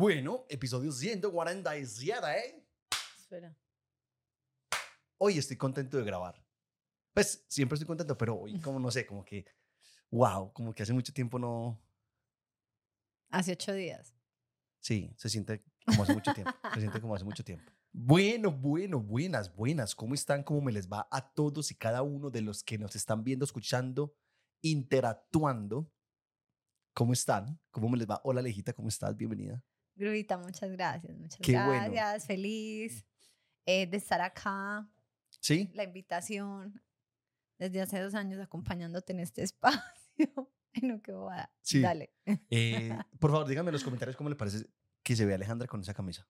Bueno, 0.00 0.46
episodio 0.48 0.92
147, 0.92 2.26
¿eh? 2.26 2.66
Espera. 3.18 3.54
Hoy 5.18 5.36
estoy 5.36 5.58
contento 5.58 5.98
de 5.98 6.04
grabar. 6.04 6.42
Pues 7.12 7.44
siempre 7.50 7.74
estoy 7.74 7.86
contento, 7.86 8.16
pero 8.16 8.34
hoy, 8.34 8.58
como 8.60 8.80
no 8.80 8.90
sé, 8.90 9.04
como 9.04 9.22
que, 9.26 9.44
wow, 10.10 10.54
como 10.54 10.72
que 10.72 10.84
hace 10.84 10.94
mucho 10.94 11.12
tiempo 11.12 11.38
no. 11.38 11.78
Hace 13.28 13.52
ocho 13.52 13.74
días. 13.74 14.16
Sí, 14.78 15.12
se 15.18 15.28
siente 15.28 15.62
como 15.84 16.04
hace 16.04 16.14
mucho 16.14 16.32
tiempo. 16.32 16.52
Se 16.72 16.80
siente 16.80 16.98
como 16.98 17.14
hace 17.14 17.24
mucho 17.26 17.44
tiempo. 17.44 17.70
Bueno, 17.92 18.50
bueno, 18.50 19.00
buenas, 19.00 19.54
buenas. 19.54 19.94
¿Cómo 19.94 20.14
están? 20.14 20.44
¿Cómo 20.44 20.62
me 20.62 20.72
les 20.72 20.88
va 20.88 21.08
a 21.10 21.30
todos 21.34 21.70
y 21.72 21.74
cada 21.74 22.00
uno 22.00 22.30
de 22.30 22.40
los 22.40 22.64
que 22.64 22.78
nos 22.78 22.96
están 22.96 23.22
viendo, 23.22 23.44
escuchando, 23.44 24.16
interactuando? 24.62 25.92
¿Cómo 26.94 27.12
están? 27.12 27.60
¿Cómo 27.70 27.90
me 27.90 27.98
les 27.98 28.08
va? 28.08 28.22
Hola, 28.24 28.40
Alejita, 28.40 28.72
¿cómo 28.72 28.88
estás? 28.88 29.14
Bienvenida. 29.14 29.62
Grubita, 29.94 30.38
muchas 30.38 30.70
gracias. 30.70 31.16
Muchas 31.18 31.40
Qué 31.40 31.52
bueno. 31.52 31.92
gracias. 31.92 32.26
Feliz 32.26 33.06
eh, 33.66 33.86
de 33.86 33.96
estar 33.96 34.20
acá. 34.20 34.88
¿Sí? 35.40 35.70
La 35.74 35.84
invitación. 35.84 36.82
Desde 37.58 37.80
hace 37.82 38.00
dos 38.00 38.14
años 38.14 38.40
acompañándote 38.40 39.12
en 39.12 39.20
este 39.20 39.42
espacio. 39.42 40.50
Ay, 40.72 40.82
no, 40.82 41.02
qué 41.02 41.12
bobada. 41.12 41.52
Sí. 41.60 41.80
Dale. 41.80 42.14
Eh, 42.50 42.96
por 43.20 43.30
favor, 43.30 43.46
díganme 43.46 43.68
en 43.70 43.74
los 43.74 43.84
comentarios 43.84 44.16
cómo 44.16 44.30
le 44.30 44.36
parece 44.36 44.66
que 45.02 45.16
se 45.16 45.26
ve 45.26 45.34
Alejandra 45.34 45.66
con 45.68 45.80
esa 45.80 45.94
camisa. 45.94 46.26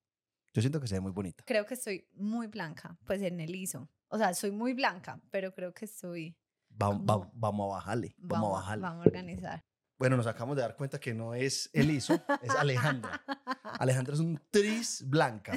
Yo 0.53 0.63
siento 0.63 0.81
que 0.81 0.89
se 0.89 0.95
ve 0.95 1.01
muy 1.01 1.13
bonita. 1.13 1.45
Creo 1.47 1.65
que 1.67 1.75
estoy 1.75 2.09
muy 2.15 2.49
blanca, 2.49 2.99
pues 3.05 3.23
en 3.23 3.39
el 3.39 3.55
ISO. 3.55 3.89
O 4.09 4.19
sea, 4.19 4.35
soy 4.35 4.51
muy 4.51 4.73
blanca, 4.75 5.21
pero 5.31 5.55
creo 5.55 5.73
que 5.73 5.85
estoy. 5.85 6.37
Va- 6.81 6.91
va- 6.99 7.31
vamos 7.35 7.71
a 7.73 7.77
bajarle, 7.77 8.15
vamos, 8.19 8.51
a 8.51 8.53
bajarle. 8.61 8.83
Vamos 8.83 9.07
a 9.07 9.09
organizar. 9.09 9.65
Bueno, 10.01 10.17
nos 10.17 10.27
acabamos 10.27 10.57
de 10.57 10.63
dar 10.63 10.77
cuenta 10.77 10.99
que 10.99 11.13
no 11.13 11.35
es 11.35 11.69
Eliso, 11.75 12.15
es 12.41 12.51
Alejandra. 12.55 13.23
Alejandra 13.79 14.15
es 14.15 14.21
un 14.21 14.41
tris 14.51 15.05
blanca. 15.07 15.53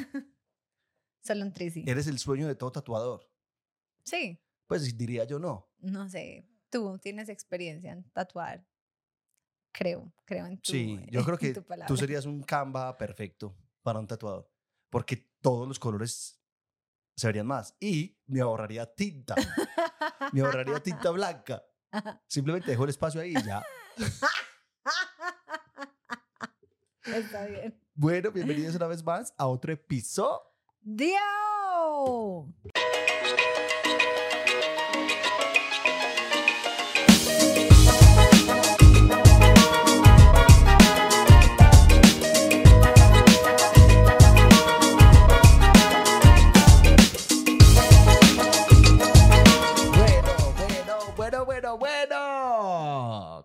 Solo 1.24 1.46
un 1.46 1.54
trisi. 1.54 1.86
Eres 1.88 2.08
el 2.08 2.20
sueño 2.20 2.46
de 2.46 2.56
todo 2.56 2.70
tatuador. 2.74 3.32
Sí, 4.04 4.38
Pues 4.68 4.98
diría 4.98 5.24
yo 5.24 5.40
no. 5.40 5.72
no 5.80 6.10
sé. 6.10 6.46
Tú 6.70 7.00
tienes 7.02 7.30
experiencia 7.30 7.94
en 7.94 8.04
tatuar. 8.12 8.68
Creo, 9.72 10.12
creo 10.26 10.46
en 10.46 10.58
tu 10.60 10.74
Sí, 10.74 11.00
yo 11.10 11.24
creo 11.26 11.38
que 11.38 11.54
tú 11.88 11.96
serías 11.96 12.26
un 12.26 12.44
Canva 12.44 12.98
perfecto 12.98 13.56
para 13.82 13.98
un 14.00 14.08
tatuador. 14.08 14.52
Porque 14.90 15.16
todos 15.40 15.70
los 15.70 15.80
colores 15.80 16.44
se 17.16 17.28
verían 17.28 17.48
más. 17.48 17.78
Y 17.80 18.20
me 18.26 18.42
ahorraría 18.42 18.94
tinta. 18.94 19.36
Me 20.34 20.42
ahorraría 20.42 20.82
tinta 20.84 21.12
blanca. 21.12 21.64
Simplemente 22.28 22.72
dejo 22.72 22.84
el 22.84 22.90
espacio 22.90 23.22
ahí 23.22 23.34
y 23.36 23.44
ya. 23.44 23.64
Está 27.06 27.46
bien. 27.46 27.80
Bueno, 27.96 28.32
bienvenidos 28.32 28.76
una 28.76 28.88
vez 28.88 29.04
más 29.04 29.34
a 29.38 29.48
otro 29.48 29.74
episodio. 29.74 30.42
¡Dio! 30.82 32.48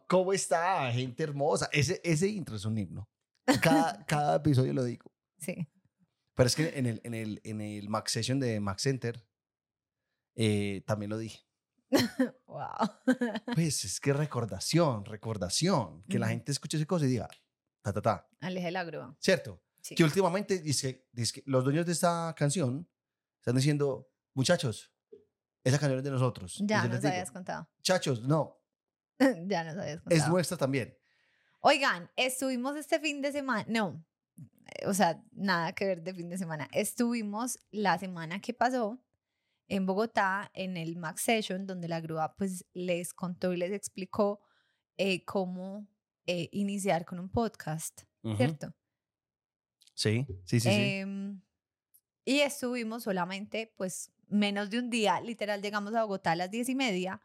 ¿Cómo 0.09 0.33
está, 0.33 0.91
gente 0.91 1.23
hermosa? 1.23 1.69
Ese, 1.73 2.01
ese 2.03 2.27
intro 2.29 2.57
es 2.57 2.65
un 2.65 2.77
himno. 2.79 3.09
Cada, 3.63 4.05
cada 4.07 4.37
episodio 4.37 4.73
lo 4.73 4.85
digo. 4.85 5.11
Sí. 5.41 5.69
Pero 6.35 6.47
es 6.49 6.57
que 6.57 6.77
en 6.77 6.87
el, 6.87 7.01
en 7.05 7.15
el, 7.15 7.41
en 7.45 7.61
el 7.61 7.89
Max 7.89 8.11
Session 8.13 8.41
de 8.41 8.59
Max 8.59 8.83
Center 8.83 9.25
eh, 10.35 10.83
también 10.87 11.11
lo 11.11 11.19
dije. 11.19 11.41
Wow. 12.47 12.67
Pues 13.55 13.85
es 13.85 14.01
que 14.01 14.13
recordación, 14.13 15.05
recordación. 15.05 16.03
Que 16.09 16.19
la 16.19 16.27
Ujú. 16.27 16.33
gente 16.35 16.53
escuche 16.53 16.77
esa 16.77 16.87
cosa 16.87 17.05
y 17.05 17.09
diga, 17.09 17.29
ta, 17.83 17.93
ta, 17.93 18.03
ta. 18.03 18.29
Aleje 18.41 18.71
la 18.73 18.83
grúa. 18.85 19.17
¿Cierto? 19.21 19.63
Sí. 19.81 19.95
Que 19.95 20.03
últimamente 20.05 20.59
dice, 20.59 21.07
dice 21.13 21.35
que 21.35 21.43
los 21.47 21.63
dueños 21.63 21.87
de 21.87 21.93
esta 21.93 22.35
canción 22.37 22.89
están 23.41 23.55
diciendo, 23.55 24.11
muchachos, 24.35 24.93
esa 25.63 25.79
canción 25.79 25.99
es 25.99 26.05
de 26.05 26.11
nosotros. 26.11 26.57
Ya 26.65 26.85
nos 26.89 27.01
digo, 27.01 27.13
habías 27.13 27.31
contado. 27.31 27.69
Muchachos, 27.77 28.23
no, 28.23 28.58
ya 29.47 29.65
nos 29.65 29.77
habías 29.77 29.97
es 29.97 30.03
contado. 30.03 30.31
nuestra 30.31 30.57
también. 30.57 30.97
Oigan, 31.61 32.11
estuvimos 32.17 32.77
este 32.77 33.01
fin 33.01 33.21
de 33.21 33.33
semana. 33.33 33.65
No, 33.69 34.05
eh, 34.37 34.87
o 34.87 34.95
sea, 34.95 35.23
nada 35.33 35.73
que 35.73 35.87
ver 35.87 36.03
de 36.03 36.15
fin 36.15 36.29
de 36.29 36.39
semana. 36.39 36.69
Estuvimos 36.73 37.59
la 37.71 37.99
semana 37.99 38.41
que 38.41 38.55
pasó 38.55 39.03
en 39.69 39.87
Bogotá 39.87 40.51
en 40.55 40.77
el 40.77 40.97
Max 40.97 41.23
Session, 41.23 41.67
donde 41.67 41.89
la 41.89 42.01
grúa 42.01 42.35
pues 42.37 42.65
les 42.73 43.13
contó 43.13 43.53
y 43.53 43.57
les 43.57 43.73
explicó 43.73 44.41
eh, 44.97 45.25
cómo 45.25 45.89
eh, 46.27 46.49
iniciar 46.53 47.05
con 47.05 47.19
un 47.19 47.29
podcast, 47.29 48.03
Ujú. 48.23 48.37
¿cierto? 48.37 48.75
Sí, 49.95 50.27
sí, 50.45 50.61
sí, 50.61 50.61
sí. 50.61 50.69
Em, 50.71 51.43
y 52.25 52.41
estuvimos 52.41 53.03
solamente, 53.03 53.75
pues, 53.77 54.13
menos 54.29 54.71
de 54.71 54.79
un 54.79 54.91
día. 54.91 55.21
Literal, 55.21 55.61
llegamos 55.61 55.95
a 55.95 56.03
Bogotá 56.05 56.33
a 56.33 56.37
las 56.37 56.51
diez 56.51 56.69
y 56.69 56.75
media 56.75 57.21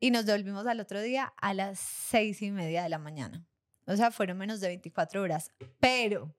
y 0.00 0.10
nos 0.10 0.26
devolvimos 0.26 0.66
al 0.66 0.80
otro 0.80 1.00
día 1.00 1.32
a 1.36 1.54
las 1.54 1.78
seis 1.78 2.42
y 2.42 2.50
media 2.50 2.82
de 2.82 2.88
la 2.88 2.98
mañana. 2.98 3.46
O 3.86 3.96
sea, 3.96 4.10
fueron 4.10 4.38
menos 4.38 4.60
de 4.60 4.68
24 4.68 5.22
horas. 5.22 5.50
Pero, 5.80 6.36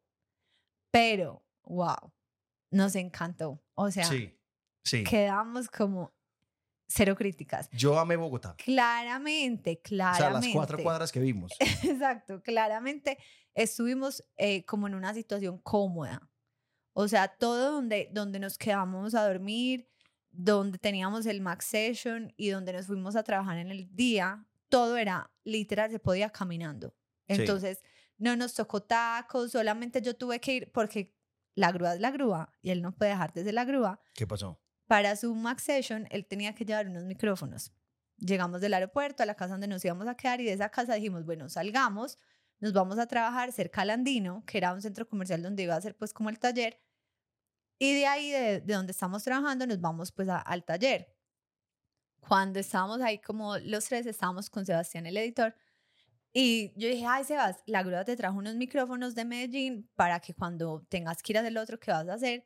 pero, 0.91 1.43
wow, 1.63 2.13
nos 2.71 2.95
encantó. 2.95 3.61
O 3.73 3.89
sea, 3.91 4.05
sí, 4.05 4.37
sí. 4.83 5.03
quedamos 5.03 5.67
como 5.67 6.13
cero 6.87 7.15
críticas. 7.15 7.69
Yo 7.71 7.97
amé 7.99 8.15
Bogotá. 8.15 8.55
Claramente, 8.57 9.79
O 9.79 9.81
claramente. 9.81 10.23
sea, 10.23 10.31
las 10.31 10.47
cuatro 10.53 10.77
cuadras 10.81 11.11
que 11.11 11.19
vimos. 11.19 11.51
Exacto, 11.83 12.41
claramente 12.41 13.17
estuvimos 13.53 14.23
eh, 14.37 14.65
como 14.65 14.87
en 14.87 14.95
una 14.95 15.13
situación 15.13 15.57
cómoda. 15.59 16.29
O 16.93 17.07
sea, 17.07 17.27
todo 17.27 17.71
donde, 17.71 18.09
donde 18.11 18.39
nos 18.39 18.57
quedamos 18.57 19.15
a 19.15 19.27
dormir, 19.27 19.89
donde 20.31 20.77
teníamos 20.77 21.25
el 21.25 21.41
max 21.41 21.65
session 21.65 22.33
y 22.37 22.49
donde 22.49 22.73
nos 22.73 22.87
fuimos 22.87 23.15
a 23.15 23.23
trabajar 23.23 23.57
en 23.57 23.71
el 23.71 23.93
día, 23.95 24.45
todo 24.69 24.97
era 24.97 25.31
literal, 25.43 25.91
se 25.91 25.99
podía 25.99 26.29
caminando. 26.29 26.95
Sí. 27.27 27.35
Entonces, 27.41 27.83
no 28.17 28.35
nos 28.35 28.53
tocó 28.53 28.81
tacos, 28.83 29.51
solamente 29.51 30.01
yo 30.01 30.15
tuve 30.15 30.39
que 30.39 30.53
ir 30.53 30.71
porque 30.71 31.15
la 31.55 31.71
grúa 31.71 31.95
es 31.95 31.99
la 31.99 32.11
grúa 32.11 32.53
y 32.61 32.69
él 32.69 32.81
no 32.81 32.95
puede 32.95 33.11
dejar 33.11 33.33
de 33.33 33.43
ser 33.43 33.53
la 33.53 33.65
grúa 33.65 34.01
¿Qué 34.13 34.27
pasó? 34.27 34.61
para 34.87 35.15
su 35.15 35.33
max 35.35 35.63
session, 35.63 36.07
él 36.09 36.25
tenía 36.25 36.55
que 36.55 36.65
llevar 36.65 36.87
unos 36.87 37.03
micrófonos. 37.03 37.71
Llegamos 38.17 38.59
del 38.59 38.73
aeropuerto 38.73 39.23
a 39.23 39.25
la 39.25 39.35
casa 39.35 39.51
donde 39.53 39.67
nos 39.67 39.85
íbamos 39.85 40.07
a 40.07 40.15
quedar 40.15 40.41
y 40.41 40.45
de 40.45 40.53
esa 40.53 40.69
casa 40.69 40.95
dijimos, 40.95 41.25
bueno, 41.25 41.47
salgamos, 41.47 42.17
nos 42.59 42.73
vamos 42.73 42.97
a 42.97 43.07
trabajar 43.07 43.51
cerca 43.51 43.81
al 43.81 43.91
Andino, 43.91 44.43
que 44.45 44.57
era 44.57 44.73
un 44.73 44.81
centro 44.81 45.07
comercial 45.07 45.41
donde 45.41 45.63
iba 45.63 45.75
a 45.75 45.81
ser 45.81 45.95
pues 45.95 46.11
como 46.11 46.29
el 46.29 46.39
taller, 46.39 46.79
y 47.79 47.95
de 47.95 48.05
ahí, 48.05 48.29
de, 48.31 48.61
de 48.61 48.73
donde 48.73 48.91
estamos 48.91 49.23
trabajando, 49.23 49.65
nos 49.65 49.79
vamos 49.81 50.11
pues 50.11 50.29
a- 50.29 50.39
al 50.41 50.63
taller. 50.63 51.15
Cuando 52.19 52.59
estábamos 52.59 53.01
ahí 53.01 53.19
como 53.19 53.57
los 53.59 53.85
tres, 53.85 54.05
estábamos 54.05 54.49
con 54.49 54.65
Sebastián, 54.65 55.05
el 55.05 55.17
editor, 55.17 55.55
y 56.31 56.73
yo 56.79 56.87
dije, 56.87 57.05
ay, 57.07 57.23
Sebas, 57.23 57.63
la 57.65 57.81
grúa 57.81 58.03
te 58.05 58.15
trajo 58.15 58.37
unos 58.37 58.55
micrófonos 58.55 59.15
de 59.15 59.25
Medellín 59.25 59.89
para 59.95 60.19
que 60.19 60.35
cuando 60.35 60.85
tengas 60.89 61.23
que 61.23 61.31
ir 61.33 61.37
a 61.37 61.41
hacer 61.41 61.53
lo 61.53 61.61
otro 61.61 61.79
que 61.79 61.89
vas 61.91 62.07
a 62.07 62.13
hacer, 62.13 62.45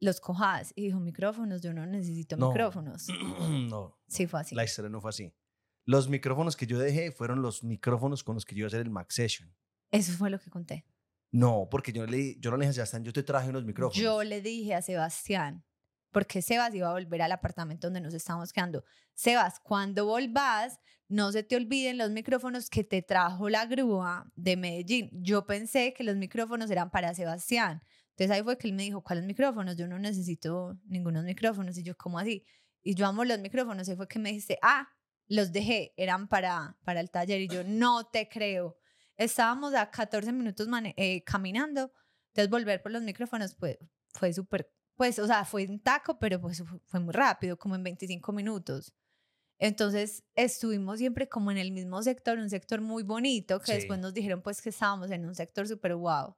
los 0.00 0.20
cojas. 0.20 0.72
Y 0.76 0.82
dijo, 0.84 1.00
micrófonos, 1.00 1.60
yo 1.60 1.72
no 1.72 1.84
necesito 1.84 2.36
No. 2.36 2.48
micrófonos. 2.48 3.06
no, 3.68 3.98
Sí, 4.06 4.28
fue 4.28 4.40
así. 4.40 4.54
la 4.54 4.62
historia 4.62 4.88
no 4.88 5.00
fue 5.00 5.10
así. 5.10 5.34
Los 5.84 6.08
micrófonos 6.08 6.54
que 6.56 6.66
yo 6.66 6.78
dejé 6.78 7.10
fueron 7.10 7.42
los 7.42 7.64
micrófonos 7.64 8.22
con 8.22 8.34
los 8.36 8.44
que 8.44 8.54
yo 8.54 8.60
iba 8.60 8.66
a 8.66 8.68
hacer 8.68 8.80
el 8.82 8.90
Max 8.90 9.16
Session. 9.16 9.52
Eso 9.90 10.12
fue 10.12 10.30
lo 10.30 10.38
que 10.38 10.50
conté. 10.50 10.84
No, 11.30 11.68
porque 11.70 11.92
yo 11.92 12.06
le, 12.06 12.38
yo 12.40 12.50
no 12.50 12.56
le 12.56 12.66
dije 12.66 12.70
a 12.70 12.74
Sebastián, 12.74 13.04
yo 13.04 13.12
te 13.12 13.22
traje 13.22 13.50
unos 13.50 13.64
micrófonos. 13.64 13.96
Yo 14.02 14.22
le 14.24 14.40
dije 14.40 14.74
a 14.74 14.82
Sebastián, 14.82 15.64
porque 16.10 16.40
Sebas 16.42 16.74
iba 16.74 16.88
a 16.88 16.92
volver 16.92 17.22
al 17.22 17.32
apartamento 17.32 17.88
donde 17.88 18.00
nos 18.00 18.14
estábamos 18.14 18.52
quedando. 18.52 18.84
Sebas, 19.14 19.60
cuando 19.60 20.06
volvás, 20.06 20.80
no 21.08 21.32
se 21.32 21.42
te 21.42 21.56
olviden 21.56 21.98
los 21.98 22.10
micrófonos 22.10 22.70
que 22.70 22.84
te 22.84 23.02
trajo 23.02 23.48
la 23.48 23.66
grúa 23.66 24.30
de 24.36 24.56
Medellín. 24.56 25.10
Yo 25.12 25.46
pensé 25.46 25.92
que 25.94 26.04
los 26.04 26.16
micrófonos 26.16 26.70
eran 26.70 26.90
para 26.90 27.14
Sebastián. 27.14 27.82
Entonces 28.10 28.36
ahí 28.36 28.42
fue 28.42 28.58
que 28.58 28.68
él 28.68 28.74
me 28.74 28.82
dijo, 28.82 29.02
¿cuáles 29.02 29.24
micrófonos? 29.24 29.76
Yo 29.76 29.86
no 29.86 29.98
necesito 29.98 30.78
ningunos 30.86 31.24
micrófonos. 31.24 31.78
Y 31.78 31.82
yo, 31.82 31.96
¿cómo 31.96 32.18
así? 32.18 32.44
Y 32.82 32.94
yo 32.94 33.06
amo 33.06 33.24
los 33.24 33.38
micrófonos. 33.38 33.88
Y 33.88 33.96
fue 33.96 34.08
que 34.08 34.18
me 34.18 34.30
dijiste, 34.30 34.58
ah, 34.60 34.88
los 35.28 35.52
dejé, 35.52 35.94
eran 35.96 36.28
para, 36.28 36.76
para 36.84 37.00
el 37.00 37.10
taller. 37.10 37.40
Y 37.40 37.48
yo, 37.48 37.64
no 37.64 38.06
te 38.06 38.28
creo. 38.28 38.76
Estábamos 39.18 39.74
a 39.74 39.90
14 39.90 40.32
minutos 40.32 40.66
eh, 40.96 41.22
caminando. 41.24 41.92
Entonces 42.32 42.50
volver 42.50 42.80
por 42.82 42.92
los 42.92 43.02
micrófonos 43.02 43.54
pues, 43.56 43.76
fue 44.14 44.32
súper, 44.32 44.70
pues, 44.96 45.18
o 45.18 45.26
sea, 45.26 45.44
fue 45.44 45.66
un 45.68 45.80
taco, 45.80 46.18
pero 46.18 46.40
pues 46.40 46.62
fu- 46.62 46.80
fue 46.86 47.00
muy 47.00 47.12
rápido, 47.12 47.58
como 47.58 47.74
en 47.74 47.82
25 47.82 48.32
minutos. 48.32 48.94
Entonces 49.60 50.22
estuvimos 50.36 50.98
siempre 50.98 51.28
como 51.28 51.50
en 51.50 51.58
el 51.58 51.72
mismo 51.72 52.00
sector, 52.02 52.38
un 52.38 52.48
sector 52.48 52.80
muy 52.80 53.02
bonito, 53.02 53.58
que 53.60 53.66
Sí. 53.66 53.72
después 53.72 53.98
nos 53.98 54.14
dijeron 54.14 54.40
pues 54.40 54.62
que 54.62 54.68
estábamos 54.68 55.10
en 55.10 55.26
un 55.26 55.34
sector 55.34 55.66
súper 55.66 55.96
guau. 55.96 56.36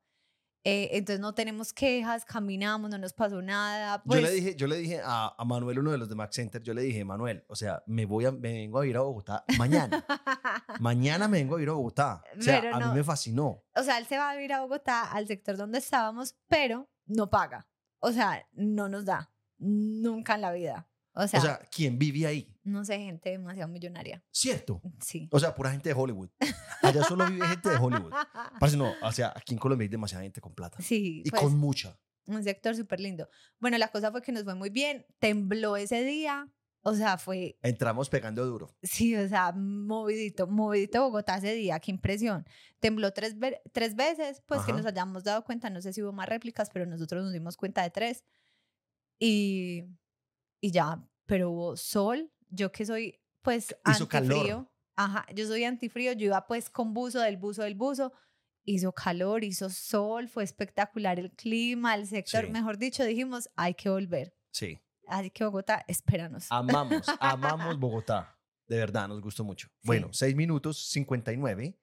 Eh, 0.63 0.91
entonces 0.93 1.21
no 1.21 1.33
tenemos 1.33 1.73
quejas, 1.73 2.27
caminamos, 2.27 2.91
no 2.91 2.99
nos 2.99 3.15
pasó 3.15 3.41
nada. 3.41 4.03
yo 4.05 4.15
le 4.17 4.21
pues, 4.21 4.35
dije, 4.35 4.57
yo 4.57 4.67
le 4.67 4.77
dije 4.77 5.01
a, 5.03 5.35
a 5.39 5.45
Manuel, 5.47 5.79
uno 5.79 5.91
de 5.91 5.97
los 5.99 6.09
de 6.11 6.15
Max 6.15 6.37
Center, 6.37 6.63
yo 6.63 6.75
le 6.75 6.83
dije, 6.83 7.03
Manuel, 7.03 7.45
o 7.49 7.57
sea, 7.57 7.83
me 7.87 8.05
voy 8.05 8.27
a, 8.27 8.33
me 8.33 8.53
vengo 8.53 8.79
a 8.79 8.87
ir 8.87 8.97
a 8.97 9.01
Bogotá 9.01 9.43
mañana. 9.57 10.05
mañana 10.81 11.29
me 11.29 11.39
vengo 11.39 11.57
a 11.57 11.63
ir 11.63 11.69
a 11.71 11.73
Bogotá. 11.73 12.23
O 12.39 12.43
sea, 12.43 12.61
Pero 12.61 12.77
a 12.77 12.79
no- 12.79 12.89
mí 12.89 12.95
me 12.97 13.05
fascinó. 13.05 13.63
o 13.75 13.83
sea, 13.83 13.97
él 13.99 14.07
se 14.07 14.19
va 14.19 14.31
a 14.31 14.43
ir 14.43 14.53
a 14.53 14.61
Bogotá, 14.61 15.11
al 15.11 15.27
sector 15.27 15.57
donde 15.57 15.79
estábamos, 15.79 16.37
pero 16.47 16.91
no 17.07 17.31
paga. 17.31 17.67
O 18.01 18.13
sea, 18.13 18.47
no 18.53 18.89
nos 18.89 19.05
da. 19.07 19.33
Nunca 19.59 20.35
en 20.35 20.41
la 20.43 20.53
vida. 20.53 20.89
O 21.13 21.27
sea, 21.27 21.41
o 21.41 21.43
sea, 21.43 21.61
¿quién 21.75 21.99
vive 21.99 22.27
ahí? 22.27 22.55
No 22.71 22.85
sé, 22.85 22.99
gente 22.99 23.31
demasiado 23.31 23.69
millonaria. 23.71 24.23
¿Cierto? 24.31 24.81
Sí. 25.01 25.29
O 25.33 25.39
sea, 25.41 25.55
pura 25.55 25.71
gente 25.73 25.89
de 25.91 25.95
Hollywood. 25.95 26.31
Allá 26.83 27.03
solo 27.05 27.27
vive 27.29 27.47
gente 27.47 27.69
de 27.69 27.77
Hollywood. 27.77 28.13
Parece 28.61 28.77
no, 28.79 28.93
o 29.03 29.13
sea, 29.13 29.33
aquí 29.37 29.53
en 29.55 29.59
Colombia 29.59 29.85
hay 29.85 29.89
demasiada 29.91 30.23
gente 30.23 30.41
con 30.41 30.55
plata. 30.55 30.79
Sí, 30.81 31.23
Y 31.25 31.31
pues, 31.31 31.43
con 31.43 31.57
mucha. 31.59 31.99
un 32.27 32.43
sector 32.43 32.75
súper 32.77 33.01
lindo. 33.01 33.29
Bueno, 33.59 33.77
la 33.79 33.89
cosa 33.89 34.11
fue 34.11 34.23
que 34.23 34.33
nos 34.33 34.45
fue 34.45 34.55
muy 34.55 34.71
bien, 34.71 35.05
tembló 35.19 35.77
ese 35.77 36.03
día, 36.05 36.49
o 36.83 36.95
sea, 36.95 37.19
fue, 37.19 37.59
Entramos 37.63 38.09
pegando 38.09 38.47
duro. 38.47 38.75
sí, 38.83 39.15
o 39.15 39.29
sea, 39.29 39.53
movidito, 39.53 40.47
movidito 40.47 41.03
Bogotá 41.03 41.37
ese 41.37 41.53
día, 41.55 41.79
qué 41.81 41.91
impresión. 41.91 42.47
Tembló 42.79 43.13
tres, 43.13 43.39
ve- 43.39 43.61
tres 43.73 43.95
veces, 43.97 44.43
pues 44.47 44.63
que 44.63 44.73
nos 44.73 44.87
hayamos 44.87 45.23
dado 45.25 45.45
cuenta, 45.45 45.69
no 45.69 45.83
sé 45.83 45.93
si 45.93 46.03
hubo 46.03 46.13
más 46.13 46.27
réplicas, 46.29 46.71
pero 46.73 46.87
nosotros 46.87 47.23
nos 47.23 47.33
dimos 47.35 47.57
cuenta 47.59 47.83
de 47.83 47.91
tres. 47.91 48.25
Y, 49.19 49.85
y 50.61 50.71
ya, 50.71 51.05
pero 51.27 51.51
hubo 51.51 51.77
sol, 51.77 52.33
yo 52.51 52.71
que 52.73 52.85
soy 52.87 53.19
pues 53.43 53.75
Hizo 53.91 54.09
calor. 54.09 54.33
antifrío, 54.33 54.73
ajá, 54.97 55.27
yo 55.35 55.47
soy 55.47 55.65
antifrío, 55.65 56.13
yo 56.13 56.27
iba 56.27 56.47
pues 56.47 56.69
con 56.69 56.93
buzo, 56.93 57.21
del 57.21 57.37
buzo, 57.39 57.63
del 57.63 57.75
buzo, 57.75 58.13
hizo 58.65 58.93
calor, 58.93 59.45
hizo 59.45 59.71
sol, 59.71 60.29
fue 60.29 60.45
espectacular 60.45 61.19
el 61.19 61.31
clima, 61.33 61.95
el 61.95 62.07
sector, 62.07 62.45
Sí. 62.47 62.51
mejor 62.53 62.77
dicho, 62.77 63.03
dijimos, 63.05 63.49
hay 63.57 63.75
que 63.75 63.89
volver. 63.89 64.35
Sí. 64.53 64.79
Así 65.09 65.31
que 65.31 65.45
Bogotá, 65.45 65.85
espéranos. 65.89 66.47
Amamos, 66.51 67.07
amamos 67.19 67.79
Bogotá. 67.81 68.37
De 68.69 68.77
verdad, 68.79 69.09
nos 69.09 69.21
gustó 69.21 69.43
mucho. 69.43 69.69
Bueno, 69.83 70.09
Sí. 70.13 70.21
6 70.27 70.37
minutos 70.37 70.91
59. 70.91 71.77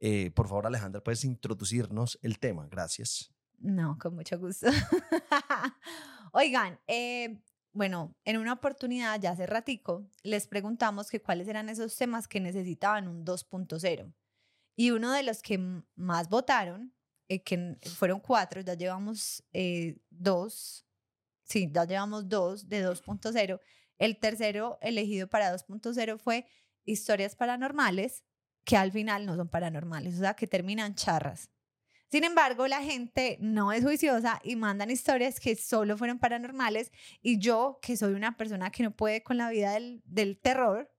Eh, 0.00 0.30
por 0.32 0.48
favor, 0.48 0.66
Alejandra, 0.66 1.00
puedes 1.02 1.24
introducirnos 1.24 2.18
el 2.20 2.38
tema. 2.38 2.66
Gracias. 2.68 3.32
No, 3.58 3.96
con 3.98 4.14
mucho 4.16 4.38
gusto. 4.38 4.66
Oigan, 6.32 6.78
eh, 6.86 7.40
bueno, 7.74 8.16
en 8.24 8.38
una 8.38 8.52
oportunidad 8.52 9.20
ya 9.20 9.32
hace 9.32 9.46
ratico 9.46 10.06
les 10.22 10.46
preguntamos 10.46 11.10
que 11.10 11.20
cuáles 11.20 11.48
eran 11.48 11.68
esos 11.68 11.96
temas 11.96 12.28
que 12.28 12.40
necesitaban 12.40 13.08
un 13.08 13.24
2.0. 13.24 14.14
Y 14.76 14.90
uno 14.92 15.12
de 15.12 15.24
los 15.24 15.42
que 15.42 15.58
más 15.96 16.28
votaron, 16.28 16.94
eh, 17.28 17.42
que 17.42 17.76
fueron 17.96 18.20
cuatro, 18.20 18.60
ya 18.60 18.74
llevamos 18.74 19.44
eh, 19.52 19.98
dos, 20.08 20.86
sí, 21.42 21.68
ya 21.72 21.84
llevamos 21.84 22.28
dos 22.28 22.68
de 22.68 22.86
2.0. 22.86 23.60
El 23.98 24.18
tercero 24.18 24.78
elegido 24.80 25.28
para 25.28 25.52
2.0 25.52 26.18
fue 26.18 26.46
historias 26.84 27.34
paranormales, 27.34 28.22
que 28.64 28.76
al 28.76 28.92
final 28.92 29.26
no 29.26 29.36
son 29.36 29.48
paranormales, 29.48 30.14
o 30.14 30.18
sea, 30.20 30.34
que 30.34 30.46
terminan 30.46 30.94
charras. 30.94 31.50
Sin 32.10 32.24
embargo, 32.24 32.68
la 32.68 32.82
gente 32.82 33.38
no 33.40 33.72
es 33.72 33.82
juiciosa 33.82 34.40
y 34.44 34.56
mandan 34.56 34.90
historias 34.90 35.40
que 35.40 35.56
solo 35.56 35.96
fueron 35.96 36.18
paranormales 36.18 36.92
y 37.22 37.38
yo, 37.38 37.78
que 37.82 37.96
soy 37.96 38.14
una 38.14 38.36
persona 38.36 38.70
que 38.70 38.82
no 38.82 38.92
puede 38.92 39.22
con 39.22 39.36
la 39.36 39.50
vida 39.50 39.72
del, 39.72 40.00
del 40.04 40.38
terror, 40.38 40.90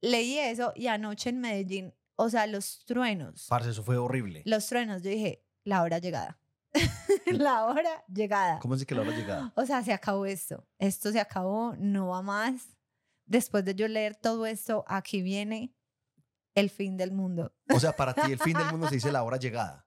leí 0.00 0.38
eso 0.38 0.72
y 0.74 0.88
anoche 0.88 1.30
en 1.30 1.40
Medellín, 1.40 1.94
o 2.16 2.28
sea, 2.28 2.46
los 2.46 2.84
truenos, 2.84 3.46
Parce, 3.48 3.70
eso 3.70 3.84
fue 3.84 3.96
horrible. 3.96 4.42
los 4.44 4.66
truenos, 4.66 5.02
yo 5.02 5.10
dije, 5.10 5.44
la 5.64 5.82
hora 5.82 5.98
llegada. 5.98 6.40
la 7.26 7.64
hora 7.64 8.04
llegada. 8.12 8.58
¿Cómo 8.58 8.74
es 8.74 8.84
que 8.84 8.94
la 8.94 9.02
hora 9.02 9.16
llegada? 9.16 9.52
O 9.56 9.64
sea, 9.64 9.82
se 9.82 9.92
acabó 9.92 10.26
esto. 10.26 10.66
Esto 10.78 11.12
se 11.12 11.20
acabó, 11.20 11.74
no 11.78 12.08
va 12.08 12.22
más. 12.22 12.76
Después 13.26 13.64
de 13.64 13.74
yo 13.74 13.88
leer 13.88 14.16
todo 14.16 14.46
esto, 14.46 14.84
aquí 14.88 15.22
viene 15.22 15.74
el 16.54 16.70
fin 16.70 16.96
del 16.96 17.12
mundo. 17.12 17.52
O 17.70 17.78
sea, 17.78 17.94
para 17.94 18.14
ti 18.14 18.32
el 18.32 18.38
fin 18.38 18.56
del 18.56 18.66
mundo 18.70 18.88
se 18.88 18.96
dice 18.96 19.12
la 19.12 19.22
hora 19.22 19.36
llegada. 19.36 19.86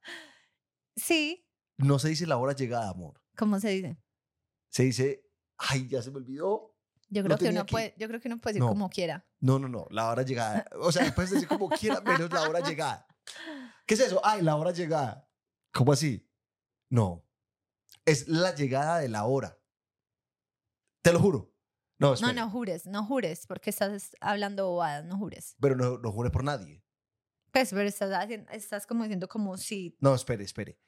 Sí, 1.02 1.48
No 1.78 1.98
se 2.00 2.10
dice 2.10 2.28
la 2.28 2.38
hora 2.38 2.54
llegada, 2.54 2.90
amor. 2.90 3.22
¿cómo 3.38 3.60
se 3.60 3.70
dice? 3.70 3.98
Se 4.70 4.84
dice, 4.84 5.26
ay, 5.58 5.88
ya 5.88 6.02
se 6.02 6.12
me 6.12 6.18
olvidó. 6.18 6.76
Yo 7.10 7.24
creo 7.24 7.38
que 7.38 7.50
uno 7.50 7.66
puede, 7.66 7.94
yo 7.98 8.08
creo 8.08 8.22
que 8.22 8.28
uno 8.28 8.40
puede 8.40 8.54
decir 8.54 8.64
No. 8.64 8.70
como 8.70 8.90
quiera. 8.90 9.28
No, 9.40 9.58
no, 9.60 9.68
no, 9.68 9.88
la 9.90 10.10
hora 10.10 10.24
llegada. 10.24 10.66
O 10.80 10.92
sea, 10.92 11.14
puedes 11.14 11.32
decir 11.32 11.48
como 11.48 11.70
quiera, 11.70 12.00
menos 12.02 12.32
la 12.32 12.48
hora 12.48 12.60
llegada. 12.62 13.06
¿Qué 13.86 13.96
es 13.96 14.00
eso? 14.00 14.22
Ay, 14.24 14.42
la 14.44 14.56
hora 14.56 14.72
llegada. 14.72 15.28
¿Cómo 15.74 15.92
así? 15.92 16.30
No. 16.90 17.26
Es 18.06 18.28
la 18.28 18.54
llegada 18.56 19.00
de 19.00 19.10
la 19.10 19.26
hora. 19.26 19.58
Te 21.02 21.12
lo 21.12 21.20
juro. 21.20 21.54
No, 21.98 22.16
No, 22.16 22.34
no 22.34 22.50
jures, 22.50 22.86
no 22.88 23.06
jures, 23.06 23.46
porque 23.48 23.70
estás 23.70 24.12
hablando 24.22 24.68
bobadas, 24.70 25.06
no 25.06 25.18
jures. 25.18 25.56
Pero 25.60 25.76
no, 25.76 25.98
no 26.00 26.12
jure 26.12 26.30
por 26.32 26.44
nadie. 26.44 26.84
Pues, 27.52 27.70
pero 27.72 27.84
estás, 27.88 28.12
haciendo, 28.14 28.50
estás 28.52 28.88
como 28.88 29.04
diciendo 29.04 29.28
como 29.28 29.58
si 29.58 29.96
No, 30.00 30.16
espere, 30.16 30.44
espere. 30.44 30.80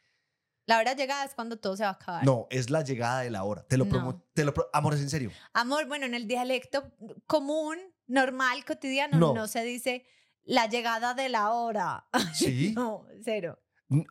La 0.66 0.80
hora 0.80 0.94
llegada 0.94 1.26
es 1.26 1.34
cuando 1.36 1.58
todo 1.58 1.76
se 1.76 1.84
va 1.84 1.90
a 1.90 1.94
acabar. 1.94 2.26
No, 2.26 2.48
es 2.50 2.70
la 2.70 2.82
llegada 2.84 3.22
de 3.22 3.30
la 3.30 3.44
hora. 3.44 3.64
Te 3.68 3.78
lo 3.78 3.86
No. 3.86 4.24
te 4.34 4.46
lo 4.46 4.54
Amor, 4.74 4.94
es 4.94 5.02
en 5.02 5.10
serio. 5.10 5.32
Amor, 5.54 5.88
bueno, 5.88 6.06
en 6.06 6.14
el 6.14 6.28
dialecto 6.28 6.92
común, 7.28 7.78
normal, 8.08 8.64
cotidiano, 8.66 9.18
no, 9.18 9.34
No. 9.34 9.48
se 9.48 9.64
dice 9.64 10.06
la 10.44 10.68
llegada 10.68 11.14
de 11.14 11.30
la 11.30 11.52
hora. 11.52 12.06
Sí. 12.34 12.74
No, 12.76 13.06
cero. 13.24 13.60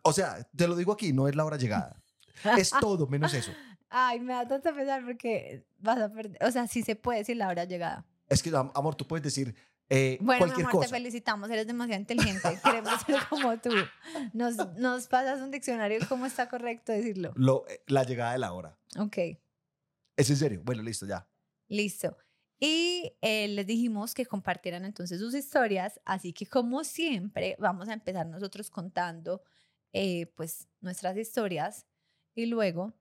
O 0.03 0.13
sea, 0.13 0.43
te 0.55 0.67
lo 0.67 0.75
digo 0.75 0.93
aquí, 0.93 1.11
no 1.13 1.27
es 1.27 1.35
la 1.35 1.45
hora 1.45 1.57
llegada. 1.57 2.01
Es 2.57 2.71
todo 2.79 3.07
menos 3.07 3.33
eso. 3.33 3.51
Ay, 3.89 4.19
me 4.19 4.33
da 4.33 4.47
tanto 4.47 4.73
pesar 4.73 5.03
porque 5.05 5.65
vas 5.77 5.99
a 5.99 6.09
perder. 6.11 6.43
O 6.43 6.51
sea, 6.51 6.67
sí 6.67 6.81
se 6.81 6.95
puede 6.95 7.19
decir 7.19 7.37
la 7.37 7.47
hora 7.49 7.65
llegada. 7.65 8.05
Es 8.27 8.41
que, 8.41 8.49
am- 8.55 8.71
amor, 8.73 8.95
tú 8.95 9.05
puedes 9.07 9.23
decir 9.23 9.55
eh, 9.89 10.17
Bueno, 10.21 10.45
mi 10.45 10.51
cualquier 10.51 10.67
amor, 10.67 10.71
te 10.81 10.87
cosa. 10.87 10.95
felicitamos, 10.95 11.49
eres 11.49 11.67
demasiado 11.67 11.99
inteligente. 11.99 12.59
Queremos 12.63 13.01
ser 13.01 13.15
como 13.29 13.57
tú. 13.59 13.71
Nos, 14.33 14.55
nos 14.77 15.07
pasas 15.07 15.41
un 15.41 15.51
diccionario 15.51 15.99
cómo 16.09 16.25
está 16.25 16.49
correcto 16.49 16.91
decirlo. 16.91 17.31
Lo- 17.35 17.67
eh, 17.67 17.83
la 17.87 18.03
llegada 18.03 18.33
de 18.33 18.39
la 18.39 18.53
hora. 18.53 18.77
Ok, 18.99 19.17
Es 20.17 20.29
en 20.29 20.37
serio. 20.37 20.61
Bueno, 20.63 20.81
listo, 20.83 21.05
ya. 21.05 21.27
listo. 21.67 22.17
Y 22.59 23.17
eh, 23.21 23.47
les 23.49 23.67
dijimos 23.67 24.13
que 24.13 24.25
compartieran 24.25 24.85
entonces 24.85 25.19
sus 25.19 25.33
historias, 25.33 25.99
así 26.05 26.31
que 26.31 26.45
como 26.47 26.83
siempre 26.85 27.57
vamos 27.59 27.89
a 27.89 27.93
empezar 27.93 28.25
nosotros 28.25 28.69
contando 28.69 29.43
eh, 29.91 30.27
pues 30.35 30.69
nuestras 30.79 31.17
historias 31.17 31.85
y 32.35 32.45
luego 32.45 32.93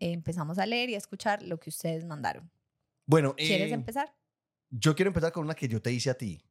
eh, 0.00 0.12
empezamos 0.12 0.58
a 0.58 0.66
leer 0.66 0.90
y 0.90 0.96
a 0.96 0.98
escuchar 0.98 1.42
lo 1.42 1.58
que 1.58 1.70
ustedes 1.70 2.04
mandaron. 2.04 2.50
Bueno, 3.06 3.34
¿Quieres 3.36 3.70
eh, 3.70 3.74
empezar? 3.74 4.14
Yo 4.70 4.94
quiero 4.94 5.08
empezar 5.10 5.32
con 5.32 5.44
una 5.44 5.54
que 5.54 5.68
yo 5.68 5.82
te 5.82 5.92
hice 5.92 6.10
a 6.10 6.14
ti. 6.14 6.42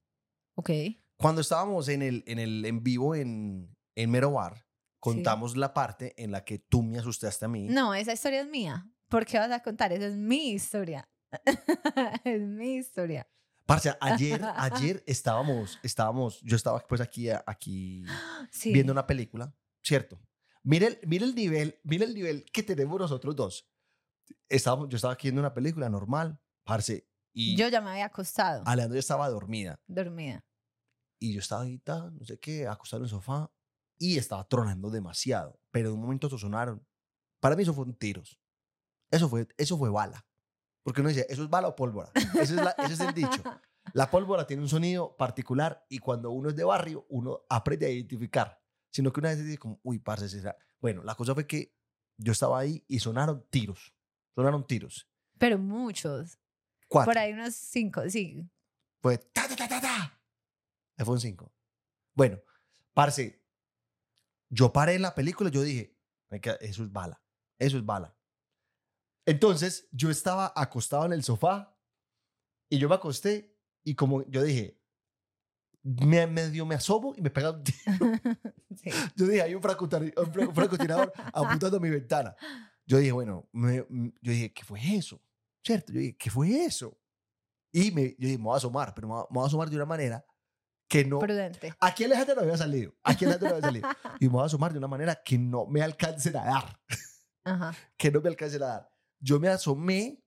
Ok. 0.55 0.69
Cuando 1.17 1.41
estábamos 1.41 1.87
en 1.89 2.01
el 2.01 2.23
en, 2.27 2.39
el, 2.39 2.65
en 2.65 2.83
vivo 2.83 3.15
en, 3.15 3.75
en 3.95 4.11
Mero 4.11 4.31
Bar, 4.31 4.65
contamos 4.99 5.57
la 5.57 5.73
parte 5.73 6.13
en 6.21 6.31
la 6.31 6.43
que 6.43 6.59
tú 6.59 6.83
me 6.83 6.99
asustaste 6.99 7.45
a 7.45 7.47
mí. 7.47 7.67
No, 7.69 7.93
esa 7.93 8.13
historia 8.13 8.41
es 8.41 8.47
mía. 8.47 8.89
¿Por 9.07 9.25
qué 9.25 9.39
vas 9.39 9.51
a 9.51 9.61
contar? 9.61 9.91
Esa 9.91 10.07
es 10.07 10.15
mi 10.15 10.51
historia. 10.51 11.09
es 12.23 12.41
mi 12.41 12.75
historia. 12.75 13.27
Parce, 13.65 13.95
ayer, 14.01 14.41
ayer 14.55 15.03
estábamos, 15.05 15.79
estábamos, 15.83 16.41
yo 16.41 16.55
estaba 16.55 16.79
pues 16.79 17.01
aquí, 17.01 17.29
aquí 17.29 18.03
Sí. 18.51 18.73
viendo 18.73 18.91
una 18.91 19.05
película, 19.05 19.53
¿cierto? 19.83 20.19
Mira 20.63 20.87
el, 20.87 20.99
mira 21.05 21.25
el 21.25 21.35
nivel, 21.35 21.79
mira 21.83 22.05
el 22.05 22.13
nivel 22.13 22.45
que 22.51 22.63
tenemos 22.63 22.99
nosotros 22.99 23.35
dos. 23.35 23.69
Estábamos, 24.47 24.89
yo 24.89 24.95
estaba 24.95 25.13
aquí 25.13 25.27
viendo 25.27 25.41
una 25.41 25.53
película 25.53 25.89
normal, 25.89 26.39
parce, 26.63 27.08
y 27.33 27.55
Yo 27.55 27.67
ya 27.69 27.81
me 27.81 27.91
había 27.91 28.05
acostado, 28.05 28.63
Alejandra 28.65 28.95
ya 28.95 28.99
estaba 28.99 29.29
dormida. 29.29 29.79
dormida. 29.87 30.43
Y 31.19 31.33
yo 31.33 31.39
estaba 31.39 31.63
ahí, 31.63 31.81
no 31.85 32.23
sé 32.25 32.39
qué, 32.39 32.67
acostado 32.67 33.01
en 33.01 33.05
el 33.05 33.09
sofá, 33.09 33.51
y 33.97 34.17
estaba 34.17 34.47
tronando 34.47 34.89
demasiado. 34.89 35.59
Pero 35.71 35.89
de 35.89 35.95
un 35.95 36.01
momento 36.01 36.29
se 36.29 36.37
sonaron. 36.37 36.85
Para 37.41 37.55
mí 37.55 37.63
eso 37.63 37.73
fueron 37.73 37.93
tiros. 37.95 38.39
Eso 39.11 39.27
fue, 39.27 39.47
eso 39.57 39.77
fue 39.77 39.89
bala. 39.89 40.25
Porque 40.83 41.01
uno 41.01 41.09
dice, 41.09 41.25
¿eso 41.29 41.43
es 41.43 41.49
bala 41.49 41.67
o 41.67 41.75
pólvora? 41.75 42.11
Ese 42.15 42.41
es, 42.41 42.51
la- 42.53 42.75
ese 42.77 42.93
es 42.93 42.99
el 43.01 43.13
dicho. 43.13 43.43
La 43.93 44.11
pólvora 44.11 44.45
tiene 44.45 44.61
un 44.61 44.69
sonido 44.69 45.15
particular 45.17 45.83
y 45.89 45.97
cuando 45.99 46.29
uno 46.31 46.49
es 46.49 46.55
de 46.55 46.63
barrio, 46.63 47.05
uno 47.09 47.41
aprende 47.49 47.87
a 47.87 47.89
identificar. 47.89 48.61
Sino 48.91 49.11
que 49.11 49.19
una 49.19 49.29
vez 49.29 49.43
dice 49.43 49.57
como, 49.57 49.79
uy, 49.83 49.97
parce, 49.99 50.29
será. 50.29 50.55
Bueno, 50.79 51.01
la 51.03 51.15
cosa 51.15 51.33
fue 51.33 51.47
que 51.47 51.75
yo 52.17 52.31
estaba 52.31 52.59
ahí 52.59 52.83
y 52.87 52.99
sonaron 52.99 53.45
tiros. 53.49 53.95
Sonaron 54.35 54.67
tiros. 54.67 55.09
Pero 55.39 55.57
muchos. 55.57 56.37
Cuatro. 56.89 57.11
Por 57.11 57.17
ahí 57.17 57.31
unos 57.33 57.55
cinco, 57.55 58.01
sí. 58.09 58.49
Fue 59.01 59.17
ta, 59.17 59.47
ta, 59.47 59.55
ta, 59.55 59.79
ta, 59.79 60.21
un 61.05 61.19
5. 61.19 61.53
Bueno, 62.13 62.39
parce, 62.93 63.41
yo 64.49 64.73
paré 64.73 64.95
en 64.95 65.03
la 65.03 65.15
película 65.15 65.49
y 65.49 65.53
yo 65.53 65.61
dije, 65.61 65.97
"Marica, 66.29 66.53
eso 66.59 66.83
es 66.83 66.91
bala, 66.91 67.21
eso 67.57 67.77
es 67.77 67.85
bala. 67.85 68.17
Entonces, 69.25 69.87
yo 69.91 70.09
estaba 70.09 70.51
acostado 70.55 71.05
en 71.05 71.13
el 71.13 71.23
sofá 71.23 71.77
y 72.69 72.77
yo 72.79 72.89
me 72.89 72.95
acosté 72.95 73.55
y 73.85 73.95
como 73.95 74.23
yo 74.29 74.43
dije, 74.43 74.81
me, 75.83 76.27
medio 76.27 76.65
me 76.65 76.75
asomo 76.75 77.13
y 77.15 77.21
me 77.21 77.29
pega 77.29 77.51
un 77.51 77.63
tiro. 77.63 77.77
Sí. 78.75 78.89
Yo 79.15 79.25
dije, 79.27 79.41
hay 79.41 79.55
un 79.55 79.61
francotirador, 79.61 80.13
un 80.17 80.31
fran- 80.33 80.53
francotirador 80.55 81.11
apuntando 81.33 81.77
a 81.77 81.79
mi 81.79 81.89
ventana. 81.89 82.35
Yo 82.85 82.97
dije, 82.97 83.11
bueno, 83.11 83.47
me- 83.51 83.85
yo 84.21 84.31
dije, 84.31 84.53
¿qué 84.53 84.63
fue 84.63 84.79
eso? 84.95 85.21
¿Cierto? 85.63 85.91
Yo 85.93 85.99
dije, 85.99 86.17
¿qué 86.17 86.29
fue 86.29 86.65
eso? 86.65 86.97
Y 87.71 87.91
me, 87.91 88.15
yo 88.17 88.27
dije, 88.27 88.37
me 88.37 88.45
voy 88.45 88.53
a 88.55 88.57
asomar, 88.57 88.93
pero 88.93 89.07
me 89.07 89.13
voy 89.13 89.23
a, 89.23 89.27
me 89.29 89.35
voy 89.35 89.43
a 89.43 89.47
asomar 89.47 89.69
de 89.69 89.75
una 89.75 89.85
manera 89.85 90.25
que 90.87 91.05
no... 91.05 91.19
Prudente. 91.19 91.73
Aquí 91.79 92.03
Alejandra 92.03 92.35
no 92.35 92.41
había 92.41 92.57
salido. 92.57 92.95
Aquí 93.03 93.25
Alejandra 93.25 93.49
no 93.49 93.55
había 93.55 93.67
salido. 93.67 93.89
Y 94.19 94.25
me 94.25 94.31
voy 94.31 94.43
a 94.43 94.45
asomar 94.45 94.71
de 94.71 94.79
una 94.79 94.87
manera 94.87 95.21
que 95.23 95.37
no 95.37 95.67
me 95.67 95.81
alcancen 95.81 96.35
a 96.35 96.45
dar. 96.45 96.81
Ajá. 97.43 97.75
Que 97.95 98.11
no 98.11 98.21
me 98.21 98.29
alcancen 98.29 98.63
a 98.63 98.67
dar. 98.67 98.91
Yo 99.19 99.39
me 99.39 99.49
asomé 99.49 100.23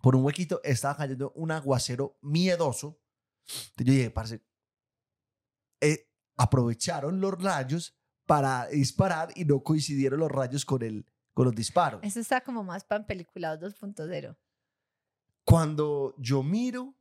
por 0.00 0.14
un 0.14 0.24
huequito. 0.24 0.60
Estaba 0.62 0.96
cayendo 0.96 1.32
un 1.34 1.50
aguacero 1.50 2.18
miedoso. 2.22 3.00
Entonces 3.46 3.86
yo 3.86 3.92
dije, 3.92 4.10
parce, 4.10 4.44
eh, 5.80 6.08
aprovecharon 6.36 7.20
los 7.20 7.42
rayos 7.42 7.98
para 8.26 8.66
disparar 8.66 9.30
y 9.34 9.44
no 9.44 9.62
coincidieron 9.62 10.20
los 10.20 10.30
rayos 10.30 10.64
con, 10.64 10.82
el, 10.82 11.06
con 11.38 11.44
los 11.44 11.54
disparos. 11.54 12.00
Eso 12.02 12.18
está 12.18 12.40
como 12.40 12.64
más 12.64 12.82
para 12.84 13.06
peliculados 13.06 13.72
2.0. 13.80 14.36
Cuando 15.44 16.16
yo 16.18 16.42
miro, 16.42 16.96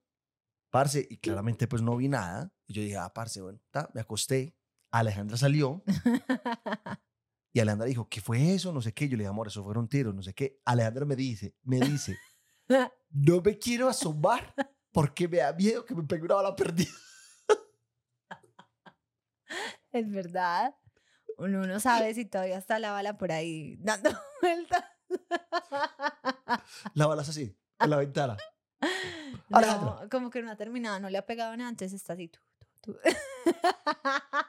parce, 0.69 1.07
y 1.09 1.17
claramente 1.17 1.67
pues 1.67 1.81
no 1.81 1.97
vi 1.97 2.07
nada, 2.07 2.53
y 2.67 2.73
yo 2.73 2.83
dije, 2.83 2.97
ah, 2.97 3.11
parce, 3.11 3.41
bueno, 3.41 3.59
ta, 3.71 3.89
me 3.95 4.01
acosté. 4.01 4.55
Alejandra 4.91 5.37
salió 5.37 5.83
y 7.51 7.59
Alejandra 7.59 7.87
dijo, 7.87 8.07
¿qué 8.07 8.21
fue 8.21 8.53
eso? 8.53 8.71
No 8.71 8.79
sé 8.79 8.93
qué. 8.93 9.09
Yo 9.09 9.17
le 9.17 9.23
dije, 9.23 9.29
amor, 9.29 9.47
eso 9.47 9.63
fueron 9.63 9.87
tiros, 9.87 10.13
no 10.13 10.21
sé 10.21 10.35
qué. 10.35 10.61
Alejandra 10.65 11.05
me 11.05 11.15
dice, 11.15 11.55
me 11.63 11.79
dice, 11.79 12.15
no 13.09 13.41
me 13.41 13.57
quiero 13.57 13.89
asomar 13.89 14.53
porque 14.91 15.27
me 15.27 15.37
da 15.37 15.51
miedo 15.51 15.83
que 15.83 15.95
me 15.95 16.03
pegue 16.03 16.25
una 16.25 16.35
bala 16.35 16.55
perdida. 16.55 16.91
es 19.91 20.11
verdad. 20.11 20.75
Uno 21.37 21.65
no 21.67 21.79
sabe 21.79 22.13
si 22.13 22.25
todavía 22.25 22.57
está 22.57 22.79
la 22.79 22.91
bala 22.91 23.17
por 23.17 23.31
ahí 23.31 23.75
dando 23.79 24.09
vueltas. 24.41 24.83
La 26.93 27.07
bala 27.07 27.21
es 27.21 27.29
así, 27.29 27.55
en 27.79 27.89
la 27.89 27.97
ventana. 27.97 28.37
Alejandra. 29.51 29.99
No, 30.03 30.09
como 30.09 30.29
que 30.29 30.41
no 30.41 30.51
ha 30.51 30.55
terminado, 30.55 30.99
no 30.99 31.09
le 31.09 31.17
ha 31.17 31.25
pegado 31.25 31.55
nada, 31.55 31.69
entonces 31.69 31.93
está 32.01 32.13
así. 32.13 32.27
Tú, 32.27 32.39
tú, 32.81 32.93
tú. 32.93 32.97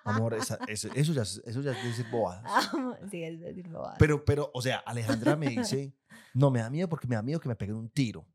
Amor, 0.05 0.35
esa- 0.35 0.59
eso, 0.69 0.89
eso 0.95 1.13
ya, 1.13 1.23
es- 1.23 1.43
eso 1.45 1.61
ya 1.61 1.73
es 1.73 1.83
decir 1.85 2.07
bobadas. 2.11 2.45
Amo- 2.73 2.97
sí, 3.11 3.23
es 3.23 3.39
decir 3.41 3.69
bobadas. 3.69 3.97
Pero, 3.99 4.25
pero, 4.25 4.51
o 4.55 4.63
sea, 4.63 4.79
Alejandra 4.79 5.37
me 5.37 5.49
dice, 5.49 5.95
no, 6.35 6.51
me 6.51 6.61
da 6.61 6.71
miedo 6.71 6.89
porque 6.89 7.07
me 7.07 7.17
da 7.17 7.23
miedo 7.23 7.41
que 7.41 7.49
me 7.49 7.57
peguen 7.57 7.77
un 7.77 7.91
tiro. 7.91 8.27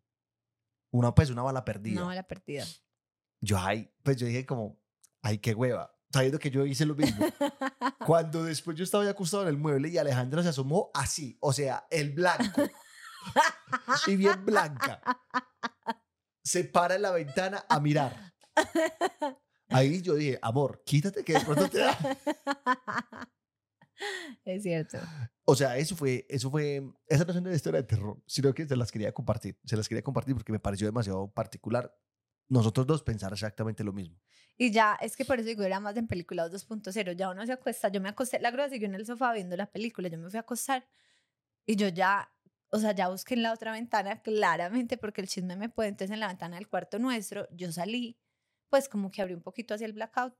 Una, 0.91 1.13
pues, 1.13 1.29
una 1.31 1.41
bala 1.41 1.65
perdida. 1.65 2.01
no, 2.01 2.13
la 2.13 2.23
perdida. 2.27 2.65
Yo, 3.41 3.57
ay, 3.57 3.91
pues 4.03 4.17
yo 4.17 4.27
dije 4.27 4.45
como, 4.45 4.79
ay, 5.21 5.39
qué 5.39 5.53
hueva. 5.53 5.92
Sabiendo 6.13 6.37
que 6.37 6.51
yo 6.51 6.63
hice 6.63 6.85
lo 6.85 6.93
mismo. 6.93 7.25
Cuando 8.05 8.43
después 8.43 8.77
yo 8.77 8.83
estaba 8.83 9.03
ya 9.03 9.09
acostado 9.11 9.43
en 9.43 9.49
el 9.49 9.57
mueble 9.57 9.89
y 9.89 9.97
Alejandra 9.97 10.43
se 10.43 10.49
asomó 10.49 10.91
así, 10.93 11.35
o 11.41 11.51
sea, 11.51 11.87
el 11.89 12.11
blanco. 12.11 12.61
y 14.07 14.15
bien 14.15 14.45
blanca. 14.45 15.01
Se 16.43 16.65
para 16.65 16.95
en 16.95 17.01
la 17.01 17.11
ventana 17.11 17.65
a 17.67 17.79
mirar. 17.79 18.33
Ahí 19.69 20.03
yo 20.03 20.13
dije, 20.13 20.37
amor, 20.43 20.83
quítate 20.85 21.23
que 21.23 21.33
de 21.33 21.41
pronto 21.41 21.67
te 21.67 21.79
da. 21.79 21.97
es 24.45 24.61
cierto. 24.61 24.99
O 25.45 25.55
sea, 25.55 25.77
eso 25.77 25.95
fue, 25.95 26.27
eso 26.29 26.51
fue, 26.51 26.83
esa 27.07 27.25
no 27.25 27.31
es 27.31 27.37
una 27.37 27.55
historia 27.55 27.81
de 27.81 27.87
terror, 27.87 28.21
sino 28.27 28.53
que 28.53 28.67
se 28.67 28.75
las 28.75 28.91
quería 28.91 29.11
compartir. 29.13 29.57
Se 29.65 29.75
las 29.75 29.89
quería 29.89 30.03
compartir 30.03 30.35
porque 30.35 30.51
me 30.51 30.59
pareció 30.59 30.85
demasiado 30.85 31.31
particular. 31.33 31.91
Nosotros 32.49 32.85
dos 32.85 33.01
pensar 33.01 33.33
exactamente 33.33 33.83
lo 33.83 33.93
mismo. 33.93 34.19
Y 34.57 34.71
ya, 34.71 34.97
es 35.01 35.15
que 35.15 35.25
por 35.25 35.39
eso 35.39 35.47
digo, 35.47 35.63
era 35.63 35.79
más 35.79 35.97
en 35.97 36.07
películas 36.07 36.51
2.0. 36.51 37.13
Ya 37.13 37.29
uno 37.29 37.45
se 37.45 37.53
acuesta. 37.53 37.89
Yo 37.89 38.01
me 38.01 38.09
acosté, 38.09 38.39
la 38.39 38.51
grúa 38.51 38.69
siguió 38.69 38.87
en 38.87 38.95
el 38.95 39.05
sofá 39.05 39.33
viendo 39.33 39.57
la 39.57 39.65
película. 39.67 40.07
Yo 40.09 40.17
me 40.17 40.29
fui 40.29 40.37
a 40.37 40.41
acostar 40.41 40.87
y 41.65 41.75
yo 41.75 41.87
ya, 41.87 42.31
o 42.69 42.79
sea, 42.79 42.93
ya 42.93 43.09
busqué 43.09 43.35
en 43.35 43.43
la 43.43 43.53
otra 43.53 43.71
ventana 43.71 44.21
claramente 44.21 44.97
porque 44.97 45.21
el 45.21 45.27
chisme 45.27 45.55
me 45.55 45.69
puede. 45.69 45.89
Entonces, 45.89 46.13
en 46.13 46.19
la 46.19 46.27
ventana 46.27 46.57
del 46.57 46.67
cuarto 46.67 46.99
nuestro, 46.99 47.47
yo 47.51 47.71
salí, 47.71 48.17
pues 48.69 48.89
como 48.89 49.11
que 49.11 49.21
abrí 49.21 49.33
un 49.33 49.41
poquito 49.41 49.73
hacia 49.73 49.85
el 49.85 49.93
blackout 49.93 50.35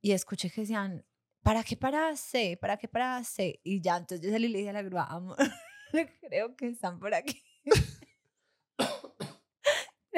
y 0.00 0.12
escuché 0.12 0.50
que 0.50 0.62
decían, 0.62 1.04
¿para 1.42 1.62
qué 1.64 1.76
paraste? 1.76 2.56
¿Para 2.56 2.76
qué 2.76 2.88
paraste? 2.88 3.60
Y 3.64 3.80
ya, 3.80 3.96
entonces 3.96 4.24
yo 4.24 4.32
salí 4.32 4.46
y 4.46 4.50
le 4.50 4.58
dije 4.58 4.70
a 4.70 4.74
la 4.74 4.82
grúa, 4.82 5.04
amor, 5.04 5.36
creo 6.20 6.56
que 6.56 6.68
están 6.68 6.98
por 6.98 7.14
aquí. 7.14 7.42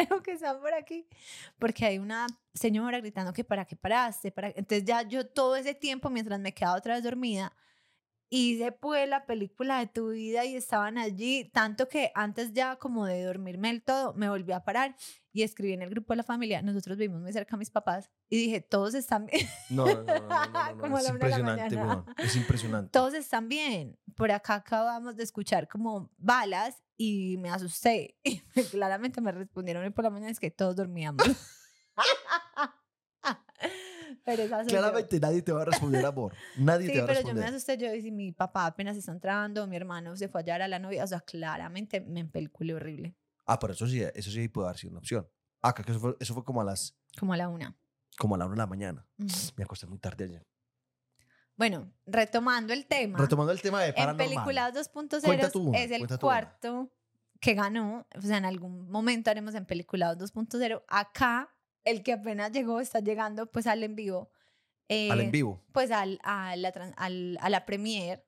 Creo 0.06 0.22
que 0.22 0.32
están 0.32 0.60
por 0.60 0.72
aquí. 0.74 1.06
Porque 1.58 1.84
hay 1.86 1.98
una 1.98 2.26
señora 2.54 3.00
gritando 3.00 3.32
que 3.32 3.44
para 3.44 3.64
qué 3.64 3.76
paraste. 3.76 4.30
Para... 4.30 4.48
Entonces 4.48 4.84
ya 4.84 5.02
yo 5.02 5.26
todo 5.26 5.56
ese 5.56 5.74
tiempo, 5.74 6.10
mientras 6.10 6.38
me 6.40 6.52
quedaba 6.52 6.76
otra 6.76 6.94
vez 6.94 7.04
dormida, 7.04 7.52
hice 8.30 8.72
pues 8.72 9.08
la 9.08 9.26
película 9.26 9.78
de 9.78 9.86
tu 9.86 10.10
vida 10.10 10.44
y 10.44 10.54
estaban 10.54 10.98
allí, 10.98 11.50
tanto 11.52 11.88
que 11.88 12.12
antes 12.14 12.52
ya 12.52 12.76
como 12.76 13.06
de 13.06 13.22
dormirme 13.22 13.68
del 13.68 13.82
todo, 13.82 14.12
me 14.14 14.28
volví 14.28 14.52
a 14.52 14.64
parar 14.64 14.94
y 15.32 15.42
escribí 15.42 15.72
en 15.72 15.82
el 15.82 15.90
grupo 15.90 16.12
de 16.12 16.18
la 16.18 16.22
familia, 16.22 16.62
nosotros 16.62 16.98
vivimos 16.98 17.22
muy 17.22 17.32
cerca 17.32 17.56
a 17.56 17.58
mis 17.58 17.70
papás, 17.70 18.10
y 18.28 18.36
dije, 18.36 18.60
todos 18.60 18.94
están 18.94 19.26
bien, 19.26 19.46
No, 19.70 19.86
no, 19.86 20.02
no, 20.02 20.04
no, 20.04 20.78
Como 20.80 20.98
es 20.98 21.08
impresionante, 21.08 21.76
weón, 21.76 22.04
Es 22.18 22.36
impresionante. 22.36 22.90
todos 22.90 23.14
están 23.14 23.48
bien. 23.48 23.98
Por 24.16 24.32
acá 24.32 24.56
acabamos 24.56 25.16
de 25.16 25.22
escuchar 25.22 25.68
como 25.68 26.10
balas 26.18 26.82
y 26.96 27.36
me 27.38 27.50
asusté. 27.50 28.16
Y 28.24 28.62
claramente 28.64 29.20
me 29.20 29.30
respondieron 29.32 29.84
hoy 29.84 29.90
por 29.90 30.04
la 30.04 30.10
mañana 30.10 30.32
es 30.32 30.40
que 30.40 30.50
todos 30.50 30.74
dormíamos. 30.76 31.24
esa 34.34 34.58
soy 34.64 34.64
yo. 34.64 34.70
Claramente 34.78 35.20
nadie 35.20 35.42
te 35.42 35.52
va 35.52 35.62
a 35.62 35.64
responder 35.66 36.04
amor. 36.04 36.34
Nadie 36.58 36.86
Sí, 36.88 36.92
te 36.92 36.98
va 36.98 37.04
a 37.04 37.06
pero 37.08 37.20
yo 37.20 37.26
me 37.26 37.32
responder. 37.40 37.54
asusté 37.54 37.76
yo 37.78 37.94
y 37.94 38.02
si 38.02 38.10
mi 38.10 38.32
papá 38.32 38.66
apenas 38.66 38.96
está 38.96 39.12
entrando, 39.12 39.66
mi 39.66 39.76
hermano 39.76 40.16
se 40.16 40.28
fue 40.28 40.40
a 40.40 40.42
hallar 40.42 40.62
a 40.62 40.68
la 40.68 40.78
novia, 40.78 41.04
o 41.04 41.06
sea, 41.06 41.20
claramente 41.20 42.00
me 42.00 42.20
empeliculé 42.20 42.74
horrible, 42.74 43.14
Ah, 43.46 43.58
pero 43.58 43.72
eso 43.72 43.86
sí, 43.86 44.02
eso 44.14 44.30
sí 44.30 44.48
puede 44.48 44.68
haber 44.68 44.78
sido 44.78 44.90
una 44.90 44.98
opción. 44.98 45.26
Ah, 45.62 45.74
que 45.74 45.82
eso 45.82 45.98
fue, 46.00 46.16
eso 46.20 46.34
fue 46.34 46.44
como 46.44 46.60
a 46.60 46.64
las 46.64 46.96
como 47.18 47.32
a 47.32 47.36
la 47.36 47.48
una. 47.48 47.76
como 48.18 48.34
a 48.34 48.38
la 48.38 48.44
una 48.46 48.54
de 48.54 48.58
la 48.58 48.66
mañana. 48.66 49.06
Ujú. 49.18 49.28
Me 49.56 49.64
acosté 49.64 49.86
muy 49.86 49.98
tarde 49.98 50.24
ayer. 50.24 50.46
Bueno, 51.56 51.92
retomando 52.06 52.72
el 52.72 52.86
tema. 52.86 53.18
Retomando 53.18 53.52
el 53.52 53.60
tema 53.60 53.80
de 53.80 53.88
En 53.88 53.94
paranormal. 53.94 54.28
Películas 54.28 54.88
Cuenta 54.92 55.18
2.0 55.18 55.50
tú 55.52 55.60
una, 55.70 55.78
es 55.78 55.90
el 55.90 56.02
tú 56.06 56.14
una. 56.14 56.18
cuarto 56.18 56.92
que 57.40 57.54
ganó. 57.54 58.06
O 58.16 58.20
sea, 58.22 58.36
en 58.38 58.44
algún 58.44 58.88
momento 58.90 59.30
haremos 59.30 59.54
en 59.56 59.66
Peliculados 59.66 60.18
2.0. 60.32 60.84
Acá, 60.86 61.52
el 61.90 62.02
que 62.02 62.12
apenas 62.12 62.52
llegó, 62.52 62.80
está 62.80 63.00
llegando 63.00 63.46
pues 63.50 63.66
al 63.66 63.82
en 63.82 63.94
vivo. 63.96 64.30
eh, 64.88 65.10
Al 65.10 65.20
en 65.20 65.30
vivo. 65.30 65.62
Pues 65.72 65.90
al, 65.90 66.18
a, 66.22 66.56
la, 66.56 66.68
al- 66.96 67.38
a 67.40 67.48
la 67.50 67.64
premier. 67.66 68.24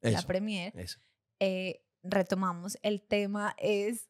La 0.00 0.18
Eso. 0.18 0.26
premier. 0.26 0.72
eso. 0.76 0.98
eh, 1.40 1.84
retomamos. 2.02 2.78
El 2.82 3.02
tema 3.02 3.54
es 3.58 4.08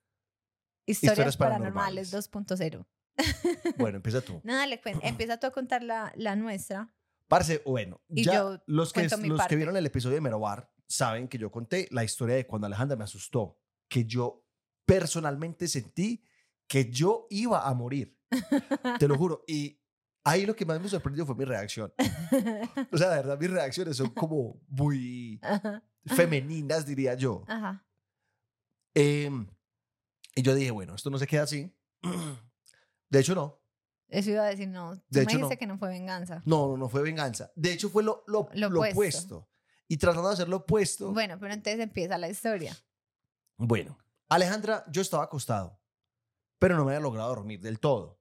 Historias, 0.87 1.12
Historias 1.32 1.37
paranormales, 1.37 2.11
paranormales. 2.11 2.30
2.0. 2.32 2.87
Bueno, 3.78 3.96
empieza 3.96 4.20
tú. 4.22 4.40
Nada, 4.42 4.66
le 4.66 4.80
cuen- 4.80 5.00
empieza 5.02 5.38
tú 5.38 5.46
a 5.46 5.50
contar 5.50 5.82
la, 5.82 6.12
la 6.16 6.34
nuestra. 6.34 6.92
Parce, 7.28 7.62
bueno, 7.64 8.00
Y 8.08 8.25
ya 8.25 8.34
yo 8.34 8.62
los, 8.66 8.92
que, 8.92 9.06
cuento 9.08 9.26
los 9.28 9.46
que 9.46 9.56
vieron 9.56 9.76
el 9.76 9.87
episodio 9.87 10.14
de 10.16 10.20
Merobar 10.22 10.70
saben 10.87 11.28
que 11.28 11.38
yo 11.38 11.50
conté 11.50 11.88
la 11.90 12.04
historia 12.04 12.34
de 12.37 12.46
cuando 12.46 12.66
Alejandra 12.66 12.96
me 12.96 13.04
asustó, 13.04 13.58
que 13.88 14.04
yo 14.04 14.44
personalmente 14.84 15.68
sentí 15.68 16.22
que 16.66 16.90
yo 16.90 17.26
iba 17.30 17.66
a 17.66 17.72
morir. 17.75 18.18
Te 18.98 19.08
lo 19.08 19.16
juro. 19.16 19.42
Y 19.46 19.78
ahí 20.24 20.46
lo 20.46 20.54
que 20.56 20.64
más 20.66 20.80
me 20.80 20.88
sorprendió 20.88 21.24
fue 21.26 21.34
mi 21.34 21.44
reacción. 21.44 21.92
O 22.92 22.96
sea, 22.98 23.10
de 23.10 23.16
verdad, 23.16 23.38
mis 23.38 23.50
reacciones 23.50 23.96
son 23.96 24.10
como 24.10 24.60
muy 24.68 25.40
femeninas, 26.06 26.86
diría 26.86 27.14
yo. 27.14 27.44
Ajá. 27.48 27.84
Em, 28.94 29.46
y 30.34 30.42
yo 30.42 30.54
dije, 30.54 30.70
bueno, 30.70 30.94
esto 30.94 31.10
no 31.10 31.18
se 31.18 31.26
queda 31.26 31.42
así. 31.44 31.74
De 33.10 33.20
hecho, 33.20 33.34
no. 33.34 33.60
Eso 34.08 34.30
iba 34.30 34.42
a 34.44 34.48
decir, 34.48 34.68
no. 34.68 34.96
Tú 34.96 35.02
De 35.08 35.20
me 35.20 35.24
hecho, 35.24 35.36
dijiste 35.38 35.54
no. 35.54 35.58
que 35.58 35.66
no 35.66 35.78
fue 35.78 35.88
venganza. 35.88 36.42
No, 36.44 36.68
no, 36.68 36.76
no 36.76 36.88
fue 36.88 37.02
venganza. 37.02 37.50
De 37.54 37.72
hecho, 37.72 37.88
fue 37.88 38.02
lo, 38.02 38.24
lo, 38.26 38.48
Lo 38.54 38.68
lo 38.70 38.80
opuesto. 38.80 38.92
opuesto. 38.92 39.48
Y 39.88 39.96
tratando 39.98 40.28
de 40.28 40.34
hacer 40.34 40.48
lo 40.48 40.58
opuesto. 40.58 41.12
Bueno, 41.12 41.38
pero 41.38 41.52
entonces 41.54 41.80
empieza 41.80 42.16
la 42.18 42.28
historia. 42.28 42.76
Bueno, 43.56 43.98
Alejandra, 44.28 44.84
yo 44.90 45.02
estaba 45.02 45.24
acostado, 45.24 45.78
pero 46.58 46.76
no 46.76 46.84
me 46.84 46.92
había 46.92 47.00
logrado 47.02 47.28
dormir 47.34 47.60
del 47.60 47.78
todo. 47.78 48.18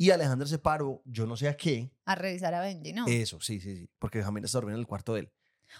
Y 0.00 0.10
Alejandra 0.12 0.46
se 0.46 0.60
paró, 0.60 1.02
yo 1.04 1.26
no 1.26 1.36
sé 1.36 1.48
a 1.48 1.56
qué. 1.56 1.90
A 2.04 2.14
revisar 2.14 2.54
a 2.54 2.60
Benji, 2.60 2.92
¿no? 2.92 3.04
Eso, 3.08 3.40
sí, 3.40 3.60
sí, 3.60 3.76
sí. 3.76 3.90
Porque 3.98 4.18
Benjamín 4.18 4.44
está 4.44 4.58
durmiendo 4.58 4.78
en 4.78 4.82
el 4.82 4.86
cuarto 4.86 5.14
de 5.14 5.20
él. 5.20 5.32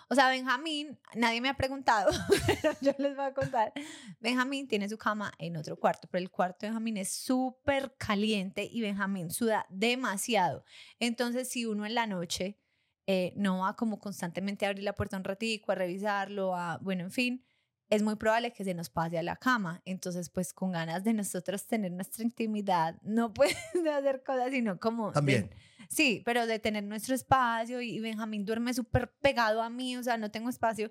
O 0.09 0.15
sea, 0.15 0.29
Benjamín, 0.29 0.99
nadie 1.15 1.41
me 1.41 1.49
ha 1.49 1.55
preguntado, 1.55 2.11
pero 2.47 2.75
yo 2.81 2.93
les 2.99 3.17
voy 3.17 3.27
a 3.27 3.33
contar. 3.33 3.73
Benjamín 4.21 4.67
tiene 4.67 4.89
su 4.89 4.99
cama 4.99 5.33
en 5.39 5.57
otro 5.57 5.79
cuarto, 5.79 6.09
pero 6.11 6.21
el 6.21 6.31
cuarto 6.31 6.59
de 6.61 6.71
Benjamín 6.71 6.97
es 6.97 7.13
súper 7.13 7.95
caliente 7.97 8.69
y 8.71 8.81
Benjamín 8.81 9.31
suda 9.31 9.67
demasiado. 9.71 10.65
Entonces, 10.99 11.49
si 11.49 11.65
uno 11.65 11.87
en 11.87 11.95
la 11.95 12.07
noche 12.07 12.59
eh, 13.07 13.33
no 13.37 13.61
va 13.61 13.77
como 13.77 14.01
constantemente 14.01 14.67
a 14.67 14.71
abrir 14.71 14.85
la 14.85 14.95
puerta 14.95 15.17
un 15.17 15.25
ratico, 15.25 15.73
a 15.73 15.77
revisarlo, 15.77 16.55
a, 16.57 16.79
bueno, 16.83 17.05
en 17.05 17.13
fin, 17.13 17.45
es 17.91 18.03
muy 18.03 18.17
probable 18.17 18.53
que 18.53 18.65
se 18.65 18.75
nos 18.75 18.91
pase 18.91 19.19
a 19.19 19.23
la 19.23 19.37
cama. 19.37 19.81
Entonces, 19.85 20.29
pues 20.31 20.53
con 20.53 20.73
ganas 20.73 21.05
de 21.05 21.13
nosotros 21.15 21.67
tener 21.67 21.93
nuestra 21.93 22.23
intimidad, 22.25 23.01
no 23.03 23.33
puedes 23.35 23.57
hacer 23.75 24.23
cosas, 24.23 24.51
sino 24.51 24.79
como... 24.79 25.09
de- 25.09 25.15
También. 25.15 25.51
sí, 25.89 26.23
pero 26.25 26.47
de 26.47 26.59
tener 26.59 26.85
nuestro 26.85 27.15
espacio 27.15 27.81
y 27.81 27.99
Benjamín 28.01 28.45
duerme 28.45 28.75
súper 28.75 29.13
pegado 29.21 29.63
a 29.63 29.71
mí, 29.71 29.97
o 29.97 30.03
sea, 30.03 30.17
no 30.19 30.31
tengo 30.31 30.51
espacio, 30.51 30.91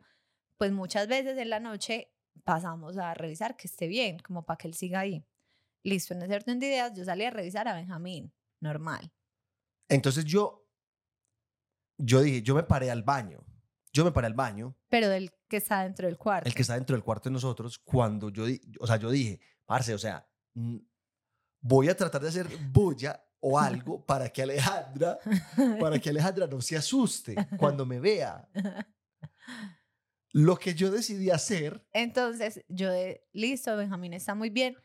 pues 0.58 0.72
muchas 0.72 1.08
veces 1.08 1.38
en 1.38 1.50
la 1.52 1.60
noche 1.60 2.12
pasamos 2.44 2.98
a 2.98 3.14
revisar 3.14 3.56
que 3.56 3.68
esté 3.68 3.88
bien, 3.88 4.18
como 4.20 4.46
para 4.46 4.58
que 4.58 4.68
él 4.68 4.74
siga 4.74 5.00
ahí. 5.02 5.24
Listo, 5.84 6.14
en 6.14 6.24
ese 6.24 6.36
orden 6.36 6.60
de 6.60 6.68
ideas, 6.68 6.94
yo 6.96 7.06
salí 7.06 7.24
a 7.26 7.30
revisar 7.30 7.68
a 7.68 7.74
Benjamín, 7.76 8.34
normal. 8.60 9.12
Entonces 9.90 10.26
yo, 10.26 10.68
yo 11.98 12.22
dije, 12.22 12.42
yo 12.42 12.56
me 12.56 12.64
paré 12.64 12.92
al 12.92 13.04
baño. 13.04 13.44
Yo 13.94 14.04
me 14.04 14.12
paré 14.12 14.28
al 14.28 14.34
baño, 14.34 14.76
Pero 14.90 15.10
del 15.10 15.32
que 15.48 15.58
está 15.58 15.84
dentro 15.84 16.08
del 16.08 16.18
cuarto. 16.18 16.48
el 16.48 16.54
que 16.56 16.62
está 16.62 16.76
dentro 16.76 16.96
del 16.96 17.04
cuarto 17.04 17.30
de 17.30 17.34
nosotros, 17.34 17.80
cuando 17.80 18.30
yo, 18.30 18.46
di- 18.46 18.62
o 18.80 18.88
sea, 18.88 18.98
yo 18.98 19.10
dije, 19.10 19.40
parce, 19.66 19.94
o 19.94 19.98
sea, 19.98 20.28
voy 21.62 21.90
a 21.90 21.96
tratar 21.96 22.22
de 22.22 22.30
hacer 22.30 22.48
bulla 22.72 23.24
o 23.40 23.60
algo 23.60 24.04
para 24.06 24.30
que 24.30 24.42
Alejandra, 24.44 25.18
para 25.80 26.00
que 26.00 26.10
Alejandra 26.10 26.48
no 26.48 26.60
se 26.62 26.76
asuste 26.78 27.36
cuando 27.58 27.86
me 27.86 28.00
vea. 28.00 28.48
Lo 30.34 30.58
que 30.58 30.76
yo 30.76 30.92
decidí 30.92 31.30
hacer, 31.32 31.88
Entonces, 31.94 32.64
yo 32.68 32.92
de, 32.92 33.26
listo, 33.34 33.76
Benjamín 33.78 34.14
está 34.14 34.36
muy 34.36 34.50
bien. 34.50 34.76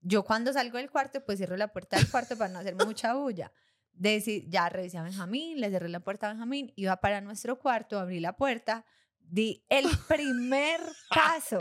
Yo 0.00 0.24
cuando 0.24 0.52
salgo 0.52 0.78
del 0.78 0.90
cuarto, 0.90 1.24
pues 1.24 1.38
cierro 1.38 1.56
la 1.56 1.68
puerta 1.72 1.96
del 1.96 2.10
cuarto 2.10 2.36
para 2.36 2.52
no 2.52 2.58
hacer 2.58 2.74
mucha 2.76 3.14
bulla. 3.14 3.52
Deci- 3.94 4.46
ya 4.48 4.68
revisé 4.68 4.98
a 4.98 5.02
Benjamín, 5.02 5.60
le 5.60 5.70
cerré 5.70 5.88
la 5.88 6.00
puerta 6.00 6.26
a 6.26 6.30
Benjamín, 6.32 6.72
iba 6.76 6.96
para 6.98 7.20
nuestro 7.20 7.58
cuarto, 7.58 7.98
abrí 7.98 8.20
la 8.20 8.36
puerta, 8.36 8.84
di 9.24 9.64
el 9.68 9.86
primer 10.08 10.80
paso, 11.10 11.58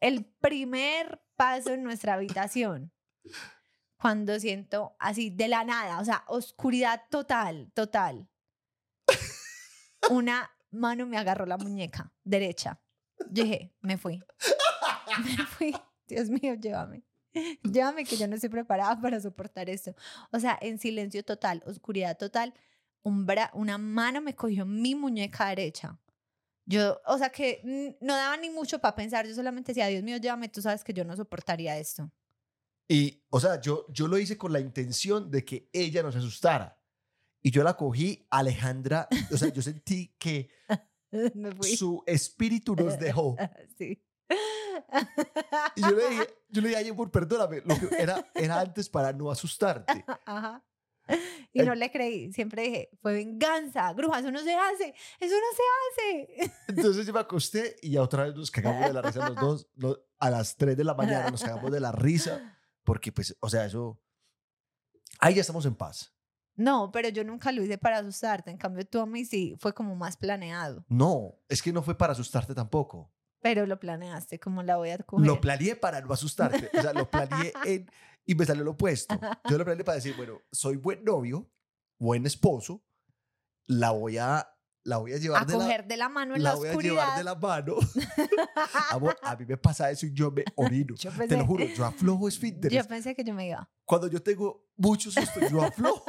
el 0.00 0.24
primer 0.40 1.20
paso 1.36 1.70
en 1.72 1.82
nuestra 1.82 2.14
habitación. 2.14 2.92
Cuando 3.96 4.38
siento 4.38 4.94
así 4.98 5.30
de 5.30 5.48
la 5.48 5.64
nada, 5.64 5.98
o 6.00 6.04
sea, 6.04 6.24
oscuridad 6.28 7.02
total, 7.10 7.70
total. 7.74 8.28
Una 10.10 10.50
mano 10.70 11.06
me 11.06 11.16
agarró 11.16 11.46
la 11.46 11.56
muñeca 11.56 12.12
derecha. 12.22 12.80
Yo 13.30 13.44
dije, 13.44 13.72
me 13.80 13.96
fui. 13.96 14.22
Me 15.24 15.46
fui. 15.46 15.74
Dios 16.06 16.28
mío, 16.28 16.54
llévame. 16.54 17.04
Llévame 17.62 18.04
que 18.04 18.16
yo 18.16 18.28
no 18.28 18.34
estoy 18.34 18.50
preparada 18.50 19.00
para 19.00 19.20
soportar 19.20 19.70
esto. 19.70 19.94
O 20.32 20.38
sea, 20.38 20.58
en 20.60 20.78
silencio 20.78 21.24
total, 21.24 21.62
oscuridad 21.66 22.18
total, 22.18 22.52
un 23.02 23.26
bra- 23.26 23.50
una 23.54 23.78
mano 23.78 24.20
me 24.20 24.34
cogió 24.34 24.66
mi 24.66 24.94
muñeca 24.94 25.46
derecha. 25.48 25.98
Yo, 26.66 27.00
o 27.06 27.18
sea 27.18 27.30
que 27.30 27.60
no 28.00 28.14
daba 28.14 28.36
ni 28.36 28.48
mucho 28.50 28.78
para 28.78 28.94
pensar, 28.96 29.26
yo 29.26 29.34
solamente 29.34 29.72
decía, 29.72 29.86
Dios 29.88 30.02
mío, 30.02 30.16
llévame, 30.16 30.48
tú 30.48 30.62
sabes 30.62 30.82
que 30.82 30.94
yo 30.94 31.04
no 31.04 31.14
soportaría 31.16 31.78
esto. 31.78 32.10
y, 32.88 33.22
o 33.30 33.40
sea, 33.40 33.60
yo, 33.60 33.86
yo 33.90 34.08
lo 34.08 34.18
hice 34.18 34.36
con 34.38 34.52
la 34.52 34.60
intención 34.60 35.30
de 35.30 35.44
que 35.44 35.68
ella 35.72 36.02
no 36.02 36.12
se 36.12 36.18
asustara. 36.18 36.78
Y 37.42 37.50
yo 37.50 37.62
la 37.62 37.76
cogí, 37.76 38.26
Alejandra, 38.30 39.08
o 39.30 39.36
sea, 39.36 39.48
yo 39.52 39.60
sentí 39.60 40.14
que 40.18 40.48
su 41.78 42.02
espíritu 42.06 42.74
nos 42.74 42.98
dejó. 42.98 43.36
Sí. 43.78 44.02
Y 45.76 45.80
yo 45.80 45.90
le 45.90 46.08
dije, 46.08 46.28
yo 46.48 46.62
le 46.62 46.68
dije, 46.68 46.80
ay, 46.80 46.88
amor, 46.88 47.10
perdóname, 47.10 47.62
lo 47.64 47.76
que 47.78 47.88
era, 47.96 48.26
era 48.34 48.60
antes 48.60 48.88
para 48.88 49.12
no 49.12 49.30
asustarte. 49.30 50.04
Ajá. 50.26 50.64
Y 51.52 51.60
El- 51.60 51.66
no 51.66 51.74
le 51.76 51.90
creí, 51.92 52.32
siempre 52.32 52.62
dije, 52.62 52.90
fue 53.00 53.12
venganza, 53.12 53.92
bruja, 53.92 54.18
eso 54.18 54.32
no 54.32 54.40
se 54.40 54.54
hace, 54.54 54.92
eso 55.20 55.34
no 55.36 55.56
se 55.56 56.42
hace. 56.42 56.52
Entonces 56.68 57.06
yo 57.06 57.12
me 57.12 57.20
acosté 57.20 57.76
y 57.80 57.90
ya 57.92 58.02
otra 58.02 58.24
vez 58.24 58.34
nos 58.34 58.50
cagamos 58.50 58.86
de 58.88 58.92
la 58.92 59.02
risa 59.02 59.28
los 59.28 59.36
dos. 59.36 59.68
no- 59.76 59.96
a 60.18 60.30
las 60.30 60.56
3 60.56 60.76
de 60.76 60.82
la 60.84 60.94
mañana 60.94 61.30
nos 61.30 61.42
cagamos 61.44 61.70
de 61.70 61.78
la 61.80 61.92
risa 61.92 62.58
porque, 62.82 63.12
pues, 63.12 63.36
o 63.40 63.48
sea, 63.48 63.64
eso... 63.66 64.00
Ahí 65.20 65.34
ya 65.34 65.42
estamos 65.42 65.64
en 65.66 65.74
paz. 65.76 66.12
No, 66.56 66.90
pero 66.92 67.08
yo 67.08 67.22
nunca 67.24 67.52
lo 67.52 67.62
hice 67.62 67.78
para 67.78 67.98
asustarte, 67.98 68.50
en 68.50 68.56
cambio 68.58 68.84
tú 68.86 68.98
a 69.00 69.06
mí 69.06 69.24
sí, 69.24 69.54
fue 69.58 69.72
como 69.74 69.94
más 69.96 70.16
planeado, 70.16 70.84
No, 70.88 71.34
es 71.48 71.62
que 71.62 71.72
no 71.72 71.82
fue 71.82 71.96
para 71.96 72.12
asustarte 72.14 72.54
tampoco. 72.54 73.12
Pero 73.44 73.66
lo 73.66 73.78
planeaste, 73.78 74.40
como 74.40 74.62
la 74.62 74.78
voy 74.78 74.88
a 74.88 74.96
coger. 74.96 75.26
Lo 75.26 75.38
planeé 75.38 75.76
para 75.76 76.00
no 76.00 76.10
asustarte. 76.14 76.70
O 76.78 76.80
sea, 76.80 76.94
lo 76.94 77.10
planeé 77.10 77.52
en, 77.66 77.90
y 78.24 78.34
me 78.34 78.46
salió 78.46 78.64
lo 78.64 78.70
opuesto. 78.70 79.20
Yo 79.50 79.58
lo 79.58 79.66
planeé 79.66 79.84
para 79.84 79.96
decir, 79.96 80.16
bueno, 80.16 80.40
soy 80.50 80.76
buen 80.78 81.04
novio, 81.04 81.52
buen 82.00 82.24
esposo, 82.24 82.82
la 83.66 83.90
voy 83.90 84.16
a, 84.16 84.48
la 84.82 84.96
voy 84.96 85.12
a 85.12 85.18
llevar 85.18 85.42
a 85.42 85.44
de 85.44 85.52
la, 85.52 85.58
coger 85.58 85.86
de 85.86 85.96
la 85.98 86.08
mano 86.08 86.34
en 86.36 86.42
la 86.42 86.50
la 86.52 86.56
voy 86.56 86.68
a 86.68 86.72
llevar 86.72 87.08
oscuridad. 87.10 87.16
de 87.18 87.24
la 87.24 87.34
mano. 87.34 87.76
Amor, 88.92 89.18
a 89.22 89.36
mí 89.36 89.44
me 89.44 89.58
pasa 89.58 89.90
eso 89.90 90.06
y 90.06 90.14
yo 90.14 90.30
me 90.30 90.42
orino. 90.54 90.94
Yo 90.96 91.10
Te 91.10 91.16
lo 91.18 91.26
pensé- 91.26 91.46
juro, 91.46 91.64
yo 91.66 91.84
aflojo 91.84 92.26
esfínteres. 92.28 92.82
Yo 92.82 92.88
pensé 92.88 93.14
que 93.14 93.24
yo 93.24 93.34
me 93.34 93.46
iba. 93.48 93.70
Cuando 93.84 94.08
yo 94.08 94.22
tengo 94.22 94.70
mucho 94.74 95.10
susto, 95.10 95.40
yo 95.50 95.62
aflojo. 95.62 96.02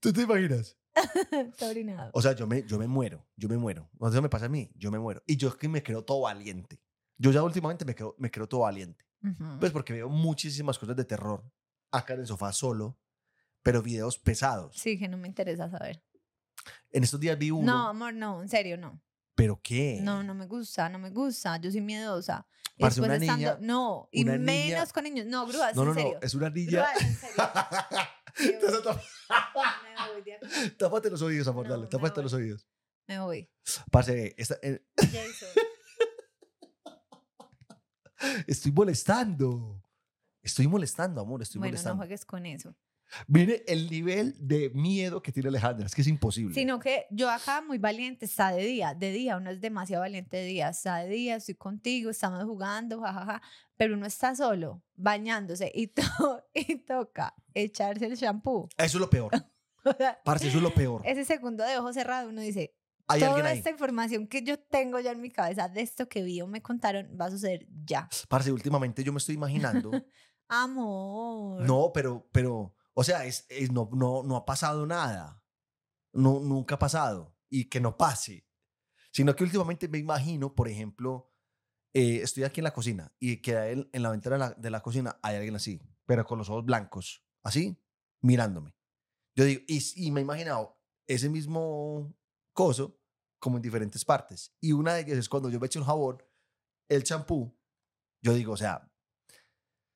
¿Tú 0.00 0.10
te 0.10 0.22
imaginas? 0.22 0.79
Está 1.32 1.68
orinado. 1.68 2.10
O 2.12 2.22
sea, 2.22 2.32
yo 2.32 2.46
me, 2.46 2.64
yo 2.64 2.78
me 2.78 2.86
muero, 2.86 3.26
yo 3.36 3.48
me 3.48 3.56
muero. 3.56 3.90
O 3.98 4.06
sea, 4.06 4.14
eso 4.16 4.22
me 4.22 4.28
pasa 4.28 4.46
a 4.46 4.48
mí, 4.48 4.70
yo 4.74 4.90
me 4.90 4.98
muero. 4.98 5.22
Y 5.26 5.36
yo 5.36 5.48
es 5.48 5.56
que 5.56 5.68
me 5.68 5.82
creo 5.82 6.04
todo 6.04 6.22
valiente. 6.22 6.80
Yo 7.16 7.30
ya 7.30 7.42
últimamente 7.42 7.84
me 7.84 7.94
creo, 7.94 8.14
me 8.18 8.30
creo 8.30 8.48
todo 8.48 8.60
valiente. 8.60 9.04
Ujú. 9.22 9.58
Pues 9.60 9.72
porque 9.72 9.92
veo 9.92 10.08
muchísimas 10.08 10.78
cosas 10.78 10.96
de 10.96 11.04
terror 11.04 11.44
acá 11.90 12.14
en 12.14 12.20
el 12.20 12.26
sofá 12.26 12.52
solo, 12.52 12.98
pero 13.62 13.82
videos 13.82 14.18
pesados. 14.18 14.76
Sí, 14.76 14.98
que 14.98 15.08
no 15.08 15.16
me 15.18 15.28
interesa 15.28 15.68
saber. 15.68 16.02
En 16.90 17.04
estos 17.04 17.20
días 17.20 17.38
vi 17.38 17.50
uno. 17.50 17.72
No, 17.72 17.88
amor, 17.88 18.14
no, 18.14 18.42
en 18.42 18.48
serio, 18.48 18.76
no. 18.76 19.02
¿Pero 19.34 19.60
qué? 19.62 19.98
No, 20.02 20.22
no 20.22 20.34
me 20.34 20.46
gusta, 20.46 20.88
no 20.88 20.98
me 20.98 21.10
gusta. 21.10 21.56
Yo 21.58 21.70
soy 21.70 21.80
miedosa. 21.80 22.46
Parce, 22.78 23.00
una 23.00 23.16
estando- 23.16 23.36
niña- 23.36 23.58
no, 23.60 24.08
y 24.10 24.22
una 24.22 24.38
menos 24.38 24.64
niña- 24.64 24.86
con 24.92 25.04
niños. 25.04 25.26
No, 25.26 25.46
grúas, 25.46 25.74
no, 25.76 25.84
no, 25.84 25.90
en 25.92 25.96
no, 25.96 26.02
serio. 26.02 26.18
es 26.22 26.34
una 26.34 26.50
niña. 26.50 26.70
Grúas, 26.70 27.02
en 27.02 27.16
serio. 27.16 27.36
Entonces, 28.54 28.82
voy. 28.84 30.70
Tápate 30.78 31.10
los 31.10 31.20
oídos, 31.22 31.46
amor, 31.48 31.66
No, 31.66 31.72
dale, 31.76 31.86
tápate 31.88 32.22
los 32.22 32.32
oídos. 32.32 32.66
Me 33.06 33.18
voy. 33.20 33.50
Parce, 33.90 34.34
esta- 34.38 34.58
eh, 34.62 34.82
estoy 38.46 38.72
molestando. 38.72 39.82
Estoy 40.42 40.66
molestando, 40.66 41.20
amor, 41.20 41.42
estoy 41.42 41.58
bueno, 41.58 41.72
no 41.72 41.72
molestando. 41.72 41.96
juegues 41.98 42.24
con 42.24 42.46
eso. 42.46 42.74
Mire 43.26 43.64
el 43.66 43.90
nivel 43.90 44.34
de 44.38 44.70
miedo 44.70 45.20
que 45.22 45.32
tiene 45.32 45.48
Alejandra, 45.48 45.86
es 45.86 45.94
que 45.94 46.02
es 46.02 46.06
imposible. 46.08 46.54
Sino 46.54 46.78
que 46.78 47.06
yo 47.10 47.28
acá 47.30 47.60
muy 47.60 47.78
valiente, 47.78 48.24
está 48.26 48.52
de 48.52 48.64
día, 48.64 48.94
de 48.94 49.10
día, 49.12 49.36
uno 49.36 49.50
es 49.50 49.60
demasiado 49.60 50.02
valiente 50.02 50.36
de 50.36 50.44
día, 50.44 50.68
está 50.68 50.98
de 50.98 51.08
día, 51.08 51.36
estoy 51.36 51.54
contigo, 51.56 52.10
estamos 52.10 52.44
jugando, 52.44 53.00
jajaja, 53.00 53.42
pero 53.76 53.94
uno 53.94 54.06
está 54.06 54.34
solo, 54.36 54.82
bañándose 54.94 55.70
y, 55.74 55.88
to- 55.88 56.02
y 56.54 56.76
toca 56.84 57.34
echarse 57.54 58.06
el 58.06 58.16
shampoo. 58.16 58.68
Eso 58.76 58.98
es 58.98 59.00
lo 59.00 59.10
peor. 59.10 59.30
Parce, 60.24 60.48
eso 60.48 60.58
es 60.58 60.62
lo 60.62 60.74
peor. 60.74 61.02
ese 61.04 61.24
segundo 61.24 61.64
de 61.64 61.78
ojo 61.78 61.92
cerrado, 61.92 62.28
uno 62.28 62.42
dice, 62.42 62.74
Hay 63.08 63.20
toda 63.20 63.50
esta 63.52 63.70
información 63.70 64.26
que 64.28 64.42
yo 64.42 64.58
tengo 64.60 65.00
ya 65.00 65.10
en 65.12 65.20
mi 65.20 65.30
cabeza 65.30 65.68
de 65.68 65.80
esto 65.80 66.08
que 66.08 66.22
vi 66.22 66.40
o 66.42 66.46
me 66.46 66.60
contaron 66.62 67.16
va 67.20 67.24
a 67.26 67.30
suceder 67.30 67.66
ya. 67.84 68.08
Parce, 68.28 68.52
últimamente 68.52 69.02
yo 69.02 69.12
me 69.12 69.18
estoy 69.18 69.34
imaginando. 69.34 69.90
Amor. 70.48 71.62
no, 71.62 71.90
pero, 71.94 72.28
pero, 72.32 72.74
o 72.94 73.04
sea, 73.04 73.24
es, 73.24 73.46
es- 73.48 73.70
no, 73.72 73.88
no, 73.92 74.22
no 74.22 74.36
ha 74.36 74.44
pasado 74.44 74.86
nada. 74.86 75.44
No, 76.12 76.40
nunca 76.40 76.74
ha 76.76 76.78
pasado. 76.78 77.36
Y 77.48 77.68
que 77.68 77.80
no 77.80 77.96
pase. 77.96 78.46
Sino 79.12 79.34
que 79.34 79.44
últimamente 79.44 79.88
me 79.88 79.98
imagino, 79.98 80.54
por 80.54 80.68
ejemplo, 80.68 81.32
eh, 81.94 82.20
estoy 82.22 82.44
aquí 82.44 82.60
en 82.60 82.64
la 82.64 82.72
cocina 82.72 83.12
y 83.18 83.38
que 83.38 83.56
en, 83.72 83.88
en 83.92 84.02
la 84.02 84.10
ventana 84.10 84.36
de 84.36 84.40
la, 84.40 84.50
de 84.52 84.70
la 84.70 84.80
cocina 84.80 85.18
hay 85.22 85.36
alguien 85.36 85.56
así, 85.56 85.80
pero 86.06 86.24
con 86.24 86.38
los 86.38 86.48
ojos 86.48 86.64
blancos, 86.64 87.24
así, 87.42 87.82
mirándome. 88.20 88.76
Yo 89.34 89.44
digo, 89.44 89.62
y, 89.66 89.80
y 89.96 90.10
me 90.12 90.20
he 90.20 90.22
imaginado 90.22 90.80
ese 91.08 91.28
mismo 91.28 92.14
coso 92.52 93.00
como 93.40 93.56
en 93.56 93.62
diferentes 93.62 94.04
partes. 94.04 94.54
Y 94.60 94.70
una 94.72 94.94
de 94.94 95.00
ellas 95.00 95.18
es 95.18 95.28
cuando 95.28 95.48
yo 95.50 95.58
me 95.58 95.66
echo 95.66 95.80
el 95.80 95.84
jabón, 95.84 96.22
el 96.88 97.02
champú, 97.02 97.58
yo 98.22 98.34
digo, 98.34 98.52
o 98.52 98.56
sea, 98.56 98.89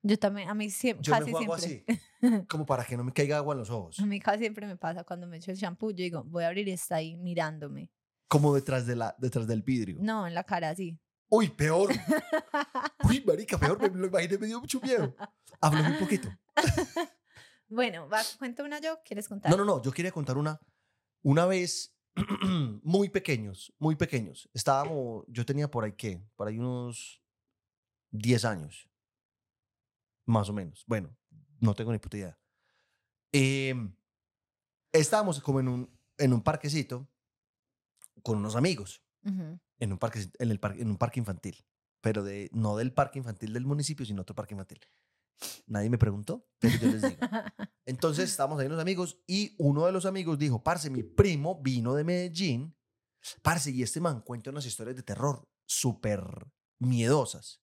Yo 0.07 0.19
también, 0.19 0.51
a 0.51 0.55
mí 0.55 0.69
siempre, 0.69 1.03
yo 1.03 1.13
me 1.15 1.19
casi 1.19 1.31
juego 1.33 1.59
siempre. 1.59 1.99
así, 2.21 2.47
como 2.49 2.67
para 2.67 2.85
que 2.85 2.95
no 2.95 3.05
me 3.05 3.13
caiga 3.13 3.39
agua 3.39 3.55
en 3.55 3.61
los 3.61 3.71
ojos, 3.71 3.99
A 3.99 4.05
mí 4.05 4.21
casi 4.21 4.41
siempre 4.41 4.67
me 4.67 4.77
pasa 4.77 5.03
cuando 5.03 5.27
me 5.27 5.39
echo 5.39 5.51
el 5.51 5.57
shampoo, 5.57 5.91
yo 5.91 5.97
digo, 5.97 6.23
voy 6.25 6.45
a 6.45 6.49
abrir 6.49 6.69
y 6.69 6.73
está 6.73 6.97
ahí 6.97 7.17
mirándome. 7.17 7.91
como 8.29 8.55
detrás, 8.55 8.87
de 8.87 8.97
la, 8.97 9.15
detrás 9.19 9.47
del 9.47 9.63
vidrio. 9.63 9.97
No, 10.01 10.27
en 10.27 10.35
la 10.35 10.45
cara 10.45 10.69
así. 10.69 10.99
Uy, 11.31 11.49
peor. 11.49 11.91
Uy, 13.09 13.25
marica, 13.27 13.57
peor, 13.59 13.81
me 13.81 13.99
lo 13.99 14.07
imaginé, 14.09 14.37
me 14.37 14.47
dio 14.47 14.61
mucho 14.61 14.79
miedo. 14.81 15.17
Háblame 15.61 15.93
un 15.93 15.99
poquito. 15.99 16.29
Bueno, 17.67 18.09
va, 18.09 18.21
cuento 18.39 18.63
una 18.63 18.79
yo, 18.79 18.99
¿quieres 19.05 19.27
contar? 19.27 19.51
No, 19.51 19.57
no, 19.57 19.65
no, 19.65 19.83
yo 19.83 19.91
quería 19.91 20.13
contar 20.13 20.37
una. 20.37 20.61
Una 21.23 21.47
vez, 21.47 21.97
muy 22.83 23.09
pequeños, 23.09 23.73
muy 23.79 23.97
pequeños. 23.97 24.49
Estábamos, 24.53 25.25
yo 25.29 25.45
tenía 25.47 25.69
por 25.69 25.83
ahí, 25.83 25.93
¿qué? 25.93 26.23
Por 26.37 26.47
ahí 26.47 26.59
unos 26.59 27.23
10 28.13 28.45
años. 28.45 28.89
Más 30.27 30.49
o 30.49 30.53
menos. 30.53 30.85
Bueno, 30.87 31.17
no 31.61 31.75
tengo 31.75 31.93
ni 31.93 31.99
puta 31.99 32.17
idea. 32.17 32.39
Em, 33.33 33.95
estábamos 34.93 35.41
como 35.41 35.61
en 35.61 35.69
un, 35.69 35.99
en 36.19 36.33
un 36.33 36.43
parquecito 36.43 37.09
con 38.23 38.39
unos 38.39 38.57
amigos. 38.57 39.03
En 39.79 39.93
un 39.93 39.99
parque, 39.99 40.21
en 40.39 40.51
el 40.51 40.61
par- 40.61 40.79
en 40.79 40.89
un 40.89 40.97
parque 40.99 41.19
infantil, 41.19 41.67
pero 42.01 42.23
de, 42.23 42.49
no 42.53 42.77
del 42.77 42.93
parque 42.93 43.19
infantil 43.19 43.53
del 43.53 43.65
municipio, 43.67 44.05
sino 44.07 44.23
otro 44.23 44.35
parque 44.35 44.55
infantil. 44.55 44.81
Nadie 45.67 45.91
me 45.91 45.99
preguntó, 45.99 46.47
pero 46.61 46.77
yo 46.79 46.89
les 46.93 47.03
digo. 47.03 47.17
Entonces 47.87 48.31
estábamos 48.31 48.61
ahí 48.61 48.69
los 48.69 48.81
amigos 48.81 49.19
y 49.27 49.55
uno 49.59 49.85
de 49.87 49.93
los 49.93 50.07
amigos 50.07 50.39
dijo, 50.39 50.63
parce, 50.63 50.91
mi 50.91 51.03
primo 51.03 51.61
vino 51.63 51.95
de 51.95 52.05
Medellín, 52.05 52.77
parce, 53.43 53.71
y 53.71 53.83
este 53.83 54.01
man 54.01 54.21
cuenta 54.21 54.51
unas 54.51 54.65
historias 54.67 54.95
de 54.97 55.03
terror 55.03 55.49
súper 55.67 56.23
miedosas. 56.79 57.63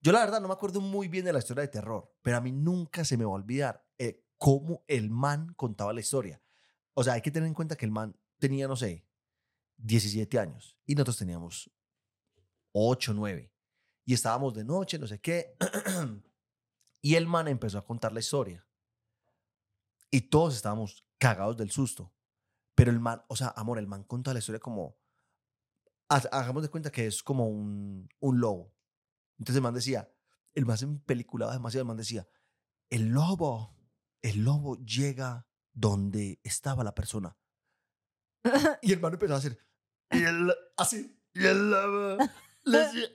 Yo 0.00 0.12
la 0.12 0.20
verdad 0.20 0.40
no 0.40 0.48
me 0.48 0.54
acuerdo 0.54 0.80
muy 0.80 1.08
bien 1.08 1.24
de 1.24 1.32
la 1.32 1.40
historia 1.40 1.62
de 1.62 1.68
terror, 1.68 2.14
pero 2.22 2.36
a 2.36 2.40
mí 2.40 2.52
nunca 2.52 3.04
se 3.04 3.16
me 3.16 3.24
va 3.24 3.32
a 3.32 3.34
olvidar 3.34 3.84
eh, 3.98 4.24
cómo 4.38 4.84
el 4.86 5.10
man 5.10 5.52
contaba 5.54 5.92
la 5.92 6.00
historia. 6.00 6.40
O 6.94 7.02
sea, 7.02 7.14
hay 7.14 7.22
que 7.22 7.30
tener 7.30 7.46
en 7.48 7.54
cuenta 7.54 7.76
que 7.76 7.84
el 7.84 7.90
man 7.90 8.16
tenía, 8.38 8.68
no 8.68 8.76
sé, 8.76 9.04
17 9.78 10.38
años 10.38 10.76
y 10.86 10.94
nosotros 10.94 11.18
teníamos 11.18 11.70
8, 12.72 13.12
9. 13.14 13.52
Y 14.04 14.14
estábamos 14.14 14.54
de 14.54 14.64
noche, 14.64 14.98
no 14.98 15.06
sé 15.06 15.20
qué. 15.20 15.56
y 17.02 17.14
el 17.16 17.26
man 17.26 17.48
empezó 17.48 17.78
a 17.78 17.84
contar 17.84 18.12
la 18.12 18.20
historia. 18.20 18.66
Y 20.10 20.22
todos 20.22 20.54
estábamos 20.56 21.04
cagados 21.18 21.56
del 21.56 21.70
susto. 21.70 22.12
Pero 22.74 22.90
el 22.90 23.00
man, 23.00 23.22
o 23.28 23.36
sea, 23.36 23.48
amor, 23.56 23.78
el 23.78 23.86
man 23.88 24.04
contaba 24.04 24.34
la 24.34 24.38
historia 24.38 24.60
como... 24.60 24.96
ha- 26.08 26.28
Hagamos 26.32 26.62
de 26.62 26.68
cuenta 26.70 26.90
que 26.90 27.06
es 27.06 27.22
como 27.22 27.48
un, 27.48 28.08
un 28.20 28.40
lobo. 28.40 28.72
Entonces 29.38 29.56
el 29.56 29.62
man 29.62 29.74
decía, 29.74 30.10
el 30.54 30.66
man 30.66 30.76
se 30.78 30.86
peliculaba 30.86 31.52
demasiado, 31.52 31.82
el 31.82 31.88
man 31.88 31.96
decía, 31.96 32.26
el 32.90 33.08
lobo, 33.08 33.76
el 34.22 34.44
lobo 34.44 34.76
llega 34.84 35.46
donde 35.72 36.40
estaba 36.42 36.82
la 36.84 36.94
persona. 36.94 37.36
Y 38.82 38.92
el 38.92 39.00
man 39.00 39.12
empezó 39.12 39.34
a 39.34 39.38
hacer, 39.38 39.58
y 40.10 40.22
el, 40.22 40.52
así, 40.76 41.16
y 41.34 41.44
el 41.44 41.70
lobo 41.70 42.16
le 42.64 42.78
decía- 42.78 43.08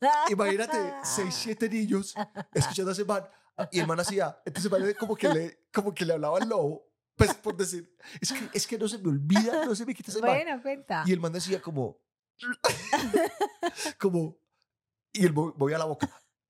Imagínate, 0.30 0.94
seis, 1.02 1.34
siete 1.34 1.68
niños 1.68 2.14
escuchando 2.54 2.90
a 2.90 2.92
ese 2.92 3.04
man. 3.04 3.24
Y 3.72 3.80
el 3.80 3.86
man 3.88 3.98
hacía, 3.98 4.40
entonces 4.46 4.70
el 4.72 4.80
man 4.80 4.94
como 4.98 5.16
que 5.16 5.28
le, 5.28 5.66
como 5.72 5.92
que 5.92 6.04
le 6.06 6.12
hablaba 6.12 6.38
al 6.38 6.48
lobo. 6.48 6.86
Pues 7.16 7.34
por 7.34 7.56
decir, 7.56 7.96
es 8.20 8.32
que, 8.32 8.48
es 8.52 8.64
que 8.64 8.78
no 8.78 8.86
se 8.86 8.98
me 8.98 9.08
olvida, 9.08 9.66
no 9.66 9.74
se 9.74 9.84
me 9.84 9.92
quita 9.92 10.12
ese 10.12 10.20
man. 10.20 10.30
Bueno, 10.30 10.62
cuenta. 10.62 11.02
Y 11.04 11.12
el 11.12 11.18
man 11.18 11.32
decía 11.32 11.60
como, 11.60 12.00
como, 13.98 14.38
y 15.12 15.26
el 15.26 15.32
mo- 15.32 15.54
movía 15.56 15.78
la 15.78 15.84
boca. 15.86 16.08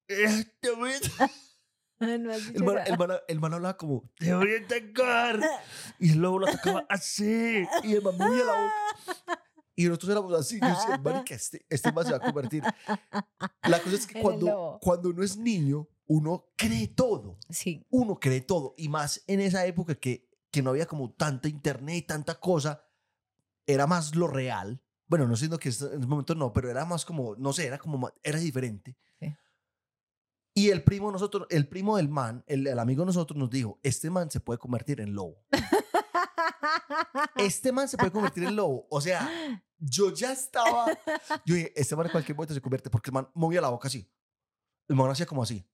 "Eh, 0.08 0.44
te 0.60 0.70
voy 0.72 0.92
a-". 0.92 1.30
No 2.00 2.06
El 2.12 2.20
man, 2.64 2.78
el, 2.86 2.96
man, 2.96 3.10
el 3.26 3.40
man 3.40 3.54
hablaba 3.54 3.76
como, 3.76 4.08
te 4.18 4.32
voy 4.32 4.54
a 4.54 4.64
atacar. 4.64 5.40
Y 5.98 6.12
el 6.12 6.18
lobo 6.18 6.38
lo 6.38 6.46
atacaba 6.48 6.86
así. 6.88 7.64
Y 7.82 7.92
el 7.94 8.02
man 8.02 8.16
movía 8.16 8.44
la 8.44 8.52
boca. 8.52 9.42
Y 9.74 9.84
nosotros 9.86 10.10
éramos 10.12 10.32
así. 10.34 10.60
Yo 10.60 10.68
decía, 10.68 10.98
marica, 11.02 11.34
este, 11.34 11.66
este 11.68 11.90
man 11.92 12.04
se 12.04 12.12
va 12.12 12.18
a 12.18 12.20
convertir. 12.20 12.62
La 13.62 13.80
cosa 13.82 13.96
es 13.96 14.06
que 14.06 14.20
cuando, 14.22 14.78
cuando 14.80 15.08
uno 15.10 15.24
es 15.24 15.36
niño, 15.36 15.88
uno 16.06 16.46
cree 16.56 16.86
todo. 16.88 17.38
Sí. 17.50 17.84
Uno 17.90 18.18
cree 18.20 18.40
todo. 18.42 18.74
Y 18.76 18.88
más 18.88 19.22
en 19.26 19.40
esa 19.40 19.66
época 19.66 19.94
que, 19.96 20.28
que 20.52 20.62
no 20.62 20.70
había 20.70 20.86
como 20.86 21.12
tanta 21.12 21.48
internet 21.48 21.96
y 21.96 22.02
tanta 22.02 22.38
cosa, 22.38 22.84
era 23.66 23.86
más 23.88 24.14
lo 24.14 24.28
real. 24.28 24.80
Bueno, 25.08 25.26
no 25.26 25.36
siendo 25.36 25.58
que 25.58 25.70
en 25.70 25.74
ese 25.74 25.98
momento 25.98 26.34
no, 26.34 26.52
pero 26.52 26.70
era 26.70 26.84
más 26.84 27.04
como, 27.04 27.34
no 27.36 27.52
sé, 27.52 27.66
era 27.66 27.78
como, 27.78 28.12
era 28.22 28.38
diferente. 28.38 28.96
Sí. 29.18 29.34
Y 30.54 30.70
el 30.70 30.84
primo 30.84 31.10
nosotros, 31.10 31.46
el 31.50 31.68
primo 31.68 31.96
del 31.96 32.08
man, 32.08 32.44
el, 32.46 32.66
el 32.66 32.78
amigo 32.78 33.02
de 33.02 33.06
nosotros 33.06 33.38
nos 33.38 33.50
dijo, 33.50 33.78
este 33.82 34.10
man 34.10 34.30
se 34.30 34.40
puede 34.40 34.58
convertir 34.58 35.00
en 35.00 35.14
lobo. 35.14 35.44
Este 37.36 37.72
man 37.72 37.88
se 37.88 37.96
puede 37.96 38.10
convertir 38.10 38.44
en 38.44 38.56
lobo. 38.56 38.86
O 38.90 39.00
sea, 39.00 39.28
yo 39.78 40.12
ya 40.12 40.32
estaba, 40.32 40.86
yo 41.44 41.54
dije, 41.54 41.72
este 41.76 41.96
man 41.96 42.06
en 42.06 42.12
cualquier 42.12 42.36
momento 42.36 42.54
se 42.54 42.60
convierte 42.60 42.90
porque 42.90 43.10
el 43.10 43.14
man 43.14 43.28
movía 43.34 43.60
la 43.60 43.68
boca 43.68 43.88
así. 43.88 44.10
El 44.88 44.96
man 44.96 45.10
hacía 45.10 45.26
como 45.26 45.42
así. 45.42 45.66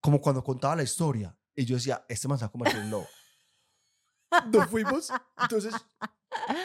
Como 0.00 0.20
cuando 0.20 0.42
contaba 0.42 0.76
la 0.76 0.82
historia. 0.82 1.36
Y 1.54 1.64
yo 1.64 1.76
decía, 1.76 2.04
este 2.08 2.28
man 2.28 2.38
se 2.38 2.44
va 2.44 2.48
a 2.48 2.52
convertir 2.52 2.80
en 2.80 2.90
lobo. 2.90 3.06
Nos 4.52 4.66
fuimos. 4.68 5.12
Entonces, 5.36 5.74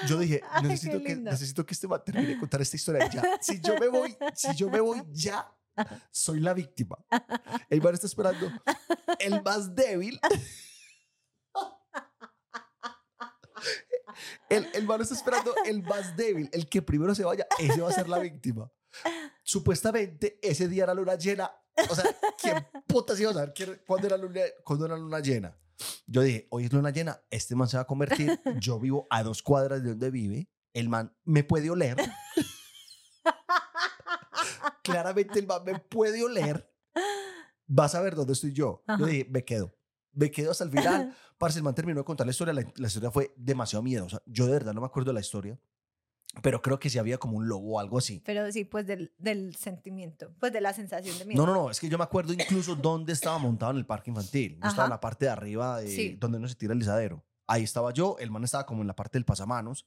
yo 0.07 0.17
dije, 0.19 0.41
Ay, 0.49 0.63
necesito 0.63 1.01
que, 1.01 1.15
necesito 1.15 1.65
que 1.65 1.73
este 1.73 1.87
man 1.87 2.01
termine 2.05 2.27
de 2.27 2.39
contar 2.39 2.61
esta 2.61 2.75
historia 2.75 3.09
ya. 3.09 3.23
Si 3.41 3.59
yo 3.61 3.77
me 3.79 3.87
voy, 3.87 4.15
si 4.35 4.55
yo 4.55 4.69
me 4.69 4.79
voy 4.79 5.03
ya, 5.11 5.51
soy 6.11 6.39
la 6.39 6.53
víctima. 6.53 6.97
El 7.69 7.81
man 7.81 7.93
está 7.93 8.07
esperando 8.07 8.51
el 9.19 9.41
más 9.43 9.75
débil. 9.75 10.19
El, 14.49 14.67
el 14.73 14.85
man 14.85 15.01
está 15.01 15.15
esperando 15.15 15.55
el 15.65 15.81
más 15.81 16.15
débil, 16.15 16.49
el 16.53 16.69
que 16.69 16.81
primero 16.81 17.15
se 17.15 17.23
vaya, 17.23 17.47
ese 17.57 17.81
va 17.81 17.89
a 17.89 17.93
ser 17.93 18.07
la 18.07 18.19
víctima. 18.19 18.71
Supuestamente 19.43 20.39
ese 20.41 20.67
día 20.67 20.83
era 20.83 20.93
luna 20.93 21.15
llena. 21.15 21.51
O 21.89 21.95
sea, 21.95 22.05
¿quién 22.39 22.67
putas 22.85 23.19
iba 23.19 23.31
a 23.31 23.33
saber 23.33 23.83
cuándo 23.87 24.07
era, 24.07 24.17
luna, 24.17 24.41
cuándo 24.63 24.85
era 24.85 24.97
luna 24.97 25.19
llena? 25.19 25.57
Yo 26.07 26.21
dije, 26.21 26.47
hoy 26.49 26.65
es 26.65 26.73
luna 26.73 26.91
llena, 26.91 27.21
este 27.29 27.55
man 27.55 27.67
se 27.67 27.77
va 27.77 27.83
a 27.83 27.87
convertir. 27.87 28.39
Yo 28.59 28.79
vivo 28.79 29.07
a 29.09 29.23
dos 29.23 29.41
cuadras 29.41 29.83
de 29.83 29.89
donde 29.89 30.11
vive. 30.11 30.49
El 30.73 30.89
man 30.89 31.15
me 31.23 31.43
puede 31.43 31.69
oler. 31.69 31.97
Claramente 34.83 35.39
el 35.39 35.47
man 35.47 35.63
me 35.63 35.79
puede 35.79 36.23
oler. 36.23 36.69
Vas 37.67 37.95
a 37.95 38.01
ver 38.01 38.15
dónde 38.15 38.33
estoy 38.33 38.53
yo. 38.53 38.83
Yo 38.87 38.93
Ajá. 38.93 39.05
dije, 39.05 39.27
me 39.29 39.45
quedo. 39.45 39.75
Me 40.11 40.31
quedo 40.31 40.51
hasta 40.51 40.63
el 40.63 40.71
final. 40.71 41.15
Parce, 41.37 41.57
el 41.57 41.63
man 41.63 41.75
terminó 41.75 41.99
de 41.99 42.05
contar 42.05 42.25
la 42.27 42.31
historia. 42.31 42.53
La, 42.53 42.65
la 42.75 42.87
historia 42.87 43.11
fue 43.11 43.33
demasiado 43.37 43.83
miedosa. 43.83 44.21
Yo 44.25 44.45
de 44.45 44.53
verdad 44.53 44.73
no 44.73 44.81
me 44.81 44.87
acuerdo 44.87 45.09
de 45.09 45.13
la 45.15 45.21
historia. 45.21 45.59
Pero 46.41 46.61
creo 46.61 46.79
que 46.79 46.89
sí 46.89 46.97
había 46.97 47.17
como 47.19 47.37
un 47.37 47.47
lobo 47.47 47.75
o 47.75 47.79
algo 47.79 47.99
así. 47.99 48.21
Pero 48.25 48.51
sí, 48.51 48.65
pues 48.65 48.87
del, 48.87 49.13
del 49.19 49.55
sentimiento, 49.55 50.33
pues 50.39 50.51
de 50.51 50.61
la 50.61 50.73
sensación 50.73 51.17
de 51.19 51.25
miedo. 51.25 51.45
No, 51.45 51.53
no, 51.53 51.63
no. 51.63 51.69
Es 51.69 51.79
que 51.79 51.87
yo 51.89 51.97
me 51.97 52.03
acuerdo 52.03 52.33
incluso 52.33 52.75
dónde 52.75 53.13
estaba 53.13 53.37
montado 53.37 53.71
en 53.71 53.77
el 53.77 53.85
parque 53.85 54.09
infantil. 54.09 54.57
Yo 54.61 54.67
estaba 54.67 54.85
en 54.85 54.89
la 54.89 54.99
parte 54.99 55.25
de 55.25 55.31
arriba 55.31 55.79
de 55.79 55.87
Sí. 55.89 56.17
donde 56.19 56.39
no 56.39 56.47
se 56.47 56.55
tira 56.55 56.73
el 56.73 56.81
izadero. 56.81 57.23
Ahí 57.45 57.61
estaba 57.63 57.93
yo. 57.93 58.15
El 58.19 58.31
man 58.31 58.43
estaba 58.43 58.65
como 58.65 58.81
en 58.81 58.87
la 58.87 58.95
parte 58.95 59.17
del 59.17 59.25
pasamanos. 59.25 59.85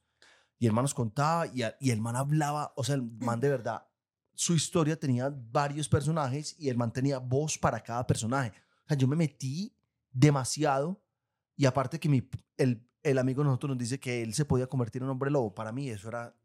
Y 0.57 0.67
el 0.67 0.73
man 0.73 0.83
nos 0.85 0.93
contaba 0.93 1.47
y, 1.47 1.63
a- 1.63 1.75
y 1.81 1.91
el 1.91 1.99
man 1.99 2.15
hablaba. 2.15 2.71
O 2.77 2.83
sea, 2.85 2.95
el 2.95 3.03
man 3.03 3.39
de 3.41 3.49
verdad, 3.49 3.85
su 4.33 4.55
historia 4.55 4.97
tenía 4.97 5.29
varios 5.35 5.89
personajes 5.89 6.55
y 6.57 6.69
el 6.69 6.77
man 6.77 6.93
tenía 6.93 7.17
voz 7.19 7.57
para 7.57 7.83
cada 7.83 8.07
personaje. 8.07 8.51
O 8.85 8.87
sea, 8.87 8.97
yo 8.97 9.07
me 9.07 9.15
metí 9.17 9.75
demasiado. 10.11 11.03
Y 11.55 11.65
aparte 11.65 11.99
que 11.99 12.07
mi, 12.07 12.27
el, 12.57 12.86
el 13.03 13.17
amigo 13.17 13.43
de 13.43 13.47
nosotros 13.47 13.69
nos 13.69 13.77
dice 13.77 13.99
que 13.99 14.21
él 14.21 14.33
se 14.33 14.45
podía 14.45 14.67
convertir 14.67 15.01
en 15.01 15.09
hombre 15.09 15.31
lobo. 15.31 15.53
Para 15.53 15.71
mí 15.71 15.89
eso 15.89 16.07
era... 16.07 16.35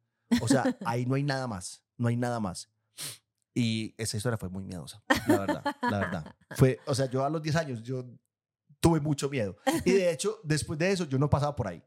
O 0.41 0.49
sea, 0.49 0.77
ahí 0.85 1.07
no 1.07 1.15
hay 1.15 1.23
nada 1.23 1.47
más. 1.47 1.85
No 1.97 2.09
hay 2.09 2.17
nada 2.17 2.41
más. 2.41 2.71
Y 3.55 3.95
esa 3.99 4.17
historia 4.17 4.39
fue 4.39 4.49
muy 4.49 4.65
miedosa, 4.65 5.05
la 5.29 5.39
verdad, 5.41 5.77
la 5.83 5.99
verdad. 5.99 6.37
Fue, 6.57 6.81
o 6.87 6.95
sea, 6.95 7.05
yo 7.11 7.23
a 7.23 7.29
los 7.29 7.43
10 7.43 7.57
años, 7.57 7.83
yo 7.83 8.03
tuve 8.81 8.99
mucho 8.99 9.29
miedo. 9.29 9.57
Y 9.85 9.93
de 9.93 10.11
hecho, 10.11 10.41
después 10.43 10.79
de 10.79 10.91
eso, 10.91 11.05
yo 11.05 11.19
no 11.19 11.29
pasaba 11.29 11.55
por 11.55 11.69
ahí. 11.69 11.85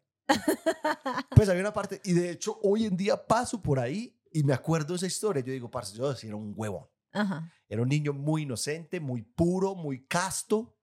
Pues 1.36 1.50
había 1.50 1.62
una 1.62 1.74
parte, 1.74 2.02
y 2.04 2.14
de 2.14 2.30
hecho, 2.30 2.60
hoy 2.62 2.86
en 2.86 2.96
día 2.96 3.26
paso 3.26 3.64
por 3.64 3.80
ahí 3.80 4.16
y 4.32 4.44
me 4.44 4.54
acuerdo 4.54 4.94
de 4.94 4.98
esa 4.98 5.08
historia. 5.08 5.42
Yo 5.42 5.52
digo, 5.52 5.72
parce, 5.72 5.98
yo 5.98 6.12
era 6.12 6.36
un 6.36 6.54
huevo. 6.56 6.92
Ajá. 7.12 7.52
Era 7.68 7.82
un 7.82 7.90
niño 7.90 8.14
muy 8.14 8.44
inocente, 8.44 9.00
muy 9.00 9.24
puro, 9.24 9.74
muy 9.74 10.06
casto. 10.06 10.78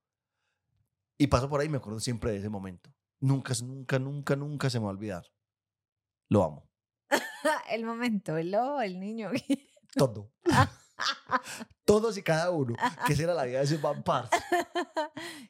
Y 1.16 1.28
paso 1.28 1.48
por 1.48 1.60
ahí 1.60 1.68
y 1.68 1.70
me 1.70 1.76
acuerdo 1.76 2.00
siempre 2.00 2.32
de 2.32 2.38
ese 2.38 2.48
momento. 2.48 2.92
Nunca, 3.22 3.54
nunca, 3.62 4.00
nunca, 4.00 4.34
nunca 4.34 4.68
se 4.68 4.80
me 4.80 4.86
va 4.86 4.90
a 4.90 4.94
olvidar. 4.94 5.24
Lo 6.28 6.42
amo. 6.42 6.68
El 7.70 7.84
momento, 7.84 8.36
el 8.36 8.50
lobo, 8.50 8.82
el 8.82 8.98
niño. 8.98 9.30
Todo. 9.94 10.32
Todos 11.84 12.18
y 12.18 12.22
cada 12.22 12.50
uno. 12.50 12.74
Que 13.06 13.12
esa 13.12 13.22
era 13.22 13.34
la 13.34 13.44
vida 13.44 13.62
de 13.62 13.78
man, 13.78 14.02
parce. 14.02 14.36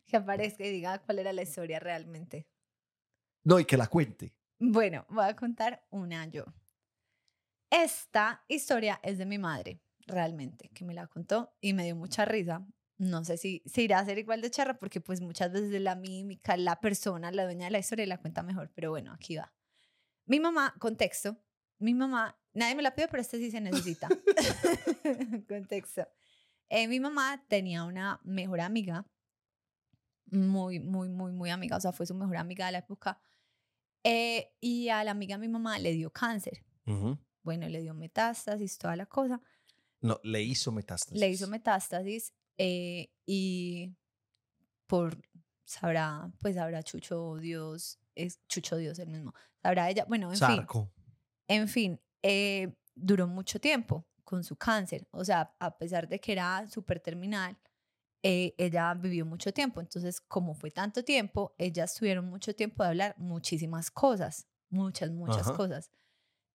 que 0.07 0.17
aparezca 0.17 0.65
y 0.65 0.71
diga 0.71 0.99
cuál 0.99 1.21
era 1.21 1.33
la 1.33 1.43
historia 1.43 1.81
realmente. 1.81 2.47
No, 3.45 3.59
y 3.59 3.65
que 3.65 3.77
la 3.79 3.87
cuente. 3.87 4.35
Bueno, 4.59 5.07
voy 5.09 5.25
a 5.25 5.35
contar 5.35 5.87
una 5.91 6.27
yo. 6.27 6.45
Esta 7.71 8.45
historia 8.49 9.01
es 9.03 9.17
de 9.17 9.27
mi 9.27 9.39
madre, 9.39 9.81
realmente, 10.07 10.69
que 10.75 10.85
me 10.85 10.95
la 10.95 11.07
contó 11.07 11.55
y 11.61 11.73
me 11.73 11.85
dio 11.85 11.97
mucha 11.97 12.25
risa. 12.27 12.67
No 13.03 13.25
sé 13.25 13.37
si 13.37 13.65
se 13.67 13.83
irá 13.83 13.99
a 13.99 14.05
ser 14.05 14.19
igual 14.19 14.41
de 14.41 14.49
charra 14.49 14.79
porque 14.79 15.01
pues 15.01 15.21
muchas 15.21 15.51
veces 15.51 15.81
la 15.81 15.97
mímica, 15.97 16.57
la 16.57 16.81
persona, 16.81 17.33
la 17.33 17.43
dueña 17.43 17.65
de 17.65 17.73
la 17.73 17.81
historia 17.81 18.07
la 18.07 18.19
cuenta 18.19 18.45
mejor, 18.45 18.71
pero 18.77 18.91
bueno, 18.91 19.13
aquí 19.13 19.35
va. 19.35 19.53
Mi 20.25 20.39
mamá, 20.39 20.73
contexto, 20.79 21.37
mi 21.79 21.95
mamá, 21.95 22.39
nadie 22.53 22.77
me 22.77 22.83
la 22.83 22.95
pidió, 22.95 23.09
pero 23.09 23.21
este 23.21 23.39
sí 23.39 23.51
se 23.51 23.61
necesita. 23.61 24.09
contexto. 25.49 26.07
Eh, 26.69 26.87
mi 26.87 27.01
mamá 27.01 27.45
tenía 27.49 27.83
una 27.83 28.21
mejor 28.23 28.61
amiga, 28.61 29.05
muy, 30.27 30.79
muy, 30.79 31.09
muy, 31.09 31.33
muy 31.33 31.51
amiga, 31.51 31.79
o 31.79 31.81
sea, 31.81 31.91
fue 31.91 32.07
su 32.07 32.15
mejor 32.15 32.37
amiga 32.37 32.67
de 32.67 32.73
la 32.73 32.79
época. 32.79 33.21
Eh, 34.05 34.55
y 34.61 34.91
a 34.91 35.03
la 35.03 35.11
amiga 35.11 35.35
de 35.35 35.41
mi 35.41 35.49
mamá 35.49 35.77
le 35.81 35.91
dio 35.91 36.13
cáncer. 36.13 36.65
Bueno, 37.43 37.69
le 37.69 37.81
dio 37.83 37.95
metástasis, 37.95 38.79
toda 38.79 38.95
la 38.95 39.07
cosa. 39.07 39.41
No, 40.01 40.21
le 40.23 40.41
hizo 40.41 40.71
metástasis. 40.71 41.19
Le 41.19 41.29
hizo 41.29 41.49
metástasis 41.49 42.33
eh, 42.59 43.11
y 43.27 43.95
por, 44.87 45.17
sabrá, 45.65 46.31
pues 46.41 46.57
sabrá 46.57 46.83
Chucho 46.83 47.37
Dios, 47.37 47.99
es 48.15 48.41
Chucho 48.49 48.77
Dios 48.77 48.99
el 48.99 49.09
mismo. 49.09 49.35
Sabrá 49.63 49.91
ella, 49.91 50.05
bueno, 50.09 50.33
en 50.33 50.39
fin. 50.39 50.67
En 51.49 51.69
fin, 51.69 52.01
eh, 52.23 52.75
duró 52.95 53.27
mucho 53.27 53.61
tiempo 53.61 54.07
con 54.25 54.45
su 54.45 54.57
cáncer. 54.57 55.07
O 55.11 55.25
sea, 55.25 55.55
a 55.59 55.77
pesar 55.79 56.09
de 56.09 56.19
que 56.21 56.33
era 56.33 56.67
súper 56.69 57.01
terminal, 57.01 57.59
eh, 58.23 58.55
ella 58.57 58.95
vivió 58.95 59.27
mucho 59.27 59.53
tiempo. 59.53 59.81
Entonces, 59.81 60.21
como 60.21 60.55
fue 60.55 60.71
tanto 60.71 61.05
tiempo, 61.05 61.55
ellas 61.59 61.95
tuvieron 61.95 62.27
mucho 62.27 62.55
tiempo 62.55 62.83
de 62.83 62.91
hablar 62.91 63.15
muchísimas 63.19 63.91
cosas, 63.91 64.47
muchas, 64.71 65.11
muchas 65.11 65.49
Ajá. 65.49 65.57
cosas. 65.57 65.91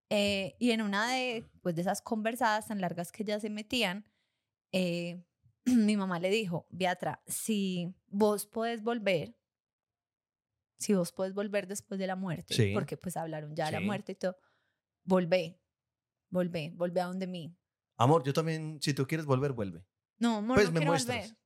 Eh, 0.10 0.56
y 0.60 0.72
en 0.72 0.82
una 0.82 1.12
de, 1.12 1.46
pues, 1.62 1.76
de 1.76 1.82
esas 1.82 2.02
conversadas 2.02 2.68
tan 2.68 2.80
largas 2.80 3.12
que 3.12 3.24
ellas 3.24 3.42
se 3.42 3.50
metían, 3.50 4.06
eh, 4.72 5.24
mi 5.76 5.98
mamá 5.98 6.20
le 6.20 6.30
dijo, 6.30 6.68
Beatra, 6.72 7.22
si 7.28 7.94
vos 8.08 8.46
podés 8.46 8.82
volver, 8.84 9.36
si 10.78 10.94
vos 10.94 11.12
podés 11.12 11.34
volver 11.34 11.68
después 11.68 12.00
de 12.00 12.08
la 12.08 12.16
muerte, 12.16 12.54
Sí. 12.54 12.72
porque 12.74 12.98
pues 12.98 13.18
hablaron 13.18 13.56
ya 13.56 13.66
de 13.66 13.72
la 13.74 13.80
muerte 13.80 14.12
y 14.14 14.16
todo, 14.16 14.38
volvé, 15.04 15.60
volvé, 16.30 16.72
volvé 16.76 17.02
a 17.02 17.06
donde 17.06 17.28
mí. 17.28 17.56
Amor, 17.98 18.24
yo 18.24 18.34
también, 18.34 18.78
si 18.82 18.94
tú 18.94 19.08
quieres 19.08 19.26
volver, 19.26 19.54
vuelve. 19.54 19.84
No, 20.20 20.38
amor, 20.38 20.56
Pues 20.56 20.68
no 20.68 20.74
me 20.74 20.80
quiero 20.80 20.92
muestras. 20.92 21.18
volver. 21.30 21.38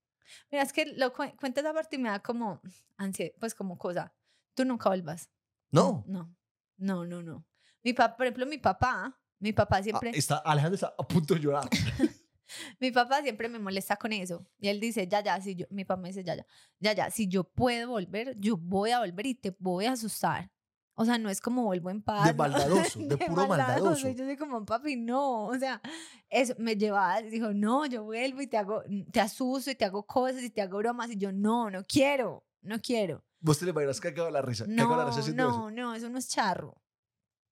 Mira, 0.52 0.64
es 0.64 0.74
que 0.74 0.86
lo 0.98 1.14
cu- 1.14 1.36
cuenta 1.40 1.62
esa 1.62 1.74
parte 1.74 1.96
y 1.96 2.00
me 2.00 2.10
da 2.10 2.20
como 2.22 2.62
ansiedad, 2.98 3.32
pues 3.40 3.56
como 3.56 3.78
cosa. 3.78 4.14
Tú 4.54 4.66
nunca 4.66 4.90
vuelvas. 4.90 5.30
No. 5.72 6.04
No, 6.08 6.36
no, 6.78 7.06
no, 7.06 7.22
no. 7.24 7.46
Mi 7.84 7.94
papá, 7.94 8.18
por 8.18 8.26
ejemplo, 8.26 8.46
mi 8.46 8.58
papá, 8.58 9.18
mi 9.40 9.54
papá 9.54 9.78
Ah, 9.78 9.84
siempre, 9.84 10.12
está, 10.14 10.38
Alejandro 10.40 10.76
está 10.76 10.94
a 10.98 11.08
punto 11.08 11.34
de 11.34 11.40
llorar. 11.40 11.70
mi 12.80 12.92
papá 12.92 13.22
siempre 13.22 13.50
me 13.50 13.60
molesta 13.60 13.96
con 13.98 14.14
eso. 14.14 14.46
Y 14.60 14.68
él 14.70 14.80
dice, 14.80 15.08
ya, 15.08 15.24
ya, 15.24 15.40
si 15.42 15.56
yo, 15.56 15.66
mi 15.70 15.86
papá 15.86 16.02
me 16.02 16.10
dice, 16.10 16.24
ya, 16.24 16.36
ya, 16.36 16.46
ya, 16.80 16.94
ya, 16.94 17.12
si 17.12 17.28
yo 17.28 17.44
puedo 17.44 17.90
volver, 17.90 18.36
yo 18.40 18.58
voy 18.58 18.92
a 18.92 19.00
volver 19.00 19.26
y 19.26 19.36
te 19.36 19.56
voy 19.60 19.86
a 19.86 19.94
asustar. 19.94 20.52
O 20.94 21.06
sea, 21.06 21.18
no 21.18 21.30
es 21.30 21.42
como 21.42 21.64
vuelvo 21.64 21.90
en 21.90 22.02
paz. 22.04 22.26
De 22.26 22.32
¿no? 22.34 22.38
maldadoso, 22.38 23.00
de 23.02 23.18
puro 23.18 23.48
maldadoso. 23.48 24.10
Y 24.10 24.14
yo 24.16 24.26
soy 24.26 24.38
como, 24.38 24.64
papi, 24.66 24.98
no. 24.98 25.46
O 25.46 25.58
sea, 25.58 25.82
eso 26.30 26.54
me 26.60 26.76
llevaba, 26.76 27.22
dijo, 27.22 27.54
no, 27.54 27.86
yo 27.86 28.04
vuelvo 28.04 28.42
y 28.42 28.48
te 28.48 28.58
hago, 28.58 28.84
te 29.12 29.20
asusto 29.22 29.72
y 29.72 29.76
te 29.76 29.86
hago 29.86 30.06
cosas 30.06 30.44
y 30.44 30.50
te 30.50 30.62
hago 30.62 30.78
bromas. 30.80 31.10
Y 31.10 31.18
yo, 31.18 31.32
no, 31.32 31.72
no 31.72 31.84
quiero, 31.86 32.46
no 32.62 32.80
quiero. 32.82 33.24
Vos 33.40 33.58
te 33.58 33.66
le 33.66 33.72
imaginas 33.72 34.00
que 34.00 34.10
acaba 34.10 34.30
la 34.30 34.42
risa. 34.44 34.66
acaba 34.66 34.98
la 34.98 35.04
No, 35.04 35.08
risa 35.10 35.20
haciendo 35.22 35.50
eso. 35.50 35.58
no, 35.60 35.72
no, 35.72 35.96
eso 35.96 36.10
no 36.10 36.20
es 36.20 36.28
charro. 36.30 36.80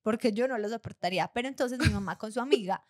Porque 0.04 0.32
yo 0.32 0.48
no 0.48 0.58
lo 0.58 0.70
soportaría. 0.70 1.32
Pero 1.34 1.48
entonces 1.48 1.80
mi 1.80 1.90
mamá 1.90 2.18
con 2.18 2.32
su 2.32 2.40
amiga, 2.40 2.84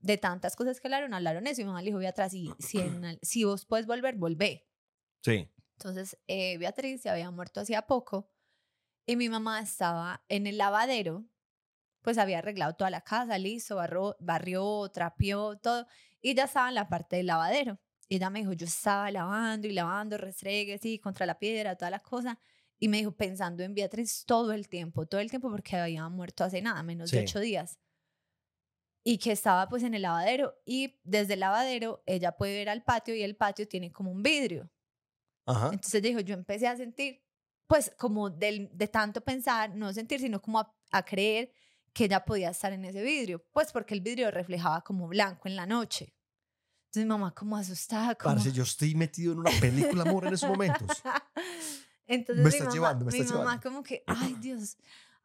de 0.00 0.16
tantas 0.18 0.54
cosas 0.56 0.80
que 0.80 0.86
hablaron, 0.88 1.12
hablaron 1.14 1.46
eso. 1.46 1.60
Y 1.60 1.64
mi 1.64 1.68
mamá 1.68 1.82
le 1.82 1.86
dijo, 1.86 1.98
Beatriz, 1.98 2.30
si, 2.30 2.50
si, 2.58 2.78
en 2.80 3.18
si 3.22 3.44
vos 3.44 3.64
puedes 3.66 3.86
volver, 3.86 4.16
volvé. 4.16 4.66
Sí. 5.22 5.48
Entonces, 5.78 6.18
eh, 6.26 6.58
Beatriz 6.58 7.02
se 7.02 7.10
había 7.10 7.30
muerto 7.30 7.60
hacía 7.60 7.82
poco 7.82 8.30
y 9.06 9.16
mi 9.16 9.28
mamá 9.28 9.60
estaba 9.60 10.24
en 10.28 10.46
el 10.46 10.58
lavadero, 10.58 11.24
pues 12.02 12.18
había 12.18 12.38
arreglado 12.38 12.74
toda 12.74 12.90
la 12.90 13.02
casa, 13.02 13.38
listo, 13.38 13.76
barro- 13.76 14.16
barrió, 14.20 14.88
trapeó, 14.90 15.56
todo, 15.58 15.86
y 16.20 16.34
ya 16.34 16.44
estaba 16.44 16.68
en 16.68 16.74
la 16.74 16.88
parte 16.88 17.16
del 17.16 17.26
lavadero. 17.26 17.78
Y 18.08 18.16
ella 18.16 18.30
me 18.30 18.38
dijo, 18.40 18.52
yo 18.54 18.66
estaba 18.66 19.10
lavando 19.10 19.66
y 19.68 19.72
lavando, 19.72 20.16
restregue, 20.16 20.78
sí, 20.78 20.98
contra 20.98 21.26
la 21.26 21.38
piedra, 21.38 21.76
todas 21.76 21.90
las 21.90 22.02
cosas. 22.02 22.38
Y 22.78 22.88
me 22.88 22.98
dijo, 22.98 23.12
pensando 23.12 23.62
en 23.64 23.74
Beatriz 23.74 24.24
todo 24.26 24.52
el 24.52 24.68
tiempo, 24.68 25.06
todo 25.06 25.20
el 25.20 25.28
tiempo, 25.30 25.50
porque 25.50 25.76
había 25.76 26.08
muerto 26.08 26.44
hace 26.44 26.62
nada, 26.62 26.82
menos 26.82 27.10
de 27.10 27.18
ocho 27.24 27.40
días. 27.40 27.78
Y 29.08 29.16
que 29.16 29.32
estaba 29.32 29.68
pues 29.68 29.82
en 29.84 29.94
el 29.94 30.02
lavadero 30.02 30.54
y 30.66 30.98
desde 31.02 31.34
el 31.34 31.40
lavadero 31.40 32.02
ella 32.04 32.32
puede 32.36 32.52
ver 32.54 32.68
al 32.68 32.82
patio 32.82 33.14
y 33.14 33.22
el 33.22 33.36
patio 33.36 33.66
tiene 33.66 33.90
como 33.90 34.10
un 34.10 34.22
vidrio. 34.22 34.68
Ajá. 35.46 35.70
Entonces 35.72 36.02
dijo, 36.02 36.20
yo 36.20 36.34
empecé 36.34 36.66
a 36.68 36.76
sentir, 36.76 37.22
pues 37.66 37.90
como 37.96 38.28
del, 38.28 38.68
de 38.72 38.86
tanto 38.88 39.22
pensar, 39.22 39.74
no 39.74 39.92
sentir, 39.94 40.20
sino 40.20 40.42
como 40.42 40.58
a, 40.60 40.76
a 40.90 41.02
creer 41.04 41.50
que 41.94 42.04
ella 42.04 42.22
podía 42.22 42.50
estar 42.50 42.70
en 42.74 42.84
ese 42.84 43.02
vidrio, 43.02 43.42
pues 43.52 43.72
porque 43.72 43.94
el 43.94 44.02
vidrio 44.02 44.30
reflejaba 44.30 44.82
como 44.82 45.08
blanco 45.08 45.48
en 45.48 45.56
la 45.56 45.64
noche. 45.64 46.12
Entonces 46.88 47.04
mi 47.04 47.08
mamá 47.08 47.34
como 47.34 47.56
asustada, 47.56 48.14
como... 48.14 48.34
Parce, 48.34 48.52
yo 48.52 48.62
estoy 48.62 48.94
metido 48.94 49.32
en 49.32 49.38
una 49.38 49.50
película, 49.58 50.02
amor, 50.02 50.26
en 50.26 50.34
esos 50.34 50.50
momentos. 50.50 51.02
Entonces 52.06 52.44
Me 52.44 52.50
mi 52.50 52.56
estás 52.56 52.66
mamá, 52.68 52.74
llevando, 52.74 53.04
me 53.06 53.12
mi 53.12 53.18
estás 53.18 53.32
mamá 53.32 53.44
llevando. 53.44 53.62
como 53.62 53.82
que, 53.82 54.02
ay 54.06 54.36
Dios, 54.40 54.76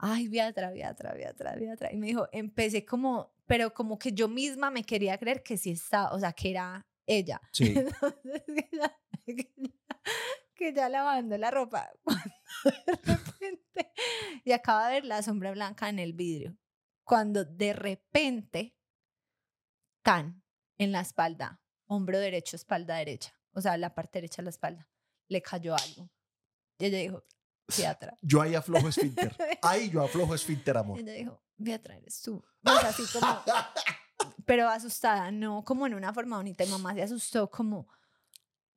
ay 0.06 0.28
Beatra, 0.28 0.70
Beatra, 0.72 1.14
Beatra, 1.14 1.56
Beatra. 1.56 1.94
Y 1.94 1.98
me 1.98 2.08
dijo, 2.08 2.28
empecé 2.34 2.84
como, 2.86 3.34
pero 3.48 3.74
como 3.74 3.98
que 3.98 4.12
yo 4.12 4.28
misma 4.28 4.70
me 4.70 4.84
quería 4.84 5.18
creer 5.18 5.42
que 5.44 5.58
sí 5.58 5.72
estaba, 5.72 6.12
o 6.14 6.20
sea, 6.20 6.34
que 6.34 6.52
era 6.52 6.86
ella. 7.06 7.40
Sí. 7.54 7.74
Entonces, 7.78 8.44
que 8.46 8.70
ya, 8.72 8.98
que 9.26 9.36
ya- 9.36 10.02
que 10.56 10.74
ya 10.74 10.90
lavando 10.90 11.38
la 11.38 11.52
ropa, 11.52 11.90
de 12.66 12.96
repente, 13.06 13.92
y 14.44 14.52
acaba 14.52 14.88
de 14.88 14.94
ver 14.96 15.06
la 15.06 15.22
sombra 15.24 15.52
blanca 15.52 15.88
en 15.90 16.00
el 16.00 16.14
vidrio, 16.14 16.58
cuando 17.06 17.44
de 17.46 17.74
repente, 17.74 18.76
tan, 20.04 20.44
en 20.78 20.92
la 20.92 21.02
espalda, 21.02 21.62
hombro 21.88 22.20
derecho, 22.20 22.56
espalda 22.56 22.96
derecha, 22.98 23.34
o 23.54 23.62
sea, 23.62 23.78
la 23.78 23.94
parte 23.96 24.20
derecha 24.20 24.42
de 24.42 24.44
la 24.46 24.50
espalda, 24.52 24.90
le 25.30 25.42
cayó 25.42 25.76
algo. 25.76 26.10
Y 26.78 26.86
ella 26.86 26.98
dijo, 27.00 27.24
Yo 28.22 28.42
ahí 28.42 28.56
aflojo 28.56 28.88
esfínter. 28.90 29.36
Ahí 29.62 29.90
yo 29.90 30.04
aflojo 30.04 30.36
esfínter, 30.36 30.78
amor. 30.78 31.00
ella 31.00 31.14
dijo, 31.14 31.42
Beatra, 31.58 31.98
eres 31.98 32.22
tú. 32.22 32.44
Sea, 32.64 32.90
así 32.90 33.04
como, 33.12 33.42
pero 34.46 34.68
asustada, 34.70 35.32
no 35.32 35.64
como 35.64 35.88
en 35.88 35.94
una 35.94 36.14
forma 36.14 36.38
bonita. 36.38 36.64
Y 36.64 36.68
mamá 36.68 36.94
se 36.94 37.04
asustó 37.04 37.50
como, 37.50 37.88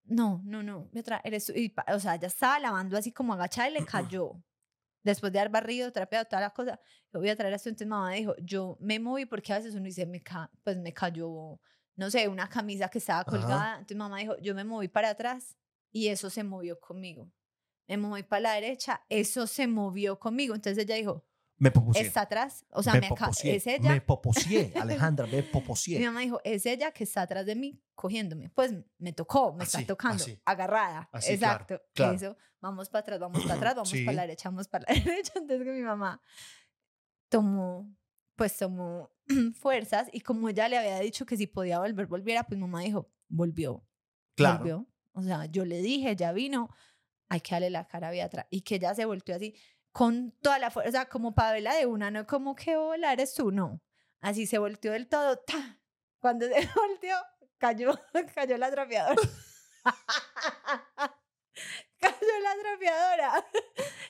no, 0.05 0.41
no, 0.45 0.63
no, 0.63 0.89
Beatra, 0.93 1.21
eres 1.25 1.47
tú. 1.47 1.53
Y, 1.55 1.75
o 1.93 2.01
sea, 2.01 2.17
ya 2.17 2.29
estaba 2.29 2.59
lavando 2.59 2.97
así 2.97 3.13
como 3.13 3.35
agachada 3.35 3.69
y 3.69 3.73
le 3.73 3.85
cayó. 3.85 4.33
Después 5.03 5.33
de 5.33 5.39
haber 5.39 5.53
barrido, 5.53 5.93
trapeado, 5.93 6.25
todas 6.25 6.41
las 6.43 6.53
cosas, 6.53 6.81
yo 7.13 7.21
voy 7.21 7.29
a 7.29 7.37
traer 7.37 7.55
esto. 7.55 7.69
Entonces 7.69 7.87
mamá 7.87 8.11
dijo, 8.13 8.35
yo 8.39 8.77
me 8.81 8.99
moví 8.99 9.25
porque 9.25 9.53
a 9.53 9.59
veces 9.59 9.75
uno 9.75 9.85
dice, 9.85 10.05
me 10.05 10.21
ca 10.21 10.51
pues 10.65 10.77
me 10.79 10.93
cayó, 10.93 11.61
no 11.95 12.11
sé, 12.11 12.27
una 12.27 12.49
camisa 12.49 12.89
que 12.89 12.99
estaba 12.99 13.21
Ajá. 13.21 13.31
colgada. 13.31 13.73
Entonces 13.75 13.97
mamá 13.97 14.19
dijo, 14.19 14.37
yo 14.39 14.55
me 14.55 14.65
moví 14.65 14.89
para 14.89 15.11
atrás 15.11 15.57
y 15.93 16.09
eso 16.09 16.29
se 16.29 16.43
movió 16.43 16.81
conmigo. 16.81 17.31
Me 17.89 17.97
moví 17.97 18.23
para 18.23 18.41
la 18.41 18.53
derecha, 18.55 19.03
eso 19.09 19.47
se 19.47 19.67
movió 19.67 20.19
conmigo. 20.19 20.55
Entonces 20.55 20.83
ella 20.85 20.97
dijo, 20.97 21.25
Me 21.59 21.71
popusié. 21.71 22.03
está 22.03 22.23
atrás, 22.23 22.67
o 22.71 22.83
sea, 22.83 22.95
me 22.95 23.01
me 23.01 23.09
es 23.57 23.67
ella. 23.67 23.91
Me 23.93 24.01
popusié, 24.01 24.73
Alejandra, 24.77 25.27
me 25.27 25.37
Mi 25.37 25.43
popusié. 25.43 26.01
mamá 26.01 26.21
dijo, 26.21 26.41
es 26.45 26.67
ella 26.67 26.91
que 26.93 27.05
está 27.05 27.23
atrás 27.23 27.47
de 27.47 27.55
mí 27.55 27.81
cogiéndome. 27.95 28.51
Pues 28.51 28.75
me 28.99 29.13
tocó, 29.13 29.53
me 29.55 29.65
Así, 29.65 29.79
está 29.79 29.87
tocando, 29.95 30.23
así. 30.23 30.41
agarrada. 30.45 31.09
Así, 31.13 31.39
claro, 31.39 31.63
Exacto. 31.63 31.83
claro. 31.95 32.13
Eso, 32.15 32.37
vamos 32.61 32.89
para 32.91 33.01
atrás, 33.01 33.21
vamos 33.21 33.43
para 33.43 33.55
atrás, 33.55 33.75
vamos 33.77 33.89
Sí. 33.91 34.05
para 34.05 34.17
la 34.17 34.23
derecha, 34.23 34.49
vamos 34.51 34.69
para 34.69 34.85
la 34.89 34.95
derecha. 35.17 35.33
Entonces 35.37 35.65
que 35.65 35.73
mi 35.73 35.83
mamá 35.83 36.21
tomó, 37.29 37.91
pues 38.35 38.57
tomó 38.57 39.11
fuerzas 39.55 40.09
y 40.13 40.21
como 40.21 40.49
ella 40.49 40.69
le 40.69 40.79
había 40.79 40.99
dicho 41.01 41.27
que 41.27 41.37
si 41.37 41.47
podía 41.47 41.79
volver, 41.79 42.07
volviera, 42.07 42.45
pues 42.45 42.59
mamá 42.61 42.81
dijo, 42.81 43.11
volvió. 43.29 43.85
Claro. 44.35 44.59
Volvió. 44.59 44.87
O 45.13 45.23
sea, 45.23 45.47
yo 45.47 45.65
le 45.65 45.81
dije, 45.81 46.15
ya 46.15 46.33
vino, 46.33 46.69
hay 47.29 47.41
que 47.41 47.55
darle 47.55 47.71
la 47.71 47.87
cara 47.87 48.09
a 48.09 48.11
Beatra. 48.11 48.47
Y 48.51 48.63
que 48.63 48.77
ella 48.77 48.95
se 48.95 49.05
volteó 49.05 49.37
así, 49.37 49.55
con 49.93 50.33
toda 50.43 50.59
la 50.59 50.71
fuerza, 50.71 50.89
o 50.89 50.93
sea, 50.93 51.09
como 51.09 51.35
para 51.35 51.53
verla 51.53 51.75
de 51.75 51.87
una, 51.87 52.11
no 52.11 52.27
como 52.27 52.55
que 52.55 52.77
hola, 52.77 53.13
eres 53.13 53.35
tú, 53.35 53.51
no. 53.51 53.81
Así 54.21 54.47
se 54.47 54.59
volteó 54.59 54.93
del 54.93 55.09
todo. 55.09 55.39
¡ta! 55.39 55.81
Cuando 56.19 56.47
se 56.47 56.53
volteó, 56.75 57.17
cayó, 57.59 57.99
cayó 58.35 58.59
la 58.59 58.71
trapeadora. 58.71 59.17
cayó 62.01 62.39
la 62.43 62.57
trapeadora. 62.63 63.47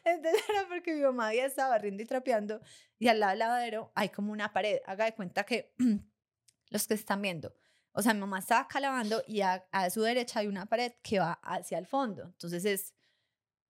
Entonces 0.05 0.43
era 0.49 0.67
porque 0.69 0.95
mi 0.95 1.03
mamá 1.03 1.29
había 1.29 1.47
estado 1.47 1.71
barriendo 1.71 2.03
y 2.03 2.07
trapeando 2.07 2.61
y 2.99 3.09
al 3.09 3.21
lado 3.21 3.31
del 3.31 3.39
lavadero 3.39 3.93
hay 3.95 4.09
como 4.09 4.33
una 4.33 4.53
pared. 4.53 4.81
Haga 4.87 5.05
de 5.05 5.15
cuenta 5.15 5.45
que 5.45 5.75
los 6.71 6.87
que 6.87 6.95
están 6.95 7.23
viendo, 7.23 7.55
o 7.93 8.03
sea, 8.03 8.15
mi 8.15 8.21
mamá 8.21 8.39
estaba 8.39 8.63
acá 8.63 8.81
y 9.27 9.41
a, 9.41 9.67
a 9.71 9.91
su 9.91 10.03
derecha 10.03 10.41
hay 10.41 10.47
una 10.47 10.67
pared 10.67 10.93
que 11.03 11.19
va 11.19 11.39
hacia 11.43 11.79
el 11.79 11.87
fondo. 11.87 12.25
Entonces 12.25 12.65
es, 12.65 12.95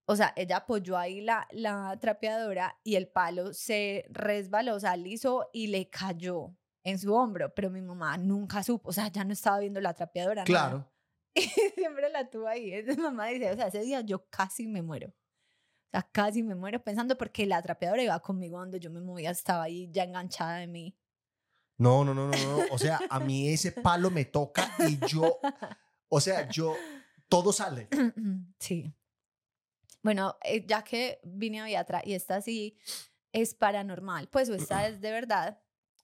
o 0.06 0.16
sea, 0.16 0.32
ella 0.36 0.58
apoyó 0.58 0.96
ahí 0.96 1.20
la, 1.20 1.46
la 1.50 1.98
trapeadora 2.00 2.78
y 2.84 2.94
el 2.94 3.08
palo 3.08 3.52
se 3.52 4.06
resbaló, 4.08 4.76
o 4.76 4.80
sea, 4.80 4.96
liso 4.96 5.50
y 5.52 5.66
le 5.66 5.90
cayó 5.90 6.56
en 6.84 7.00
su 7.00 7.12
hombro, 7.12 7.52
pero 7.52 7.68
mi 7.68 7.82
mamá 7.82 8.16
nunca 8.16 8.62
supo, 8.62 8.90
o 8.90 8.92
sea, 8.92 9.08
ya 9.08 9.24
no 9.24 9.32
estaba 9.32 9.58
viendo 9.58 9.80
la 9.80 9.92
trapeadora. 9.94 10.42
nada. 10.42 10.46
Claro. 10.46 10.92
Y 11.34 11.42
siempre 11.74 12.08
la 12.08 12.30
tuvo 12.30 12.46
ahí. 12.46 12.72
Entonces 12.72 13.02
mamá 13.02 13.26
dice, 13.26 13.50
o 13.50 13.56
sea, 13.56 13.66
ese 13.66 13.82
día 13.82 14.00
yo 14.00 14.26
casi 14.30 14.66
me 14.66 14.80
muero. 14.80 15.08
O 15.08 15.90
sea, 15.90 16.08
casi 16.10 16.42
me 16.42 16.54
muero 16.54 16.82
pensando 16.82 17.18
porque 17.18 17.44
la 17.44 17.60
trapeadora 17.60 18.02
iba 18.02 18.18
conmigo 18.20 18.58
donde 18.58 18.80
yo 18.80 18.90
me 18.90 19.00
movía, 19.00 19.30
estaba 19.30 19.64
ahí 19.64 19.90
ya 19.92 20.04
enganchada 20.04 20.58
de 20.58 20.66
mí. 20.66 20.96
No, 21.78 22.04
no, 22.04 22.14
no, 22.14 22.28
no, 22.28 22.36
no. 22.36 22.64
O 22.70 22.78
sea, 22.78 23.00
a 23.10 23.20
mí 23.20 23.48
ese 23.48 23.72
palo 23.72 24.10
me 24.10 24.24
toca 24.24 24.74
y 24.88 24.98
yo, 25.06 25.38
o 26.08 26.20
sea, 26.20 26.48
yo, 26.48 26.74
todo 27.28 27.52
sale. 27.52 27.88
Sí. 28.58 28.94
Bueno, 30.06 30.36
eh, 30.44 30.64
ya 30.64 30.84
que 30.84 31.18
vine 31.24 31.60
a 31.60 31.64
Viatra 31.64 32.00
y 32.04 32.12
esta 32.12 32.40
sí 32.40 32.78
es 33.32 33.56
paranormal, 33.56 34.28
pues 34.28 34.48
o 34.48 34.54
esta 34.54 34.86
es 34.86 35.00
de 35.00 35.10
verdad, 35.10 35.60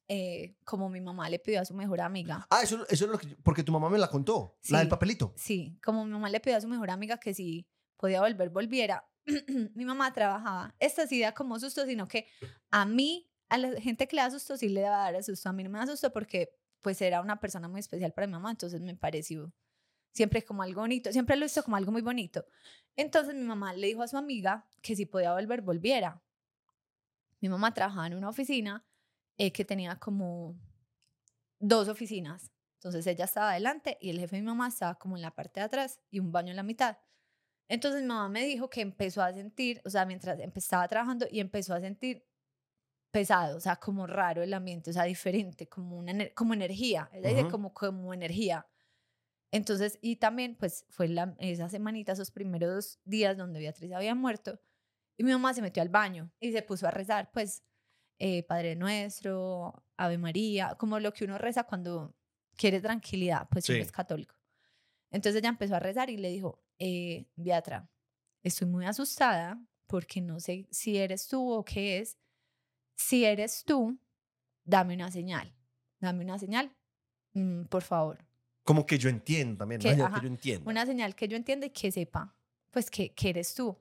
eh, 0.09 0.57
como 0.65 0.89
mi 0.89 1.01
mamá 1.01 1.31
le 1.31 1.39
pidió 1.39 1.61
a 1.61 1.65
su 1.65 1.73
mejor 1.73 2.01
amiga. 2.01 2.45
Ah, 2.51 2.63
eso, 2.65 2.85
eso 2.89 3.05
es 3.05 3.11
lo 3.13 3.17
que, 3.17 3.29
porque 3.45 3.63
tu 3.63 3.71
mamá 3.71 3.89
me 3.89 3.99
la 3.99 4.09
contó, 4.09 4.59
la 4.71 4.81
del 4.81 4.89
papelito. 4.89 5.33
Sí, 5.37 5.79
como 5.85 6.05
mi 6.05 6.11
mamá 6.11 6.31
le 6.31 6.41
pidió 6.41 6.57
a 6.57 6.61
su 6.61 6.67
mejor 6.67 6.91
amiga 6.91 7.19
que 7.19 7.33
si 7.33 7.69
podía 7.97 8.21
volver, 8.21 8.51
volviera. 8.51 9.09
mi 9.77 9.85
mamá 9.85 10.13
trabajaba. 10.13 10.75
Esta 10.81 11.07
sí 11.07 11.21
da 11.21 11.33
como 11.33 11.61
susto, 11.61 11.87
sino 11.87 12.09
que 12.09 12.27
a 12.73 12.85
mí 12.85 13.31
a 13.51 13.57
la 13.57 13.81
gente 13.81 14.09
que 14.09 14.17
le 14.17 14.23
da 14.23 14.33
susto 14.33 14.57
sí 14.57 14.69
le 14.69 14.83
va 14.83 15.07
a 15.07 15.13
dar 15.13 15.23
susto. 15.23 15.49
A 15.49 15.53
mí 15.53 15.63
no 15.63 15.71
me 15.71 15.79
da 15.79 15.87
susto 15.87 16.13
porque 16.13 16.59
pues 16.81 17.01
era 17.03 17.21
una 17.21 17.39
persona 17.39 17.69
muy 17.69 17.79
especial 17.79 18.13
para 18.13 18.27
mi 18.27 18.33
mamá, 18.33 18.51
entonces 18.51 18.81
me 18.81 18.97
pareció 18.97 19.55
siempre 20.13 20.45
como 20.45 20.63
algo 20.63 20.83
bonito, 20.83 21.13
siempre 21.13 21.37
lo 21.37 21.47
hizo 21.47 21.63
como 21.63 21.77
algo 21.77 21.93
muy 21.93 22.03
bonito. 22.03 22.45
Entonces 22.97 23.35
mi 23.35 23.43
mamá 23.43 23.73
le 23.73 23.89
dijo 23.89 24.03
a 24.03 24.09
su 24.09 24.17
amiga 24.17 24.67
que 24.83 24.95
si 24.95 25.07
podía 25.07 25.33
volver, 25.33 25.63
volviera. 25.63 26.23
Mi 27.41 27.49
mamá 27.49 27.75
trabajaba 27.75 28.07
en 28.07 28.15
una 28.15 28.29
oficina 28.29 28.85
eh, 29.39 29.53
que 29.53 29.65
tenía 29.65 29.99
como 29.99 30.57
dos 31.59 31.89
oficinas. 31.89 32.53
Entonces 32.75 33.07
ella 33.07 33.25
estaba 33.25 33.51
adelante 33.53 33.97
y 34.01 34.11
el 34.11 34.19
jefe 34.19 34.37
de 34.37 34.43
mi 34.43 34.49
mamá 34.49 34.69
estaba 34.69 34.97
como 34.97 35.17
en 35.17 35.23
la 35.23 35.35
parte 35.35 35.61
de 35.61 35.67
atrás 35.67 36.01
y 36.11 36.19
un 36.19 36.33
baño 36.33 36.51
en 36.51 36.57
la 36.57 36.63
mitad. 36.63 36.99
Entonces 37.69 38.03
mi 38.03 38.09
mamá 38.09 38.29
me 38.29 38.45
dijo 38.45 38.69
que 38.69 38.81
empezó 38.81 39.23
a 39.23 39.33
sentir, 39.33 39.81
o 39.85 39.91
sea, 39.91 40.05
mientras 40.05 40.39
empezaba 40.41 40.87
trabajando 40.89 41.27
y 41.31 41.41
empezó 41.41 41.75
a 41.75 41.81
sentir 41.81 42.27
pesado, 43.11 43.57
o 43.57 43.61
sea, 43.61 43.77
como 43.77 44.07
raro 44.07 44.43
el 44.43 44.53
ambiente, 44.53 44.91
o 44.91 44.93
sea, 44.93 45.05
diferente, 45.05 45.69
como 45.69 45.97
una 45.97 46.13
como 46.35 46.55
energía, 46.55 47.09
ella 47.13 47.29
dice 47.31 47.49
como 47.49 47.73
como 47.73 48.13
energía. 48.13 48.67
Entonces, 49.53 49.99
y 50.01 50.17
también 50.17 50.57
pues 50.57 50.87
fue 50.89 51.09
la, 51.09 51.37
esa 51.39 51.69
semanita, 51.69 52.13
esos 52.13 52.31
primeros 52.31 52.99
días 53.05 53.37
donde 53.37 53.61
Beatriz 53.61 53.93
había 53.93 54.15
muerto, 54.15 54.59
y 55.17 55.25
mi 55.25 55.33
mamá 55.33 55.53
se 55.55 55.63
metió 55.63 55.83
al 55.83 55.91
baño 55.91 56.33
y 56.41 56.53
se 56.53 56.63
puso 56.63 56.89
a 56.89 56.91
rezar, 56.91 57.31
pues, 57.33 57.63
eh, 58.19 58.43
Padre 58.45 58.77
Nuestro, 58.77 59.85
Ave 59.97 60.17
María, 60.17 60.75
como 60.79 60.99
lo 60.99 61.13
que 61.13 61.25
uno 61.25 61.39
reza 61.39 61.65
cuando 61.65 62.17
quiere 62.57 62.81
tranquilidad, 62.81 63.47
pues 63.51 63.67
si 63.67 63.75
es 63.75 63.93
católico. 63.93 64.35
Entonces 65.11 65.41
ella 65.41 65.51
empezó 65.51 65.77
a 65.77 65.81
rezar 65.81 66.09
y 66.09 66.17
le 66.17 66.31
dijo, 66.31 66.65
eh, 66.79 67.27
Beatra, 67.37 67.91
estoy 68.43 68.69
muy 68.69 68.87
asustada 68.87 69.61
porque 69.87 70.21
no 70.23 70.41
sé 70.41 70.67
si 70.71 70.97
eres 70.97 71.29
tú 71.29 71.53
o 71.53 71.65
qué 71.65 71.99
es, 71.99 72.17
si 72.95 73.25
eres 73.25 73.65
tú, 73.65 73.99
dame 74.65 74.95
una 74.95 75.11
señal, 75.11 75.55
dame 76.01 76.25
una 76.25 76.39
señal, 76.39 76.75
mm, 77.35 77.65
por 77.65 77.83
favor. 77.83 78.25
Como 78.65 78.87
que 78.87 78.99
yo 78.99 79.09
entiendo 79.09 79.59
también, 79.59 79.81
una 79.81 79.91
señal 79.91 80.15
que 80.15 80.21
yo 80.21 80.27
entienda. 80.29 80.71
Una 80.71 80.87
señal 80.87 81.15
que 81.15 81.29
yo 81.29 81.37
entienda 81.37 81.67
y 81.67 81.71
que 81.71 81.91
sepa, 81.91 82.35
pues 82.71 82.91
que, 82.91 83.13
que 83.13 83.31
eres 83.31 83.55
tú. 83.55 83.77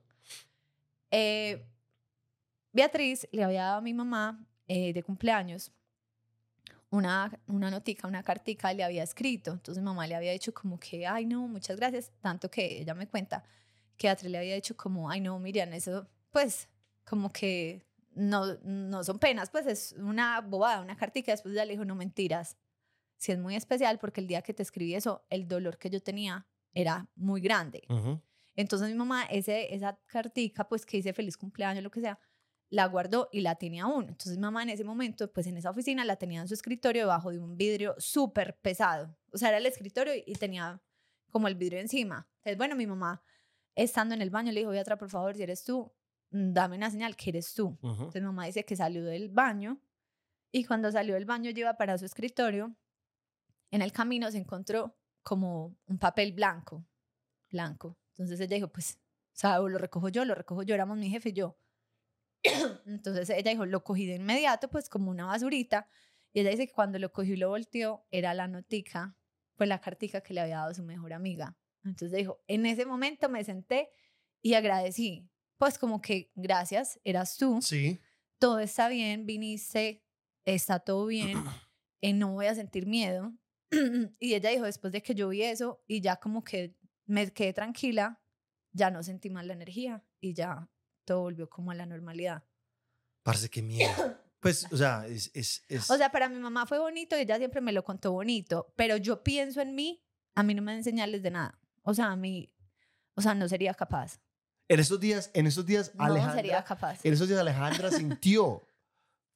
Eh, 1.12 1.64
Beatriz 2.72 3.28
le 3.32 3.44
había 3.44 3.64
dado 3.64 3.78
a 3.78 3.82
mi 3.82 3.94
mamá 3.94 4.46
eh, 4.68 4.94
de 4.94 5.04
cumpleaños 5.04 5.72
una, 6.92 7.32
una 7.48 7.72
notica, 7.72 8.08
una 8.08 8.22
cartica 8.22 8.74
le 8.74 8.84
había 8.84 9.04
escrito. 9.04 9.52
Entonces 9.52 9.84
mamá 9.84 10.06
le 10.08 10.16
había 10.16 10.32
dicho 10.32 10.54
como 10.54 10.80
que, 10.80 11.08
ay 11.08 11.26
no, 11.26 11.48
muchas 11.48 11.78
gracias. 11.78 12.12
Tanto 12.22 12.52
que 12.52 12.82
ella 12.82 12.94
me 12.94 13.08
cuenta 13.08 13.44
que 13.98 14.08
Beatriz 14.08 14.32
le 14.32 14.38
había 14.38 14.56
dicho 14.56 14.76
como, 14.78 15.10
ay 15.10 15.22
no, 15.22 15.40
Miriam, 15.40 15.72
eso 15.74 16.08
pues 16.32 16.70
como 17.06 17.32
que 17.32 17.86
no, 18.14 18.56
no 18.64 19.04
son 19.04 19.20
penas, 19.20 19.50
pues 19.50 19.66
es 19.68 19.94
una 19.94 20.42
bobada, 20.42 20.82
una 20.82 20.98
cartica. 20.98 21.32
Después 21.32 21.54
ella 21.54 21.66
le 21.66 21.74
dijo, 21.74 21.86
no 21.86 21.96
mentiras. 21.96 22.58
Si 23.22 23.32
es 23.32 23.40
muy 23.40 23.56
especial 23.56 24.00
porque 24.00 24.20
el 24.22 24.28
día 24.28 24.42
que 24.42 24.54
te 24.54 24.64
escribí 24.64 24.96
eso, 24.96 25.26
el 25.30 25.48
dolor 25.48 25.78
que 25.78 25.90
yo 25.90 26.02
tenía 26.02 26.48
era 26.74 27.10
muy 27.16 27.42
grande. 27.42 27.84
Entonces 28.56 28.90
mi 28.90 28.96
mamá, 28.96 29.24
ese, 29.26 29.74
esa 29.74 30.00
cartica, 30.08 30.68
pues 30.68 30.86
que 30.86 30.98
dice 30.98 31.14
feliz 31.14 31.38
cumpleaños, 31.38 31.84
lo 31.84 31.92
que 31.92 32.02
sea, 32.02 32.20
la 32.70 32.86
guardó 32.88 33.30
y 33.32 33.42
la 33.42 33.56
tenía 33.56 33.84
aún. 33.84 34.10
Entonces 34.10 34.38
mi 34.38 34.42
mamá 34.42 34.64
en 34.64 34.70
ese 34.70 34.84
momento, 34.84 35.32
pues 35.32 35.48
en 35.48 35.58
esa 35.58 35.70
oficina, 35.70 36.04
la 36.04 36.16
tenía 36.16 36.42
en 36.42 36.48
su 36.48 36.54
escritorio 36.54 37.04
debajo 37.04 37.32
de 37.32 37.40
un 37.40 37.56
vidrio 37.56 37.96
súper 37.98 38.58
pesado. 38.60 39.16
O 39.32 39.38
sea, 39.38 39.50
era 39.50 39.58
el 39.58 39.66
escritorio 39.66 40.14
y 40.26 40.34
tenía 40.34 40.82
como 41.30 41.48
el 41.48 41.56
vidrio 41.56 41.80
encima. 41.80 42.28
Entonces, 42.38 42.58
bueno, 42.58 42.76
mi 42.76 42.88
mamá, 42.88 43.24
estando 43.76 44.16
en 44.16 44.22
el 44.22 44.30
baño, 44.30 44.52
le 44.52 44.62
dijo, 44.62 44.72
Beatra, 44.72 44.98
por 44.98 45.10
favor, 45.10 45.36
si 45.36 45.44
eres 45.44 45.64
tú, 45.64 45.94
Mm, 46.32 46.54
dame 46.54 46.78
una 46.78 46.90
señal 46.90 47.16
que 47.16 47.30
eres 47.30 47.54
tú. 47.54 47.78
Entonces 47.84 48.22
mi 48.22 48.28
mamá 48.28 48.46
dice 48.46 48.66
que 48.66 48.76
salió 48.76 49.04
del 49.04 49.30
baño 49.30 49.80
y 50.52 50.64
cuando 50.66 50.92
salió 50.92 51.14
del 51.14 51.26
baño 51.26 51.52
lleva 51.52 51.76
para 51.78 51.98
su 51.98 52.06
escritorio, 52.06 52.76
en 53.72 53.82
el 53.82 53.92
camino 53.92 54.30
se 54.32 54.38
encontró 54.38 54.96
como 55.24 55.78
un 55.88 55.98
papel 55.98 56.34
blanco, 56.34 56.86
blanco. 57.50 57.98
Entonces 58.10 58.40
ella 58.40 58.56
dijo, 58.56 58.68
pues, 58.68 59.00
o 59.34 59.38
sea, 59.38 59.60
lo 59.60 59.78
recojo 59.78 60.10
yo, 60.10 60.26
lo 60.26 60.36
recojo 60.36 60.64
yo, 60.64 60.76
éramos 60.76 60.98
mi 60.98 61.10
jefe 61.10 61.30
y 61.30 61.34
yo. 61.34 61.58
Entonces 62.86 63.30
ella 63.30 63.52
dijo, 63.52 63.66
lo 63.66 63.84
cogí 63.84 64.06
de 64.06 64.16
inmediato, 64.16 64.70
pues 64.70 64.90
como 64.90 65.10
una 65.10 65.26
basurita. 65.26 65.88
Y 66.34 66.42
ella 66.42 66.52
dice 66.52 66.68
que 66.68 66.74
cuando 66.74 67.00
lo 67.00 67.12
cogió 67.12 67.34
y 67.34 67.38
lo 67.38 67.50
volteó, 67.50 68.06
era 68.12 68.34
la 68.34 68.48
notica, 68.48 69.16
pues 69.56 69.68
la 69.68 69.80
cartica 69.80 70.22
que 70.22 70.34
le 70.34 70.42
había 70.42 70.58
dado 70.58 70.74
su 70.74 70.84
mejor 70.84 71.14
amiga. 71.14 71.58
Entonces 71.84 72.18
dijo, 72.18 72.44
en 72.48 72.66
ese 72.66 72.86
momento 72.86 73.30
me 73.30 73.44
senté 73.44 73.90
y 74.42 74.54
agradecí, 74.54 75.30
pues 75.58 75.78
como 75.78 76.02
que 76.02 76.32
gracias, 76.36 77.00
eras 77.04 77.38
tú. 77.38 77.62
Sí. 77.62 78.00
Todo 78.40 78.60
está 78.60 78.88
bien, 78.88 79.26
viniste, 79.26 80.04
está 80.46 80.80
todo 80.80 81.06
bien, 81.06 81.38
eh, 82.02 82.14
no 82.14 82.34
voy 82.34 82.48
a 82.48 82.56
sentir 82.56 82.88
miedo. 82.88 83.34
y 84.20 84.34
ella 84.34 84.50
dijo, 84.50 84.66
después 84.66 84.94
de 84.94 85.02
que 85.02 85.16
yo 85.16 85.30
vi 85.30 85.44
eso 85.44 85.84
y 85.88 86.02
ya 86.02 86.18
como 86.18 86.44
que 86.44 86.76
me 87.06 87.32
quedé 87.32 87.54
tranquila, 87.54 88.22
ya 88.72 88.92
no 88.92 89.04
sentí 89.04 89.30
más 89.30 89.46
la 89.46 89.54
energía 89.54 90.04
y 90.20 90.34
ya 90.34 90.70
todo 91.06 91.22
volvió 91.22 91.50
como 91.50 91.72
a 91.72 91.76
la 91.76 91.86
normalidad. 91.86 92.44
Parece 93.24 93.50
que 93.50 93.62
miedo. 93.62 93.92
Pues, 94.42 94.66
o 94.72 94.76
sea, 94.76 95.06
es, 95.06 95.30
es, 95.36 95.92
O 95.92 95.98
sea, 95.98 96.12
para 96.12 96.28
mi 96.28 96.40
mamá 96.40 96.66
fue 96.66 96.80
bonito 96.80 97.16
y 97.16 97.22
ella 97.22 97.38
siempre 97.38 97.62
me 97.62 97.72
lo 97.72 97.84
contó 97.84 98.12
bonito, 98.12 98.74
pero 98.76 98.98
yo 98.98 99.22
pienso 99.22 99.62
en 99.62 99.76
mí, 99.76 100.04
a 100.34 100.42
mí 100.42 100.56
no 100.56 100.64
me 100.64 100.74
enseñarles 100.74 101.22
de 101.22 101.30
nada. 101.30 101.60
O 101.84 101.94
sea, 101.94 102.08
a 102.08 102.16
mí, 102.16 102.52
o 103.14 103.22
sea, 103.22 103.36
no 103.36 103.48
sería 103.48 103.76
capaz. 103.76 104.20
En 104.68 104.80
esos 104.80 105.00
días, 105.00 105.30
en 105.36 105.46
esos 105.46 105.64
días, 105.64 105.92
Alejandra. 105.96 106.34
sería 106.34 106.64
capaz. 106.64 107.06
En 107.06 107.14
esos 107.14 107.28
días, 107.28 107.40
Alejandra 107.40 107.92
sintió 107.92 108.68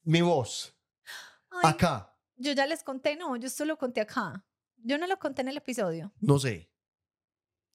mi 0.02 0.22
voz. 0.22 0.76
acá. 1.64 2.15
Yo 2.38 2.52
ya 2.54 2.66
les 2.66 2.84
conté, 2.84 3.16
no, 3.16 3.36
yo 3.38 3.50
solo 3.50 3.78
conté 3.78 4.02
acá. 4.02 4.46
Yo 4.78 4.98
no 4.98 5.08
lo 5.08 5.18
conté 5.18 5.42
en 5.42 5.50
el 5.50 5.58
episodio. 5.58 6.14
No 6.20 6.38
sé. 6.40 6.70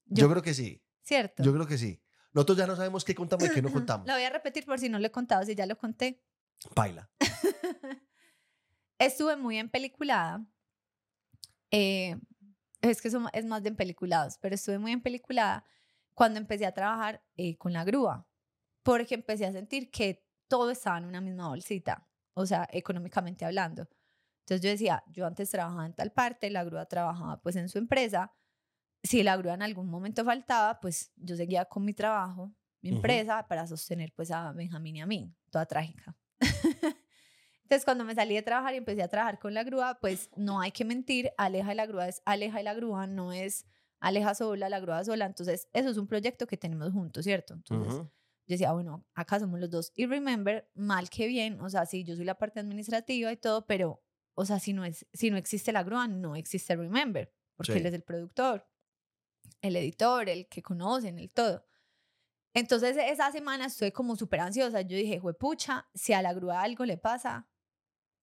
Yo, 0.06 0.28
creo 0.28 0.42
que 0.42 0.54
sí. 0.54 0.82
Cierto. 1.02 1.42
Yo 1.42 1.52
creo 1.52 1.66
que 1.66 1.78
sí. 1.78 2.00
Nosotros 2.32 2.58
ya 2.58 2.66
no 2.66 2.76
sabemos 2.76 3.04
qué 3.04 3.14
contamos 3.14 3.48
y 3.48 3.50
qué 3.52 3.62
no 3.62 3.72
contamos. 3.72 4.06
lo 4.06 4.12
voy 4.12 4.22
a 4.22 4.30
repetir 4.30 4.64
por 4.64 4.78
si 4.78 4.88
no 4.88 4.98
lo 4.98 5.06
he 5.06 5.10
contado, 5.10 5.44
si 5.44 5.54
ya 5.54 5.66
lo 5.66 5.76
conté. 5.76 6.22
Baila. 6.74 7.10
Estuve 8.98 9.36
muy 9.36 9.58
empeliculada. 9.58 10.44
Eh, 11.70 12.16
es 12.82 13.00
que 13.00 13.08
eso 13.08 13.22
es 13.32 13.44
más 13.46 13.62
de 13.62 13.68
empeliculados, 13.68 14.38
pero 14.38 14.54
estuve 14.54 14.78
muy 14.78 14.92
empeliculada 14.92 15.64
cuando 16.14 16.38
empecé 16.38 16.66
a 16.66 16.72
trabajar 16.72 17.22
eh, 17.36 17.56
con 17.56 17.72
la 17.72 17.84
grúa, 17.84 18.26
porque 18.82 19.14
empecé 19.14 19.46
a 19.46 19.52
sentir 19.52 19.90
que 19.90 20.26
todo 20.48 20.70
estaba 20.70 20.98
en 20.98 21.04
una 21.04 21.20
misma 21.20 21.48
bolsita, 21.48 22.06
o 22.34 22.44
sea, 22.46 22.68
económicamente 22.72 23.44
hablando. 23.44 23.88
Entonces 24.50 24.64
yo 24.64 24.70
decía, 24.70 25.04
yo 25.06 25.26
antes 25.26 25.48
trabajaba 25.48 25.86
en 25.86 25.92
tal 25.92 26.10
parte, 26.10 26.50
la 26.50 26.64
grúa 26.64 26.84
trabajaba 26.86 27.40
pues 27.40 27.54
en 27.54 27.68
su 27.68 27.78
empresa, 27.78 28.32
si 29.00 29.22
la 29.22 29.36
grúa 29.36 29.54
en 29.54 29.62
algún 29.62 29.88
momento 29.88 30.24
faltaba, 30.24 30.80
pues 30.80 31.12
yo 31.14 31.36
seguía 31.36 31.66
con 31.66 31.84
mi 31.84 31.94
trabajo, 31.94 32.52
mi 32.80 32.88
empresa, 32.90 33.46
para 33.46 33.64
sostener 33.68 34.12
pues 34.12 34.32
a 34.32 34.50
Benjamín 34.50 34.96
y 34.96 35.00
a 35.02 35.06
mí, 35.06 35.32
toda 35.50 35.66
trágica. 35.66 36.16
Entonces, 37.62 37.84
cuando 37.84 38.04
me 38.04 38.12
salí 38.16 38.34
de 38.34 38.42
trabajar 38.42 38.74
y 38.74 38.78
empecé 38.78 39.04
a 39.04 39.08
trabajar 39.08 39.38
con 39.38 39.54
la 39.54 39.62
grúa, 39.62 39.98
pues 40.00 40.28
no 40.34 40.60
hay 40.60 40.72
que 40.72 40.84
mentir, 40.84 41.30
Aleja 41.38 41.68
de 41.68 41.74
la 41.76 41.86
grúa 41.86 42.08
es 42.08 42.20
Aleja 42.24 42.60
y 42.60 42.64
la 42.64 42.74
grúa, 42.74 43.06
no 43.06 43.32
es 43.32 43.66
Aleja 44.00 44.34
sola, 44.34 44.68
la 44.68 44.80
grúa 44.80 45.04
sola. 45.04 45.26
Entonces, 45.26 45.68
eso 45.72 45.90
es 45.90 45.96
un 45.96 46.08
proyecto 46.08 46.48
que 46.48 46.56
tenemos 46.56 46.90
juntos, 46.92 47.22
¿cierto? 47.22 47.54
Entonces, 47.54 47.94
yo 47.94 48.54
decía, 48.54 48.72
bueno, 48.72 49.06
acá 49.14 49.38
somos 49.38 49.60
los 49.60 49.70
dos. 49.70 49.92
Y 49.94 50.06
remember, 50.06 50.68
mal 50.74 51.08
que 51.08 51.28
bien, 51.28 51.60
o 51.60 51.70
sea, 51.70 51.86
sí, 51.86 52.02
yo 52.02 52.16
soy 52.16 52.24
la 52.24 52.34
parte 52.34 52.58
administrativa 52.58 53.30
y 53.30 53.36
todo, 53.36 53.64
pero, 53.64 54.02
o 54.34 54.44
sea, 54.44 54.58
si 54.58 54.72
no, 54.72 54.84
es, 54.84 55.06
si 55.12 55.30
no 55.30 55.36
existe 55.36 55.72
la 55.72 55.82
grúa, 55.82 56.08
no 56.08 56.36
existe 56.36 56.76
remember, 56.76 57.32
porque 57.56 57.74
él 57.74 57.86
es 57.86 57.94
el 57.94 58.02
productor, 58.02 58.66
el 59.60 59.76
editor, 59.76 60.28
el 60.28 60.48
que 60.48 60.62
conocen, 60.62 61.18
el 61.18 61.32
todo. 61.32 61.64
Entonces, 62.54 62.96
esa 62.96 63.30
semana 63.30 63.66
estuve 63.66 63.92
como 63.92 64.16
súper 64.16 64.40
ansiosa. 64.40 64.80
Yo 64.80 64.96
dije, 64.96 65.20
pucha, 65.38 65.88
si 65.94 66.12
a 66.12 66.22
la 66.22 66.32
grúa 66.32 66.62
algo 66.62 66.84
le 66.84 66.96
pasa, 66.96 67.48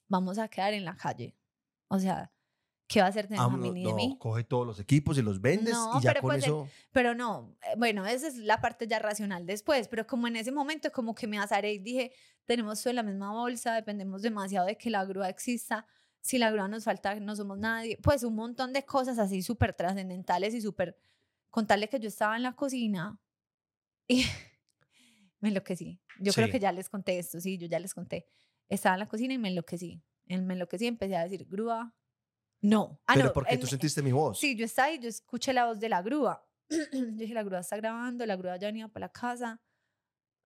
vamos 0.08 0.38
a 0.38 0.50
quedar 0.50 0.74
en 0.74 0.84
la 0.84 0.98
calle. 0.98 1.38
O 1.88 1.98
sea, 2.00 2.32
¿Qué 2.88 3.02
va 3.02 3.08
a 3.08 3.10
hacer 3.10 3.28
de 3.28 3.36
ah, 3.38 3.50
no, 3.52 3.58
de 3.58 3.72
mí? 3.93 4.15
Coge 4.17 4.46
todos 4.46 4.65
los 4.65 4.80
equipos 4.80 5.17
y 5.17 5.22
los 5.22 5.41
vendes 5.41 5.76
y 5.98 6.02
ya 6.02 6.13
con 6.13 6.30
pues, 6.30 6.46
eso. 6.46 6.70
pero 6.93 7.13
no, 7.13 7.58
eh, 7.63 7.76
bueno, 7.78 8.06
esa 8.06 8.28
es 8.28 8.38
la 8.38 8.62
parte 8.62 8.88
ya 8.88 8.99
racional 8.99 9.45
después, 9.45 9.89
pero 9.89 10.08
como 10.08 10.28
en 10.28 10.38
ese 10.38 10.53
momento 10.53 10.89
como 10.93 11.14
que 11.14 11.28
me 11.28 11.38
azaré 11.38 11.74
y 11.74 11.80
dije, 11.80 12.14
tenemos 12.45 12.82
todo 12.82 12.91
en 12.91 12.95
la 12.95 13.03
misma 13.03 13.32
bolsa, 13.32 13.76
dependemos 13.76 14.22
demasiado 14.22 14.68
de 14.68 14.78
que 14.78 14.89
la 14.89 15.03
grúa 15.03 15.28
exista, 15.28 15.86
si 16.28 16.38
la 16.38 16.51
grúa 16.51 16.67
nos 16.67 16.84
falta, 16.84 17.17
no 17.21 17.38
somos 17.38 17.57
nadie, 17.57 17.97
pues 18.03 18.23
un 18.23 18.36
montón 18.36 18.73
de 18.73 18.84
cosas 18.84 19.17
así 19.17 19.41
súper 19.41 19.73
trascendentales 19.73 20.53
y 20.53 20.59
súper, 20.59 20.99
contarle 21.49 21.88
que 21.88 22.01
yo 22.01 22.09
estaba 22.09 22.36
en 22.36 22.43
la 22.43 22.53
cocina 22.53 23.17
y 24.09 24.25
me 25.39 25.47
enloquecí. 25.47 26.01
Yo 26.19 26.34
creo 26.34 26.49
que 26.49 26.59
ya 26.59 26.73
les 26.73 26.89
conté 26.89 27.17
esto, 27.17 27.39
sí, 27.39 27.57
yo 27.57 27.67
ya 27.67 27.80
les 27.80 27.93
conté. 27.93 28.28
Estaba 28.67 28.95
en 28.95 28.99
la 28.99 29.07
cocina 29.07 29.34
y 29.36 29.38
me 29.38 29.47
enloquecí. 29.47 30.03
Me 30.25 30.36
enloquecí 30.36 30.84
y 30.84 30.88
empecé 30.89 31.15
a 31.15 31.23
decir, 31.23 31.47
grúa, 31.47 31.95
no. 32.59 32.99
Ah, 33.07 33.13
Pero 33.15 33.32
porque 33.32 33.57
tú 33.57 33.65
sentiste 33.65 34.01
mi 34.01 34.11
voz. 34.11 34.38
Sí, 34.38 34.57
yo 34.57 34.65
estaba 34.65 34.89
ahí, 34.89 34.99
yo 34.99 35.07
escuché 35.07 35.53
la 35.53 35.67
voz 35.67 35.80
de 35.80 35.88
la 35.88 36.01
grúa. 36.01 36.45
yo 36.91 37.05
dije, 37.05 37.34
la 37.34 37.43
grúa 37.43 37.59
está 37.59 37.78
grabando, 37.78 38.25
la 38.25 38.36
grúa 38.36 38.57
ya 38.57 38.67
venía 38.67 38.89
para 38.89 39.05
la 39.05 39.13
casa. 39.13 39.61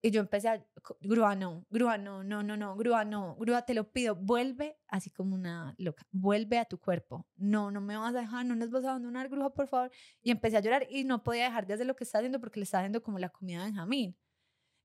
Y 0.04 0.10
yo 0.10 0.22
empecé 0.22 0.50
a, 0.50 0.66
grúa 1.00 1.36
no, 1.36 1.64
grúa 1.70 1.98
no, 2.00 2.24
no, 2.24 2.42
no, 2.42 2.58
no, 2.58 2.76
grúa 2.76 3.06
no, 3.06 3.36
grúa 3.36 3.62
te 3.62 3.76
lo 3.76 3.92
pido, 3.92 4.16
vuelve, 4.16 4.80
así 4.88 5.12
como 5.12 5.36
una 5.36 5.76
loca, 5.78 6.08
vuelve 6.12 6.58
a 6.58 6.66
tu 6.66 6.80
cuerpo. 6.80 7.28
No, 7.36 7.70
no 7.70 7.82
me 7.82 7.96
vas 7.96 8.16
a 8.16 8.22
dejar, 8.22 8.46
no 8.46 8.56
nos 8.56 8.72
vas 8.72 8.84
a 8.84 8.90
abandonar, 8.90 9.30
grúa, 9.30 9.54
por 9.54 9.68
favor. 9.68 9.92
Y 10.24 10.32
empecé 10.32 10.58
a 10.58 10.62
llorar 10.62 10.88
y 10.90 11.04
no 11.04 11.24
podía 11.24 11.44
dejar 11.44 11.68
de 11.68 11.76
hacer 11.76 11.86
lo 11.86 11.96
que 11.96 12.04
estaba 12.04 12.22
haciendo 12.22 12.40
porque 12.40 12.60
le 12.60 12.64
estaba 12.64 12.82
haciendo 12.82 13.04
como 13.04 13.20
la 13.20 13.30
comida 13.30 13.62
a 13.62 13.66
Benjamín. 13.66 14.18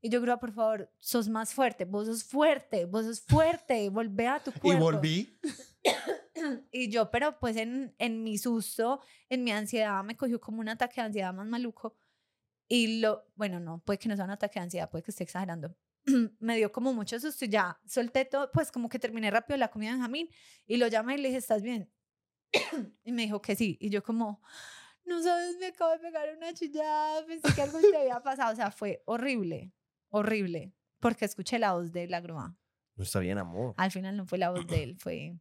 Y 0.03 0.11
yo, 0.11 0.21
grúa, 0.21 0.39
por 0.39 0.53
favor, 0.53 0.93
sos 0.99 1.29
más 1.31 1.55
fuerte, 1.55 1.87
vos 1.87 2.07
sos 2.07 2.23
fuerte, 2.23 2.85
vos 2.85 3.07
sos 3.07 3.21
fuerte, 3.23 3.89
volvé 3.89 4.29
a 4.29 4.39
tu 4.41 4.51
Y 4.57 4.61
cuerpo. 4.61 4.85
volví. 4.85 5.39
Y 6.71 6.91
yo, 6.91 7.11
pero 7.11 7.39
pues 7.41 7.57
en, 7.57 7.95
en 7.99 8.23
mi 8.23 8.37
susto, 8.37 9.01
en 9.31 9.43
mi 9.43 9.53
ansiedad, 9.53 10.05
me 10.05 10.17
cogió 10.17 10.39
como 10.39 10.61
un 10.61 10.69
ataque 10.69 11.01
de 11.01 11.07
ansiedad 11.07 11.33
más 11.33 11.47
maluco. 11.47 11.97
Y 12.69 13.01
lo, 13.01 13.25
bueno, 13.35 13.61
no, 13.61 13.79
puede 13.79 13.99
que 13.99 14.09
no 14.09 14.17
sea 14.17 14.25
un 14.25 14.33
ataque 14.33 14.59
de 14.59 14.65
ansiedad, 14.65 14.91
puede 14.91 15.05
que 15.05 15.11
esté 15.11 15.25
exagerando. 15.25 15.77
me 16.41 16.57
dio 16.57 16.73
como 16.73 16.93
mucho 16.93 17.19
susto 17.19 17.45
y 17.45 17.49
ya 17.49 17.79
solté 17.87 18.25
todo, 18.25 18.51
pues 18.53 18.71
como 18.71 18.89
que 18.89 18.99
terminé 18.99 19.31
rápido 19.31 19.57
la 19.57 19.69
comida 19.69 19.91
de 19.91 19.97
Benjamín 19.97 20.29
y 20.67 20.77
lo 20.77 20.87
llamé 20.89 21.15
y 21.15 21.19
le 21.19 21.29
dije, 21.29 21.39
¿estás 21.39 21.63
bien? 21.63 21.93
y 23.05 23.13
me 23.13 23.23
dijo 23.23 23.41
que 23.41 23.57
sí. 23.57 23.77
Y 23.81 23.91
yo 23.91 24.03
como, 24.03 24.41
no 25.05 25.23
sabes, 25.23 25.57
me 25.59 25.67
acabo 25.67 25.93
de 25.93 25.99
pegar 25.99 26.29
una 26.37 26.53
chillada, 26.55 27.25
pensé 27.27 27.55
que 27.55 27.63
algo 27.63 27.79
te 27.81 27.97
había 27.97 28.21
pasado. 28.21 28.53
O 28.53 28.57
sea, 28.57 28.71
fue 28.71 29.03
horrible, 29.07 29.73
horrible, 30.11 30.75
porque 31.01 31.25
escuché 31.25 31.59
la 31.59 31.73
voz 31.73 31.93
de 31.93 32.09
la 32.09 32.21
grúa. 32.21 32.57
No 32.97 33.05
está 33.05 33.21
bien, 33.21 33.39
amor. 33.39 33.75
Al 33.77 33.91
final 33.91 34.17
no 34.17 34.27
fue 34.27 34.39
la 34.39 34.51
voz 34.51 34.67
de 34.67 34.83
él, 34.83 34.97
fue, 34.99 35.39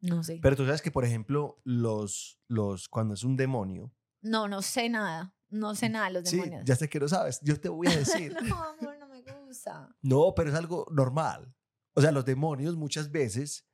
no 0.00 0.22
sé. 0.22 0.38
Pero 0.42 0.56
tú 0.56 0.64
sabes 0.66 0.82
que, 0.82 0.90
por 0.90 1.04
ejemplo, 1.04 1.60
los, 1.64 2.38
los, 2.46 2.88
cuando 2.88 3.14
es 3.14 3.24
un 3.24 3.36
demonio. 3.36 3.92
No, 4.20 4.48
no 4.48 4.60
sé 4.60 4.88
nada. 4.88 5.34
No 5.50 5.74
sé 5.74 5.88
nada 5.88 6.06
de 6.06 6.12
los 6.14 6.28
Sí, 6.28 6.36
demonios. 6.36 6.64
ya 6.64 6.76
sé 6.76 6.88
que 6.88 7.00
lo 7.00 7.08
sabes. 7.08 7.40
Yo 7.42 7.60
te 7.60 7.68
voy 7.68 7.88
a 7.88 7.96
decir. 7.96 8.34
no, 8.42 8.62
amor, 8.62 8.96
no 8.98 9.08
me 9.08 9.22
gusta. 9.46 9.88
No, 10.02 10.32
pero 10.34 10.50
es 10.50 10.56
algo 10.56 10.86
normal. 10.92 11.52
O 11.94 12.00
sea, 12.00 12.12
los 12.12 12.24
demonios 12.24 12.76
muchas 12.76 13.10
veces 13.10 13.66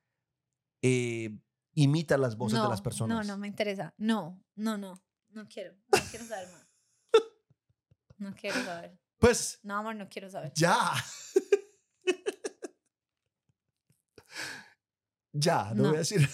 eh, 0.83 1.39
imitan 1.75 2.21
las 2.23 2.37
voces 2.37 2.59
de 2.59 2.65
No, 2.65 2.71
las 2.71 2.81
personas. 2.81 3.27
No, 3.27 3.33
no 3.35 3.39
me 3.39 3.47
interesa. 3.49 3.95
No, 3.99 4.43
no, 4.55 4.79
no. 4.79 5.03
No 5.29 5.47
quiero. 5.49 5.75
No 5.93 5.99
quiero 6.11 6.25
saber 6.27 6.49
más. 6.53 6.67
No 8.19 8.35
quiero 8.35 8.63
saber. 8.65 8.99
Pues 9.19 9.61
No, 9.63 9.77
amor, 9.77 9.95
no 9.97 10.09
quiero 10.09 10.31
saber. 10.31 10.51
ya. 10.55 10.79
ya, 15.33 15.73
no, 15.75 15.83
No. 15.83 15.89
voy 15.89 15.97
a 15.97 16.01
decir. 16.01 16.29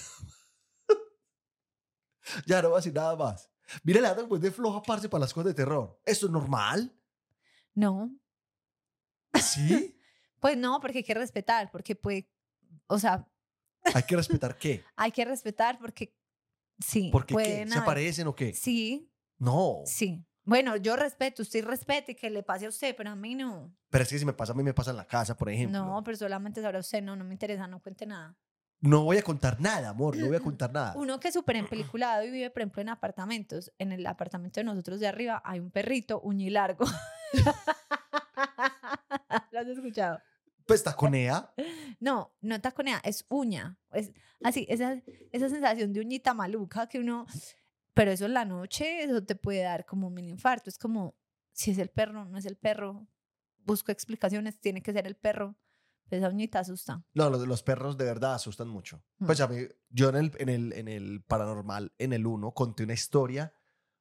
ya, 2.47 2.62
no 2.62 2.68
voy 2.68 2.76
a 2.76 2.80
decir 2.80 2.95
nada 2.95 3.16
más. 3.16 3.51
Mira, 3.85 4.01
le 4.01 4.09
anda 4.09 4.27
pues 4.29 4.41
de 4.41 4.51
floja 4.51 4.83
parce 4.83 5.09
para 5.09 5.21
las 5.23 5.33
cosas 5.33 5.49
de 5.49 5.55
terror. 5.55 6.01
¿Esto 6.05 6.27
es 6.27 6.33
normal? 6.33 6.93
No. 7.75 8.11
Sí. 9.41 9.97
Pues 10.41 10.57
no, 10.57 10.81
porque 10.81 10.99
hay 10.99 11.05
que 11.05 11.15
respetar, 11.15 11.71
porque 11.71 11.95
puede, 11.95 12.29
o 12.89 12.99
sea, 12.99 13.25
Hay 13.95 14.03
que 14.03 14.17
respetar 14.17 14.59
qué. 14.59 14.83
hay 14.97 15.13
que 15.13 15.25
respetar 15.25 15.79
porque 15.79 16.17
sí, 16.81 17.11
¿Por 17.13 17.25
qué? 17.25 17.65
¿Se 17.69 17.79
aparecen 17.79 18.27
o 18.27 18.35
qué? 18.35 18.53
Sí, 18.53 19.09
No. 19.39 19.83
sí. 19.87 20.27
Bueno, 20.43 20.75
yo 20.77 20.97
respeto, 20.97 21.43
usted 21.43 21.65
respete 21.65 22.17
que 22.17 22.29
le 22.29 22.43
pase 22.43 22.67
a 22.67 22.71
usted, 22.71 22.97
pero 22.97 23.11
a 23.11 23.15
mí 23.15 23.37
no. 23.37 23.73
Pero 23.89 24.03
es 24.03 24.11
que 24.11 24.19
si 24.19 24.25
me 24.25 24.33
pasa 24.33 24.51
a 24.53 24.57
mí, 24.57 24.65
me 24.65 24.75
pasa 24.75 24.91
en 24.91 24.97
la 24.97 25.07
casa, 25.07 25.37
por 25.37 25.49
ejemplo. 25.49 25.79
No, 25.79 26.03
pero 26.03 26.17
solamente 26.17 26.61
sabrá 26.61 26.81
usted, 26.81 27.01
no, 27.01 27.15
no 27.15 27.23
me 27.25 27.35
interesa, 27.35 27.69
no 27.69 27.81
cuente 27.81 28.05
nada. 28.05 28.37
No 28.83 29.05
voy 29.05 29.16
a 29.16 29.22
contar 29.22 29.61
nada, 29.61 29.91
amor. 29.91 30.16
No 30.16 30.26
voy 30.26 30.37
a 30.37 30.41
contar 30.41 30.72
nada. 30.72 30.95
Uno 30.97 31.20
que 31.20 31.28
es 31.28 31.35
súper 31.35 31.55
empeliculado 31.55 32.24
y 32.24 32.33
vive, 32.33 32.51
por 32.51 32.62
ejemplo, 32.62 32.83
en 32.83 32.89
apartamentos. 32.89 33.72
En 33.78 33.93
el 33.93 34.05
apartamento 34.05 34.59
de 34.59 34.64
nosotros 34.64 34.99
de 34.99 35.07
arriba 35.07 35.41
hay 35.45 35.61
un 35.61 35.70
perrito 35.70 36.20
uñilargo. 36.20 36.85
¿Lo 39.53 39.61
has 39.61 39.68
escuchado? 39.68 40.20
Pues 40.66 40.83
taconea. 40.83 41.55
No, 42.01 42.35
no 42.41 42.61
taconea, 42.61 43.01
es 43.05 43.24
uña. 43.28 43.78
Es 43.93 44.11
así, 44.43 44.66
esa, 44.68 45.01
esa 45.30 45.49
sensación 45.49 45.93
de 45.93 46.01
uñita 46.01 46.35
maluca 46.35 46.89
que 46.89 46.99
uno... 46.99 47.26
Pero 47.95 48.11
eso 48.11 48.24
en 48.24 48.35
la 48.35 48.45
noche, 48.45 49.05
eso 49.05 49.22
te 49.22 49.37
puede 49.37 49.62
dar 49.62 49.87
como 49.87 50.09
un 50.09 50.14
mini 50.14 50.30
infarto. 50.30 50.68
Es 50.68 50.78
como, 50.78 51.14
si 51.53 51.70
es 51.70 51.78
el 51.78 51.91
perro, 51.91 52.24
no 52.24 52.37
es 52.37 52.47
el 52.47 52.57
perro. 52.57 53.07
Busco 53.59 53.93
explicaciones, 53.93 54.59
tiene 54.59 54.83
que 54.83 54.93
ser 54.93 55.07
el 55.07 55.14
perro. 55.14 55.55
Esa 56.17 56.29
uñita 56.29 56.61
asusta. 56.61 57.03
No, 57.15 57.31
los, 57.31 57.47
los 57.47 57.63
perros 57.63 57.97
de 57.97 58.05
verdad 58.05 58.35
asustan 58.35 58.69
mucho. 58.69 59.03
Mm. 59.19 59.27
Pues 59.27 59.41
a 59.41 59.49
mí, 59.49 59.67
yo 59.89 60.11
en 60.11 60.17
el, 60.17 60.33
en 60.39 60.49
el, 60.51 60.73
en 60.75 60.89
el 60.89 61.23
paranormal, 61.25 61.95
en 61.99 62.13
el 62.13 62.27
1, 62.27 62.53
conté 62.53 62.85
una 62.85 62.93
historia. 62.93 63.55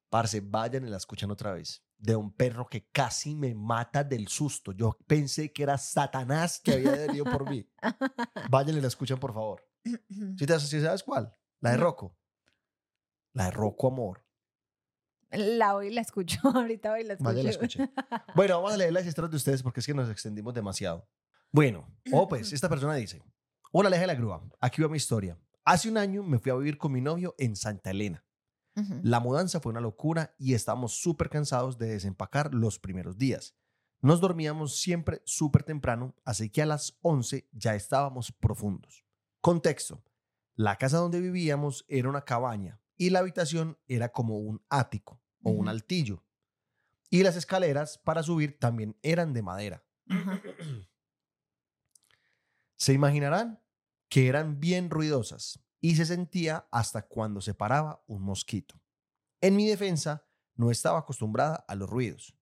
Parce, 0.09 0.41
vayan 0.41 0.85
y 0.85 0.89
la 0.89 0.97
escuchan 0.97 1.31
otra 1.31 1.53
vez. 1.53 1.85
De 1.97 2.17
un 2.17 2.35
perro 2.35 2.67
que 2.67 2.89
casi 2.91 3.33
me 3.33 3.55
mata 3.55 4.03
del 4.03 4.27
susto. 4.27 4.73
Yo 4.73 4.97
pensé 5.07 5.53
que 5.53 5.63
era 5.63 5.77
Satanás 5.77 6.59
que 6.59 6.73
había 6.73 6.91
venido 6.91 7.23
por 7.23 7.49
mí. 7.49 7.65
Vayan 8.49 8.77
y 8.77 8.81
la 8.81 8.87
escuchan, 8.87 9.19
por 9.19 9.33
favor. 9.33 9.65
¿Sí, 10.37 10.45
te, 10.45 10.59
sí 10.59 10.81
sabes 10.81 11.03
cuál? 11.03 11.31
La 11.61 11.71
de. 11.71 11.77
Rocco. 11.77 12.17
La 13.31 13.45
de 13.45 13.51
Rocco, 13.51 13.87
amor. 13.87 14.25
La 15.29 15.73
voy 15.73 15.87
y 15.87 15.91
la 15.91 16.01
escucho. 16.01 16.39
Ahorita 16.53 16.89
voy 16.89 17.01
y 17.01 17.03
la 17.05 17.13
escucho. 17.13 17.79
Vaya 17.79 18.11
la. 18.11 18.25
Bueno, 18.35 18.55
vamos 18.55 18.73
a 18.73 18.77
leer 18.77 18.91
las 18.91 19.05
historias 19.05 19.31
de 19.31 19.37
ustedes 19.37 19.63
porque 19.63 19.79
es 19.79 19.85
que 19.85 19.93
nos 19.93 20.09
extendimos 20.09 20.53
demasiado. 20.53 21.07
Bueno, 21.53 21.85
oh, 22.13 22.29
pues 22.29 22.53
esta 22.53 22.69
persona 22.69 22.95
dice: 22.95 23.21
Hola, 23.73 23.87
Aleja 23.87 24.01
de 24.01 24.07
la 24.07 24.15
Grúa. 24.15 24.41
Aquí 24.61 24.81
va 24.81 24.87
mi 24.87 24.95
historia. 24.95 25.37
Hace 25.65 25.89
un 25.89 25.97
año 25.97 26.23
me 26.23 26.39
fui 26.39 26.51
a 26.51 26.55
vivir 26.55 26.77
con 26.77 26.93
mi 26.93 27.01
novio 27.01 27.35
en 27.37 27.55
Santa 27.55 27.91
Elena. 27.91 28.25
La 29.03 29.19
mudanza 29.19 29.59
fue 29.59 29.71
una 29.71 29.81
locura 29.81 30.33
y 30.39 30.53
estábamos 30.53 30.93
súper 30.93 31.29
cansados 31.29 31.77
de 31.77 31.87
desempacar 31.87 32.53
los 32.53 32.79
primeros 32.79 33.17
días. 33.17 33.53
Nos 33.99 34.21
dormíamos 34.21 34.79
siempre 34.79 35.21
súper 35.25 35.63
temprano, 35.63 36.15
así 36.23 36.49
que 36.49 36.61
a 36.61 36.65
las 36.65 36.97
11 37.01 37.49
ya 37.51 37.75
estábamos 37.75 38.31
profundos. 38.31 39.03
Contexto. 39.41 40.01
La 40.55 40.77
casa 40.77 40.97
donde 40.97 41.19
vivíamos 41.19 41.85
era 41.89 42.07
una 42.07 42.23
cabaña 42.23 42.81
y 42.97 43.09
la 43.09 43.19
habitación 43.19 43.77
era 43.87 44.09
como 44.09 44.37
un 44.37 44.63
ático 44.69 45.21
o 45.43 45.51
un 45.51 45.67
altillo. 45.67 46.23
Y 47.09 47.23
las 47.23 47.35
escaleras 47.35 47.97
para 47.97 48.23
subir 48.23 48.57
también 48.57 48.97
eran 49.01 49.33
de 49.33 49.43
madera. 49.43 49.83
Ajá. 50.07 50.41
Se 52.81 52.93
imaginarán 52.93 53.61
que 54.09 54.27
eran 54.27 54.59
bien 54.59 54.89
ruidosas 54.89 55.63
y 55.81 55.97
se 55.97 56.07
sentía 56.07 56.67
hasta 56.71 57.07
cuando 57.07 57.39
se 57.39 57.53
paraba 57.53 58.03
un 58.07 58.23
mosquito. 58.23 58.81
En 59.39 59.55
mi 59.55 59.67
defensa, 59.67 60.25
no 60.55 60.71
estaba 60.71 60.97
acostumbrada 60.97 61.63
a 61.67 61.75
los 61.75 61.87
ruidos. 61.87 62.35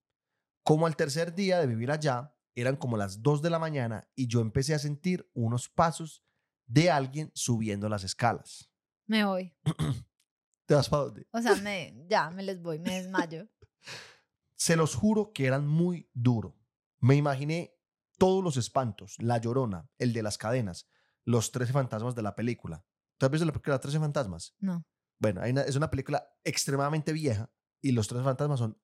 Como 0.62 0.86
al 0.86 0.96
tercer 0.96 1.34
día 1.34 1.60
de 1.60 1.66
vivir 1.66 1.90
allá, 1.90 2.34
eran 2.54 2.76
como 2.76 2.96
las 2.96 3.22
2 3.22 3.42
de 3.42 3.50
la 3.50 3.58
mañana 3.58 4.08
y 4.14 4.28
yo 4.28 4.40
empecé 4.40 4.72
a 4.72 4.78
sentir 4.78 5.30
unos 5.34 5.68
pasos 5.68 6.24
de 6.66 6.90
alguien 6.90 7.30
subiendo 7.34 7.90
las 7.90 8.02
escalas. 8.02 8.72
Me 9.04 9.26
voy. 9.26 9.54
¿Te 10.64 10.74
vas 10.74 10.88
para 10.88 11.02
dónde? 11.02 11.26
O 11.32 11.42
sea, 11.42 11.54
me, 11.56 12.06
ya, 12.08 12.30
me 12.30 12.42
les 12.42 12.62
voy, 12.62 12.78
me 12.78 12.94
desmayo. 12.94 13.46
Se 14.56 14.74
los 14.74 14.94
juro 14.94 15.34
que 15.34 15.44
eran 15.44 15.66
muy 15.66 16.08
duro. 16.14 16.56
Me 16.98 17.14
imaginé 17.14 17.78
todos 18.20 18.44
los 18.44 18.58
espantos, 18.58 19.16
la 19.18 19.38
llorona, 19.38 19.88
el 19.98 20.12
de 20.12 20.22
las 20.22 20.36
cadenas, 20.36 20.86
los 21.24 21.52
13 21.52 21.72
fantasmas 21.72 22.14
de 22.14 22.20
la 22.22 22.34
película. 22.34 22.84
¿Tú 23.18 23.24
has 23.24 23.32
visto 23.32 23.46
la 23.46 23.52
película 23.52 23.80
13 23.80 23.98
fantasmas? 23.98 24.54
No. 24.58 24.84
Bueno, 25.18 25.40
hay 25.40 25.52
una- 25.52 25.62
es 25.62 25.74
una 25.76 25.90
película 25.90 26.28
extremadamente 26.44 27.14
vieja 27.14 27.50
y 27.80 27.92
los 27.92 28.08
13 28.08 28.22
fantasmas 28.24 28.58
son 28.58 28.78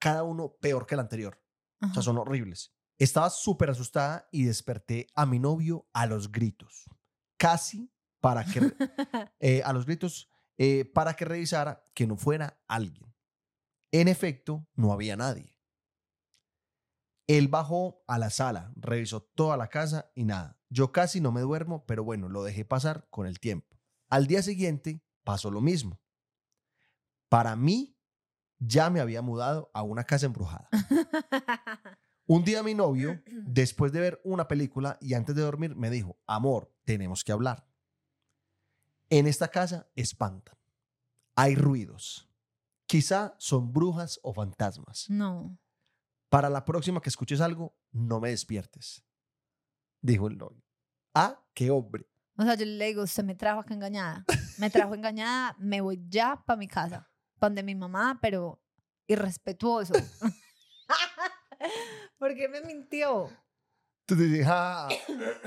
cada 0.00 0.22
uno 0.22 0.56
peor 0.60 0.86
que 0.86 0.94
el 0.94 1.00
anterior. 1.00 1.38
O 1.82 1.84
Ajá. 1.84 1.94
sea, 1.94 2.02
son 2.02 2.16
horribles. 2.16 2.72
Estaba 2.98 3.28
súper 3.28 3.68
asustada 3.70 4.26
y 4.32 4.44
desperté 4.44 5.06
a 5.14 5.26
mi 5.26 5.38
novio 5.38 5.86
a 5.92 6.06
los 6.06 6.32
gritos. 6.32 6.84
Casi 7.36 7.92
para 8.20 8.44
que, 8.44 8.60
eh, 9.40 9.62
a 9.64 9.72
los 9.74 9.84
gritos, 9.86 10.30
eh, 10.56 10.84
para 10.86 11.14
que 11.14 11.24
revisara 11.26 11.84
que 11.94 12.06
no 12.06 12.16
fuera 12.16 12.58
alguien. 12.66 13.14
En 13.92 14.08
efecto, 14.08 14.66
no 14.74 14.92
había 14.92 15.16
nadie. 15.16 15.54
Él 17.28 17.48
bajó 17.48 18.02
a 18.06 18.18
la 18.18 18.30
sala, 18.30 18.72
revisó 18.74 19.22
toda 19.22 19.58
la 19.58 19.68
casa 19.68 20.10
y 20.14 20.24
nada. 20.24 20.58
Yo 20.70 20.92
casi 20.92 21.20
no 21.20 21.30
me 21.30 21.42
duermo, 21.42 21.84
pero 21.86 22.02
bueno, 22.02 22.30
lo 22.30 22.42
dejé 22.42 22.64
pasar 22.64 23.06
con 23.10 23.26
el 23.26 23.38
tiempo. 23.38 23.78
Al 24.08 24.26
día 24.26 24.42
siguiente 24.42 25.04
pasó 25.24 25.50
lo 25.50 25.60
mismo. 25.60 26.00
Para 27.28 27.54
mí, 27.54 27.98
ya 28.58 28.88
me 28.88 29.00
había 29.00 29.20
mudado 29.20 29.70
a 29.74 29.82
una 29.82 30.04
casa 30.04 30.24
embrujada. 30.24 30.70
Un 32.26 32.44
día 32.44 32.62
mi 32.62 32.74
novio, 32.74 33.22
después 33.46 33.92
de 33.92 34.00
ver 34.00 34.20
una 34.24 34.48
película 34.48 34.96
y 35.00 35.12
antes 35.12 35.36
de 35.36 35.42
dormir, 35.42 35.76
me 35.76 35.90
dijo, 35.90 36.18
amor, 36.26 36.74
tenemos 36.84 37.24
que 37.24 37.32
hablar. 37.32 37.68
En 39.10 39.26
esta 39.26 39.48
casa 39.48 39.90
espantan. 39.96 40.56
Hay 41.36 41.56
ruidos. 41.56 42.26
Quizá 42.86 43.34
son 43.38 43.70
brujas 43.70 44.18
o 44.22 44.32
fantasmas. 44.32 45.10
no. 45.10 45.58
Para 46.28 46.50
la 46.50 46.64
próxima 46.64 47.00
que 47.00 47.08
escuches 47.08 47.40
algo, 47.40 47.76
no 47.90 48.20
me 48.20 48.30
despiertes. 48.30 49.04
Dijo 50.02 50.28
el 50.28 50.36
novio. 50.36 50.62
Ah, 51.14 51.42
qué 51.54 51.70
hombre. 51.70 52.06
O 52.36 52.42
sea, 52.42 52.54
yo 52.54 52.64
le 52.64 52.86
digo, 52.86 53.02
usted 53.02 53.24
me 53.24 53.34
trajo 53.34 53.60
acá 53.60 53.74
engañada. 53.74 54.24
Me 54.58 54.70
trajo 54.70 54.94
engañada, 54.94 55.56
me 55.58 55.80
voy 55.80 56.00
ya 56.08 56.42
para 56.44 56.56
mi 56.56 56.68
casa, 56.68 57.10
para 57.38 57.50
donde 57.50 57.62
mi 57.62 57.74
mamá, 57.74 58.18
pero 58.20 58.62
irrespetuoso. 59.06 59.94
¿Por 62.18 62.34
qué 62.34 62.48
me 62.48 62.60
mintió? 62.60 63.30
Entonces 64.06 64.30
dice, 64.30 64.44
ja, 64.44 64.88
ja, 64.88 64.96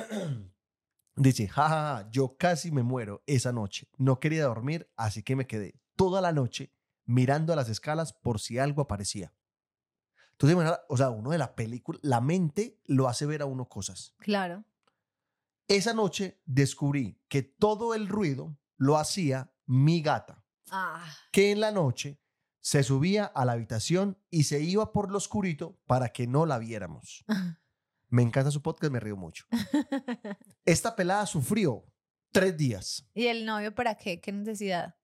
ja". 0.10 0.52
Dice, 1.16 1.48
ja, 1.48 1.70
ja, 1.70 1.70
ja, 1.70 2.10
yo 2.10 2.36
casi 2.38 2.72
me 2.72 2.84
muero 2.84 3.22
esa 3.28 3.52
noche. 3.52 3.88
No 3.98 4.20
quería 4.20 4.46
dormir, 4.46 4.90
así 4.96 5.24
que 5.24 5.36
me 5.36 5.46
quedé 5.46 5.76
toda 5.96 6.22
la 6.22 6.32
noche 6.32 6.74
mirando 7.06 7.54
a 7.54 7.56
las 7.56 7.70
escalas 7.70 8.14
por 8.14 8.40
si 8.40 8.58
algo 8.58 8.82
aparecía. 8.82 9.34
Entonces, 10.42 10.56
imagina, 10.56 10.80
o 10.90 10.98
sea, 10.98 11.12
uno 11.12 11.30
de 11.30 11.38
la 11.38 11.54
película, 11.54 12.00
la 12.02 12.20
mente 12.20 12.80
lo 12.86 13.08
hace 13.08 13.28
ver 13.28 13.44
a 13.44 13.46
uno 13.46 13.70
cosas. 13.70 14.16
Claro. 14.18 14.66
Esa 15.68 15.94
noche 15.94 16.42
descubrí 16.46 17.22
que 17.28 17.44
todo 17.44 17.94
el 17.94 18.08
ruido 18.08 18.58
lo 18.76 18.98
hacía 18.98 19.54
mi 19.68 20.02
gata, 20.02 20.44
Ah, 20.72 21.06
que 21.32 21.52
en 21.52 21.60
la 21.60 21.72
noche 21.72 22.20
se 22.60 22.82
subía 22.82 23.26
a 23.26 23.46
la 23.46 23.52
habitación 23.52 24.18
y 24.32 24.46
se 24.46 24.62
iba 24.62 24.92
por 24.92 25.12
lo 25.12 25.18
oscurito 25.20 25.80
para 25.86 26.10
que 26.10 26.26
no 26.26 26.48
la 26.48 26.58
viéramos. 26.58 27.24
Me 28.10 28.24
encanta 28.24 28.50
su 28.50 28.64
podcast, 28.64 28.92
me 28.92 29.00
río 29.00 29.16
mucho. 29.16 29.46
Esta 30.66 30.96
pelada 30.96 31.26
sufrió 31.28 31.86
tres 32.32 32.58
días. 32.58 33.08
¿Y 33.14 33.28
el 33.28 33.46
novio 33.46 33.74
para 33.74 33.96
qué? 33.96 34.20
¿Qué 34.20 34.32
necesidad? 34.34 34.96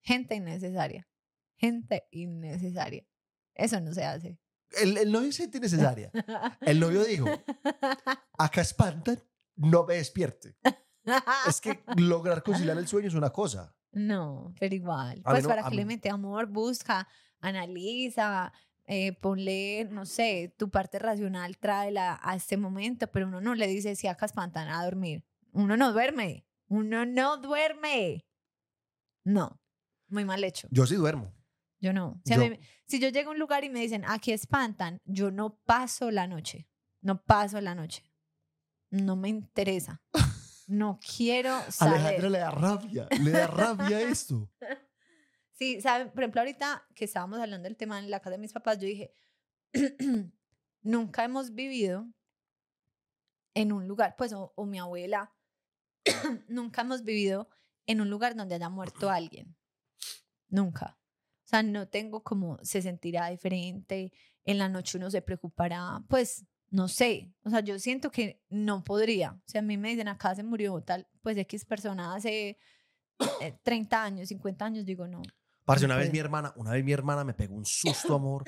Gente 0.00 0.34
innecesaria. 0.34 1.08
Gente 1.56 2.08
innecesaria. 2.10 3.06
Eso 3.54 3.80
no 3.80 3.92
se 3.92 4.04
hace. 4.04 4.40
El, 4.80 4.96
el 4.98 5.10
novio 5.12 5.28
es 5.30 5.36
gente 5.36 5.60
necesaria. 5.60 6.10
El 6.60 6.78
novio 6.80 7.04
dijo, 7.04 7.26
acá 8.38 8.60
espantan, 8.60 9.18
no 9.56 9.84
me 9.84 9.94
despierte. 9.94 10.56
Es 11.48 11.60
que 11.60 11.82
lograr 11.96 12.42
conciliar 12.42 12.76
el 12.78 12.86
sueño 12.86 13.08
es 13.08 13.14
una 13.14 13.30
cosa. 13.30 13.74
No, 13.92 14.52
pero 14.60 14.74
igual. 14.74 15.22
A 15.24 15.30
Pues 15.30 15.42
no- 15.44 15.48
para 15.48 15.68
que 15.68 15.74
le 15.74 15.84
mete 15.86 16.10
amor, 16.10 16.46
busca, 16.46 17.08
analiza, 17.40 18.52
eh, 18.86 19.12
ponle, 19.20 19.88
no 19.90 20.04
sé, 20.06 20.54
tu 20.58 20.70
parte 20.70 20.98
racional, 20.98 21.56
tráela 21.58 22.18
a 22.22 22.36
este 22.36 22.56
momento, 22.56 23.06
pero 23.10 23.26
uno 23.26 23.40
no 23.40 23.54
le 23.54 23.66
dice 23.66 23.96
si 23.96 24.06
acá 24.06 24.26
espantan 24.26 24.68
a 24.68 24.84
dormir. 24.84 25.24
Uno 25.52 25.76
no 25.76 25.92
duerme. 25.92 26.46
Uno 26.68 27.06
no 27.06 27.38
duerme. 27.38 28.26
No, 29.24 29.60
muy 30.08 30.24
mal 30.24 30.44
hecho. 30.44 30.68
Yo 30.70 30.86
sí 30.86 30.94
duermo. 30.96 31.32
Yo 31.80 31.92
no. 31.92 32.20
Si, 32.24 32.34
Yo- 32.34 32.40
mí 32.40 32.50
me- 32.50 32.60
si 32.86 32.98
yo 33.00 33.08
llego 33.08 33.30
a 33.30 33.32
un 33.34 33.38
lugar 33.38 33.64
y 33.64 33.70
me 33.70 33.80
dicen, 33.80 34.04
aquí 34.06 34.32
espantan, 34.32 35.00
yo 35.04 35.30
no 35.30 35.58
paso 35.64 36.10
la 36.10 36.26
noche. 36.26 36.68
No 37.00 37.22
paso 37.24 37.60
la 37.60 37.74
noche. 37.74 38.02
No 38.90 39.14
me 39.16 39.28
interesa. 39.28 40.02
No 40.66 40.98
quiero 41.00 41.54
Alejandra 41.54 41.70
saber. 41.72 42.30
le 42.30 42.38
da 42.38 42.50
rabia, 42.50 43.08
le 43.22 43.30
da 43.30 43.46
rabia 43.46 44.00
esto. 44.00 44.50
Sí, 45.52 45.80
¿saben? 45.80 46.12
Por 46.12 46.20
ejemplo, 46.22 46.40
ahorita 46.40 46.86
que 46.94 47.04
estábamos 47.04 47.40
hablando 47.40 47.64
del 47.66 47.76
tema 47.76 47.98
en 47.98 48.08
la 48.12 48.20
casa 48.20 48.30
de 48.30 48.38
mis 48.38 48.52
papás, 48.52 48.78
yo 48.78 48.86
dije, 48.86 49.12
nunca 50.82 51.24
hemos 51.24 51.52
vivido 51.52 52.06
en 53.54 53.72
un 53.72 53.88
lugar, 53.88 54.14
pues, 54.16 54.32
o, 54.32 54.52
o 54.54 54.66
mi 54.66 54.78
abuela, 54.78 55.34
nunca 56.48 56.82
hemos 56.82 57.02
vivido 57.02 57.48
en 57.86 58.00
un 58.00 58.08
lugar 58.08 58.36
donde 58.36 58.54
haya 58.54 58.68
muerto 58.68 59.10
alguien. 59.10 59.56
Nunca. 60.48 60.96
O 61.48 61.50
sea, 61.50 61.62
no 61.62 61.88
tengo 61.88 62.22
como 62.22 62.58
se 62.60 62.82
sentirá 62.82 63.30
diferente, 63.30 64.12
en 64.44 64.58
la 64.58 64.68
noche 64.68 64.98
uno 64.98 65.10
se 65.10 65.22
preocupará, 65.22 66.04
pues, 66.06 66.44
no 66.68 66.88
sé. 66.88 67.32
O 67.42 67.48
sea, 67.48 67.60
yo 67.60 67.78
siento 67.78 68.10
que 68.10 68.44
no 68.50 68.84
podría. 68.84 69.30
O 69.32 69.42
sea, 69.46 69.60
a 69.60 69.64
mí 69.64 69.78
me 69.78 69.88
dicen, 69.88 70.08
acá 70.08 70.34
se 70.34 70.42
murió 70.42 70.78
tal, 70.82 71.08
pues, 71.22 71.38
X 71.38 71.64
persona 71.64 72.14
hace 72.14 72.58
eh, 73.40 73.58
30 73.62 74.04
años, 74.04 74.28
50 74.28 74.62
años, 74.62 74.84
digo, 74.84 75.08
no. 75.08 75.22
Parce, 75.64 75.86
No 75.86 75.94
una 75.94 76.02
vez 76.02 76.12
mi 76.12 76.18
hermana, 76.18 76.52
una 76.54 76.72
vez 76.72 76.84
mi 76.84 76.92
hermana 76.92 77.24
me 77.24 77.32
pegó 77.32 77.54
un 77.54 77.64
susto, 77.64 78.14
amor. 78.14 78.44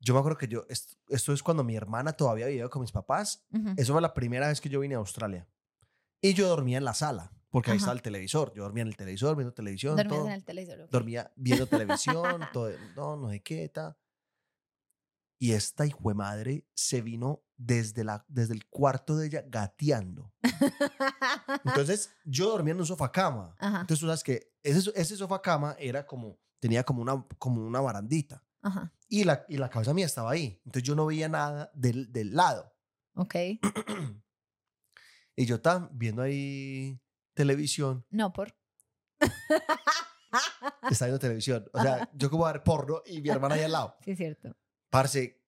Yo 0.00 0.14
me 0.14 0.20
acuerdo 0.20 0.38
que 0.38 0.48
yo, 0.48 0.64
esto, 0.70 0.96
esto 1.10 1.34
es 1.34 1.42
cuando 1.42 1.62
mi 1.62 1.76
hermana 1.76 2.14
todavía 2.14 2.46
vivía 2.46 2.70
con 2.70 2.80
mis 2.80 2.92
papás. 2.92 3.44
Ujú. 3.52 3.74
Eso 3.76 3.92
fue 3.92 4.00
la 4.00 4.14
primera 4.14 4.48
vez 4.48 4.62
que 4.62 4.70
yo 4.70 4.80
vine 4.80 4.94
a 4.94 4.98
Australia. 4.98 5.46
Y 6.22 6.32
yo 6.32 6.48
dormía 6.48 6.78
en 6.78 6.86
la 6.86 6.94
sala, 6.94 7.32
porque 7.50 7.70
ahí 7.70 7.76
Ajá. 7.76 7.82
estaba 7.84 7.96
el 7.96 8.02
televisor. 8.02 8.52
Yo 8.54 8.62
dormía 8.62 8.82
en 8.82 8.88
el 8.88 8.96
televisor, 8.96 9.36
viendo 9.36 9.54
televisión, 9.54 9.96
Dormías 9.96 10.16
todo. 10.18 10.26
en 10.26 10.32
el 10.32 10.44
televisor. 10.44 10.80
ok. 10.82 10.90
Dormía 10.90 11.32
viendo 11.36 11.66
televisión, 11.66 12.40
todo, 12.52 12.70
no, 12.96 13.16
no 13.16 13.30
sé 13.30 13.40
qué, 13.40 13.68
ta. 13.68 13.98
Y 15.40 15.52
esta 15.52 15.86
hijo 15.86 16.08
de 16.08 16.14
madre 16.16 16.66
se 16.74 17.00
vino 17.00 17.44
desde, 17.56 18.02
la, 18.02 18.24
desde 18.28 18.54
el 18.54 18.66
cuarto 18.66 19.16
de 19.16 19.28
ella 19.28 19.44
gateando. 19.46 20.32
Entonces, 21.64 22.10
yo 22.24 22.50
dormía 22.50 22.74
en 22.74 22.80
un 22.80 22.86
sofá 22.86 23.10
cama. 23.12 23.54
Ajá. 23.58 23.80
Entonces, 23.82 24.00
tú 24.00 24.06
sabes 24.06 24.24
que 24.24 24.52
ese, 24.64 24.90
ese 24.96 25.16
sofá 25.16 25.40
cama 25.40 25.76
era 25.78 26.04
como, 26.06 26.40
tenía 26.58 26.82
como 26.82 27.02
una, 27.02 27.24
como 27.38 27.64
una 27.64 27.80
barandita. 27.80 28.44
Ajá. 28.62 28.92
Y 29.08 29.22
la, 29.24 29.44
y 29.48 29.56
la 29.58 29.70
cabeza 29.70 29.94
mía 29.94 30.06
estaba 30.06 30.32
ahí. 30.32 30.60
Entonces, 30.66 30.82
yo 30.82 30.96
no 30.96 31.06
veía 31.06 31.28
nada 31.28 31.70
del, 31.72 32.12
del 32.12 32.34
lado. 32.34 32.74
Ok. 33.14 33.34
Y 35.36 35.46
yo 35.46 35.54
estaba 35.54 35.88
viendo 35.92 36.20
ahí 36.22 37.00
televisión. 37.38 38.04
No, 38.10 38.32
por. 38.32 38.52
Estaba 40.90 41.06
viendo 41.06 41.20
televisión. 41.20 41.70
O 41.72 41.80
sea, 41.80 42.10
yo 42.12 42.28
como 42.30 42.44
a 42.46 42.52
ver 42.52 42.64
porno 42.64 43.00
y 43.06 43.22
mi 43.22 43.28
hermana 43.28 43.54
ahí 43.54 43.62
al 43.62 43.70
lado. 43.70 43.96
Sí, 44.04 44.10
es 44.10 44.18
cierto. 44.18 44.56
Parce, 44.90 45.40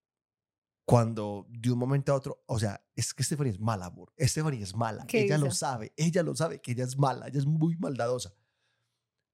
cuando 0.84 1.46
de 1.48 1.72
un 1.72 1.78
momento 1.80 2.12
a 2.12 2.14
otro, 2.14 2.44
o 2.46 2.60
sea, 2.60 2.80
es 2.94 3.12
que 3.12 3.24
Stephanie 3.24 3.50
es 3.50 3.58
mala, 3.58 3.86
amor. 3.86 4.12
Stephanie 4.20 4.62
es 4.62 4.76
mala. 4.76 5.04
¿Qué 5.06 5.22
Ella 5.22 5.36
lo 5.36 5.50
sabe. 5.50 5.92
Ella 5.96 6.22
lo 6.22 6.36
sabe 6.36 6.60
que 6.60 6.72
ella 6.72 6.84
es 6.84 6.96
mala. 6.96 7.26
Ella 7.26 7.40
es 7.40 7.46
muy 7.46 7.76
maldadosa. 7.76 8.32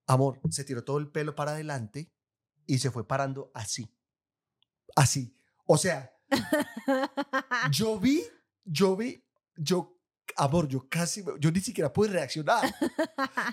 Amor, 0.06 0.40
se 0.48 0.64
tiró 0.64 0.82
todo 0.82 0.96
el 0.96 1.08
pelo 1.08 1.34
para 1.34 1.50
adelante 1.50 2.10
y 2.64 2.78
se 2.78 2.90
fue 2.90 3.06
parando 3.06 3.50
así. 3.52 3.94
Así. 4.94 5.36
O 5.66 5.76
sea, 5.76 6.10
yo 7.70 8.00
vi, 8.00 8.22
yo 8.64 8.96
vi, 8.96 9.22
yo, 9.56 9.95
amor, 10.36 10.68
yo 10.68 10.88
casi, 10.88 11.24
yo 11.38 11.50
ni 11.50 11.60
siquiera 11.60 11.92
pude 11.92 12.08
reaccionar. 12.08 12.74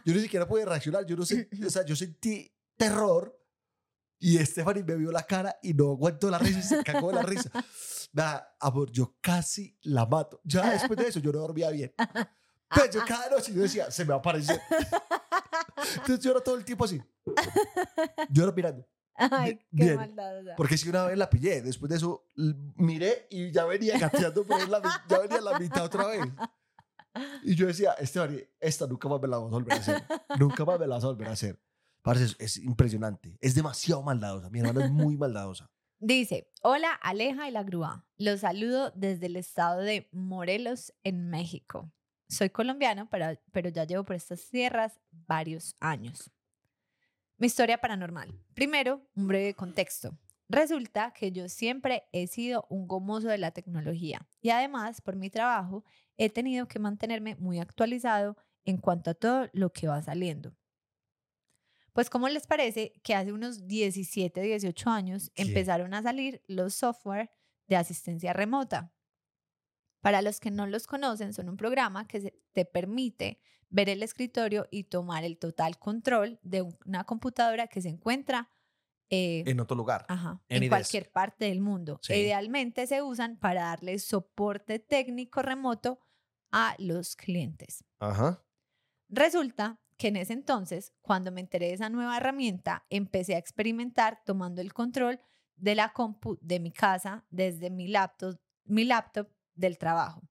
Yo 0.05 0.13
ni 0.13 0.19
siquiera 0.21 0.47
pude 0.47 0.65
reaccionar. 0.65 1.05
Yo 1.05 1.15
no 1.15 1.25
sé, 1.25 1.49
o 1.65 1.69
sea, 1.69 1.85
yo 1.85 1.95
sentí 1.95 2.51
terror 2.77 3.37
y 4.19 4.37
Stephanie 4.39 4.83
me 4.83 4.95
vio 4.95 5.11
la 5.11 5.23
cara 5.23 5.57
y 5.61 5.73
no 5.73 5.91
aguantó 5.91 6.29
la 6.29 6.37
risa 6.39 6.59
y 6.59 6.63
se 6.63 6.83
cagó 6.83 7.09
de 7.09 7.15
la 7.15 7.23
risa. 7.23 7.51
Nada, 8.13 8.55
amor, 8.59 8.91
yo 8.91 9.17
casi 9.21 9.77
la 9.81 10.05
mato. 10.05 10.39
Ya 10.43 10.71
después 10.71 10.97
de 10.97 11.07
eso 11.07 11.19
yo 11.19 11.31
no 11.31 11.39
dormía 11.39 11.69
bien. 11.71 11.93
Pues 12.69 12.89
yo 12.91 13.03
cada 13.05 13.29
noche 13.29 13.53
yo 13.53 13.61
decía, 13.61 13.91
se 13.91 14.03
me 14.03 14.09
va 14.09 14.15
a 14.15 14.19
aparecer. 14.19 14.59
Entonces 15.95 16.19
yo 16.21 16.31
era 16.31 16.41
todo 16.41 16.55
el 16.55 16.65
tiempo 16.65 16.85
así. 16.85 17.01
Yo 18.29 18.43
era 18.43 18.51
mirando. 18.51 18.87
Ay, 19.15 19.57
qué 19.57 19.65
Bien. 19.71 19.95
maldad. 19.95 20.39
o 20.39 20.43
sea. 20.43 20.55
Porque 20.55 20.77
si 20.77 20.89
una 20.89 21.05
vez 21.05 21.17
la 21.17 21.29
pillé, 21.29 21.61
después 21.61 21.89
de 21.89 21.97
eso 21.97 22.25
miré 22.77 23.27
y 23.29 23.51
ya 23.51 23.65
venía 23.65 23.97
gateando 23.99 24.43
por 24.43 24.67
la, 24.67 25.03
ya 25.07 25.19
venía 25.19 25.41
la 25.41 25.59
mitad 25.59 25.85
otra 25.85 26.07
vez. 26.07 26.21
Y 27.43 27.55
yo 27.55 27.67
decía, 27.67 27.93
Esteban, 27.93 28.39
esta 28.59 28.87
nunca 28.87 29.07
más 29.07 29.21
me 29.21 29.27
la 29.27 29.37
vas 29.37 29.47
a 29.47 29.55
volver 29.55 29.73
a 29.73 29.77
hacer. 29.77 30.03
Nunca 30.39 30.65
más 30.65 30.79
me 30.79 30.87
la 30.87 30.95
vas 30.95 31.03
a 31.03 31.07
volver 31.07 31.27
a 31.27 31.31
hacer. 31.31 31.59
Parce, 32.01 32.23
es, 32.23 32.35
es 32.39 32.57
impresionante. 32.57 33.37
Es 33.39 33.55
demasiado 33.55 34.01
maldadosa. 34.03 34.49
Mi 34.49 34.59
hermana 34.59 34.85
es 34.85 34.91
muy 34.91 35.15
maldadosa. 35.17 35.69
Dice, 36.05 36.51
hola 36.61 36.91
Aleja 37.01 37.47
y 37.47 37.51
la 37.51 37.63
grúa. 37.63 38.05
Los 38.17 38.41
saludo 38.41 38.91
desde 38.93 39.27
el 39.27 39.37
estado 39.37 39.79
de 39.79 40.09
Morelos, 40.11 40.93
en 41.03 41.29
México. 41.29 41.93
Soy 42.27 42.49
colombiano, 42.49 43.07
pero, 43.09 43.39
pero 43.53 43.69
ya 43.69 43.85
llevo 43.85 44.03
por 44.03 44.17
estas 44.17 44.49
tierras 44.49 44.99
varios 45.11 45.77
años. 45.79 46.29
Mi 47.37 47.47
historia 47.47 47.77
paranormal. 47.77 48.37
Primero, 48.53 49.01
un 49.15 49.27
breve 49.27 49.53
contexto. 49.53 50.17
Resulta 50.49 51.11
que 51.11 51.31
yo 51.31 51.47
siempre 51.47 52.03
he 52.11 52.27
sido 52.27 52.65
un 52.69 52.85
gomoso 52.85 53.29
de 53.29 53.37
la 53.37 53.51
tecnología 53.51 54.27
y 54.41 54.49
además, 54.49 54.99
por 54.99 55.15
mi 55.15 55.29
trabajo, 55.29 55.85
he 56.17 56.29
tenido 56.29 56.67
que 56.67 56.79
mantenerme 56.79 57.35
muy 57.35 57.59
actualizado 57.59 58.37
en 58.65 58.77
cuanto 58.77 59.11
a 59.11 59.13
todo 59.13 59.49
lo 59.53 59.71
que 59.71 59.87
va 59.87 60.01
saliendo. 60.01 60.55
Pues, 61.93 62.09
¿cómo 62.09 62.27
les 62.27 62.47
parece 62.47 62.93
que 63.03 63.13
hace 63.13 63.31
unos 63.31 63.67
17, 63.67 64.41
18 64.41 64.89
años 64.89 65.31
empezaron 65.35 65.93
a 65.93 66.01
salir 66.01 66.41
los 66.47 66.73
software 66.73 67.29
de 67.67 67.75
asistencia 67.75 68.33
remota? 68.33 68.91
Para 70.01 70.21
los 70.21 70.39
que 70.39 70.51
no 70.51 70.65
los 70.65 70.87
conocen, 70.87 71.33
son 71.33 71.49
un 71.49 71.57
programa 71.57 72.07
que 72.07 72.41
te 72.51 72.65
permite 72.65 73.39
ver 73.69 73.89
el 73.89 74.03
escritorio 74.03 74.67
y 74.69 74.85
tomar 74.85 75.23
el 75.23 75.37
total 75.37 75.77
control 75.77 76.39
de 76.41 76.63
una 76.85 77.03
computadora 77.05 77.67
que 77.67 77.81
se 77.81 77.89
encuentra 77.89 78.49
eh, 79.13 79.43
En 79.45 79.59
otro 79.59 79.75
lugar. 79.77 80.05
Ajá, 80.09 80.41
en 80.49 80.61
desk. 80.61 80.69
cualquier 80.71 81.11
parte 81.11 81.45
del 81.45 81.61
mundo. 81.61 81.99
Sí. 82.01 82.13
Idealmente 82.13 82.87
se 82.87 83.01
usan 83.01 83.37
para 83.37 83.63
darle 83.63 83.99
soporte 83.99 84.79
técnico 84.79 85.41
remoto 85.41 85.99
a 86.51 86.75
los 86.79 87.15
clientes. 87.15 87.83
Ajá. 87.99 88.43
Resulta 89.09 89.79
que 89.97 90.07
en 90.07 90.15
ese 90.15 90.33
entonces, 90.33 90.93
cuando 91.01 91.31
me 91.31 91.41
enteré 91.41 91.67
de 91.67 91.73
esa 91.73 91.89
nueva 91.89 92.17
herramienta, 92.17 92.85
empecé 92.89 93.35
a 93.35 93.37
experimentar 93.37 94.21
tomando 94.25 94.61
el 94.61 94.73
control 94.73 95.19
de 95.55 95.75
la 95.75 95.93
compu 95.93 96.37
de 96.41 96.59
mi 96.59 96.71
casa 96.71 97.25
desde 97.29 97.69
mi 97.69 97.87
laptop, 97.87 98.39
mi 98.65 98.85
laptop 98.85 99.29
del 99.55 99.77
trabajo. 99.77 100.21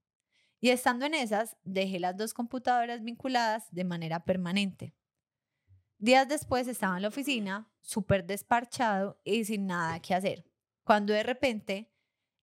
Y 0.61 0.70
estando 0.70 1.07
en 1.07 1.14
esas, 1.14 1.57
dejé 1.64 1.99
las 2.01 2.16
dos 2.16 2.35
computadoras 2.35 3.03
vinculadas 3.03 3.68
de 3.70 3.85
manera 3.85 4.24
permanente. 4.24 4.95
Días 6.03 6.26
después 6.26 6.66
estaba 6.66 6.96
en 6.96 7.03
la 7.03 7.09
oficina, 7.09 7.70
súper 7.80 8.26
desparchado 8.26 9.20
y 9.22 9.44
sin 9.44 9.68
nada 9.68 10.00
que 10.00 10.16
hacer, 10.16 10.44
cuando 10.82 11.12
de 11.12 11.22
repente 11.22 11.92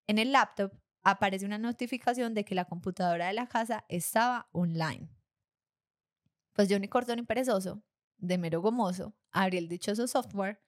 En 0.08 0.18
el 0.18 0.32
laptop 0.32 0.72
aparece 1.04 1.46
una 1.46 1.58
notificación 1.58 2.34
de 2.34 2.46
que 2.46 2.56
la 2.56 2.66
computadora 2.66 3.28
de 3.28 3.34
la 3.34 3.48
casa 3.48 3.86
estaba 3.90 4.48
online. 4.54 5.10
Pues 6.54 6.70
yo 6.70 6.80
ni 6.80 6.88
corto 6.88 7.16
ni 7.16 7.24
perezoso, 7.24 7.84
de 8.18 8.38
mero 8.38 8.62
gomoso, 8.62 9.16
abrí 9.32 9.58
el 9.58 9.68
dichoso 9.68 10.08
software 10.08 10.62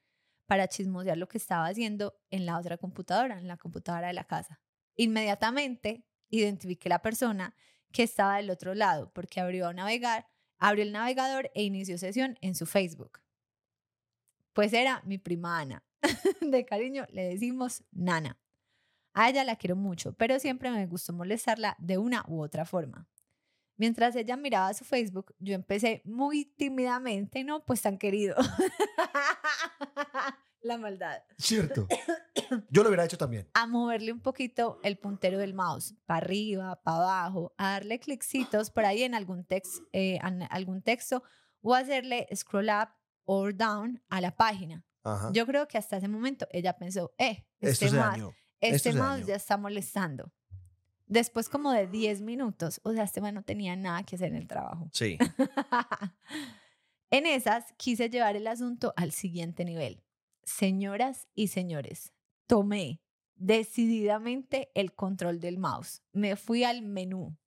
para 0.48 0.68
chismosear 0.68 1.18
lo 1.18 1.28
que 1.28 1.38
estaba 1.38 1.68
haciendo 1.68 2.20
en 2.30 2.46
la 2.46 2.60
otra 2.60 2.78
computadora, 2.78 3.40
en 3.40 3.48
la 3.48 3.58
computadora 3.58 4.08
de 4.08 4.14
la 4.14 4.26
casa. 4.26 4.60
Inmediatamente 4.96 6.06
identifiqué 6.30 6.90
la 6.90 7.02
persona 7.02 7.56
que 7.92 8.04
estaba 8.04 8.38
del 8.38 8.50
otro 8.50 8.74
lado 8.76 9.12
porque 9.14 9.40
abrió 9.40 9.68
a 9.68 9.74
navegar, 9.74 10.28
abrió 10.62 10.84
el 10.84 10.94
navegador 10.94 11.52
e 11.54 11.64
inició 11.64 11.98
sesión 11.98 12.38
en 12.40 12.56
su 12.56 12.66
Facebook. 12.66 13.20
Pues 14.54 14.72
era 14.72 15.02
mi 15.06 15.18
prima 15.18 15.60
Ana. 15.60 15.84
De 16.42 16.66
cariño 16.66 17.06
le 17.10 17.24
decimos 17.24 17.84
Nana. 17.92 18.38
A 19.14 19.30
ella 19.30 19.44
la 19.44 19.58
quiero 19.58 19.76
mucho, 19.76 20.14
pero 20.14 20.40
siempre 20.40 20.72
me 20.72 20.86
gustó 20.86 21.12
molestarla 21.12 21.76
de 21.80 21.98
una 21.98 22.24
u 22.28 22.42
otra 22.42 22.66
forma. 22.66 23.08
Mientras 23.76 24.16
ella 24.16 24.38
miraba 24.38 24.74
su 24.74 24.86
Facebook, 24.86 25.34
yo 25.40 25.56
empecé 25.56 26.02
muy 26.06 26.46
tímidamente, 26.46 27.44
no, 27.44 27.66
pues 27.66 27.82
tan 27.82 27.98
querido. 27.98 28.36
la 30.62 30.78
maldad. 30.78 31.24
Cierto. 31.38 31.88
Yo 32.70 32.84
lo 32.84 32.90
hubiera 32.90 33.06
hecho 33.06 33.18
también. 33.18 33.50
A 33.54 33.68
moverle 33.68 34.12
un 34.12 34.20
poquito 34.20 34.80
el 34.84 34.98
puntero 34.98 35.38
del 35.38 35.54
mouse, 35.54 35.96
para 36.06 36.18
arriba, 36.26 36.82
para 36.84 36.98
abajo, 36.98 37.54
a 37.58 37.72
darle 37.72 38.00
clicksitos 38.00 38.70
por 38.70 38.86
ahí 38.86 39.04
en 39.04 39.16
algún, 39.16 39.44
text, 39.46 39.82
eh, 39.92 40.20
en 40.24 40.44
algún 40.50 40.82
texto 40.82 41.24
o 41.62 41.76
hacerle 41.76 42.28
scroll 42.36 42.70
up 42.70 42.90
or 43.26 43.56
down 43.56 44.02
a 44.10 44.22
la 44.22 44.36
página. 44.36 44.86
Ajá. 45.04 45.32
Yo 45.34 45.46
creo 45.46 45.68
que 45.68 45.78
hasta 45.78 45.98
ese 45.98 46.08
momento 46.08 46.48
ella 46.52 46.78
pensó, 46.78 47.14
eh, 47.18 47.46
Esto 47.60 47.86
este, 47.86 47.90
se 47.90 47.98
mouse, 47.98 48.36
este 48.60 48.92
se 48.92 48.98
mouse 48.98 49.26
ya 49.26 49.36
está 49.36 49.58
molestando. 49.58 50.32
Después 51.08 51.50
como 51.50 51.72
de 51.72 51.88
10 51.88 52.22
minutos, 52.22 52.80
o 52.84 52.94
sea, 52.94 53.04
este 53.04 53.20
man 53.20 53.36
no 53.36 53.44
tenía 53.44 53.76
nada 53.76 54.04
que 54.04 54.16
hacer 54.16 54.30
en 54.30 54.38
el 54.38 54.48
trabajo. 54.48 54.90
Sí. 54.94 55.18
en 57.10 57.26
esas 57.26 57.74
quise 57.78 58.10
llevar 58.10 58.38
el 58.38 58.48
asunto 58.48 58.94
al 58.96 59.12
siguiente 59.12 59.66
nivel. 59.66 60.02
Señoras 60.52 61.28
y 61.34 61.48
señores, 61.48 62.14
tomé 62.46 63.02
decididamente 63.36 64.70
el 64.76 64.94
control 64.94 65.40
del 65.40 65.58
mouse. 65.58 66.04
Me 66.12 66.36
fui 66.36 66.64
al 66.64 66.82
menú. 66.82 67.38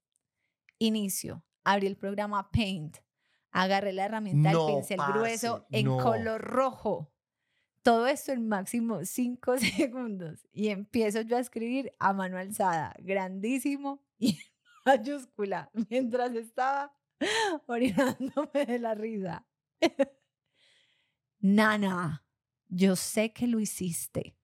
Inicio. 0.79 1.45
Abrí 1.65 1.87
el 1.87 1.97
programa 1.97 2.51
Paint. 2.51 2.97
Agarré 3.51 3.93
la 3.93 4.07
herramienta 4.07 4.53
No, 4.53 4.67
del 4.67 4.75
pincel 4.77 5.01
grueso 5.13 5.67
en 5.71 5.87
no. 5.87 5.99
color 5.99 6.41
rojo. 6.41 7.13
Todo 7.83 8.07
esto 8.07 8.33
en 8.33 8.49
máximo 8.49 9.05
5 9.05 9.59
segundos. 9.77 10.47
Y 10.51 10.69
empiezo 10.69 11.21
yo 11.21 11.37
a 11.37 11.41
escribir 11.41 11.93
a 11.99 12.13
mano 12.15 12.39
alzada, 12.39 12.95
grandísimo 12.99 14.03
y 14.19 14.39
mayúscula, 14.87 15.71
mientras 15.91 16.35
estaba 16.35 16.97
orinándome 17.67 18.65
de 18.67 18.79
la 18.79 18.95
risa. 18.95 19.47
Nana, 21.41 22.24
yo 22.69 22.97
sé 22.97 23.33
que 23.33 23.47
lo 23.47 23.61
hiciste. 23.61 24.37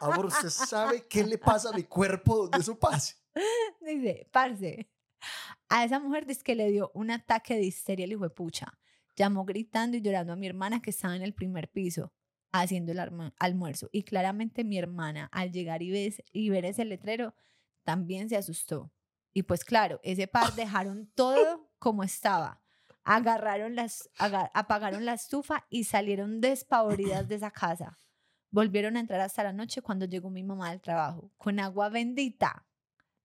Amor, 0.00 0.26
¿usted 0.26 0.50
sabe 0.50 1.06
qué 1.08 1.24
le 1.24 1.38
pasa 1.38 1.70
a 1.70 1.72
mi 1.72 1.84
cuerpo 1.84 2.36
donde 2.36 2.58
eso 2.58 2.78
pase? 2.78 3.14
Dice, 3.80 4.28
parce, 4.32 4.90
a 5.68 5.84
esa 5.84 5.98
mujer 6.00 6.26
dice 6.26 6.42
que 6.42 6.54
le 6.54 6.70
dio 6.70 6.90
un 6.94 7.10
ataque 7.10 7.54
de 7.54 7.64
histeria 7.64 8.04
el 8.04 8.12
hijo 8.12 8.24
de 8.24 8.30
pucha. 8.30 8.78
Llamó 9.16 9.44
gritando 9.44 9.96
y 9.96 10.02
llorando 10.02 10.32
a 10.32 10.36
mi 10.36 10.46
hermana 10.46 10.82
que 10.82 10.90
estaba 10.90 11.16
en 11.16 11.22
el 11.22 11.34
primer 11.34 11.70
piso 11.70 12.12
haciendo 12.52 12.92
el 12.92 13.32
almuerzo. 13.38 13.88
Y 13.92 14.02
claramente 14.02 14.64
mi 14.64 14.78
hermana, 14.78 15.28
al 15.32 15.50
llegar 15.52 15.82
y, 15.82 15.90
ves- 15.90 16.22
y 16.32 16.48
ver 16.50 16.64
ese 16.64 16.84
letrero, 16.84 17.34
también 17.84 18.28
se 18.28 18.36
asustó. 18.36 18.92
Y 19.34 19.42
pues 19.42 19.64
claro, 19.64 20.00
ese 20.02 20.26
par 20.26 20.52
dejaron 20.54 21.10
todo 21.14 21.70
como 21.78 22.02
estaba. 22.02 22.62
Agarraron 23.08 23.76
las, 23.76 24.10
aga- 24.18 24.50
apagaron 24.52 25.04
la 25.04 25.14
estufa 25.14 25.64
y 25.70 25.84
salieron 25.84 26.40
despavoridas 26.40 27.28
de 27.28 27.36
esa 27.36 27.50
casa. 27.52 27.98
Volvieron 28.50 28.96
a 28.96 29.00
entrar 29.00 29.20
hasta 29.20 29.44
la 29.44 29.52
noche 29.52 29.80
cuando 29.80 30.06
llegó 30.06 30.28
mi 30.28 30.42
mamá 30.42 30.70
del 30.70 30.80
trabajo, 30.80 31.30
con 31.36 31.60
agua 31.60 31.88
bendita 31.88 32.66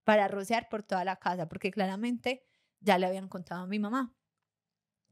para 0.03 0.27
rociar 0.27 0.69
por 0.69 0.83
toda 0.83 1.03
la 1.03 1.15
casa, 1.15 1.47
porque 1.49 1.71
claramente 1.71 2.43
ya 2.79 2.97
le 2.97 3.05
habían 3.07 3.27
contado 3.27 3.63
a 3.63 3.67
mi 3.67 3.79
mamá. 3.79 4.13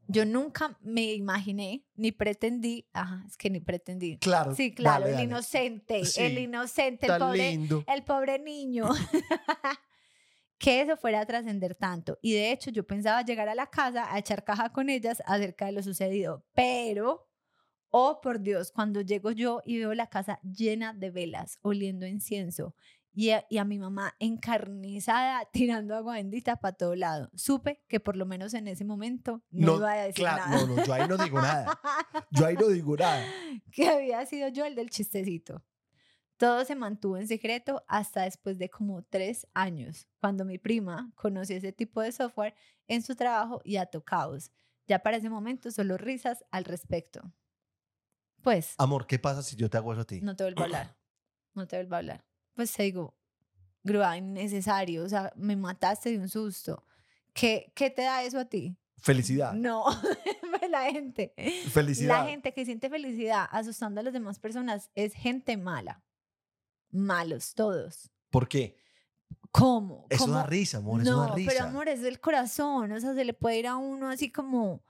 Yo 0.08 0.24
nunca 0.24 0.76
me 0.80 1.14
imaginé 1.14 1.84
ni 1.94 2.10
pretendí, 2.10 2.88
ajá, 2.92 3.22
es 3.26 3.36
que 3.36 3.48
ni 3.50 3.60
pretendí. 3.60 4.18
Claro. 4.18 4.54
Sí, 4.56 4.74
claro, 4.74 5.06
el 5.06 5.12
dale. 5.12 5.24
inocente, 5.24 6.04
Sí, 6.04 6.20
el 6.22 6.38
inocente, 6.38 7.06
el 7.06 7.18
pobre, 7.18 7.50
lindo. 7.50 7.84
el 7.86 8.02
pobre 8.02 8.38
niño. 8.40 8.88
que 10.60 10.82
eso 10.82 10.96
fuera 10.96 11.20
a 11.20 11.26
trascender 11.26 11.74
tanto. 11.74 12.18
Y 12.20 12.34
de 12.34 12.52
hecho, 12.52 12.70
yo 12.70 12.86
pensaba 12.86 13.22
llegar 13.22 13.48
a 13.48 13.54
la 13.54 13.66
casa 13.66 14.12
a 14.14 14.18
echar 14.18 14.44
caja 14.44 14.70
con 14.70 14.90
ellas 14.90 15.22
acerca 15.26 15.64
de 15.66 15.72
lo 15.72 15.82
sucedido. 15.82 16.44
Pero, 16.54 17.26
oh 17.88 18.20
por 18.20 18.40
Dios, 18.40 18.70
cuando 18.70 19.00
llego 19.00 19.30
yo 19.32 19.62
y 19.64 19.78
veo 19.78 19.94
la 19.94 20.08
casa 20.08 20.38
llena 20.42 20.92
de 20.92 21.10
velas, 21.10 21.58
oliendo 21.62 22.06
incienso, 22.06 22.74
y 23.12 23.30
a, 23.30 23.44
y 23.50 23.56
a 23.58 23.64
mi 23.64 23.78
mamá 23.78 24.14
encarnizada 24.20 25.48
tirando 25.52 25.96
agua 25.96 26.14
bendita 26.14 26.56
para 26.56 26.76
todo 26.76 26.94
lado, 26.94 27.30
supe 27.34 27.82
que 27.88 27.98
por 27.98 28.16
lo 28.16 28.26
menos 28.26 28.52
en 28.54 28.68
ese 28.68 28.84
momento 28.84 29.42
no, 29.50 29.66
No, 29.72 29.76
iba 29.78 29.92
a 29.92 29.96
decir 29.96 30.24
Claro, 30.24 30.44
nada. 30.46 30.66
no, 30.66 30.76
no, 30.76 30.84
yo 30.84 30.92
ahí 30.92 31.08
no 31.08 31.16
digo 31.16 31.40
nada. 31.40 31.80
Yo 32.30 32.46
ahí 32.46 32.54
no 32.54 32.68
digo 32.68 32.96
nada. 32.96 33.24
que 33.72 33.88
había 33.88 34.24
sido 34.26 34.48
yo 34.48 34.64
el 34.66 34.74
del 34.74 34.90
chistecito. 34.90 35.64
Todo 36.40 36.64
se 36.64 36.74
mantuvo 36.74 37.18
en 37.18 37.28
secreto 37.28 37.84
hasta 37.86 38.22
después 38.22 38.56
de 38.56 38.70
como 38.70 39.02
tres 39.02 39.46
años, 39.52 40.08
cuando 40.22 40.46
mi 40.46 40.56
prima 40.56 41.12
conoció 41.14 41.54
ese 41.54 41.70
tipo 41.70 42.00
de 42.00 42.12
software 42.12 42.54
en 42.88 43.02
su 43.02 43.14
trabajo 43.14 43.60
y 43.62 43.76
ató 43.76 44.02
caos. 44.02 44.50
Ya 44.86 45.00
para 45.00 45.18
ese 45.18 45.28
momento 45.28 45.70
solo 45.70 45.98
risas 45.98 46.42
al 46.50 46.64
respecto. 46.64 47.30
Pues, 48.40 48.74
Amor, 48.78 49.06
¿qué 49.06 49.18
pasa 49.18 49.42
si 49.42 49.54
yo 49.54 49.68
te 49.68 49.76
hago 49.76 49.92
eso 49.92 50.00
a 50.00 50.06
ti? 50.06 50.22
no 50.22 50.34
te 50.34 50.44
vuelvo 50.44 50.62
a 50.62 50.64
hablar. 50.64 50.96
No 51.54 51.66
te 51.66 51.76
vuelvo 51.76 51.96
a 51.96 51.98
hablar. 51.98 52.24
Pues 52.54 52.72
te 52.72 52.84
digo, 52.84 53.14
grúa, 53.82 54.16
innecesario. 54.16 55.04
O 55.04 55.08
sea, 55.10 55.32
me 55.36 55.56
mataste 55.56 56.10
de 56.10 56.18
un 56.20 56.28
susto. 56.30 56.86
¿Qué, 57.34 57.70
qué 57.74 57.90
te 57.90 58.02
da 58.02 58.22
eso 58.22 58.38
a 58.38 58.46
ti? 58.46 58.78
Felicidad. 58.96 59.52
No, 59.52 59.84
la 60.70 60.90
gente. 60.90 61.34
Felicidad. 61.70 62.22
La 62.22 62.30
gente 62.30 62.54
que 62.54 62.64
siente 62.64 62.88
felicidad 62.88 63.46
asustando 63.50 64.00
a 64.00 64.04
las 64.04 64.14
demás 64.14 64.38
personas 64.38 64.90
es 64.94 65.12
gente 65.12 65.58
mala. 65.58 66.02
Malos, 66.90 67.54
todos. 67.54 68.10
¿Por 68.30 68.48
qué? 68.48 68.76
¿Cómo? 69.50 70.06
Eso 70.10 70.24
¿Cómo? 70.24 70.34
da 70.34 70.46
risa, 70.46 70.78
amor. 70.78 71.02
No, 71.02 71.22
da 71.26 71.34
risa. 71.34 71.50
pero 71.52 71.64
amor, 71.66 71.88
es 71.88 72.02
del 72.02 72.20
corazón. 72.20 72.92
O 72.92 73.00
sea, 73.00 73.14
se 73.14 73.24
le 73.24 73.34
puede 73.34 73.58
ir 73.58 73.66
a 73.66 73.76
uno 73.76 74.08
así 74.08 74.30
como 74.30 74.82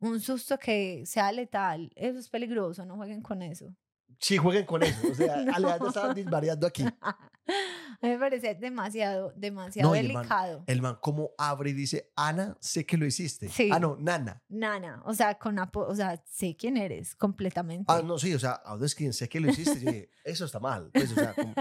un 0.00 0.20
susto 0.20 0.58
que 0.58 1.04
sea 1.06 1.30
letal. 1.32 1.92
Eso 1.94 2.18
es 2.18 2.28
peligroso, 2.28 2.84
no 2.84 2.96
jueguen 2.96 3.22
con 3.22 3.42
eso. 3.42 3.74
Sí, 4.18 4.36
jueguen 4.36 4.66
con 4.66 4.82
eso. 4.82 5.08
O 5.10 5.14
sea, 5.14 5.36
No. 5.60 5.86
Estaba 5.86 6.14
disvariando 6.14 6.66
aquí. 6.66 6.84
A 8.00 8.06
mí 8.06 8.12
me 8.12 8.18
parece 8.18 8.54
demasiado, 8.54 9.32
demasiado 9.34 9.88
No, 9.90 9.96
y 9.96 9.98
el 9.98 10.12
man- 10.12 10.22
delicado. 10.22 10.64
El 10.68 10.82
man 10.82 10.98
como 11.00 11.30
abre 11.36 11.70
y 11.70 11.72
dice, 11.72 12.12
Ana, 12.14 12.56
sé 12.60 12.86
que 12.86 12.96
lo 12.96 13.04
hiciste. 13.06 13.48
Sí. 13.48 13.70
Ah, 13.72 13.80
no, 13.80 13.96
Nana. 13.96 14.42
Nana, 14.48 15.02
o 15.04 15.12
sea, 15.14 15.36
con 15.38 15.58
o 15.58 15.94
sea, 15.96 16.22
sé 16.26 16.56
quién 16.56 16.76
eres 16.76 17.16
completamente. 17.16 17.84
Ah, 17.92 18.00
no, 18.04 18.18
sí, 18.18 18.32
o 18.34 18.38
sea, 18.38 18.52
¿a 18.64 18.78
quien 18.96 19.12
sé 19.12 19.28
que 19.28 19.40
lo 19.40 19.50
hiciste? 19.50 19.80
Yo 19.80 19.90
dije, 19.90 20.10
eso 20.24 20.44
está 20.44 20.60
mal. 20.60 20.90
Pues, 20.92 21.10
o 21.10 21.14
sea, 21.16 21.34
como- 21.34 21.54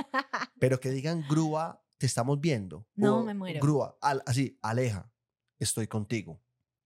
pero 0.60 0.80
que 0.80 0.92
digan, 0.92 1.24
grúa, 1.28 1.84
te 1.98 2.06
estamos 2.06 2.40
viendo. 2.40 2.88
No, 2.96 3.18
O, 3.20 3.24
me 3.24 3.34
muero. 3.34 3.60
Grúa, 3.60 3.98
al- 4.02 4.22
así, 4.28 4.60
aleja, 4.62 5.12
estoy 5.58 5.88
contigo. 5.88 6.40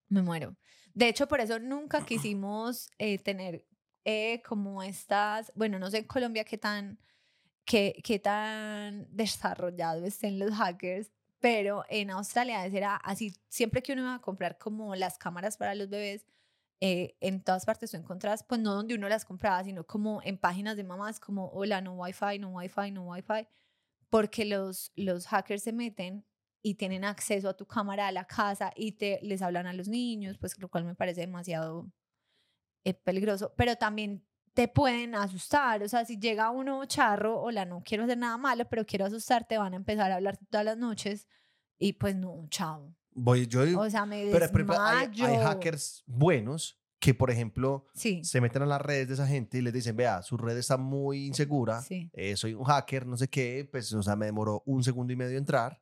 Me 0.07 0.21
muero. 0.21 0.55
De 0.93 1.09
hecho, 1.09 1.27
por 1.27 1.41
eso 1.41 1.59
nunca 1.59 2.05
quisimos 2.05 2.89
eh, 2.97 3.17
tener 3.17 3.65
eh, 4.05 4.41
como 4.47 4.81
estas, 4.81 5.51
bueno, 5.55 5.77
no 5.77 5.89
sé 5.91 5.99
en 5.99 6.05
Colombia 6.05 6.43
qué 6.45 6.57
tan, 6.57 6.99
qué, 7.65 8.01
qué 8.03 8.19
tan 8.19 9.07
desarrollado 9.15 10.05
estén 10.05 10.39
los 10.39 10.51
hackers, 10.51 11.11
pero 11.39 11.83
en 11.89 12.11
Australia 12.11 12.65
era 12.65 12.95
así, 12.97 13.33
siempre 13.49 13.81
que 13.81 13.93
uno 13.93 14.03
iba 14.03 14.15
a 14.15 14.21
comprar 14.21 14.57
como 14.57 14.95
las 14.95 15.17
cámaras 15.17 15.57
para 15.57 15.75
los 15.75 15.89
bebés, 15.89 16.25
eh, 16.81 17.15
en 17.19 17.43
todas 17.43 17.65
partes 17.65 17.91
tú 17.91 17.97
encontrás, 17.97 18.43
pues 18.43 18.59
no 18.59 18.73
donde 18.73 18.95
uno 18.95 19.07
las 19.07 19.23
compraba, 19.25 19.63
sino 19.63 19.85
como 19.85 20.21
en 20.23 20.37
páginas 20.37 20.75
de 20.77 20.83
mamás, 20.83 21.19
como, 21.19 21.49
hola, 21.49 21.79
no 21.81 21.93
wifi, 21.93 22.39
no 22.39 22.49
wifi, 22.49 22.91
no 22.91 23.03
wifi, 23.03 23.47
porque 24.09 24.45
los, 24.45 24.91
los 24.95 25.27
hackers 25.27 25.63
se 25.63 25.73
meten 25.73 26.25
y 26.63 26.75
tienen 26.75 27.05
acceso 27.05 27.49
a 27.49 27.57
tu 27.57 27.67
cámara 27.67 28.07
a 28.07 28.11
la 28.11 28.25
casa 28.25 28.71
y 28.75 28.93
te 28.93 29.19
les 29.21 29.41
hablan 29.41 29.67
a 29.67 29.73
los 29.73 29.87
niños, 29.87 30.37
pues 30.39 30.57
lo 30.59 30.69
cual 30.69 30.85
me 30.85 30.95
parece 30.95 31.21
demasiado 31.21 31.91
eh, 32.83 32.93
peligroso, 32.95 33.53
pero 33.55 33.75
también 33.75 34.25
te 34.53 34.67
pueden 34.67 35.15
asustar, 35.15 35.81
o 35.81 35.87
sea, 35.87 36.03
si 36.05 36.19
llega 36.19 36.49
uno 36.49 36.83
charro, 36.85 37.39
hola, 37.41 37.65
no 37.65 37.81
quiero 37.83 38.03
hacer 38.03 38.17
nada 38.17 38.37
malo, 38.37 38.65
pero 38.69 38.85
quiero 38.85 39.05
asustarte, 39.05 39.57
van 39.57 39.73
a 39.73 39.77
empezar 39.77 40.11
a 40.11 40.15
hablar 40.15 40.37
todas 40.49 40.65
las 40.65 40.77
noches 40.77 41.27
y 41.77 41.93
pues 41.93 42.15
no, 42.15 42.45
chao. 42.49 42.93
Voy, 43.13 43.47
yo, 43.47 43.61
O 43.79 43.89
sea, 43.89 44.05
me 44.05 44.29
pero 44.31 44.45
ejemplo, 44.45 44.79
hay, 44.79 45.07
hay 45.21 45.37
hackers 45.37 46.03
buenos 46.05 46.77
que, 46.99 47.13
por 47.13 47.31
ejemplo, 47.31 47.87
Sí, 47.93 48.23
se 48.23 48.39
meten 48.39 48.61
a 48.61 48.65
las 48.65 48.81
redes 48.81 49.07
de 49.07 49.15
esa 49.15 49.25
gente 49.27 49.57
y 49.57 49.61
les 49.61 49.73
dicen, 49.73 49.95
vea, 49.95 50.21
su 50.21 50.37
red 50.37 50.57
está 50.57 50.77
muy 50.77 51.25
insegura, 51.27 51.81
sí. 51.81 52.09
eh, 52.13 52.35
soy 52.37 52.53
un 52.53 52.63
hacker, 52.63 53.07
no 53.07 53.17
sé 53.17 53.27
qué, 53.29 53.67
pues, 53.71 53.91
o 53.93 54.03
sea, 54.03 54.15
me 54.15 54.27
demoró 54.27 54.61
un 54.65 54.83
segundo 54.83 55.11
y 55.11 55.15
medio 55.15 55.37
entrar 55.37 55.81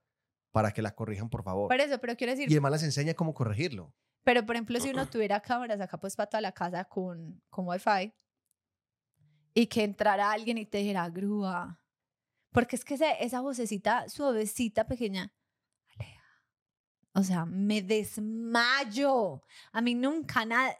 para 0.52 0.72
que 0.72 0.82
la 0.82 0.96
corrijan, 0.96 1.30
por 1.30 1.44
favor. 1.44 1.68
Por 1.68 1.80
eso, 1.80 2.00
pero 2.00 2.16
quiero 2.16 2.32
decir, 2.32 2.50
y 2.50 2.54
además 2.54 2.72
les 2.74 2.84
enseña 2.84 3.14
cómo 3.16 3.34
corregirlo. 3.34 3.94
pero 4.24 4.46
por 4.46 4.56
ejemplo, 4.56 4.80
si 4.80 4.90
uno 4.92 5.06
tuviera 5.10 5.40
cámaras 5.42 5.82
acá 5.82 6.00
pues 6.00 6.16
para 6.16 6.30
toda 6.30 6.42
la 6.42 6.52
casa 6.52 6.86
con, 6.86 7.42
con 7.50 7.68
wifi 7.68 8.14
y 9.54 9.68
que 9.68 9.84
entrara 9.84 10.32
alguien 10.32 10.58
y 10.58 10.66
te 10.66 10.80
dijera, 10.80 11.10
grúa, 11.10 11.80
porque 12.52 12.76
es 12.76 12.86
que 12.86 12.98
esa 13.20 13.42
vocecita 13.42 14.10
suavecita, 14.10 14.88
pequeña, 14.88 15.34
o 17.14 17.24
sea, 17.24 17.46
me 17.46 17.82
desmayo. 17.82 19.42
A 19.72 19.82
mí 19.82 19.96
nunca 19.96 20.46
nada, 20.46 20.78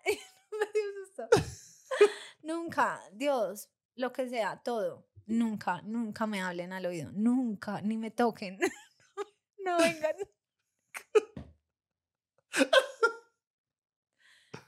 nunca, 2.42 3.02
Dios, 3.14 3.70
lo 3.96 4.14
que 4.14 4.30
sea, 4.30 4.62
todo. 4.64 5.08
Nunca, 5.26 5.82
nunca 5.84 6.26
me 6.26 6.42
hablen 6.42 6.74
al 6.74 6.86
oído, 6.86 7.12
nunca, 7.14 7.82
ni 7.82 7.98
me 7.98 8.12
toquen. 8.12 8.58
no 9.66 9.78
vengan. 9.78 10.16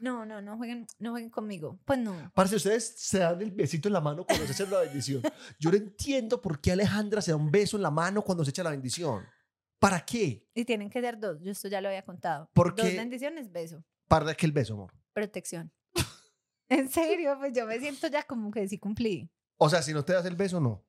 No, 0.02 0.26
no, 0.26 0.42
no 0.42 0.58
jueguen, 0.58 0.88
no 0.98 1.12
jueguen 1.12 1.30
conmigo. 1.30 1.80
Pues 1.86 2.00
no. 2.00 2.32
Parce, 2.34 2.56
ustedes 2.56 2.96
se 2.98 3.20
dan 3.20 3.40
el 3.40 3.52
besito 3.52 3.88
en 3.88 3.94
la 3.94 4.02
mano 4.02 4.26
cuando 4.26 4.48
se 4.48 4.54
echa 4.54 4.66
la 4.66 4.80
bendición. 4.82 5.22
Yo 5.60 5.70
no 5.70 5.78
entiendo 5.78 6.42
por 6.42 6.60
qué 6.60 6.72
Alejandra 6.72 7.22
se 7.22 7.30
da 7.32 7.38
un 7.38 7.52
beso 7.52 7.78
en 7.78 7.84
la 7.84 7.92
mano 7.92 8.24
cuando 8.24 8.44
se 8.44 8.50
echa 8.50 8.64
la 8.64 8.72
bendición. 8.72 9.24
¿Para 9.78 10.04
qué? 10.04 10.48
Y 10.56 10.66
tienen 10.66 10.90
que 10.90 11.02
ser 11.02 11.20
dos. 11.20 11.40
Yo 11.42 11.52
esto 11.52 11.68
ya 11.68 11.82
lo 11.82 11.88
había 11.88 12.04
contado. 12.04 12.50
¿Por 12.54 12.76
Dos 12.76 12.86
qué? 12.88 12.98
bendiciones, 12.98 13.52
beso. 13.52 13.84
¿Para 14.08 14.34
qué 14.34 14.48
el 14.48 14.52
beso, 14.52 14.74
amor? 14.74 14.92
Protección. 15.14 15.72
en 16.70 16.90
serio, 16.90 17.36
pues 17.40 17.54
yo 17.54 17.68
me 17.68 17.80
siento 17.80 18.08
ya 18.08 18.24
como 18.24 18.50
que 18.50 18.68
sí 18.68 18.80
cumplí. 18.80 19.32
O 19.58 19.70
sea, 19.70 19.84
si 19.84 19.94
no 19.94 20.04
te 20.04 20.14
das 20.14 20.26
el 20.26 20.36
beso, 20.36 20.60
no. 20.60 20.84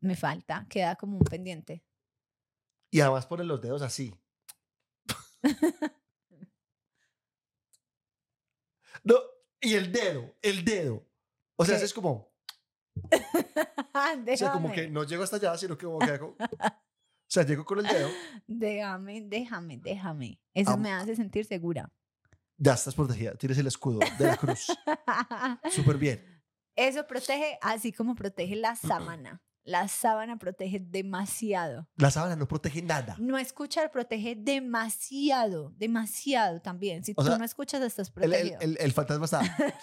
Me 0.00 0.16
falta, 0.16 0.66
queda 0.68 0.96
como 0.96 1.18
un 1.18 1.24
pendiente. 1.24 1.84
Y 2.90 3.00
además 3.00 3.26
ponen 3.26 3.48
los 3.48 3.60
dedos 3.60 3.82
así. 3.82 4.14
No, 9.04 9.14
y 9.60 9.74
el 9.74 9.92
dedo, 9.92 10.34
el 10.42 10.64
dedo. 10.64 11.06
O 11.56 11.64
sea, 11.64 11.78
¿Qué? 11.78 11.84
es 11.84 11.94
como, 11.94 12.32
o 13.12 14.36
sea, 14.36 14.52
como 14.52 14.72
que 14.72 14.88
no 14.88 15.04
llego 15.04 15.22
hasta 15.22 15.36
allá, 15.36 15.56
sino 15.56 15.76
que 15.78 15.86
como 15.86 15.98
que 16.00 16.10
hago- 16.10 16.36
O 16.38 17.26
sea, 17.34 17.44
llego 17.44 17.64
con 17.64 17.78
el 17.80 17.86
dedo, 17.86 18.08
déjame, 18.46 19.22
déjame, 19.22 19.78
déjame. 19.78 20.40
Eso 20.52 20.72
Am- 20.72 20.80
me 20.82 20.92
hace 20.92 21.16
sentir 21.16 21.44
segura. 21.44 21.90
ya 22.56 22.74
estás 22.74 22.94
protegida, 22.94 23.34
tienes 23.36 23.58
el 23.58 23.66
escudo 23.66 24.00
de 24.18 24.24
la 24.26 24.36
cruz. 24.36 24.66
Súper 25.70 25.96
bien. 25.98 26.42
Eso 26.76 27.06
protege 27.06 27.58
así 27.62 27.92
como 27.92 28.14
protege 28.14 28.56
la 28.56 28.74
sábana. 28.76 29.42
La 29.64 29.88
sábana 29.88 30.38
protege 30.38 30.78
demasiado. 30.78 31.88
La 31.96 32.10
sábana 32.10 32.36
no 32.36 32.46
protege 32.46 32.82
nada. 32.82 33.16
No 33.18 33.38
escuchar 33.38 33.90
protege 33.90 34.34
demasiado, 34.36 35.72
demasiado 35.76 36.60
también. 36.60 37.02
Si 37.02 37.12
O 37.12 37.22
tú 37.22 37.28
sea, 37.28 37.38
no 37.38 37.44
escuchas, 37.44 37.80
estás 37.82 38.12
El, 38.16 38.22
el- 38.24 38.30
protegido. 38.30 38.60
el- 38.60 38.76
el 38.78 38.92
fantasma 38.92 39.24
está. 39.24 39.40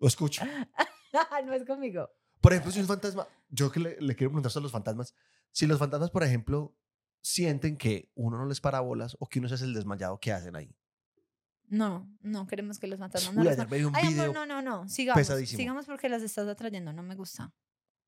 Lo 0.00 0.06
escucho. 0.08 0.42
no 1.44 1.52
es 1.52 1.64
conmigo. 1.66 2.08
Por 2.40 2.52
ejemplo, 2.52 2.70
si 2.72 2.80
un 2.80 2.86
fantasma, 2.86 3.26
yo 3.48 3.70
que 3.70 3.80
le, 3.80 4.00
le 4.00 4.14
quiero 4.14 4.30
preguntar 4.30 4.52
a 4.54 4.60
los 4.60 4.72
fantasmas, 4.72 5.14
si 5.50 5.66
los 5.66 5.78
fantasmas, 5.78 6.10
por 6.10 6.22
ejemplo, 6.22 6.76
sienten 7.20 7.76
que 7.76 8.10
uno 8.14 8.38
no 8.38 8.46
les 8.46 8.60
para 8.60 8.80
bolas 8.80 9.16
o 9.18 9.28
que 9.28 9.40
uno 9.40 9.48
se 9.48 9.56
hace 9.56 9.64
el 9.64 9.74
desmayado, 9.74 10.18
¿qué 10.20 10.32
hacen 10.32 10.54
ahí? 10.56 10.74
No, 11.70 12.08
no 12.22 12.46
queremos 12.46 12.78
que 12.78 12.86
los 12.86 12.98
fantasmas 12.98 13.34
no 13.34 13.40
Uy, 13.42 13.44
los 13.46 13.52
ayer 13.54 13.66
ma- 13.66 13.70
me 13.70 13.78
vi 13.78 13.84
un 13.84 13.96
Ay, 13.96 14.08
video, 14.08 14.24
amor, 14.30 14.34
no, 14.34 14.46
no, 14.46 14.62
no. 14.62 14.88
Sigamos. 14.88 15.20
pesadísimo. 15.20 15.58
Sigamos 15.58 15.86
porque 15.86 16.08
las 16.08 16.22
estás 16.22 16.48
atrayendo. 16.48 16.92
No 16.92 17.02
me 17.02 17.14
gusta. 17.14 17.52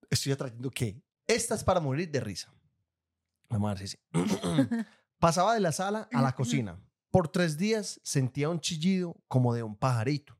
estoy 0.09 0.33
atrayendo 0.33 0.71
que 0.71 1.03
esta 1.27 1.55
es 1.55 1.63
para 1.65 1.79
morir 1.81 2.11
de 2.11 2.21
risa. 2.21 2.53
Vamos 3.49 3.71
a 3.71 3.75
ver 3.75 3.89
si 3.89 3.97
sí. 3.97 3.99
Pasaba 5.19 5.55
de 5.55 5.61
la 5.61 5.73
sala 5.73 6.09
a 6.13 6.23
la 6.23 6.33
cocina. 6.35 6.81
Por 7.11 7.29
tres 7.29 7.57
días 7.59 8.01
sentía 8.05 8.49
un 8.49 8.61
chillido 8.61 9.21
como 9.29 9.53
de 9.55 9.63
un 9.63 9.77
pajarito. 9.77 10.39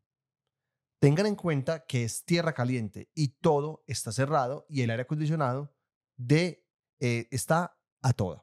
Tengan 1.01 1.27
en 1.27 1.35
cuenta 1.35 1.85
que 1.87 2.05
es 2.05 2.25
tierra 2.25 2.53
caliente 2.55 3.11
y 3.15 3.29
todo 3.29 3.83
está 3.87 4.13
cerrado 4.13 4.67
y 4.69 4.83
el 4.83 4.91
aire 4.91 5.03
acondicionado 5.03 5.75
de, 6.17 6.65
eh, 7.01 7.27
está 7.31 7.77
a 8.03 8.13
toda. 8.13 8.43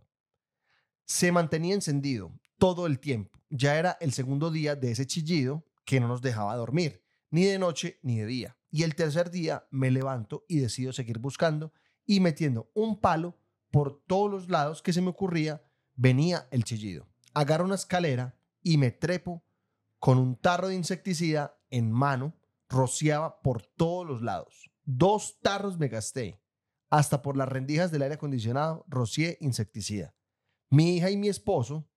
Se 1.05 1.31
mantenía 1.31 1.73
encendido 1.75 2.37
todo 2.57 2.87
el 2.87 2.99
tiempo. 2.99 3.39
Ya 3.49 3.77
era 3.77 3.97
el 4.01 4.13
segundo 4.13 4.51
día 4.51 4.75
de 4.75 4.91
ese 4.91 5.05
chillido 5.05 5.65
que 5.85 5.99
no 5.99 6.07
nos 6.07 6.21
dejaba 6.21 6.55
dormir, 6.55 7.03
ni 7.29 7.45
de 7.45 7.59
noche 7.59 7.99
ni 8.01 8.19
de 8.19 8.25
día. 8.25 8.57
Y 8.69 8.83
el 8.83 8.95
tercer 8.95 9.31
día 9.31 9.67
me 9.71 9.91
levanto 9.91 10.45
y 10.47 10.59
decido 10.59 10.91
seguir 10.91 11.19
buscando 11.19 11.71
y 12.05 12.19
metiendo 12.19 12.69
un 12.73 12.99
palo 12.99 13.37
por 13.71 14.03
todos 14.05 14.29
los 14.29 14.49
lados 14.49 14.81
que 14.81 14.93
se 14.93 15.01
me 15.01 15.09
ocurría, 15.09 15.63
venía 15.95 16.47
el 16.51 16.63
chillido. 16.63 17.07
Agarro 17.33 17.65
una 17.65 17.75
escalera 17.75 18.37
y 18.61 18.77
me 18.77 18.91
trepo 18.91 19.43
con 19.99 20.17
un 20.17 20.35
tarro 20.35 20.67
de 20.67 20.75
insecticida 20.75 21.59
en 21.69 21.91
mano, 21.91 22.35
rociaba 22.69 23.41
por 23.41 23.61
todos 23.61 24.05
los 24.05 24.21
lados. 24.21 24.71
Dos 24.83 25.39
tarros 25.41 25.77
me 25.77 25.87
gasté. 25.87 26.41
Hasta 26.89 27.21
por 27.21 27.35
las 27.35 27.49
rendijas 27.49 27.91
del 27.91 28.03
aire 28.03 28.15
acondicionado 28.15 28.85
rocié 28.87 29.37
insecticida. 29.41 30.15
Mi 30.69 30.95
hija 30.95 31.09
y 31.09 31.17
mi 31.17 31.27
esposo 31.27 31.89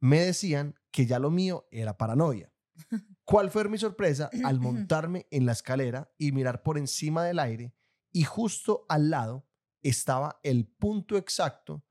me 0.00 0.20
decían 0.20 0.74
que 0.90 1.06
ya 1.06 1.18
lo 1.18 1.30
mío 1.30 1.66
era 1.70 1.96
paranoia. 1.96 2.52
¿Cuál 3.24 3.50
fue 3.50 3.68
mi 3.68 3.78
sorpresa 3.78 4.30
al 4.44 4.60
montarme 4.60 5.26
en 5.30 5.46
la 5.46 5.52
escalera 5.52 6.10
y 6.18 6.32
mirar 6.32 6.62
por 6.62 6.78
encima 6.78 7.24
del 7.24 7.38
aire 7.38 7.74
y 8.12 8.24
justo 8.24 8.86
al 8.88 9.10
lado 9.10 9.46
estaba 9.82 10.40
el 10.42 10.66
punto 10.66 11.16
exacto 11.16 11.84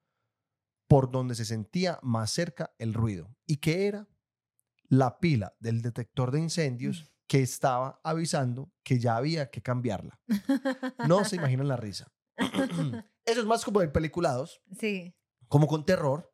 por 0.88 1.10
donde 1.12 1.34
se 1.36 1.46
sentía 1.46 2.00
más 2.04 2.30
cerca 2.32 2.74
el 2.78 2.94
ruido? 2.94 3.36
¿Y 3.48 3.58
qué 3.58 3.88
era? 3.88 4.08
La 4.88 5.20
pila 5.20 5.56
del 5.60 5.82
detector 5.82 6.32
de 6.32 6.40
incendios 6.40 7.12
que 7.28 7.42
estaba 7.42 8.00
avisando 8.04 8.72
que 8.84 9.00
ya 9.00 9.16
había 9.18 9.50
que 9.50 9.62
cambiarla. 9.64 10.20
No 11.10 11.26
se 11.26 11.38
imaginan 11.38 11.68
la 11.68 11.78
risa. 11.78 12.12
Eso 13.26 13.40
es 13.40 13.46
más 13.48 13.66
como 13.66 13.80
de 13.80 13.88
peliculados, 13.88 14.62
Sí. 14.80 15.16
como 15.48 15.66
con 15.68 15.86
terror, 15.86 16.32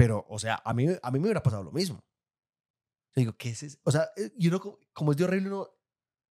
pero, 0.00 0.24
o 0.28 0.38
sea, 0.38 0.60
a 0.64 0.72
mí, 0.72 0.86
a 1.02 1.10
mí 1.10 1.18
me 1.18 1.26
hubiera 1.26 1.42
pasado 1.42 1.62
lo 1.62 1.72
mismo. 1.72 2.02
Yo 3.14 3.20
digo, 3.22 3.32
¿qué 3.36 3.50
es 3.50 3.62
eso? 3.62 3.78
O 3.84 3.90
sea, 3.90 4.08
eh, 4.16 4.30
y 4.38 4.48
uno, 4.48 4.60
co- 4.60 4.78
como 4.92 5.12
es 5.12 5.18
de 5.18 5.24
horrible 5.24 5.48
uno 5.48 5.68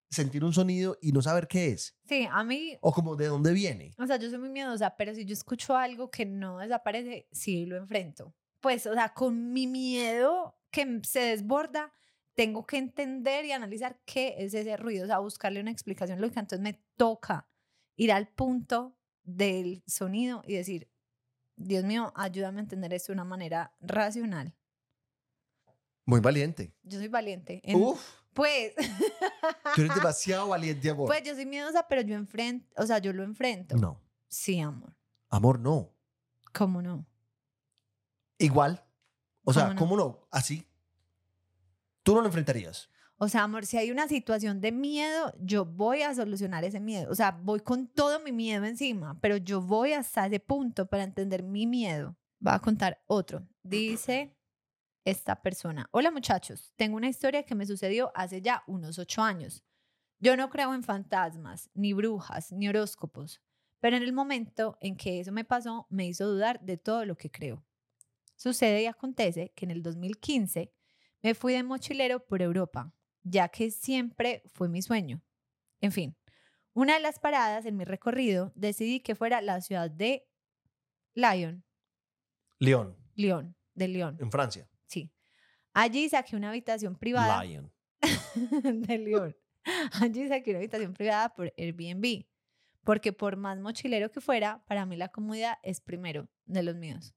sentir 0.09 0.43
un 0.43 0.53
sonido 0.53 0.97
y 1.01 1.11
no 1.11 1.21
saber 1.21 1.47
qué 1.47 1.67
es, 1.67 1.95
Sí, 2.07 2.27
a 2.31 2.43
mí, 2.43 2.75
o 2.81 2.91
como 2.91 3.15
de 3.15 3.27
dónde 3.27 3.53
viene. 3.53 3.93
o 3.99 4.07
sea, 4.07 4.17
yo 4.17 4.29
soy 4.29 4.39
muy 4.39 4.49
miedosa, 4.49 4.95
pero 4.97 5.13
si 5.13 5.23
yo 5.25 5.33
escucho 5.33 5.75
algo 5.77 6.09
que 6.09 6.25
no 6.25 6.57
desaparece, 6.57 7.27
sí 7.31 7.65
lo 7.67 7.75
enfrento. 7.77 8.33
Pues, 8.59 8.87
o 8.87 8.93
sea, 8.93 9.13
con 9.13 9.53
mi 9.53 9.67
miedo 9.67 10.57
que 10.71 11.01
se 11.03 11.19
desborda, 11.19 11.93
tengo 12.33 12.65
que 12.65 12.77
entender 12.77 13.45
y 13.45 13.51
analizar 13.51 14.01
qué 14.05 14.35
es 14.39 14.53
ese 14.53 14.77
ruido, 14.77 15.03
o 15.03 15.07
sea, 15.07 15.19
buscarle 15.19 15.59
una 15.61 15.71
explicación 15.71 16.19
lógica. 16.21 16.39
Entonces 16.39 16.63
me 16.63 16.81
toca 16.97 17.47
ir 17.97 18.11
al 18.11 18.29
punto 18.29 18.97
del 19.23 19.83
sonido 19.85 20.41
y 20.47 20.55
decir, 20.55 20.89
Dios 21.61 21.83
mío, 21.83 22.11
ayúdame 22.15 22.59
a 22.59 22.63
entender 22.63 22.93
esto 22.93 23.11
de 23.11 23.15
una 23.15 23.25
manera 23.25 23.75
racional. 23.81 24.55
Muy 26.05 26.21
valiente. 26.21 26.73
Yo 26.83 26.97
soy 26.99 27.09
valiente. 27.09 27.61
en- 27.63 27.75
Uf, 27.81 28.01
Pues, 28.33 28.73
tú 29.75 29.81
eres 29.81 29.93
demasiado 29.95 30.47
valiente, 30.47 30.89
amor. 30.89 31.07
pues 31.07 31.21
yo 31.23 31.35
soy 31.35 31.45
miedosa, 31.45 31.85
pero 31.89 32.01
yo 32.01 32.15
enfrento, 32.15 32.67
o 32.81 32.85
sea, 32.85 32.99
yo 32.99 33.11
lo 33.11 33.23
enfrento. 33.23 33.75
no, 33.75 34.01
Sí, 34.29 34.59
amor. 34.59 34.95
amor, 35.29 35.59
no. 35.59 35.91
¿Cómo 36.53 36.81
no? 36.81 37.05
Igual. 38.37 38.83
O 39.43 39.51
sea, 39.53 39.63
¿Cómo 39.63 39.73
no? 39.73 39.79
¿cómo 39.79 39.97
no? 39.97 40.27
Así. 40.31 40.65
Tú 42.03 42.13
no 42.15 42.21
lo 42.21 42.27
enfrentarías. 42.27 42.89
O 43.21 43.27
sea, 43.27 43.43
amor, 43.43 43.65
si 43.65 43.75
hay 43.75 43.91
una 43.91 44.07
situación 44.07 44.61
de 44.61 44.71
miedo, 44.71 45.33
yo 45.41 45.65
voy 45.65 46.03
a 46.03 46.15
solucionar 46.15 46.63
ese 46.63 46.79
miedo. 46.79 47.11
O 47.11 47.15
sea, 47.15 47.31
voy 47.31 47.59
con 47.59 47.87
todo 47.87 48.21
mi 48.21 48.31
miedo 48.31 48.63
encima, 48.63 49.19
pero 49.19 49.35
yo 49.35 49.61
voy 49.61 49.91
hasta 49.91 50.25
ese 50.25 50.39
punto 50.39 50.85
para 50.85 51.03
entender 51.03 51.43
mi 51.43 51.67
miedo. 51.67 52.15
Va 52.45 52.53
a 52.53 52.59
contar 52.59 53.03
otro. 53.07 53.45
Dice 53.61 54.37
esta 55.03 55.41
persona, 55.41 55.89
hola 55.91 56.11
muchachos, 56.11 56.71
tengo 56.77 56.95
una 56.95 57.09
historia 57.09 57.43
que 57.43 57.55
me 57.55 57.65
sucedió 57.65 58.09
hace 58.15 58.41
ya 58.41 58.63
unos 58.67 58.97
ocho 58.97 59.21
años. 59.21 59.65
Yo 60.19 60.37
no 60.37 60.49
creo 60.49 60.73
en 60.73 60.83
fantasmas, 60.83 61.69
ni 61.73 61.91
brujas, 61.91 62.53
ni 62.53 62.69
horóscopos, 62.69 63.41
pero 63.81 63.97
en 63.97 64.03
el 64.03 64.13
momento 64.13 64.77
en 64.79 64.95
que 64.95 65.19
eso 65.19 65.33
me 65.33 65.43
pasó, 65.43 65.87
me 65.89 66.07
hizo 66.07 66.25
dudar 66.25 66.61
de 66.61 66.77
todo 66.77 67.03
lo 67.03 67.17
que 67.17 67.29
creo. 67.29 67.65
Sucede 68.37 68.83
y 68.83 68.85
acontece 68.85 69.51
que 69.57 69.65
en 69.65 69.71
el 69.71 69.83
2015 69.83 70.71
me 71.21 71.33
fui 71.33 71.51
de 71.51 71.63
mochilero 71.63 72.25
por 72.25 72.41
Europa, 72.41 72.93
ya 73.29 73.49
que 73.49 73.71
siempre 73.71 74.43
fue 74.53 74.69
mi 74.69 74.81
sueño. 74.81 75.21
En 75.81 75.91
fin, 75.91 76.17
una 76.73 76.95
de 76.95 76.99
las 76.99 77.19
paradas 77.19 77.65
en 77.65 77.77
mi 77.77 77.85
recorrido 77.85 78.51
decidí 78.55 78.99
que 78.99 79.15
fuera 79.15 79.41
la 79.41 79.61
ciudad 79.61 79.89
de 79.89 80.27
Lyon, 81.13 81.63
León, 82.59 82.97
Lyon, 83.15 83.55
de 83.73 83.87
Lyon, 83.87 84.17
en 84.19 84.31
Francia. 84.31 84.69
sí. 84.85 85.11
Allí 85.73 86.09
saqué 86.09 86.35
una 86.35 86.49
habitación 86.49 86.95
privada 86.95 87.43
Lion. 87.43 87.71
de 88.63 88.97
León. 88.97 89.35
Allí 90.01 90.27
saqué 90.27 90.49
una 90.51 90.59
habitación 90.59 90.93
privada 90.93 91.29
por 91.29 91.53
Airbnb, 91.57 92.25
porque 92.83 93.13
por 93.13 93.37
más 93.37 93.59
mochilero 93.59 94.11
que 94.11 94.19
fuera, 94.19 94.63
para 94.65 94.85
mí 94.85 94.97
la 94.97 95.09
comodidad 95.09 95.57
es 95.63 95.79
primero 95.79 96.27
de 96.45 96.63
los 96.63 96.75
míos. 96.75 97.13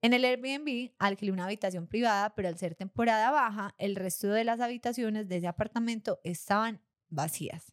En 0.00 0.12
el 0.12 0.24
Airbnb 0.24 0.92
alquilé 0.98 1.32
una 1.32 1.44
habitación 1.46 1.88
privada, 1.88 2.34
pero 2.34 2.48
al 2.48 2.56
ser 2.56 2.74
temporada 2.76 3.30
baja, 3.32 3.74
el 3.78 3.96
resto 3.96 4.28
de 4.28 4.44
las 4.44 4.60
habitaciones 4.60 5.28
de 5.28 5.38
ese 5.38 5.48
apartamento 5.48 6.20
estaban 6.22 6.80
vacías. 7.08 7.72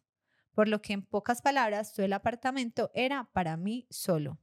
Por 0.52 0.68
lo 0.68 0.82
que 0.82 0.92
en 0.94 1.02
pocas 1.02 1.40
palabras, 1.42 1.92
todo 1.92 2.04
el 2.04 2.12
apartamento 2.12 2.90
era 2.94 3.30
para 3.32 3.56
mí 3.56 3.86
solo. 3.90 4.38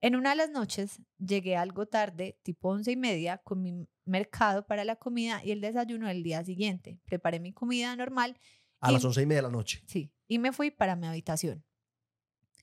En 0.00 0.16
una 0.16 0.30
de 0.30 0.36
las 0.36 0.50
noches 0.50 1.00
llegué 1.18 1.56
algo 1.56 1.86
tarde, 1.86 2.38
tipo 2.42 2.70
once 2.70 2.90
y 2.90 2.96
media, 2.96 3.38
con 3.38 3.62
mi 3.62 3.86
mercado 4.04 4.66
para 4.66 4.84
la 4.84 4.96
comida 4.96 5.42
y 5.44 5.50
el 5.52 5.60
desayuno 5.60 6.08
del 6.08 6.22
día 6.22 6.42
siguiente. 6.44 6.98
Preparé 7.04 7.38
mi 7.40 7.52
comida 7.52 7.94
normal, 7.96 8.36
A 8.80 8.90
Y- 8.90 8.94
las 8.94 9.04
once 9.04 9.22
y 9.22 9.26
media 9.26 9.38
de 9.42 9.48
la 9.48 9.52
noche. 9.52 9.82
sí, 9.86 10.12
y 10.26 10.38
me 10.38 10.52
fui 10.52 10.70
para 10.70 10.96
mi 10.96 11.06
habitación. 11.06 11.64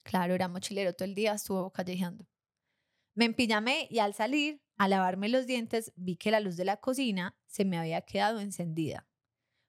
Claro, 0.03 0.34
era 0.36 0.47
mochilero 0.47 0.93
todo 0.93 1.05
el 1.05 1.15
día, 1.15 1.34
estuvo 1.34 1.72
callejeando. 1.72 2.28
Me 3.14 3.26
empillamé 3.26 3.88
y 3.89 3.99
al 3.99 4.14
salir, 4.14 4.62
a 4.78 4.88
lavarme 4.88 5.30
los 5.30 5.45
dientes, 5.45 5.91
vi 5.95 6.16
que 6.16 6.32
la 6.32 6.39
luz 6.39 6.55
de 6.57 6.66
la 6.66 6.78
cocina 6.78 7.36
se 7.45 7.66
me 7.66 7.78
había 7.78 8.01
quedado 8.01 8.39
encendida, 8.39 9.07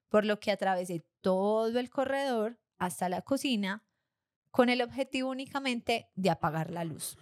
por 0.09 0.25
lo 0.25 0.39
que 0.39 0.51
atravesé 0.51 1.05
todo 1.21 1.77
el 1.79 1.89
corredor 1.89 2.59
hasta 2.77 3.09
la 3.09 3.21
cocina 3.21 3.85
con 4.51 4.69
el 4.69 4.81
objetivo 4.81 5.29
únicamente 5.29 6.09
de 6.15 6.29
apagar 6.29 6.69
la 6.69 6.83
luz. 6.83 7.17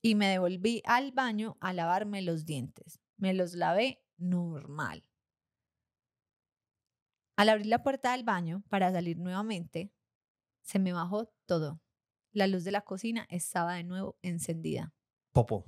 Y 0.00 0.14
me 0.14 0.28
devolví 0.28 0.82
al 0.84 1.12
baño 1.12 1.56
a 1.60 1.72
lavarme 1.72 2.22
los 2.22 2.44
dientes. 2.44 3.00
Me 3.16 3.34
los 3.34 3.54
lavé 3.54 4.02
normal. 4.16 5.04
Al 7.36 7.48
abrir 7.48 7.66
la 7.66 7.82
puerta 7.82 8.12
del 8.12 8.24
baño 8.24 8.62
para 8.68 8.92
salir 8.92 9.18
nuevamente, 9.18 9.92
se 10.62 10.78
me 10.78 10.92
bajó 10.92 11.32
todo. 11.46 11.80
La 12.32 12.46
luz 12.46 12.64
de 12.64 12.72
la 12.72 12.82
cocina 12.82 13.26
estaba 13.30 13.74
de 13.74 13.84
nuevo 13.84 14.18
encendida. 14.22 14.92
Popo. 15.32 15.66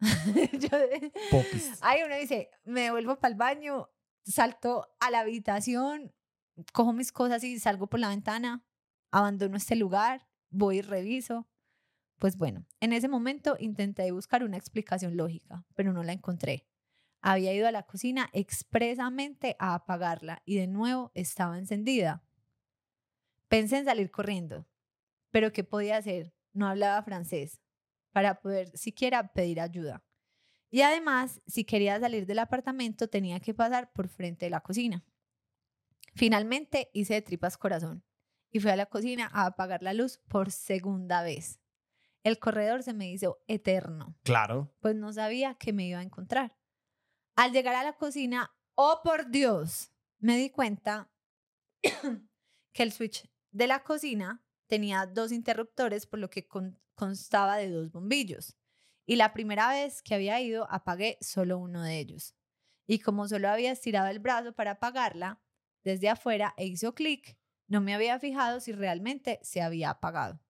Yo- 0.00 0.68
Popis. 1.30 1.78
Ahí 1.82 2.02
uno 2.04 2.16
dice, 2.16 2.50
me 2.64 2.82
devuelvo 2.82 3.18
para 3.18 3.32
el 3.32 3.38
baño, 3.38 3.88
salto 4.24 4.86
a 5.00 5.10
la 5.10 5.20
habitación, 5.20 6.12
cojo 6.72 6.92
mis 6.92 7.12
cosas 7.12 7.42
y 7.44 7.58
salgo 7.58 7.86
por 7.88 8.00
la 8.00 8.10
ventana, 8.10 8.64
abandono 9.10 9.56
este 9.56 9.76
lugar, 9.76 10.26
voy 10.50 10.78
y 10.78 10.82
reviso. 10.82 11.48
Pues 12.18 12.36
bueno, 12.36 12.66
en 12.80 12.92
ese 12.92 13.08
momento 13.08 13.56
intenté 13.58 14.10
buscar 14.10 14.42
una 14.42 14.56
explicación 14.56 15.16
lógica, 15.16 15.64
pero 15.74 15.92
no 15.92 16.02
la 16.02 16.12
encontré. 16.12 16.66
Había 17.20 17.52
ido 17.52 17.66
a 17.66 17.72
la 17.72 17.82
cocina 17.82 18.28
expresamente 18.32 19.56
a 19.58 19.74
apagarla 19.74 20.42
y 20.44 20.56
de 20.56 20.66
nuevo 20.66 21.10
estaba 21.14 21.58
encendida. 21.58 22.22
Pensé 23.48 23.78
en 23.78 23.84
salir 23.84 24.10
corriendo, 24.10 24.66
pero 25.30 25.52
¿qué 25.52 25.62
podía 25.64 25.96
hacer? 25.98 26.34
No 26.52 26.66
hablaba 26.68 27.02
francés 27.02 27.60
para 28.16 28.40
poder 28.40 28.74
siquiera 28.74 29.30
pedir 29.34 29.60
ayuda. 29.60 30.02
Y 30.70 30.80
además, 30.80 31.42
si 31.46 31.66
quería 31.66 32.00
salir 32.00 32.24
del 32.24 32.38
apartamento, 32.38 33.08
tenía 33.08 33.40
que 33.40 33.52
pasar 33.52 33.92
por 33.92 34.08
frente 34.08 34.46
de 34.46 34.50
la 34.50 34.62
cocina. 34.62 35.04
Finalmente 36.14 36.88
hice 36.94 37.12
de 37.12 37.20
tripas 37.20 37.58
corazón 37.58 38.02
y 38.50 38.60
fui 38.60 38.70
a 38.70 38.76
la 38.76 38.86
cocina 38.86 39.28
a 39.34 39.44
apagar 39.44 39.82
la 39.82 39.92
luz 39.92 40.16
por 40.28 40.50
segunda 40.50 41.22
vez. 41.22 41.60
El 42.24 42.38
corredor 42.38 42.82
se 42.82 42.94
me 42.94 43.10
hizo 43.10 43.36
eterno, 43.48 44.16
Claro. 44.22 44.74
pues 44.80 44.94
no 44.96 45.12
sabía 45.12 45.54
qué 45.56 45.74
me 45.74 45.86
iba 45.86 45.98
a 45.98 46.02
encontrar. 46.02 46.56
Al 47.36 47.52
llegar 47.52 47.74
a 47.74 47.84
la 47.84 47.98
cocina, 47.98 48.50
oh 48.76 49.02
por 49.04 49.28
Dios, 49.28 49.92
me 50.20 50.38
di 50.38 50.48
cuenta 50.48 51.10
que 52.72 52.82
el 52.82 52.92
switch 52.92 53.28
de 53.50 53.66
la 53.66 53.82
cocina 53.82 54.42
tenía 54.66 55.06
dos 55.06 55.32
interruptores, 55.32 56.06
por 56.06 56.18
lo 56.18 56.30
que 56.30 56.46
con- 56.46 56.78
constaba 56.94 57.56
de 57.56 57.70
dos 57.70 57.90
bombillos. 57.90 58.56
Y 59.06 59.16
la 59.16 59.32
primera 59.32 59.68
vez 59.70 60.02
que 60.02 60.14
había 60.14 60.40
ido, 60.40 60.66
apagué 60.70 61.18
solo 61.20 61.58
uno 61.58 61.82
de 61.82 61.98
ellos. 61.98 62.34
Y 62.86 62.98
como 63.00 63.28
solo 63.28 63.48
había 63.48 63.72
estirado 63.72 64.08
el 64.08 64.18
brazo 64.18 64.52
para 64.52 64.72
apagarla, 64.72 65.40
desde 65.84 66.08
afuera 66.08 66.54
e 66.56 66.66
hizo 66.66 66.94
clic, 66.94 67.38
no 67.68 67.80
me 67.80 67.94
había 67.94 68.18
fijado 68.18 68.60
si 68.60 68.72
realmente 68.72 69.38
se 69.42 69.62
había 69.62 69.90
apagado. 69.90 70.40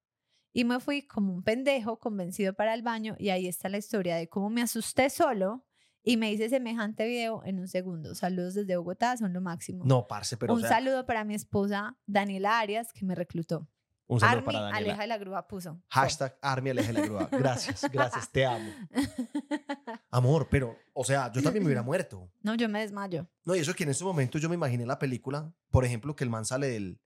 Y 0.53 0.65
me 0.65 0.81
fui 0.81 1.07
como 1.07 1.35
un 1.35 1.43
pendejo 1.43 1.99
convencido 1.99 2.55
para 2.55 2.73
el 2.73 2.83
baño 2.83 3.15
y 3.19 3.29
ahí 3.29 3.47
está 3.47 3.69
la 3.69 3.77
historia 3.77 4.17
de 4.17 4.29
cómo 4.29 4.49
me 4.49 4.63
asusté 4.63 5.11
solo 5.11 5.67
y 6.03 6.17
me 6.17 6.33
hice 6.33 6.49
semejante 6.49 7.07
video 7.07 7.43
en 7.45 7.59
un 7.59 7.69
segundo. 7.69 8.15
Saludos 8.15 8.55
desde 8.55 8.77
Bogotá, 8.77 9.17
son 9.19 9.35
lo 9.35 9.43
máximo. 9.43 9.85
No, 9.85 10.07
parce, 10.07 10.39
pero. 10.39 10.55
un 10.55 10.61
o 10.61 10.63
sea, 10.63 10.77
saludo 10.79 11.05
para 11.05 11.25
mi 11.25 11.35
esposa 11.35 11.99
Daniela 12.07 12.59
Arias 12.59 12.93
que 12.95 13.05
me 13.05 13.15
reclutó. 13.15 13.69
Un 14.09 14.21
saludo 14.21 14.37
Army, 14.39 14.47
para 14.47 14.61
Daniela. 14.61 14.77
aleja 14.79 15.01
de 15.03 15.07
la 15.09 15.19
grúa 15.19 15.47
puso. 15.49 15.83
Hashtag 15.91 16.39
Army 16.41 16.71
aleja 16.71 16.89
de 16.93 16.93
la 17.01 17.07
grúa. 17.07 17.29
Gracias, 17.33 17.91
gracias, 17.91 18.31
te 18.31 18.47
amo. 18.47 18.71
Amor, 20.11 20.49
pero, 20.51 20.77
o 20.93 21.05
sea, 21.05 21.31
yo 21.33 21.43
también 21.43 21.63
me 21.65 21.69
hubiera 21.69 21.83
muerto. 21.83 22.31
no, 22.43 22.55
yo 22.55 22.69
me 22.69 22.81
desmayo. 22.81 23.29
No, 23.45 23.55
y 23.55 23.61
eso 23.61 23.75
que 23.75 23.85
en 23.85 23.91
ese 23.91 24.05
momento 24.05 24.39
yo 24.39 24.49
me 24.49 24.55
imaginé 24.55 24.87
la 24.87 24.99
película, 24.99 25.53
por 25.71 25.85
ejemplo, 25.85 26.15
que 26.15 26.25
el 26.25 26.31
man 26.31 26.45
sale 26.45 26.69
del. 26.69 27.01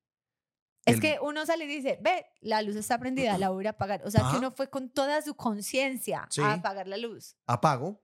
Es 0.86 0.94
el- 0.94 1.00
que 1.00 1.18
uno 1.22 1.44
sale 1.46 1.64
y 1.64 1.68
dice, 1.68 1.98
ve, 2.02 2.26
la 2.40 2.62
luz 2.62 2.76
está 2.76 2.98
prendida, 2.98 3.36
la 3.38 3.50
voy 3.50 3.66
a 3.66 3.70
apagar. 3.70 4.02
O 4.06 4.10
sea, 4.10 4.22
Ajá. 4.22 4.32
que 4.32 4.38
uno 4.38 4.50
fue 4.52 4.70
con 4.70 4.90
toda 4.90 5.20
su 5.22 5.34
conciencia 5.36 6.26
Sí. 6.30 6.40
a 6.40 6.54
apagar 6.54 6.86
la 6.88 6.96
luz. 6.96 7.36
apago. 7.46 8.02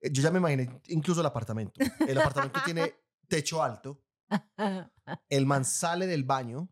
eh, 0.00 0.10
Yo 0.12 0.22
ya 0.22 0.30
me 0.30 0.38
imaginé 0.38 0.68
incluso 0.88 1.20
el 1.20 1.26
apartamento. 1.26 1.80
El 2.06 2.18
apartamento 2.18 2.60
tiene 2.64 2.94
techo 3.28 3.62
alto. 3.62 4.00
El 5.28 5.46
man 5.46 5.64
sale 5.64 6.06
del 6.06 6.24
baño, 6.24 6.68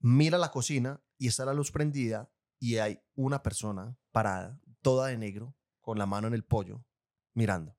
mira 0.00 0.38
la 0.38 0.50
cocina 0.50 1.02
y 1.18 1.28
está 1.28 1.44
la 1.44 1.54
luz 1.54 1.70
prendida 1.70 2.30
y 2.58 2.76
hay 2.78 3.00
una 3.14 3.42
persona 3.42 3.96
parada, 4.12 4.60
toda 4.82 5.08
de 5.08 5.16
negro, 5.18 5.54
con 5.80 5.98
la 5.98 6.06
mano 6.06 6.28
en 6.28 6.34
el 6.34 6.44
pollo, 6.44 6.84
mirando. 7.34 7.76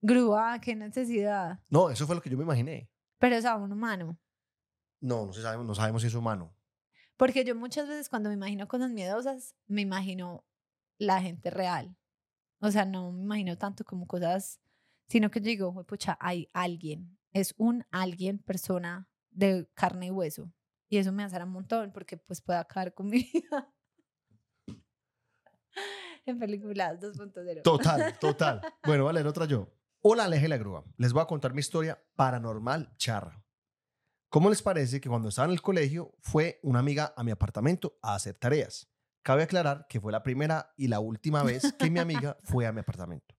Grúa, 0.00 0.60
qué 0.60 0.76
necesidad. 0.76 1.60
No, 1.68 1.90
eso 1.90 2.06
fue 2.06 2.14
lo 2.14 2.22
que 2.22 2.30
yo 2.30 2.36
me 2.36 2.44
imaginé. 2.44 2.90
Pero 3.18 3.34
es 3.36 3.44
a 3.44 3.56
un 3.56 3.72
humano. 3.72 4.18
No, 5.00 5.26
no, 5.26 5.32
se 5.32 5.42
sabe- 5.42 5.64
no 5.64 5.74
sabemos 5.74 6.02
si 6.02 6.08
es 6.08 6.14
humano. 6.14 6.54
Porque 7.16 7.44
yo 7.44 7.56
muchas 7.56 7.88
veces 7.88 8.08
cuando 8.08 8.28
me 8.28 8.36
imagino 8.36 8.68
cosas 8.68 8.92
miedosas, 8.92 9.56
me 9.66 9.80
imagino 9.82 10.44
la 10.98 11.20
gente 11.20 11.50
real. 11.50 11.96
O 12.60 12.70
sea, 12.70 12.84
no 12.84 13.10
me 13.12 13.22
imagino 13.22 13.58
tanto 13.58 13.84
como 13.84 14.06
cosas, 14.06 14.60
sino 15.08 15.30
que 15.30 15.40
yo 15.40 15.46
digo, 15.46 15.72
"Jue 15.72 15.84
pucha, 15.84 16.16
hay 16.20 16.48
alguien. 16.52 17.18
Es 17.32 17.54
un 17.56 17.84
alguien, 17.90 18.38
persona 18.38 19.08
de 19.30 19.68
carne 19.74 20.06
y 20.06 20.10
hueso. 20.10 20.52
Y 20.88 20.98
eso 20.98 21.12
me 21.12 21.22
azara 21.22 21.44
un 21.44 21.52
montón 21.52 21.92
porque 21.92 22.16
pues 22.16 22.40
puede 22.40 22.58
acabar 22.58 22.94
con 22.94 23.08
mi 23.08 23.30
vida. 23.32 23.72
en 26.26 26.38
películas 26.38 27.00
2.0. 27.00 27.62
Total, 27.62 28.18
total. 28.20 28.60
Bueno, 28.84 29.10
leer 29.12 29.26
otra 29.26 29.44
yo. 29.46 29.68
Hola, 30.00 30.24
Aleje 30.24 30.48
la 30.48 30.56
Grúa. 30.56 30.84
Les 30.96 31.12
voy 31.12 31.22
a 31.22 31.26
contar 31.26 31.52
mi 31.52 31.60
historia 31.60 32.02
paranormal 32.14 32.94
charra. 32.96 33.44
¿Cómo 34.30 34.50
les 34.50 34.62
parece 34.62 35.00
que 35.00 35.08
cuando 35.08 35.30
estaba 35.30 35.46
en 35.46 35.52
el 35.52 35.62
colegio 35.62 36.14
fue 36.20 36.60
una 36.62 36.80
amiga 36.80 37.14
a 37.16 37.24
mi 37.24 37.30
apartamento 37.30 37.98
a 38.02 38.14
hacer 38.14 38.34
tareas? 38.34 38.90
Cabe 39.22 39.42
aclarar 39.42 39.86
que 39.88 40.00
fue 40.00 40.12
la 40.12 40.22
primera 40.22 40.72
y 40.76 40.88
la 40.88 41.00
última 41.00 41.42
vez 41.42 41.74
que 41.78 41.90
mi 41.90 41.98
amiga 41.98 42.36
fue 42.44 42.66
a 42.66 42.72
mi 42.72 42.80
apartamento. 42.80 43.34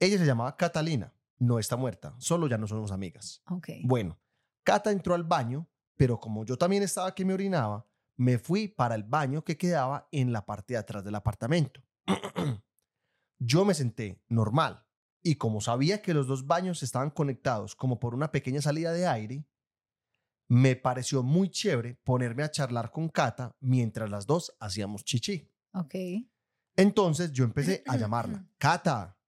Ella 0.00 0.18
se 0.18 0.26
llamaba 0.26 0.56
Catalina. 0.56 1.14
No 1.38 1.58
está 1.58 1.76
muerta, 1.76 2.14
solo 2.18 2.48
ya 2.48 2.58
no 2.58 2.66
somos 2.66 2.92
amigas. 2.92 3.42
Ok. 3.48 3.68
Bueno, 3.84 4.20
Cata 4.62 4.90
entró 4.90 5.14
al 5.14 5.24
baño, 5.24 5.70
pero 6.00 6.18
como 6.18 6.46
yo 6.46 6.56
también 6.56 6.82
estaba 6.82 7.14
que 7.14 7.26
me 7.26 7.34
orinaba, 7.34 7.86
me 8.16 8.38
fui 8.38 8.68
para 8.68 8.94
el 8.94 9.02
baño 9.02 9.44
que 9.44 9.58
quedaba 9.58 10.08
en 10.10 10.32
la 10.32 10.46
parte 10.46 10.72
de 10.72 10.78
atrás 10.78 11.04
del 11.04 11.14
apartamento. 11.14 11.82
yo 13.38 13.66
me 13.66 13.74
senté 13.74 14.24
normal 14.26 14.82
y 15.22 15.34
como 15.34 15.60
sabía 15.60 16.00
que 16.00 16.14
los 16.14 16.26
dos 16.26 16.46
baños 16.46 16.82
estaban 16.82 17.10
conectados 17.10 17.76
como 17.76 18.00
por 18.00 18.14
una 18.14 18.32
pequeña 18.32 18.62
salida 18.62 18.94
de 18.94 19.06
aire, 19.06 19.46
me 20.48 20.74
pareció 20.74 21.22
muy 21.22 21.50
chévere 21.50 21.96
ponerme 21.96 22.44
a 22.44 22.50
charlar 22.50 22.90
con 22.90 23.10
Cata 23.10 23.54
mientras 23.60 24.08
las 24.08 24.26
dos 24.26 24.56
hacíamos 24.58 25.04
chichi. 25.04 25.52
Ok. 25.74 25.96
Entonces 26.76 27.30
yo 27.30 27.44
empecé 27.44 27.84
a 27.86 27.98
llamarla, 27.98 28.48
Cata, 28.56 29.18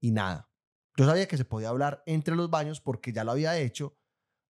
y 0.00 0.12
nada. 0.12 0.48
Yo 0.96 1.04
sabía 1.04 1.26
que 1.26 1.36
se 1.36 1.44
podía 1.44 1.70
hablar 1.70 2.04
entre 2.06 2.36
los 2.36 2.48
baños 2.48 2.80
porque 2.80 3.12
ya 3.12 3.24
lo 3.24 3.32
había 3.32 3.58
hecho 3.58 3.98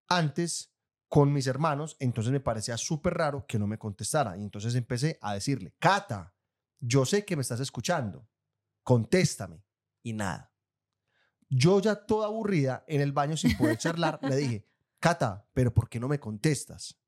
antes 0.07 0.72
con 1.13 1.31
mis 1.31 1.47
hermanos, 1.47 1.95
entonces 2.01 2.33
me 2.33 2.41
parecía 2.41 2.79
súper 2.79 3.13
raro 3.13 3.45
que 3.47 3.59
no 3.59 3.67
me 3.67 3.77
contestara. 3.77 4.39
Y 4.39 4.43
entonces 4.43 4.75
empecé 4.75 5.19
a 5.21 5.35
decirle, 5.35 5.75
Cata, 5.79 6.35
yo 6.81 7.05
sé 7.05 7.27
que 7.27 7.37
me 7.37 7.43
estás 7.43 7.61
escuchando, 7.61 8.27
contéstame. 8.83 9.63
Y 10.03 10.15
nada. 10.15 10.55
Yo 11.51 11.83
ya 11.83 12.07
toda 12.07 12.29
aburrida 12.29 12.83
en 12.89 13.03
el 13.03 13.13
baño 13.13 13.37
sin 13.37 13.55
poder 13.59 13.77
charlar, 13.77 14.21
le 14.23 14.37
dije, 14.37 14.67
Cata, 15.01 15.47
pero 15.53 15.75
¿por 15.75 15.91
qué 15.91 16.01
no 16.01 16.09
me 16.09 16.19
contestas? 16.19 16.99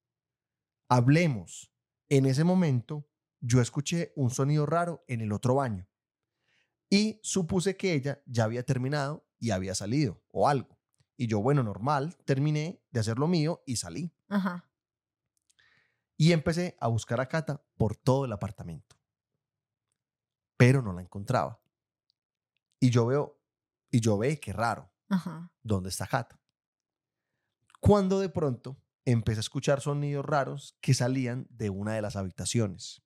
Hablemos. 0.87 1.73
En 2.11 2.27
ese 2.27 2.45
momento, 2.45 3.09
yo 3.41 3.63
escuché 3.63 4.13
un 4.17 4.29
sonido 4.29 4.67
raro 4.67 5.03
en 5.09 5.23
el 5.23 5.33
otro 5.33 5.55
baño 5.55 5.89
y 6.91 7.21
supuse 7.23 7.79
que 7.79 7.95
ella 7.95 8.23
ya 8.27 8.45
había 8.45 8.65
terminado 8.65 9.27
y 9.39 9.51
había 9.51 9.75
salido 9.75 10.23
o 10.31 10.47
algo. 10.47 10.74
Y 11.17 11.27
yo, 11.27 11.41
bueno, 11.41 11.63
normal, 11.63 12.17
terminé 12.25 12.83
de 12.91 13.01
hacer 13.01 13.19
lo 13.19 13.29
mío 13.29 13.63
y 13.67 13.77
salí. 13.77 14.13
Ajá. 14.29 14.69
Y 16.17 16.33
empecé 16.33 16.77
a 16.81 16.89
buscar 16.89 17.21
a 17.21 17.27
Cata 17.27 17.65
por 17.77 17.97
todo 17.97 18.25
el 18.25 18.33
apartamento. 18.33 18.97
Pero 20.57 20.83
no 20.83 20.93
la 20.93 21.03
encontraba. 21.03 21.61
Y 22.81 22.91
yo 22.91 23.07
veo, 23.07 23.41
y 23.91 24.01
yo 24.01 24.19
ve 24.19 24.39
qué 24.41 24.53
raro, 24.53 24.91
Ajá. 25.09 25.53
¿dónde 25.63 25.89
está 25.89 26.07
Cata? 26.07 26.41
Cuando 27.81 28.21
de 28.21 28.29
pronto 28.29 28.77
empecé 29.05 29.39
a 29.39 29.41
escuchar 29.41 29.81
sonidos 29.81 30.25
raros 30.25 30.77
que 30.81 30.95
salían 30.95 31.47
de 31.51 31.71
una 31.71 31.95
de 31.95 32.03
las 32.03 32.17
habitaciones. 32.17 33.03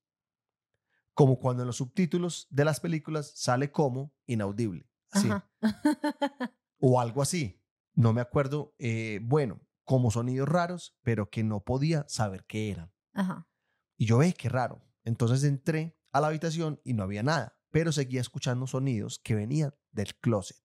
Como 1.14 1.40
cuando 1.40 1.62
en 1.62 1.66
los 1.66 1.76
subtítulos 1.76 2.46
de 2.50 2.64
las 2.64 2.80
películas 2.80 3.32
sale 3.34 3.72
como 3.72 4.12
inaudible. 4.26 4.88
Así. 5.10 5.28
Ajá. 5.28 5.50
o 6.78 7.00
algo 7.00 7.22
así. 7.22 7.57
No 7.98 8.12
me 8.12 8.20
acuerdo, 8.20 8.76
eh, 8.78 9.18
bueno, 9.24 9.60
como 9.82 10.12
sonidos 10.12 10.48
raros, 10.48 10.96
pero 11.02 11.30
que 11.30 11.42
no 11.42 11.64
podía 11.64 12.04
saber 12.06 12.44
qué 12.44 12.70
eran. 12.70 12.92
Ajá. 13.12 13.48
Y 13.96 14.06
yo 14.06 14.18
ve 14.18 14.32
qué 14.34 14.48
raro. 14.48 14.80
Entonces 15.02 15.42
entré 15.42 15.98
a 16.12 16.20
la 16.20 16.28
habitación 16.28 16.80
y 16.84 16.92
no 16.94 17.02
había 17.02 17.24
nada, 17.24 17.58
pero 17.70 17.90
seguía 17.90 18.20
escuchando 18.20 18.68
sonidos 18.68 19.18
que 19.18 19.34
venían 19.34 19.74
del 19.90 20.14
closet. 20.14 20.62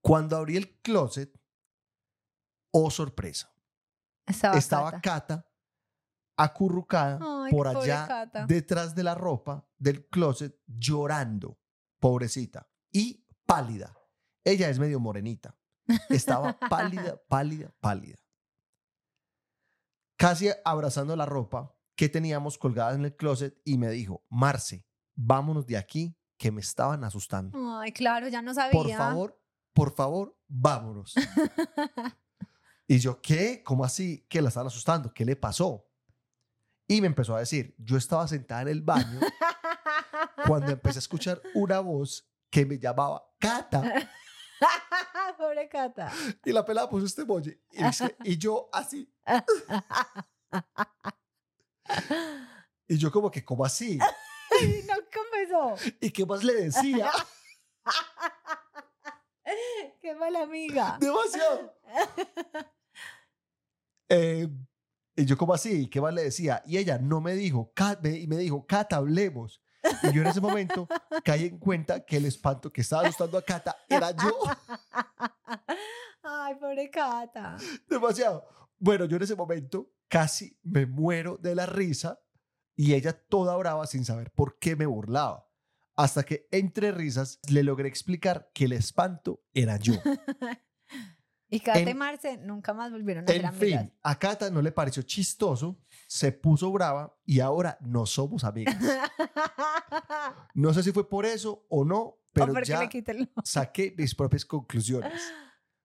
Cuando 0.00 0.36
abrí 0.36 0.56
el 0.56 0.80
closet, 0.80 1.40
oh 2.72 2.90
sorpresa, 2.90 3.54
Estaba, 4.26 4.58
estaba 4.58 4.90
Cata. 4.90 5.00
Cata 5.00 5.52
acurrucada 6.36 7.20
Ay, 7.22 7.52
por 7.52 7.68
allá 7.68 8.08
Cata. 8.08 8.46
detrás 8.46 8.96
de 8.96 9.04
la 9.04 9.14
ropa 9.14 9.64
del 9.78 10.08
closet 10.08 10.60
llorando, 10.66 11.60
pobrecita, 12.00 12.68
y 12.90 13.24
pálida. 13.46 13.96
Ella 14.46 14.68
es 14.68 14.78
medio 14.78 15.00
morenita. 15.00 15.58
Estaba 16.08 16.56
pálida, 16.70 17.20
pálida, 17.28 17.74
pálida. 17.80 18.16
Casi 20.16 20.48
abrazando 20.64 21.16
la 21.16 21.26
ropa 21.26 21.76
que 21.96 22.08
teníamos 22.08 22.56
colgada 22.56 22.94
en 22.94 23.04
el 23.04 23.16
closet 23.16 23.60
y 23.64 23.76
me 23.76 23.90
dijo, 23.90 24.24
Marce, 24.30 24.86
vámonos 25.16 25.66
de 25.66 25.76
aquí 25.76 26.16
que 26.38 26.52
me 26.52 26.60
estaban 26.60 27.02
asustando. 27.02 27.58
Ay, 27.80 27.90
claro, 27.92 28.28
ya 28.28 28.40
no 28.40 28.54
sabía. 28.54 28.70
Por 28.70 28.90
favor, 28.92 29.42
por 29.74 29.92
favor, 29.92 30.38
vámonos. 30.46 31.14
Y 32.88 33.00
yo, 33.00 33.20
¿qué? 33.20 33.64
¿Cómo 33.64 33.84
así? 33.84 34.24
Que 34.28 34.40
la 34.40 34.46
estaban 34.46 34.68
asustando. 34.68 35.12
¿Qué 35.12 35.24
le 35.24 35.34
pasó? 35.34 35.90
Y 36.86 37.00
me 37.00 37.08
empezó 37.08 37.34
a 37.34 37.40
decir, 37.40 37.74
yo 37.78 37.96
estaba 37.96 38.28
sentada 38.28 38.62
en 38.62 38.68
el 38.68 38.80
baño 38.80 39.18
cuando 40.46 40.70
empecé 40.70 40.98
a 40.98 41.00
escuchar 41.00 41.42
una 41.54 41.80
voz 41.80 42.30
que 42.48 42.64
me 42.64 42.78
llamaba 42.78 43.28
Cata. 43.40 44.08
Pobre 45.38 45.68
Cata. 45.68 46.12
Y 46.44 46.52
la 46.52 46.64
pelada 46.64 46.88
puso 46.88 47.06
este 47.06 47.22
emoji. 47.22 47.58
Y, 47.72 47.84
dice- 47.84 48.16
y 48.24 48.38
yo 48.38 48.68
así. 48.72 49.12
Y 52.88 52.98
yo 52.98 53.10
como 53.10 53.30
que, 53.30 53.44
¿cómo 53.44 53.64
así? 53.64 53.98
No 54.88 54.94
confesó. 55.12 55.96
¿Y 56.00 56.10
qué 56.10 56.24
más 56.24 56.44
le 56.44 56.54
decía? 56.54 57.10
Qué 60.00 60.14
mala 60.14 60.42
amiga. 60.42 60.96
Demasiado. 61.00 61.74
Eh, 64.08 64.48
y 65.16 65.24
yo 65.24 65.36
como 65.36 65.52
así, 65.52 65.90
¿qué 65.90 66.00
más 66.00 66.14
le 66.14 66.22
decía? 66.22 66.62
Y 66.64 66.78
ella 66.78 66.96
no 66.98 67.20
me 67.20 67.34
dijo, 67.34 67.72
"Cat", 67.74 68.00
me- 68.02 68.16
y 68.18 68.26
me 68.28 68.36
dijo, 68.36 68.64
Cata, 68.66 68.96
hablemos. 68.96 69.60
Y 70.02 70.12
yo 70.12 70.22
en 70.22 70.28
ese 70.28 70.40
momento 70.40 70.88
caí 71.24 71.46
en 71.46 71.58
cuenta 71.58 72.04
que 72.04 72.16
el 72.16 72.26
espanto 72.26 72.72
que 72.72 72.80
estaba 72.80 73.02
asustando 73.02 73.38
a 73.38 73.42
Cata 73.42 73.76
era 73.88 74.10
yo. 74.10 74.38
Ay, 76.22 76.54
pobre 76.56 76.90
Cata. 76.90 77.56
Demasiado. 77.88 78.46
Bueno, 78.78 79.04
yo 79.06 79.16
en 79.16 79.22
ese 79.22 79.36
momento 79.36 79.92
casi 80.08 80.58
me 80.62 80.86
muero 80.86 81.38
de 81.38 81.54
la 81.54 81.66
risa 81.66 82.20
y 82.74 82.94
ella 82.94 83.12
toda 83.12 83.56
brava 83.56 83.86
sin 83.86 84.04
saber 84.04 84.30
por 84.32 84.58
qué 84.58 84.76
me 84.76 84.86
burlaba. 84.86 85.48
Hasta 85.94 86.24
que 86.24 86.46
entre 86.50 86.92
risas 86.92 87.40
le 87.48 87.62
logré 87.62 87.88
explicar 87.88 88.50
que 88.52 88.66
el 88.66 88.72
espanto 88.72 89.42
era 89.54 89.78
yo. 89.78 89.94
Y 91.48 91.60
Cata 91.60 91.80
y 91.80 91.88
En- 91.88 91.96
Marce 91.96 92.36
nunca 92.38 92.74
más 92.74 92.90
volvieron 92.90 93.24
a 93.24 93.26
ser 93.28 93.36
En 93.36 93.46
amigas. 93.46 93.82
fin, 93.82 93.94
a 94.02 94.18
Cata 94.18 94.50
no 94.50 94.60
le 94.62 94.72
pareció 94.72 95.02
chistoso, 95.02 95.78
se 96.08 96.32
puso 96.32 96.72
brava 96.72 97.16
y 97.24 97.38
ahora 97.40 97.78
no 97.82 98.04
somos 98.06 98.42
amigas. 98.44 98.76
No 100.54 100.72
sé 100.72 100.82
si 100.82 100.92
fue 100.92 101.08
por 101.08 101.26
eso 101.26 101.66
o 101.68 101.84
no, 101.84 101.98
o 102.00 102.20
pero 102.32 102.52
porque 102.52 102.68
ya 102.68 102.80
le 102.82 103.30
saqué 103.44 103.94
mis 103.96 104.14
propias 104.14 104.44
conclusiones. 104.44 105.20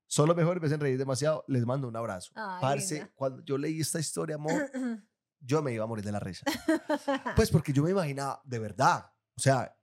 Solo 0.08 0.36
mejor 0.36 0.60
me 0.60 0.68
hacen 0.68 0.80
reír 0.80 0.98
demasiado. 0.98 1.44
Les 1.48 1.66
mando 1.66 1.88
un 1.88 1.96
abrazo. 1.96 2.32
Ay, 2.36 2.58
Parce, 2.62 2.96
linda. 2.96 3.12
cuando 3.16 3.44
yo 3.44 3.58
leí 3.58 3.80
esta 3.80 4.00
historia, 4.00 4.36
amor, 4.36 4.70
yo 5.40 5.62
me 5.62 5.74
iba 5.74 5.84
a 5.84 5.88
morir 5.88 6.04
de 6.04 6.12
la 6.12 6.20
risa. 6.20 6.46
Pues 7.36 7.50
porque 7.50 7.72
yo 7.74 7.84
me 7.84 7.92
imaginaba, 7.92 8.42
de 8.44 8.60
verdad, 8.60 9.06
o 9.38 9.40
sea, 9.40 9.78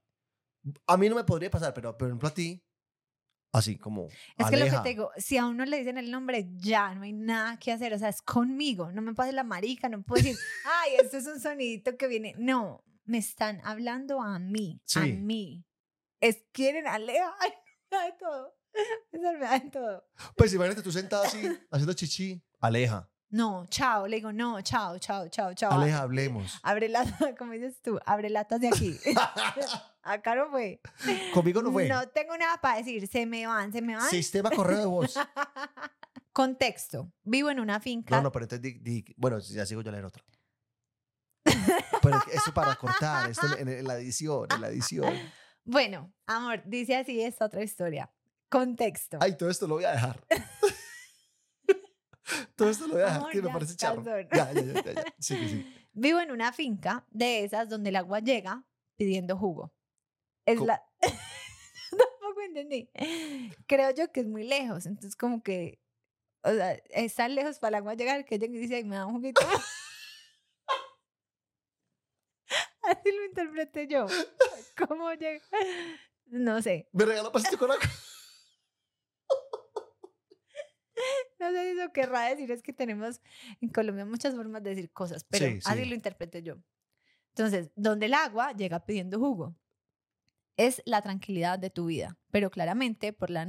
a 0.85 0.97
mí 0.97 1.09
no 1.09 1.15
me 1.15 1.23
podría 1.23 1.49
pasar, 1.49 1.73
pero 1.73 1.97
por 1.97 2.07
ejemplo 2.07 2.27
a 2.27 2.33
ti, 2.33 2.63
así 3.51 3.77
como 3.77 4.07
Es 4.07 4.15
que 4.37 4.43
lo 4.43 4.49
que 4.49 4.55
Aleja. 4.69 4.83
te 4.83 4.89
digo, 4.89 5.11
si 5.17 5.37
a 5.37 5.45
uno 5.45 5.65
le 5.65 5.77
dicen 5.79 5.97
el 5.97 6.11
nombre, 6.11 6.47
ya 6.57 6.93
no 6.95 7.03
hay 7.03 7.13
nada 7.13 7.57
que 7.57 7.71
hacer. 7.71 7.93
O 7.93 7.99
sea, 7.99 8.09
es 8.09 8.21
conmigo. 8.21 8.91
No 8.91 9.01
me 9.01 9.13
pase 9.13 9.31
la 9.31 9.43
marica, 9.43 9.89
no 9.89 10.01
puedo 10.03 10.21
decir, 10.21 10.37
ay, 10.65 10.91
esto 11.01 11.17
es 11.17 11.25
un 11.27 11.39
sonidito 11.39 11.97
que 11.97 12.07
viene. 12.07 12.33
No, 12.37 12.83
me 13.05 13.17
están 13.17 13.61
hablando 13.63 14.21
a 14.21 14.37
mí, 14.39 14.79
a 14.95 15.03
Sí. 15.03 15.13
mí. 15.13 15.65
Es 16.21 16.43
quieren 16.51 16.85
aleja, 16.87 17.33
ay, 17.39 17.51
de 17.91 18.13
todo. 18.19 18.55
Eso 19.11 19.33
me 19.33 19.39
da 19.39 19.57
de 19.59 19.69
todo. 19.71 20.07
Pues 20.35 20.53
imagínate 20.53 20.81
tú 20.83 20.91
sentada 20.91 21.25
así, 21.25 21.41
haciendo 21.71 21.93
chichi, 21.93 22.39
aleja, 22.59 23.09
No, 23.31 23.65
chao, 23.69 24.05
le 24.07 24.17
digo, 24.17 24.31
no, 24.31 24.61
chao, 24.61 24.99
chao, 24.99 25.27
chao, 25.29 25.53
chao. 25.55 25.71
aleja, 25.71 26.01
hablemos. 26.01 26.59
Abre 26.61 26.87
lata, 26.89 27.35
como 27.37 27.53
dices 27.53 27.81
tú, 27.81 27.99
abre 28.05 28.29
latas 28.29 28.59
de 28.61 28.67
aquí. 28.67 28.95
Acá 30.01 30.35
no 30.35 30.49
fue. 30.49 30.81
Conmigo 31.33 31.61
no 31.61 31.71
fue. 31.71 31.87
No 31.87 32.07
tengo 32.09 32.37
nada 32.37 32.59
para 32.61 32.77
decir, 32.77 33.05
se 33.07 33.25
me 33.25 33.45
van, 33.45 33.71
se 33.71 33.81
me 33.81 33.95
van. 33.95 34.09
Sistema 34.09 34.49
correo 34.49 34.79
de 34.79 34.85
voz. 34.85 35.15
Contexto, 36.31 37.11
vivo 37.23 37.49
en 37.49 37.59
una 37.59 37.79
finca. 37.79 38.15
No, 38.15 38.23
no, 38.23 38.31
pero 38.31 38.45
entonces, 38.45 38.61
di- 38.61 38.79
di- 38.79 39.13
bueno, 39.17 39.39
ya 39.39 39.65
sigo 39.65 39.81
yo 39.81 39.89
a 39.89 39.91
leer 39.91 40.05
otra. 40.05 40.23
Pero 42.01 42.21
eso 42.31 42.53
para 42.53 42.75
cortar, 42.75 43.29
esto 43.29 43.57
en, 43.57 43.67
en 43.67 43.85
la 43.85 43.97
edición, 43.97 44.47
en 44.53 44.61
la 44.61 44.69
edición. 44.69 45.13
Bueno, 45.65 46.11
amor, 46.25 46.63
dice 46.65 46.95
así 46.95 47.21
esta 47.21 47.45
otra 47.45 47.61
historia. 47.61 48.09
Contexto. 48.49 49.19
Ay, 49.21 49.37
todo 49.37 49.51
esto 49.51 49.67
lo 49.67 49.75
voy 49.75 49.83
a 49.83 49.91
dejar. 49.91 50.19
todo 52.55 52.69
esto 52.69 52.87
lo 52.87 52.93
voy 52.93 53.01
a 53.03 53.05
dejar, 53.05 53.17
Amor, 53.19 53.31
que 53.31 53.41
me 53.41 53.47
ya, 53.47 53.53
parece 53.53 53.75
charro. 53.75 54.03
Ya, 54.03 54.51
ya, 54.51 55.03
sí, 55.19 55.47
sí. 55.47 55.75
Vivo 55.93 56.19
en 56.21 56.31
una 56.31 56.51
finca 56.53 57.05
de 57.11 57.43
esas 57.43 57.69
donde 57.69 57.89
el 57.89 57.97
agua 57.97 58.19
llega 58.19 58.63
pidiendo 58.95 59.37
jugo. 59.37 59.71
Es 60.49 60.57
Co- 60.57 60.65
la... 60.65 60.83
Tampoco 61.91 62.41
entendí. 62.41 62.89
Creo 63.67 63.91
yo 63.91 64.11
que 64.11 64.21
es 64.21 64.27
muy 64.27 64.43
lejos, 64.43 64.85
entonces 64.85 65.15
como 65.15 65.41
que, 65.43 65.79
o 66.43 66.51
sea, 66.51 66.73
es 66.89 67.15
tan 67.15 67.35
lejos 67.35 67.59
para 67.59 67.69
el 67.69 67.75
agua 67.83 67.93
llegar 67.95 68.25
que 68.25 68.35
y 68.35 68.39
dice, 68.39 68.75
"Ay, 68.75 68.83
me 68.83 68.95
da 68.95 69.05
un 69.05 69.15
juguito. 69.15 69.41
Así 72.83 73.11
lo 73.11 73.25
interpreté 73.25 73.87
yo. 73.87 74.07
¿Cómo 74.87 75.11
llega? 75.13 75.41
No 76.25 76.61
sé. 76.61 76.87
Me 76.91 77.05
regaló 77.05 77.31
pasito 77.31 77.57
con 77.57 77.71
agua. 77.71 77.83
No 81.39 81.51
sé 81.51 81.71
si 81.73 81.79
eso 81.79 81.93
querrá 81.93 82.23
decir, 82.29 82.51
es 82.51 82.61
que 82.61 82.73
tenemos 82.73 83.21
en 83.61 83.69
Colombia 83.69 84.05
muchas 84.05 84.35
formas 84.35 84.61
de 84.63 84.71
decir 84.71 84.91
cosas, 84.91 85.23
pero 85.23 85.45
Sí, 85.47 85.59
así 85.63 85.83
sí. 85.83 85.89
lo 85.89 85.95
interpreté 85.95 86.43
yo. 86.43 86.55
Entonces, 87.29 87.71
donde 87.75 88.07
el 88.07 88.13
agua 88.13 88.51
llega 88.51 88.85
pidiendo 88.85 89.17
jugo, 89.19 89.55
es 90.59 90.81
la 90.85 91.01
tranquilidad 91.01 91.57
de 91.57 91.69
tu 91.69 91.85
vida, 91.85 92.17
pero 92.31 92.51
claramente 92.51 93.13
por 93.13 93.29
la, 93.29 93.47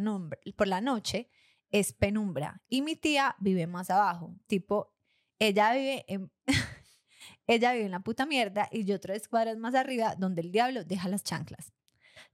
por 0.57 0.69
la 0.69 0.81
noche 0.81 1.29
es 1.73 1.93
penumbra. 1.93 2.63
Y 2.69 2.83
mi 2.83 2.95
tía 2.95 3.35
vive 3.41 3.67
más 3.67 3.91
abajo, 3.91 4.37
tipo, 4.47 4.95
ella 5.41 5.73
vive 5.73 6.05
en... 6.07 6.31
ella 7.49 7.73
vive 7.73 7.87
en 7.87 7.91
la 7.91 8.01
puta 8.01 8.27
mierda 8.27 8.69
y 8.71 8.85
yo 8.85 9.01
tres 9.01 9.27
cuadras 9.27 9.57
más 9.59 9.75
arriba 9.75 10.15
donde 10.15 10.41
el 10.43 10.53
diablo 10.53 10.85
deja 10.85 11.09
las 11.09 11.25
chanclas. 11.25 11.73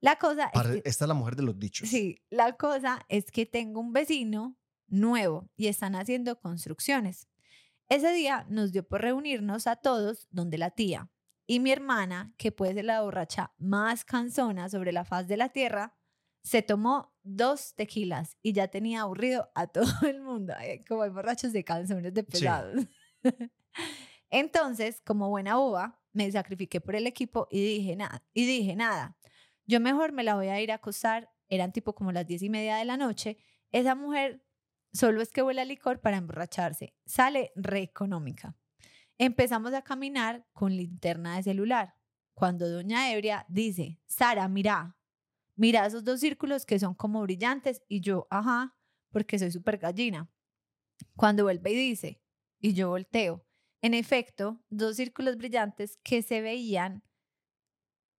La 0.00 0.16
cosa 0.16 0.44
es 0.44 0.52
Pare- 0.52 0.82
que... 0.82 0.88
Esta 0.90 1.06
es 1.06 1.08
la 1.08 1.14
mujer 1.14 1.36
de 1.36 1.42
los 1.44 1.58
dichos. 1.58 1.88
Sí, 1.88 2.20
la 2.28 2.52
cosa 2.58 3.00
es 3.08 3.30
que 3.30 3.46
tengo 3.46 3.80
un 3.80 3.94
vecino 3.94 4.58
nuevo 4.88 5.48
y 5.56 5.68
están 5.68 5.94
haciendo 5.94 6.38
construcciones. 6.38 7.28
Ese 7.88 8.12
día 8.12 8.44
nos 8.50 8.72
dio 8.72 8.86
por 8.86 9.00
reunirnos 9.00 9.66
a 9.66 9.76
todos 9.76 10.28
donde 10.30 10.58
la 10.58 10.70
tía 10.70 11.08
y 11.46 11.60
mi 11.60 11.70
hermana, 11.70 12.34
que 12.36 12.52
puede 12.52 12.74
ser 12.74 12.84
la 12.86 13.02
borracha 13.02 13.52
más 13.58 14.04
cansona 14.04 14.68
sobre 14.68 14.92
la 14.92 15.04
faz 15.04 15.28
de 15.28 15.36
la 15.36 15.50
tierra, 15.50 15.96
se 16.42 16.62
tomó 16.62 17.14
dos 17.22 17.74
tequilas 17.74 18.36
y 18.42 18.52
ya 18.52 18.68
tenía 18.68 19.02
aburrido 19.02 19.50
a 19.54 19.66
todo 19.66 20.08
el 20.08 20.20
mundo, 20.20 20.54
como 20.88 21.02
hay 21.02 21.10
borrachos 21.10 21.52
de 21.52 21.64
canzones 21.64 22.14
de 22.14 22.22
pesados. 22.24 22.86
Entonces, 24.30 25.00
como 25.04 25.28
buena 25.28 25.56
boba, 25.56 26.00
me 26.12 26.30
sacrifiqué 26.30 26.80
por 26.80 26.96
el 26.96 27.06
equipo 27.06 27.46
y 27.50 27.62
dije 27.62 27.96
nada, 27.96 28.22
y 28.32 28.46
dije 28.46 28.74
nada. 28.74 29.16
Yo 29.66 29.80
mejor 29.80 30.12
me 30.12 30.24
la 30.24 30.34
voy 30.34 30.48
a 30.48 30.60
ir 30.60 30.70
a 30.72 30.76
acostar 30.76 31.30
eran 31.48 31.72
tipo 31.72 31.94
como 31.94 32.12
las 32.12 32.26
diez 32.26 32.42
y 32.42 32.50
media 32.50 32.76
de 32.76 32.84
la 32.84 32.96
noche, 32.96 33.38
esa 33.72 33.94
mujer 33.94 34.44
solo 34.92 35.20
es 35.20 35.30
que 35.30 35.42
huele 35.42 35.60
a 35.60 35.64
licor 35.64 36.00
para 36.00 36.16
emborracharse. 36.16 36.94
Sale 37.04 37.52
re 37.54 37.82
económica. 37.82 38.56
Empezamos 39.18 39.72
a 39.72 39.82
caminar 39.82 40.46
con 40.52 40.76
linterna 40.76 41.36
de 41.36 41.42
celular. 41.42 41.94
Cuando 42.34 42.68
doña 42.68 43.10
Ebria 43.12 43.46
dice, 43.48 43.98
Sara, 44.06 44.46
mira, 44.48 44.96
mira 45.54 45.86
esos 45.86 46.04
dos 46.04 46.20
círculos 46.20 46.66
que 46.66 46.78
son 46.78 46.94
como 46.94 47.22
brillantes 47.22 47.82
y 47.88 48.00
yo, 48.00 48.26
ajá, 48.30 48.76
porque 49.10 49.38
soy 49.38 49.50
súper 49.50 49.78
gallina. 49.78 50.30
Cuando 51.16 51.44
vuelve 51.44 51.72
y 51.72 51.76
dice, 51.76 52.20
y 52.60 52.74
yo 52.74 52.90
volteo, 52.90 53.46
en 53.80 53.94
efecto, 53.94 54.62
dos 54.68 54.96
círculos 54.96 55.36
brillantes 55.36 55.98
que 56.02 56.22
se 56.22 56.40
veían 56.40 57.02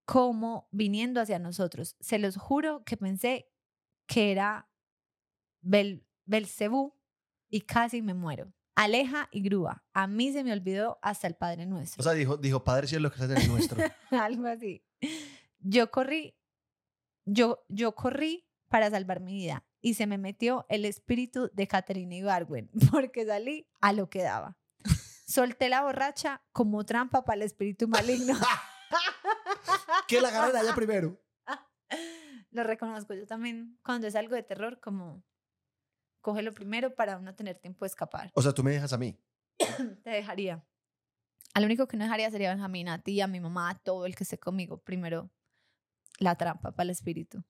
como 0.04 0.68
viniendo 0.72 1.20
hacia 1.20 1.38
nosotros. 1.38 1.96
Se 2.00 2.18
los 2.18 2.36
juro 2.36 2.82
que 2.84 2.96
pensé 2.96 3.52
que 4.06 4.32
era 4.32 4.68
Bel 5.60 6.04
Belcebú 6.24 6.94
y 7.50 7.60
casi 7.62 8.02
me 8.02 8.14
muero. 8.14 8.52
Aleja 8.78 9.28
y 9.32 9.42
grúa. 9.42 9.82
A 9.92 10.06
mí 10.06 10.32
se 10.32 10.44
me 10.44 10.52
olvidó 10.52 11.00
hasta 11.02 11.26
el 11.26 11.34
Padre 11.34 11.66
Nuestro. 11.66 12.00
O 12.00 12.04
sea, 12.04 12.12
dijo, 12.12 12.36
dijo 12.36 12.62
Padre 12.62 12.86
Cielo 12.86 13.10
que 13.10 13.16
es 13.16 13.28
el 13.28 13.48
nuestro. 13.48 13.82
Algo 14.12 14.46
así. 14.46 14.84
Yo 15.58 15.90
corrí, 15.90 16.36
yo, 17.24 17.64
yo 17.68 17.96
corrí 17.96 18.46
para 18.68 18.88
salvar 18.88 19.18
mi 19.18 19.34
vida 19.34 19.64
y 19.80 19.94
se 19.94 20.06
me 20.06 20.16
metió 20.16 20.64
el 20.68 20.84
espíritu 20.84 21.50
de 21.54 21.66
Catherine 21.66 22.18
Ibargüen 22.18 22.70
porque 22.92 23.26
salí 23.26 23.68
a 23.80 23.92
lo 23.92 24.08
que 24.08 24.22
daba. 24.22 24.56
Solté 25.26 25.68
la 25.68 25.82
borracha 25.82 26.44
como 26.52 26.84
trampa 26.84 27.24
para 27.24 27.34
el 27.34 27.42
espíritu 27.42 27.88
maligno. 27.88 28.38
que 30.06 30.20
la 30.20 30.28
agarren 30.28 30.54
allá 30.54 30.72
primero. 30.76 31.20
Lo 32.52 32.62
reconozco. 32.62 33.12
Yo 33.12 33.26
también, 33.26 33.76
cuando 33.82 34.06
es 34.06 34.14
algo 34.14 34.36
de 34.36 34.44
terror, 34.44 34.78
como 34.78 35.24
cógelo 36.28 36.52
primero 36.52 36.94
para 36.94 37.18
no 37.20 37.34
tener 37.34 37.58
tiempo 37.58 37.86
de 37.86 37.88
escapar. 37.88 38.30
O 38.34 38.42
sea, 38.42 38.52
tú 38.52 38.62
me 38.62 38.70
dejas 38.70 38.92
a 38.92 38.98
mí. 38.98 39.18
Te 40.04 40.10
dejaría. 40.10 40.62
Al 41.54 41.64
único 41.64 41.88
que 41.88 41.96
no 41.96 42.04
dejaría 42.04 42.30
sería 42.30 42.50
a 42.50 42.54
Benjamín, 42.54 42.90
a 42.90 43.02
ti, 43.02 43.22
a 43.22 43.26
mi 43.26 43.40
mamá, 43.40 43.70
a 43.70 43.78
todo 43.78 44.04
el 44.04 44.14
que 44.14 44.24
esté 44.24 44.38
conmigo. 44.38 44.76
Primero, 44.76 45.30
la 46.18 46.34
trampa 46.34 46.72
para 46.72 46.84
el 46.84 46.90
espíritu. 46.90 47.42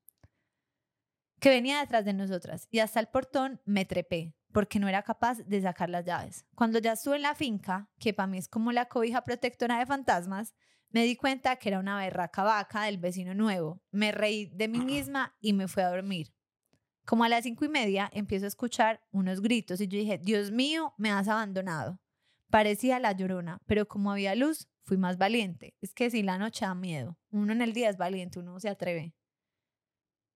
Que 1.40 1.48
venía 1.48 1.80
detrás 1.80 2.04
de 2.04 2.12
nosotras. 2.12 2.68
Y 2.70 2.78
hasta 2.78 3.00
el 3.00 3.08
portón 3.08 3.60
me 3.64 3.84
trepé, 3.84 4.36
porque 4.52 4.78
no 4.78 4.86
era 4.86 5.02
capaz 5.02 5.38
de 5.38 5.60
sacar 5.60 5.90
las 5.90 6.04
llaves. 6.04 6.46
Cuando 6.54 6.78
ya 6.78 6.92
estuve 6.92 7.16
en 7.16 7.22
la 7.22 7.34
finca, 7.34 7.90
que 7.98 8.14
para 8.14 8.28
mí 8.28 8.38
es 8.38 8.46
como 8.46 8.70
la 8.70 8.86
cobija 8.86 9.24
protectora 9.24 9.80
de 9.80 9.86
fantasmas, 9.86 10.54
me 10.90 11.02
di 11.02 11.16
cuenta 11.16 11.56
que 11.56 11.70
era 11.70 11.80
una 11.80 11.98
berraca 11.98 12.44
vaca 12.44 12.84
del 12.84 12.98
vecino 12.98 13.34
nuevo. 13.34 13.82
Me 13.90 14.12
reí 14.12 14.46
de 14.46 14.68
mí 14.68 14.78
misma 14.78 15.36
y 15.40 15.52
me 15.52 15.66
fui 15.66 15.82
a 15.82 15.90
dormir. 15.90 16.32
Como 17.08 17.24
a 17.24 17.30
las 17.30 17.44
cinco 17.44 17.64
y 17.64 17.70
media 17.70 18.10
empiezo 18.12 18.44
a 18.44 18.48
escuchar 18.48 19.00
unos 19.12 19.40
gritos 19.40 19.80
y 19.80 19.88
yo 19.88 19.98
dije, 19.98 20.18
Dios 20.18 20.50
mío, 20.50 20.92
me 20.98 21.10
has 21.10 21.26
abandonado. 21.26 21.98
Parecía 22.50 23.00
la 23.00 23.12
llorona, 23.12 23.62
pero 23.64 23.88
como 23.88 24.12
había 24.12 24.34
luz, 24.34 24.68
fui 24.82 24.98
más 24.98 25.16
valiente. 25.16 25.74
Es 25.80 25.94
que 25.94 26.10
si 26.10 26.22
la 26.22 26.36
noche 26.36 26.66
da 26.66 26.74
miedo, 26.74 27.16
uno 27.30 27.54
en 27.54 27.62
el 27.62 27.72
día 27.72 27.88
es 27.88 27.96
valiente, 27.96 28.40
uno 28.40 28.60
se 28.60 28.68
atreve. 28.68 29.14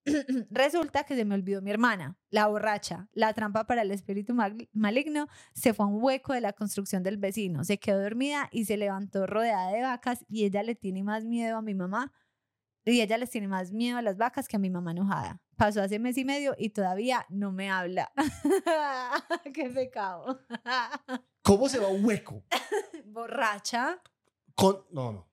Resulta 0.50 1.04
que 1.04 1.14
se 1.14 1.26
me 1.26 1.34
olvidó 1.34 1.60
mi 1.60 1.70
hermana, 1.70 2.16
la 2.30 2.46
borracha, 2.46 3.06
la 3.12 3.34
trampa 3.34 3.66
para 3.66 3.82
el 3.82 3.90
espíritu 3.90 4.32
mal- 4.32 4.70
maligno, 4.72 5.28
se 5.52 5.74
fue 5.74 5.84
a 5.84 5.88
un 5.90 6.02
hueco 6.02 6.32
de 6.32 6.40
la 6.40 6.54
construcción 6.54 7.02
del 7.02 7.18
vecino, 7.18 7.64
se 7.64 7.78
quedó 7.78 8.00
dormida 8.02 8.48
y 8.50 8.64
se 8.64 8.78
levantó 8.78 9.26
rodeada 9.26 9.70
de 9.72 9.82
vacas 9.82 10.24
y 10.26 10.46
ella 10.46 10.62
le 10.62 10.74
tiene 10.74 11.04
más 11.04 11.26
miedo 11.26 11.58
a 11.58 11.62
mi 11.62 11.74
mamá 11.74 12.14
y 12.84 13.00
ella 13.00 13.16
les 13.18 13.30
tiene 13.30 13.48
más 13.48 13.72
miedo 13.72 13.98
a 13.98 14.02
las 14.02 14.16
vacas 14.16 14.48
que 14.48 14.56
a 14.56 14.58
mi 14.58 14.70
mamá 14.70 14.90
enojada. 14.90 15.40
Pasó 15.56 15.82
hace 15.82 15.98
mes 15.98 16.16
y 16.18 16.24
medio 16.24 16.54
y 16.58 16.70
todavía 16.70 17.26
no 17.28 17.52
me 17.52 17.70
habla. 17.70 18.12
¡Qué 19.54 19.70
pecado! 19.70 20.40
¿Cómo 21.42 21.68
se 21.68 21.78
va 21.78 21.88
un 21.88 22.04
hueco? 22.04 22.44
Borracha. 23.06 24.02
Con... 24.54 24.84
No, 24.90 25.12
no. 25.12 25.28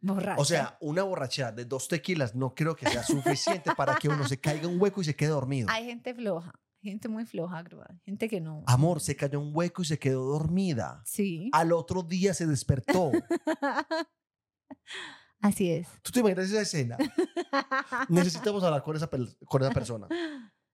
Borracha. 0.00 0.40
O 0.40 0.44
sea, 0.44 0.76
una 0.80 1.02
borrachera 1.02 1.52
de 1.52 1.64
dos 1.64 1.88
tequilas 1.88 2.34
no 2.34 2.54
creo 2.54 2.74
que 2.76 2.88
sea 2.88 3.02
suficiente 3.02 3.74
para 3.76 3.96
que 3.96 4.08
uno 4.08 4.26
se 4.26 4.40
caiga 4.40 4.68
un 4.68 4.80
hueco 4.80 5.00
y 5.00 5.04
se 5.04 5.16
quede 5.16 5.30
dormido. 5.30 5.68
hay 5.70 5.86
gente 5.86 6.14
floja, 6.14 6.52
gente 6.80 7.08
muy 7.08 7.24
floja, 7.24 7.64
gente 8.04 8.28
que 8.28 8.40
no. 8.40 8.62
Amor, 8.66 9.00
se 9.00 9.16
cayó 9.16 9.40
un 9.40 9.50
hueco 9.52 9.82
y 9.82 9.86
se 9.86 9.98
quedó 9.98 10.24
dormida. 10.24 11.02
Sí. 11.04 11.50
Al 11.52 11.72
otro 11.72 12.02
día 12.02 12.32
se 12.32 12.46
despertó. 12.46 13.10
Así 15.40 15.70
es. 15.70 15.86
¿Tú 16.02 16.10
te 16.10 16.20
imaginas 16.20 16.46
esa 16.50 16.60
escena? 16.62 16.96
Necesitamos 18.08 18.62
hablar 18.64 18.82
con 18.82 18.96
esa, 18.96 19.08
con 19.08 19.62
esa 19.62 19.70
persona. 19.72 20.08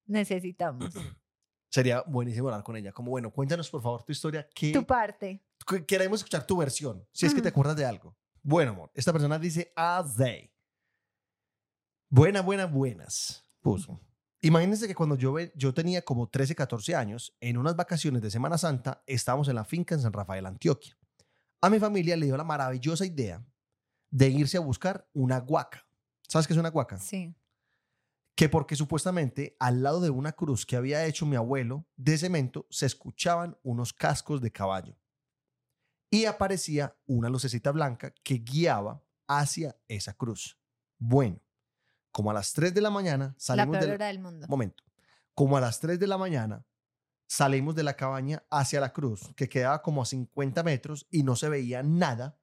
Necesitamos. 0.06 0.94
Sería 1.70 2.02
buenísimo 2.06 2.48
hablar 2.48 2.62
con 2.62 2.76
ella. 2.76 2.92
Como, 2.92 3.10
bueno, 3.10 3.30
cuéntanos 3.30 3.68
por 3.68 3.82
favor 3.82 4.04
tu 4.04 4.12
historia. 4.12 4.48
¿Qué, 4.54 4.72
Tu 4.72 4.84
parte. 4.86 5.44
que- 5.66 5.84
queremos 5.84 6.20
escuchar 6.20 6.46
tu 6.46 6.56
versión, 6.56 7.04
si 7.12 7.26
es 7.26 7.34
que 7.34 7.42
te 7.42 7.48
acuerdas 7.48 7.76
de 7.76 7.84
algo. 7.84 8.16
Bueno, 8.42 8.72
amor, 8.72 8.90
esta 8.94 9.12
persona 9.12 9.38
dice 9.38 9.72
as 9.74 10.14
they. 10.16 10.50
Buena, 12.08 12.42
buena, 12.42 12.66
buenas. 12.66 13.44
Puso. 13.60 14.00
Imagínense 14.40 14.86
que 14.86 14.94
cuando 14.94 15.16
yo, 15.16 15.34
yo 15.54 15.72
tenía 15.74 16.02
como 16.02 16.28
13, 16.28 16.54
14 16.54 16.94
años, 16.94 17.34
en 17.40 17.56
unas 17.56 17.74
vacaciones 17.76 18.20
de 18.22 18.30
Semana 18.30 18.58
Santa, 18.58 19.02
estábamos 19.06 19.48
en 19.48 19.54
la 19.56 19.64
finca 19.64 19.94
en 19.94 20.02
San 20.02 20.12
Rafael, 20.12 20.44
Antioquia. 20.46 20.96
A 21.62 21.70
mi 21.70 21.78
familia 21.80 22.14
le 22.16 22.26
dio 22.26 22.36
la 22.36 22.44
maravillosa 22.44 23.06
idea 23.06 23.42
de 24.14 24.28
irse 24.28 24.56
a 24.56 24.60
buscar 24.60 25.08
una 25.12 25.40
guaca. 25.40 25.84
¿Sabes 26.28 26.46
qué 26.46 26.52
es 26.52 26.58
una 26.58 26.70
guaca? 26.70 26.98
Sí. 26.98 27.34
que 28.36 28.48
porque 28.48 28.76
supuestamente 28.76 29.56
al 29.60 29.82
lado 29.82 30.00
de 30.00 30.10
una 30.10 30.32
cruz 30.32 30.64
que 30.66 30.76
había 30.76 31.04
hecho 31.04 31.26
mi 31.26 31.36
abuelo 31.36 31.86
de 31.96 32.16
cemento 32.18 32.66
se 32.70 32.86
escuchaban 32.86 33.56
unos 33.62 33.92
cascos 33.92 34.40
de 34.40 34.50
caballo 34.50 34.96
y 36.10 36.24
aparecía 36.26 36.96
una 37.06 37.28
lucecita 37.28 37.70
blanca 37.72 38.12
que 38.22 38.38
guiaba 38.38 39.02
hacia 39.28 39.76
esa 39.88 40.14
cruz. 40.14 40.58
Bueno, 40.98 41.40
como 42.12 42.30
a 42.30 42.34
las 42.34 42.52
3 42.52 42.72
de 42.74 42.80
la 42.80 42.90
mañana 42.90 43.26
La 43.26 43.34
salimos 43.38 43.78
peor 43.78 43.88
de 43.88 43.94
hora 43.94 44.06
del 44.06 44.20
mundo. 44.20 44.46
momento. 44.48 44.84
Como 45.34 45.56
a 45.56 45.60
las 45.60 45.80
3 45.80 45.98
de 45.98 46.06
la 46.06 46.18
mañana 46.18 46.64
salimos 47.26 47.74
de 47.74 47.82
la 47.82 47.94
cabaña 47.94 48.44
hacia 48.50 48.80
la 48.80 48.92
cruz, 48.92 49.32
que 49.36 49.48
quedaba 49.48 49.82
como 49.82 50.02
a 50.02 50.06
50 50.06 50.62
metros 50.62 51.06
y 51.10 51.22
no 51.24 51.34
se 51.36 51.48
veía 51.48 51.82
nada. 51.82 52.38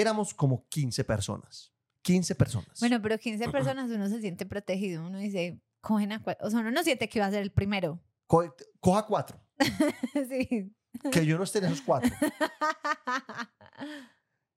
Éramos 0.00 0.34
como 0.34 0.66
15 0.68 1.04
personas. 1.04 1.72
15 2.02 2.34
personas. 2.34 2.80
Bueno, 2.80 3.00
pero 3.00 3.18
15 3.18 3.48
personas 3.48 3.90
uno 3.90 4.08
se 4.08 4.20
siente 4.20 4.44
protegido. 4.46 5.06
Uno 5.06 5.18
dice, 5.18 5.60
cogen 5.80 6.12
a 6.12 6.22
cua- 6.22 6.36
O 6.40 6.50
sea, 6.50 6.60
uno 6.60 6.70
no 6.70 6.82
siente 6.82 7.08
que 7.08 7.20
va 7.20 7.26
a 7.26 7.30
ser 7.30 7.42
el 7.42 7.52
primero. 7.52 8.00
Co- 8.26 8.54
coja 8.80 9.06
cuatro. 9.06 9.40
sí. 10.28 10.74
Que 11.10 11.24
yo 11.26 11.36
no 11.38 11.44
esté 11.44 11.58
en 11.60 11.64
esos 11.66 11.82
cuatro. 11.82 12.10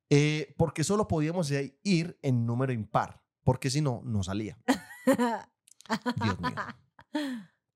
Eh, 0.09 0.53
porque 0.57 0.85
solo 0.85 1.05
podíamos 1.07 1.51
ir 1.83 2.17
en 2.21 2.45
número 2.45 2.71
impar, 2.71 3.21
porque 3.43 3.69
si 3.69 3.81
no, 3.81 4.01
no 4.05 4.23
salía. 4.23 4.57
Dios 5.05 6.39
mío. 6.39 6.55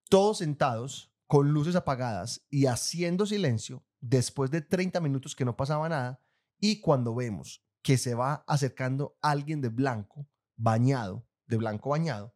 Todos 0.10 0.38
sentados, 0.38 1.12
con 1.28 1.52
luces 1.52 1.76
apagadas 1.76 2.46
y 2.50 2.68
haciendo 2.68 3.26
silencio, 3.26 3.84
después 4.00 4.50
de 4.50 4.62
30 4.62 5.02
minutos 5.02 5.36
que 5.36 5.44
no 5.44 5.58
pasaba 5.58 5.90
nada, 5.90 6.22
y 6.62 6.80
cuando 6.80 7.14
vemos 7.14 7.66
que 7.84 7.98
se 7.98 8.14
va 8.16 8.44
acercando 8.48 9.18
alguien 9.22 9.60
de 9.62 9.70
blanco, 9.70 10.30
bañado, 10.56 11.28
de 11.48 11.58
blanco 11.58 11.90
bañado, 11.90 12.34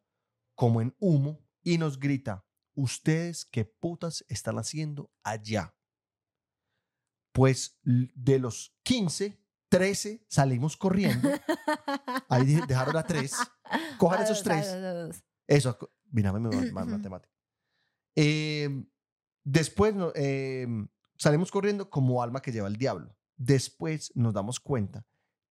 como 0.54 0.80
en 0.82 0.94
humo, 0.98 1.46
y 1.62 1.78
nos 1.78 1.98
grita, 1.98 2.44
¿ustedes 2.74 3.44
qué 3.46 3.64
putas 3.64 4.24
están 4.28 4.58
haciendo 4.58 5.10
allá? 5.22 5.74
Pues 7.32 7.78
de 7.82 8.38
los 8.38 8.74
15, 8.82 9.38
13 9.68 10.24
salimos 10.28 10.76
corriendo. 10.76 11.28
Ahí 12.28 12.46
de- 12.54 12.66
dejaron 12.66 12.96
a 12.96 13.02
tres. 13.04 13.34
Cojan 13.98 14.22
esos 14.22 14.42
tres. 14.42 14.66
Eso, 15.46 15.78
mira, 16.10 16.32
ma- 16.32 16.38
matemática. 16.86 17.32
Eh, 18.16 18.84
después 19.44 19.94
eh, 20.14 20.66
salimos 21.16 21.50
corriendo 21.50 21.90
como 21.90 22.22
alma 22.22 22.40
que 22.40 22.52
lleva 22.52 22.68
el 22.68 22.76
diablo. 22.76 23.15
Después 23.36 24.12
nos 24.14 24.34
damos 24.34 24.60
cuenta 24.60 25.04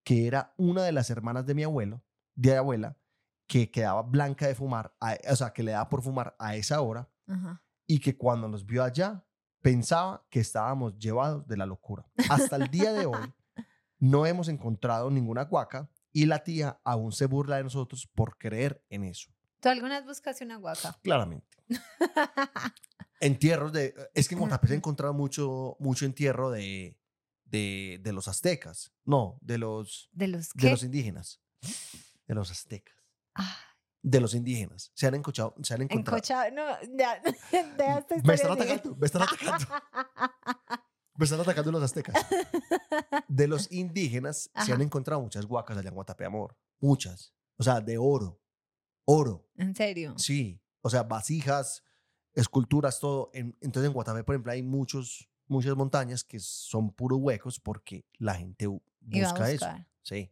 que 0.03 0.28
era 0.28 0.53
una 0.57 0.84
de 0.84 0.91
las 0.91 1.10
hermanas 1.10 1.45
de 1.45 1.56
mi 1.56 1.64
abuelo, 1.64 2.03
de 2.36 2.52
mi 2.52 2.57
abuela, 2.57 2.98
que 3.48 3.70
quedaba 3.72 4.02
blanca 4.03 4.48
de 4.48 4.56
fumar, 4.56 4.95
a- 4.99 5.18
o 5.32 5.36
sea, 5.36 5.52
que 5.53 5.64
le 5.64 5.72
daba 5.72 5.88
por 5.90 6.02
fumar 6.02 6.36
a 6.40 6.56
esa 6.56 6.82
hora 6.82 7.10
Ajá. 7.28 7.64
y 7.88 7.99
que 7.99 8.18
cuando 8.18 8.48
nos 8.48 8.66
vio 8.66 8.84
allá 8.84 9.24
pensaba 9.62 10.26
que 10.30 10.40
estábamos 10.40 10.98
llevados 10.98 11.48
de 11.48 11.57
la 11.57 11.66
locura. 11.66 12.07
Hasta 12.30 12.56
el 12.56 12.70
día 12.70 12.91
de 12.94 13.06
hoy 13.06 13.34
no 13.99 14.26
hemos 14.26 14.48
encontrado 14.48 15.10
ninguna 15.10 15.44
guaca 15.45 15.90
y 16.12 16.26
la 16.26 16.44
tía 16.44 16.80
aún 16.84 17.12
se 17.12 17.26
burla 17.26 17.57
de 17.57 17.64
nosotros 17.64 18.07
por 18.14 18.38
creer 18.38 18.84
en 18.90 19.03
eso. 19.03 19.32
¿Tú 19.60 19.70
alguna 19.70 19.98
vez 19.99 20.06
buscaste 20.07 20.44
una 20.45 20.57
guaca? 20.57 20.95
Claramente. 21.03 21.48
Entierros 23.20 23.72
de... 23.74 23.94
Es 24.14 24.28
que 24.28 24.36
en 24.36 24.40
Guatapé 24.40 24.68
se 24.68 24.74
ha 24.74 24.78
encontrado 24.78 25.14
mucho, 25.14 25.78
mucho 25.80 26.06
entierro 26.06 26.52
de, 26.52 26.98
de, 27.46 28.00
de 28.02 28.12
los 28.14 28.28
aztecas. 28.28 28.92
No, 29.06 29.38
de 29.42 29.58
los, 29.58 30.10
¿De 30.12 30.28
los 30.28 30.50
de 30.54 30.62
qué? 30.62 30.70
los 30.72 30.84
indígenas. 30.84 31.42
De 32.28 32.36
los 32.36 32.52
aztecas. 32.52 32.96
Ah, 33.36 33.58
de 34.02 34.20
los 34.20 34.34
indígenas. 34.36 34.92
Se 34.94 35.08
han 35.08 35.16
encontrado, 35.16 35.56
se 35.64 35.74
han 35.74 35.82
En 35.82 35.92
encontrado. 35.92 36.18
Cocha, 36.18 36.50
no, 36.52 36.64
ya, 36.98 37.20
deja 37.78 37.98
esta 38.00 38.16
Me 38.24 38.34
están 38.34 38.52
atacando, 38.52 38.96
me 38.96 39.06
están 39.06 39.22
atacando. 39.24 39.66
Me 41.18 41.24
están 41.24 41.40
atacando 41.40 41.72
los 41.72 41.84
aztecas. 41.84 42.16
De 43.28 43.48
los 43.48 43.72
indígenas 43.72 44.50
se 44.66 44.74
han 44.74 44.82
encontrado 44.82 45.22
muchas 45.22 45.46
huacas 45.46 45.78
allá 45.78 45.90
en 45.90 45.96
Guatapé, 45.96 46.26
amor. 46.26 46.58
Muchas. 46.80 47.34
O 47.58 47.64
sea, 47.64 47.80
de 47.80 47.98
oro. 47.98 48.42
Oro. 49.06 49.48
En 49.56 49.74
serio. 49.76 50.14
Sí. 50.18 50.62
O 50.82 50.90
sea, 50.90 51.04
vasijas, 51.04 51.84
esculturas, 52.34 53.00
todo. 53.00 53.30
En- 53.34 53.58
entonces 53.62 53.88
en 53.88 53.94
Guatapé, 53.94 54.24
por 54.26 54.36
ejemplo, 54.36 54.52
hay 54.52 54.62
muchos, 54.62 55.30
muchas 55.48 55.76
montañas 55.76 56.24
que 56.24 56.40
son 56.40 56.92
puros 56.92 57.20
huecos 57.22 57.60
porque 57.60 58.06
la 58.18 58.36
gente 58.36 58.68
busca 58.68 59.52
eso. 59.52 59.68
Sí. 60.02 60.32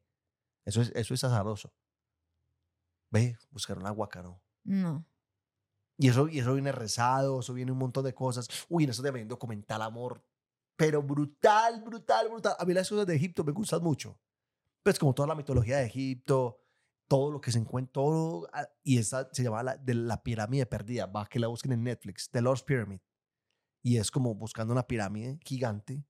Eso 0.66 0.82
es, 0.82 0.92
eso 0.96 1.14
es 1.14 1.24
azaroso. 1.24 1.74
Ve, 3.12 3.38
buscaron 3.52 3.84
huaca, 3.98 4.22
¿no? 4.24 4.42
Y 5.98 6.08
eso, 6.10 6.28
y 6.28 6.40
eso 6.40 6.54
viene 6.54 6.72
rezado, 6.72 7.40
eso 7.40 7.54
viene 7.54 7.72
un 7.72 7.78
montón 7.78 8.04
de 8.04 8.14
cosas. 8.14 8.48
Uy, 8.70 8.86
en 8.86 8.90
eso 8.90 9.04
también 9.04 9.28
documental, 9.28 9.82
amor. 9.82 10.24
Pero 10.76 11.04
brutal, 11.04 11.82
brutal, 11.82 12.30
brutal. 12.30 12.56
A 12.58 12.66
mí 12.66 12.74
las 12.74 12.90
cosas 12.90 13.06
de 13.06 13.16
Egipto 13.16 13.44
me 13.44 13.52
gustan 13.52 13.84
mucho. 13.84 14.20
Pues 14.82 14.98
como 14.98 15.14
toda 15.14 15.28
la 15.28 15.36
mitología 15.36 15.78
de 15.78 15.86
Egipto, 15.86 16.60
todo 17.08 17.32
lo 17.32 17.40
que 17.40 17.52
se 17.52 17.60
encuentra, 17.60 17.94
todo. 17.94 18.50
ah, 18.52 18.68
Y 18.84 18.98
esa 18.98 19.30
se 19.32 19.44
llama 19.44 19.62
la, 19.62 19.78
de 19.78 19.94
la 19.94 20.24
pirámide 20.24 20.66
perdida. 20.66 21.06
Va, 21.06 21.28
que 21.28 21.40
la 21.40 21.48
busquen 21.48 21.74
en 21.74 21.84
Netflix, 21.84 22.30
The 22.32 22.42
Lost 22.42 22.66
Pyramid. 22.66 23.00
Y 23.84 23.98
es 23.98 24.10
como 24.10 24.34
buscando 24.34 24.74
una 24.74 24.88
pirámide 24.88 25.38
gigante 25.44 26.04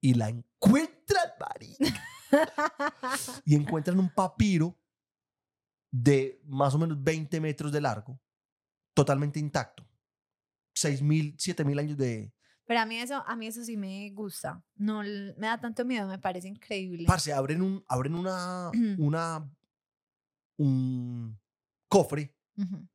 y 0.00 0.14
la 0.14 0.28
encuentran, 0.28 1.32
marica. 1.40 2.02
y 3.44 3.54
encuentran 3.54 3.98
un 3.98 4.08
papiro 4.08 4.78
de 5.90 6.40
más 6.46 6.74
o 6.74 6.78
menos 6.78 7.02
20 7.02 7.40
metros 7.40 7.72
de 7.72 7.80
largo, 7.80 8.20
totalmente 8.94 9.40
intacto. 9.40 9.86
6.000, 10.76 11.36
7.000 11.36 11.78
años 11.78 11.96
de... 11.96 12.32
Pero 12.66 12.80
a 12.80 12.86
mí 12.86 12.96
eso, 12.96 13.22
a 13.26 13.36
mí 13.36 13.46
eso 13.46 13.62
sí 13.62 13.76
me 13.76 14.10
gusta. 14.10 14.64
No 14.74 15.02
me 15.02 15.46
da 15.46 15.60
tanto 15.60 15.84
miedo, 15.84 16.08
me 16.08 16.18
parece 16.18 16.48
increíble. 16.48 17.04
Parce, 17.06 17.32
abren, 17.32 17.60
un, 17.60 17.84
abren 17.88 18.14
una, 18.14 18.70
una, 18.98 19.50
un 20.56 21.38
cofre 21.88 22.34
Ujú. 22.56 22.88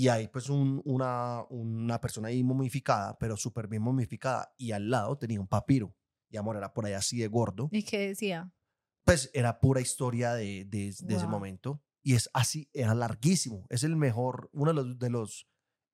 Y 0.00 0.08
hay 0.08 0.28
pues 0.28 0.48
un- 0.48 0.80
una, 0.84 1.44
una 1.50 2.00
persona 2.00 2.28
ahí 2.28 2.42
momificada, 2.42 3.18
pero 3.18 3.36
súper 3.36 3.68
bien 3.68 3.82
momificada. 3.82 4.54
Y 4.56 4.72
al 4.72 4.88
lado 4.90 5.18
tenía 5.18 5.40
un 5.40 5.46
papiro. 5.48 5.94
Y 6.30 6.36
amor, 6.36 6.56
era 6.56 6.72
por 6.72 6.86
ahí 6.86 6.92
así 6.94 7.18
de 7.18 7.28
gordo. 7.28 7.68
¿Y 7.72 7.82
qué 7.82 7.98
decía? 8.08 8.52
Pues 9.04 9.30
era 9.34 9.60
pura 9.60 9.80
historia 9.80 10.32
de, 10.34 10.64
de, 10.64 10.78
de 10.84 11.14
ese 11.14 11.24
Guau. 11.24 11.28
momento. 11.30 11.82
Y 12.02 12.14
es 12.14 12.30
así, 12.32 12.70
era 12.72 12.94
larguísimo. 12.94 13.66
Es 13.68 13.82
el 13.84 13.96
mejor, 13.96 14.48
uno 14.52 14.70
de 14.72 14.74
los, 14.74 14.98
de 14.98 15.10
los, 15.10 15.46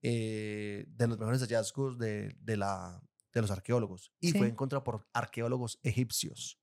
eh, 0.02 0.84
de 0.88 1.06
los 1.08 1.18
mejores 1.18 1.40
hallazgos 1.40 1.98
de, 1.98 2.36
de, 2.38 2.56
la, 2.56 3.02
de 3.32 3.40
los 3.40 3.50
arqueólogos. 3.50 4.12
Y 4.20 4.32
fue 4.32 4.46
Sí. 4.46 4.52
encontrado 4.52 4.84
por 4.84 5.08
arqueólogos 5.14 5.80
egipcios. 5.82 6.60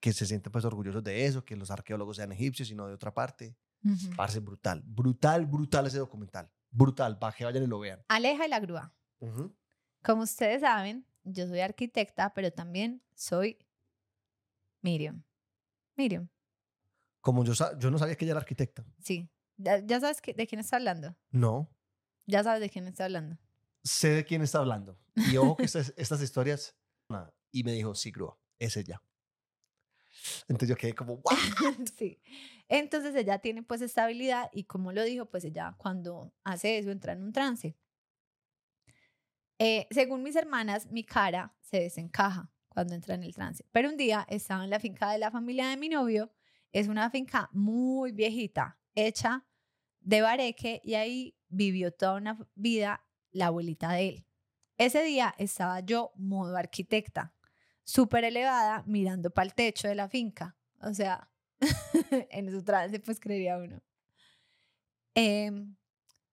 Que 0.00 0.12
se 0.12 0.26
sienten 0.26 0.50
pues 0.52 0.64
orgullosos 0.64 1.04
de 1.04 1.26
eso, 1.26 1.44
que 1.44 1.54
los 1.56 1.70
arqueólogos 1.70 2.16
sean 2.16 2.32
egipcios 2.32 2.70
y 2.70 2.74
no 2.74 2.86
de 2.88 2.94
otra 2.94 3.12
parte. 3.14 3.56
Ujú. 3.84 4.10
Parece 4.16 4.40
brutal, 4.40 4.82
brutal, 4.84 5.46
brutal 5.46 5.86
ese 5.86 5.98
documental. 5.98 6.50
Brutal, 6.70 7.18
para 7.18 7.34
que 7.36 7.44
vayan 7.44 7.64
y 7.64 7.66
lo 7.66 7.78
vean. 7.80 8.02
Aleja 8.08 8.46
y 8.46 8.48
la 8.48 8.60
grúa. 8.60 8.94
Como 10.02 10.22
ustedes 10.22 10.60
saben, 10.62 11.06
yo 11.24 11.46
soy 11.46 11.60
arquitecta, 11.60 12.32
pero 12.34 12.52
también 12.52 13.02
soy 13.14 13.58
Miriam. 14.80 15.22
Miriam, 15.96 16.28
Como 17.20 17.44
yo, 17.44 17.52
yo 17.78 17.90
no 17.90 17.98
sabía 17.98 18.16
que 18.16 18.24
ella 18.24 18.32
era 18.32 18.40
arquitecta. 18.40 18.84
sí. 18.98 19.28
Ya, 19.58 19.78
ya 19.78 20.00
sabes 20.00 20.20
que- 20.20 20.32
de 20.34 20.46
quién 20.46 20.60
está 20.60 20.76
hablando. 20.76 21.14
No, 21.30 21.70
Ya 22.26 22.42
sabes 22.42 22.60
de 22.60 22.70
quién 22.70 22.86
está 22.88 23.04
hablando. 23.04 23.38
sé 23.84 24.08
de 24.08 24.24
quién 24.24 24.42
está 24.42 24.58
hablando. 24.58 24.98
Y 25.14 25.36
ojo 25.36 25.56
que 25.56 25.64
estas, 25.70 25.92
estas 25.96 26.20
historias. 26.22 26.74
Y 27.52 27.62
me 27.62 27.72
dijo, 27.72 27.94
sí, 27.94 28.10
grúa, 28.10 28.36
es 28.58 28.76
ella. 28.76 29.00
Entonces 30.48 30.68
yo 30.68 30.76
quedé 30.76 30.94
como, 30.94 31.22
sí. 31.98 32.20
Entonces 32.68 33.14
ella 33.14 33.38
tiene 33.38 33.62
pues 33.62 33.80
estabilidad 33.82 34.50
y 34.52 34.64
como 34.64 34.92
lo 34.92 35.02
dijo, 35.04 35.26
pues 35.26 35.44
ella 35.44 35.74
cuando 35.78 36.32
hace 36.44 36.78
eso 36.78 36.90
entra 36.90 37.12
en 37.12 37.22
un 37.22 37.32
trance. 37.32 37.76
Eh, 39.58 39.86
según 39.90 40.22
mis 40.22 40.36
hermanas, 40.36 40.90
mi 40.90 41.04
cara 41.04 41.54
se 41.60 41.80
desencaja 41.80 42.50
cuando 42.68 42.94
entra 42.94 43.14
en 43.14 43.22
el 43.22 43.34
trance. 43.34 43.64
Pero 43.70 43.90
un 43.90 43.96
día 43.96 44.26
estaba 44.28 44.64
en 44.64 44.70
la 44.70 44.80
finca 44.80 45.10
de 45.12 45.18
la 45.18 45.30
familia 45.30 45.68
de 45.68 45.76
mi 45.76 45.88
novio. 45.88 46.32
Es 46.72 46.88
una 46.88 47.10
finca 47.10 47.48
muy 47.52 48.12
viejita, 48.12 48.78
hecha 48.94 49.46
de 50.00 50.20
bareque 50.22 50.80
y 50.82 50.94
ahí 50.94 51.36
vivió 51.48 51.92
toda 51.92 52.16
una 52.16 52.38
vida 52.54 53.04
la 53.30 53.46
abuelita 53.46 53.92
de 53.92 54.08
él. 54.08 54.26
Ese 54.78 55.02
día 55.02 55.34
estaba 55.38 55.80
yo 55.80 56.12
modo 56.16 56.56
arquitecta, 56.56 57.34
súper 57.84 58.24
elevada, 58.24 58.82
mirando 58.86 59.30
para 59.30 59.46
el 59.46 59.54
techo 59.54 59.88
de 59.88 59.94
la 59.94 60.08
finca. 60.08 60.56
O 60.80 60.92
sea, 60.94 61.28
en 62.30 62.50
su 62.50 62.62
trance, 62.62 62.98
pues 63.00 63.20
creería 63.20 63.58
uno. 63.58 63.80
Em, 65.14 65.76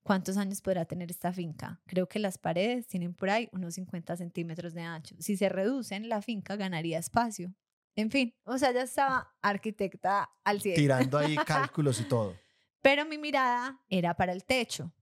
¿Cuántos 0.03 0.37
años 0.37 0.61
podrá 0.61 0.85
tener 0.85 1.11
esta 1.11 1.31
finca? 1.31 1.81
Creo 1.85 2.07
que 2.07 2.17
las 2.17 2.37
paredes 2.37 2.87
tienen 2.87 3.13
por 3.13 3.29
ahí 3.29 3.47
unos 3.51 3.75
50 3.75 4.15
centímetros 4.17 4.73
de 4.73 4.81
ancho. 4.81 5.15
Si 5.19 5.37
se 5.37 5.49
reducen, 5.49 6.09
la 6.09 6.21
finca 6.21 6.55
ganaría 6.55 6.97
espacio. 6.97 7.53
En 7.95 8.09
fin, 8.09 8.33
o 8.43 8.57
sea, 8.57 8.71
ya 8.71 8.83
estaba 8.83 9.35
arquitecta 9.41 10.29
al 10.43 10.61
100. 10.61 10.75
tirando 10.75 11.17
ahí 11.17 11.35
cálculos 11.45 11.99
y 11.99 12.05
todo. 12.05 12.35
Pero 12.81 13.05
mi 13.05 13.17
mirada 13.17 13.81
era 13.89 14.15
para 14.15 14.31
el 14.31 14.45
techo 14.45 14.93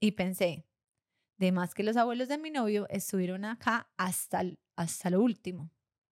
y 0.00 0.12
pensé, 0.12 0.66
de 1.36 1.52
más 1.52 1.74
que 1.74 1.82
los 1.84 1.96
abuelos 1.96 2.28
de 2.28 2.38
mi 2.38 2.50
novio 2.50 2.88
estuvieron 2.88 3.44
acá 3.44 3.90
hasta, 3.96 4.42
hasta 4.76 5.10
lo 5.10 5.20
último. 5.20 5.70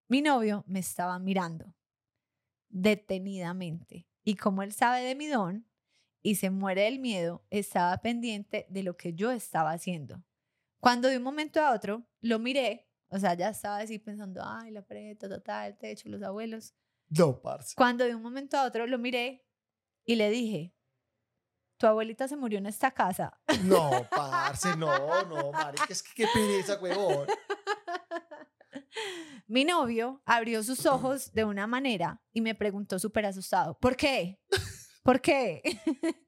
Mi 0.09 0.23
novio 0.23 0.65
me 0.69 0.79
estaba 0.79 1.19
mirando 1.19 1.75
detenidamente 2.69 4.07
y 4.23 4.37
como 4.37 4.63
él 4.63 4.73
sabe 4.73 5.03
de 5.03 5.15
mi 5.17 5.27
don 5.27 5.67
y 6.23 6.37
se 6.37 6.51
muere 6.51 6.83
del 6.83 6.99
miedo, 6.99 7.45
estaba 7.51 7.97
pendiente 7.99 8.67
de 8.69 8.83
lo 8.83 8.97
que 8.97 9.15
yo 9.15 9.31
estaba 9.31 9.73
haciendo. 9.73 10.23
Cuando 10.81 11.09
de 11.09 11.17
un 11.17 11.23
momento 11.23 11.61
a 11.61 11.73
otro 11.73 12.07
lo 12.21 12.39
miré, 12.39 12.89
o 13.09 13.19
sea, 13.19 13.35
ya 13.35 13.51
estaba 13.51 13.79
así 13.79 13.99
pensando, 13.99 14.43
ay, 14.45 14.71
la 14.73 14.83
pared, 14.83 15.17
ta, 15.17 15.29
ta, 15.29 15.41
ta, 15.41 15.67
el 15.67 15.77
techo, 15.77 16.09
los 16.09 16.23
abuelos. 16.23 16.75
No, 17.09 17.41
parce. 17.41 17.75
Cuando 17.77 18.05
de 18.05 18.15
un 18.15 18.23
momento 18.23 18.57
a 18.57 18.65
otro 18.65 18.87
lo 18.87 18.99
miré 18.99 19.45
y 20.05 20.17
le 20.17 20.31
dije, 20.31 20.75
tu 21.79 21.87
abuelita 21.87 22.27
se 22.29 22.37
murió 22.37 22.59
en 22.59 22.67
esta 22.67 22.91
casa. 22.91 23.41
No, 23.63 23.91
parce, 24.11 24.77
no, 24.77 25.25
no, 25.25 25.53
marica, 25.53 25.87
es 25.89 26.03
que 26.03 26.15
qué 26.15 26.29
pereza, 26.33 26.79
huevón. 26.81 27.27
Mi 29.47 29.65
novio 29.65 30.23
abrió 30.25 30.63
sus 30.63 30.87
ojos 30.87 31.33
de 31.33 31.45
una 31.45 31.67
manera 31.67 32.23
y 32.33 32.41
me 32.41 32.55
preguntó 32.55 32.99
súper 32.99 33.27
asustado, 33.27 33.79
¿por 33.79 33.97
qué? 33.97 34.41
¿Por 35.03 35.21
qué? 35.21 35.63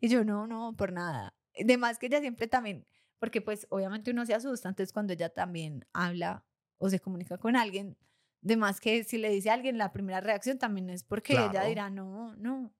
y 0.00 0.08
yo, 0.08 0.24
no, 0.24 0.46
no, 0.46 0.74
por 0.76 0.92
nada. 0.92 1.34
De 1.58 1.76
más 1.78 1.98
que 1.98 2.06
ella 2.06 2.20
siempre 2.20 2.46
también, 2.46 2.86
porque 3.18 3.40
pues 3.40 3.66
obviamente 3.70 4.10
uno 4.10 4.24
se 4.26 4.34
asusta, 4.34 4.68
entonces 4.68 4.92
cuando 4.92 5.12
ella 5.12 5.30
también 5.30 5.86
habla 5.92 6.44
o 6.78 6.88
se 6.90 7.00
comunica 7.00 7.38
con 7.38 7.56
alguien, 7.56 7.96
de 8.40 8.56
más 8.56 8.80
que 8.80 9.04
si 9.04 9.18
le 9.18 9.30
dice 9.30 9.50
a 9.50 9.54
alguien, 9.54 9.78
la 9.78 9.92
primera 9.92 10.20
reacción 10.20 10.58
también 10.58 10.90
es 10.90 11.02
porque 11.02 11.32
ella 11.32 11.50
Claro. 11.50 11.68
dirá, 11.68 11.90
no, 11.90 12.36
no, 12.36 12.72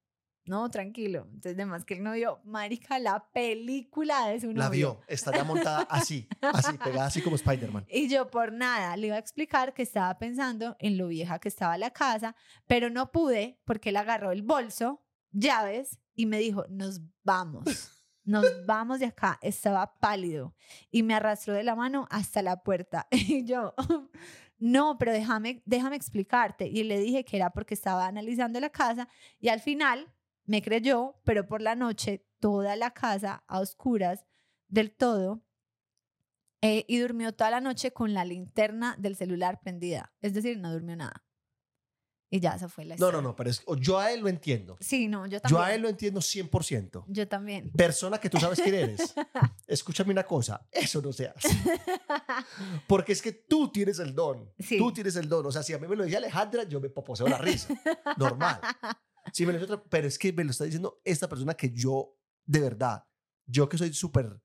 no, 0.46 0.70
tranquilo. 0.70 1.26
Entonces, 1.26 1.56
de 1.56 1.64
más 1.64 1.84
que 1.84 1.94
el 1.94 2.02
novio, 2.02 2.40
marica, 2.44 2.98
la 2.98 3.26
película 3.32 4.28
de 4.28 4.40
su 4.40 4.48
novio. 4.48 4.58
La 4.58 4.68
vio, 4.68 5.00
está 5.08 5.32
ya 5.32 5.44
montada 5.44 5.86
así, 5.88 6.28
así, 6.40 6.76
pegada 6.78 7.06
así 7.06 7.22
como 7.22 7.36
Spider-Man. 7.36 7.86
Y 7.90 8.08
yo 8.08 8.30
por 8.30 8.52
nada 8.52 8.96
le 8.96 9.06
iba 9.06 9.16
a 9.16 9.20
explicar 9.20 9.72
que 9.72 9.82
estaba 9.82 10.18
pensando 10.18 10.76
en 10.78 10.98
lo 10.98 11.08
vieja 11.08 11.38
que 11.38 11.48
estaba 11.48 11.78
la 11.78 11.90
casa, 11.90 12.36
pero 12.66 12.90
no 12.90 13.10
pude 13.10 13.58
porque 13.64 13.88
él 13.88 13.96
agarró 13.96 14.32
el 14.32 14.42
bolso, 14.42 15.02
llaves, 15.32 15.98
y 16.14 16.26
me 16.26 16.38
dijo, 16.38 16.64
nos 16.68 17.00
vamos, 17.22 18.02
nos 18.24 18.44
vamos 18.66 19.00
de 19.00 19.06
acá. 19.06 19.38
Estaba 19.42 19.98
pálido 19.98 20.54
y 20.90 21.02
me 21.02 21.14
arrastró 21.14 21.54
de 21.54 21.64
la 21.64 21.74
mano 21.74 22.06
hasta 22.10 22.42
la 22.42 22.62
puerta. 22.62 23.06
Y 23.12 23.44
yo, 23.44 23.74
no, 24.58 24.98
pero 24.98 25.12
déjame, 25.12 25.62
déjame 25.64 25.96
explicarte. 25.96 26.66
Y 26.66 26.84
le 26.84 26.98
dije 26.98 27.24
que 27.24 27.36
era 27.36 27.50
porque 27.50 27.74
estaba 27.74 28.06
analizando 28.06 28.60
la 28.60 28.70
casa 28.70 29.08
y 29.40 29.48
al 29.48 29.60
final 29.60 30.13
me 30.44 30.62
creyó, 30.62 31.20
pero 31.24 31.46
por 31.46 31.60
la 31.62 31.74
noche 31.74 32.26
toda 32.40 32.76
la 32.76 32.92
casa 32.92 33.44
a 33.46 33.60
oscuras 33.60 34.24
del 34.68 34.94
todo 34.94 35.42
eh, 36.62 36.84
y 36.88 36.98
durmió 36.98 37.32
toda 37.34 37.50
la 37.50 37.60
noche 37.60 37.92
con 37.92 38.14
la 38.14 38.24
linterna 38.24 38.96
del 38.98 39.16
celular 39.16 39.60
prendida. 39.60 40.12
Es 40.20 40.34
decir, 40.34 40.58
no 40.58 40.72
durmió 40.72 40.96
nada. 40.96 41.24
Y 42.30 42.40
ya, 42.40 42.54
esa 42.56 42.68
fue 42.68 42.84
la 42.84 42.94
No, 42.96 43.06
historia. 43.06 43.20
no, 43.22 43.28
no, 43.28 43.36
pero 43.36 43.50
es- 43.50 43.62
yo 43.78 43.98
a 43.98 44.10
él 44.10 44.20
lo 44.20 44.28
entiendo. 44.28 44.76
Sí, 44.80 45.06
no, 45.06 45.24
yo 45.26 45.40
también. 45.40 45.56
Yo 45.58 45.62
a 45.64 45.72
él 45.74 45.82
lo 45.82 45.88
entiendo 45.88 46.20
100%. 46.20 47.04
Yo 47.06 47.28
también. 47.28 47.70
Persona 47.70 48.18
que 48.18 48.28
tú 48.28 48.38
sabes 48.40 48.60
quién 48.60 48.74
eres, 48.74 49.14
escúchame 49.68 50.10
una 50.10 50.24
cosa, 50.24 50.66
eso 50.72 51.00
no 51.00 51.12
se 51.12 51.28
hace. 51.28 51.48
Porque 52.88 53.12
es 53.12 53.22
que 53.22 53.32
tú 53.32 53.70
tienes 53.70 53.98
el 54.00 54.14
don. 54.14 54.50
Sí. 54.58 54.78
Tú 54.78 54.92
tienes 54.92 55.14
el 55.16 55.28
don. 55.28 55.46
O 55.46 55.52
sea, 55.52 55.62
si 55.62 55.74
a 55.74 55.78
mí 55.78 55.86
me 55.86 55.94
lo 55.94 56.02
dice 56.04 56.16
Alejandra, 56.16 56.64
yo 56.64 56.80
me 56.80 56.88
poposeo 56.90 57.28
la 57.28 57.38
risa. 57.38 57.72
Normal. 58.16 58.60
Sí, 59.32 59.46
me 59.46 59.52
lo 59.52 59.58
hizo 59.58 59.72
otra, 59.72 59.82
pero 59.88 60.06
es 60.06 60.18
que 60.18 60.32
me 60.32 60.44
lo 60.44 60.50
está 60.50 60.64
diciendo 60.64 61.00
esta 61.04 61.28
persona 61.28 61.54
que 61.54 61.70
yo, 61.70 62.16
de 62.44 62.60
verdad, 62.60 63.06
yo 63.46 63.68
que 63.68 63.78
soy 63.78 63.92
súper 63.92 64.40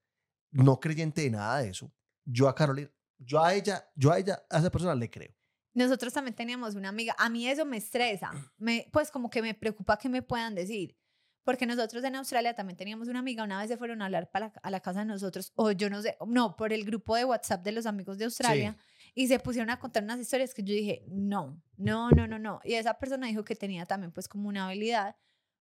no 0.51 0.79
creyente 0.79 1.21
de 1.21 1.31
nada 1.31 1.59
de 1.59 1.69
eso, 1.69 1.93
yo 2.25 2.47
a 2.47 2.55
Carolina, 2.55 2.91
yo 3.17 3.43
a 3.43 3.53
ella, 3.53 3.89
yo 3.95 4.11
a 4.11 4.19
ella, 4.19 4.43
a 4.49 4.59
esa 4.59 4.71
persona 4.71 4.95
le 4.95 5.09
creo. 5.09 5.33
Nosotros 5.73 6.13
también 6.13 6.35
teníamos 6.35 6.75
una 6.75 6.89
amiga. 6.89 7.15
A 7.17 7.29
mí 7.29 7.47
eso 7.47 7.65
me 7.65 7.77
estresa. 7.77 8.31
Me, 8.57 8.89
pues 8.91 9.11
como 9.11 9.29
que 9.29 9.41
me 9.41 9.53
preocupa 9.53 9.97
que 9.97 10.09
me 10.09 10.21
puedan 10.21 10.55
decir. 10.55 10.97
Porque 11.43 11.65
nosotros 11.65 12.03
en 12.03 12.15
Australia 12.15 12.53
también 12.53 12.77
teníamos 12.77 13.07
una 13.07 13.19
amiga. 13.19 13.43
Una 13.43 13.59
vez 13.59 13.69
se 13.69 13.77
fueron 13.77 14.01
a 14.01 14.05
hablar 14.05 14.29
para, 14.29 14.51
a 14.61 14.71
la 14.71 14.81
casa 14.81 14.99
de 14.99 15.05
nosotros. 15.05 15.53
O 15.55 15.71
yo 15.71 15.89
no 15.89 16.01
sé. 16.01 16.17
No, 16.27 16.55
por 16.55 16.73
el 16.73 16.83
grupo 16.85 17.15
de 17.15 17.25
WhatsApp 17.25 17.63
de 17.63 17.71
los 17.71 17.85
amigos 17.85 18.17
de 18.17 18.25
Australia. 18.25 18.77
Y 19.13 19.27
se 19.27 19.39
pusieron 19.39 19.69
a 19.69 19.79
contar 19.79 20.03
unas 20.03 20.19
historias 20.19 20.53
que 20.53 20.63
yo 20.63 20.73
dije, 20.73 21.03
no, 21.07 21.61
no, 21.77 22.09
no, 22.11 22.27
no, 22.27 22.39
no. 22.39 22.59
Y 22.63 22.73
esa 22.73 22.95
persona 22.95 23.27
dijo 23.27 23.43
que 23.43 23.55
tenía 23.55 23.85
también 23.85 24.11
pues 24.11 24.27
como 24.27 24.49
una 24.49 24.65
habilidad, 24.65 25.15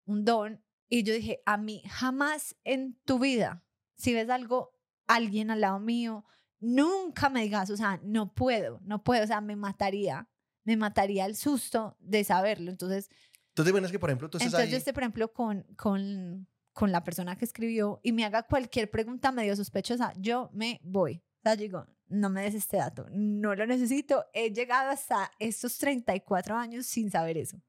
un 0.05 0.25
don. 0.25 0.63
Y 0.89 1.03
yo 1.03 1.13
dije, 1.15 1.43
a 1.47 1.57
mí 1.57 1.83
jamás 1.89 2.57
en 2.65 2.99
tu 3.05 3.19
vida, 3.19 3.65
si 3.97 4.15
ves 4.15 4.31
algo, 4.31 4.73
alguien 5.07 5.51
al 5.51 5.61
lado 5.61 5.81
mío, 5.81 6.25
nunca 6.61 7.29
me 7.29 7.43
digas, 7.43 7.71
o 7.71 7.77
sea, 7.77 8.01
no 8.03 8.35
puedo, 8.35 8.81
no 8.85 9.03
puedo, 9.03 9.25
o 9.25 9.27
sea, 9.27 9.41
me 9.41 9.57
mataría, 9.57 10.29
me 10.65 10.77
mataría 10.77 11.27
el 11.27 11.37
susto 11.37 11.97
de 12.01 12.25
saberlo. 12.25 12.71
Entonces, 12.71 13.11
¿Tú 13.55 13.65
te 13.65 13.71
imaginas 13.71 13.91
que, 13.91 13.99
por 13.99 14.09
ejemplo, 14.09 14.31
tú 14.31 14.39
estés 14.39 14.47
entonces 14.47 14.67
ahí? 14.69 14.71
yo 14.71 14.77
esté, 14.79 14.93
por 14.93 15.03
ejemplo, 15.03 15.33
con, 15.33 15.65
con, 15.77 16.47
con 16.73 16.93
la 16.93 17.03
persona 17.03 17.37
que 17.37 17.45
escribió 17.45 17.99
y 18.05 18.13
me 18.13 18.25
haga 18.25 18.45
cualquier 18.45 18.89
pregunta 18.89 19.33
medio 19.33 19.57
sospechosa, 19.57 20.13
yo 20.17 20.49
me 20.53 20.81
voy. 20.85 21.25
O 21.39 21.43
sea, 21.43 21.57
digo, 21.57 21.85
no 22.09 22.31
me 22.31 22.43
des 22.43 22.55
este 22.55 22.77
dato, 22.79 23.07
no 23.11 23.55
lo 23.55 23.67
necesito. 23.67 24.27
He 24.33 24.51
llegado 24.53 24.91
hasta 24.91 25.31
estos 25.39 25.79
34 25.79 26.57
años 26.57 26.87
sin 26.87 27.11
saber 27.11 27.37
eso. 27.39 27.61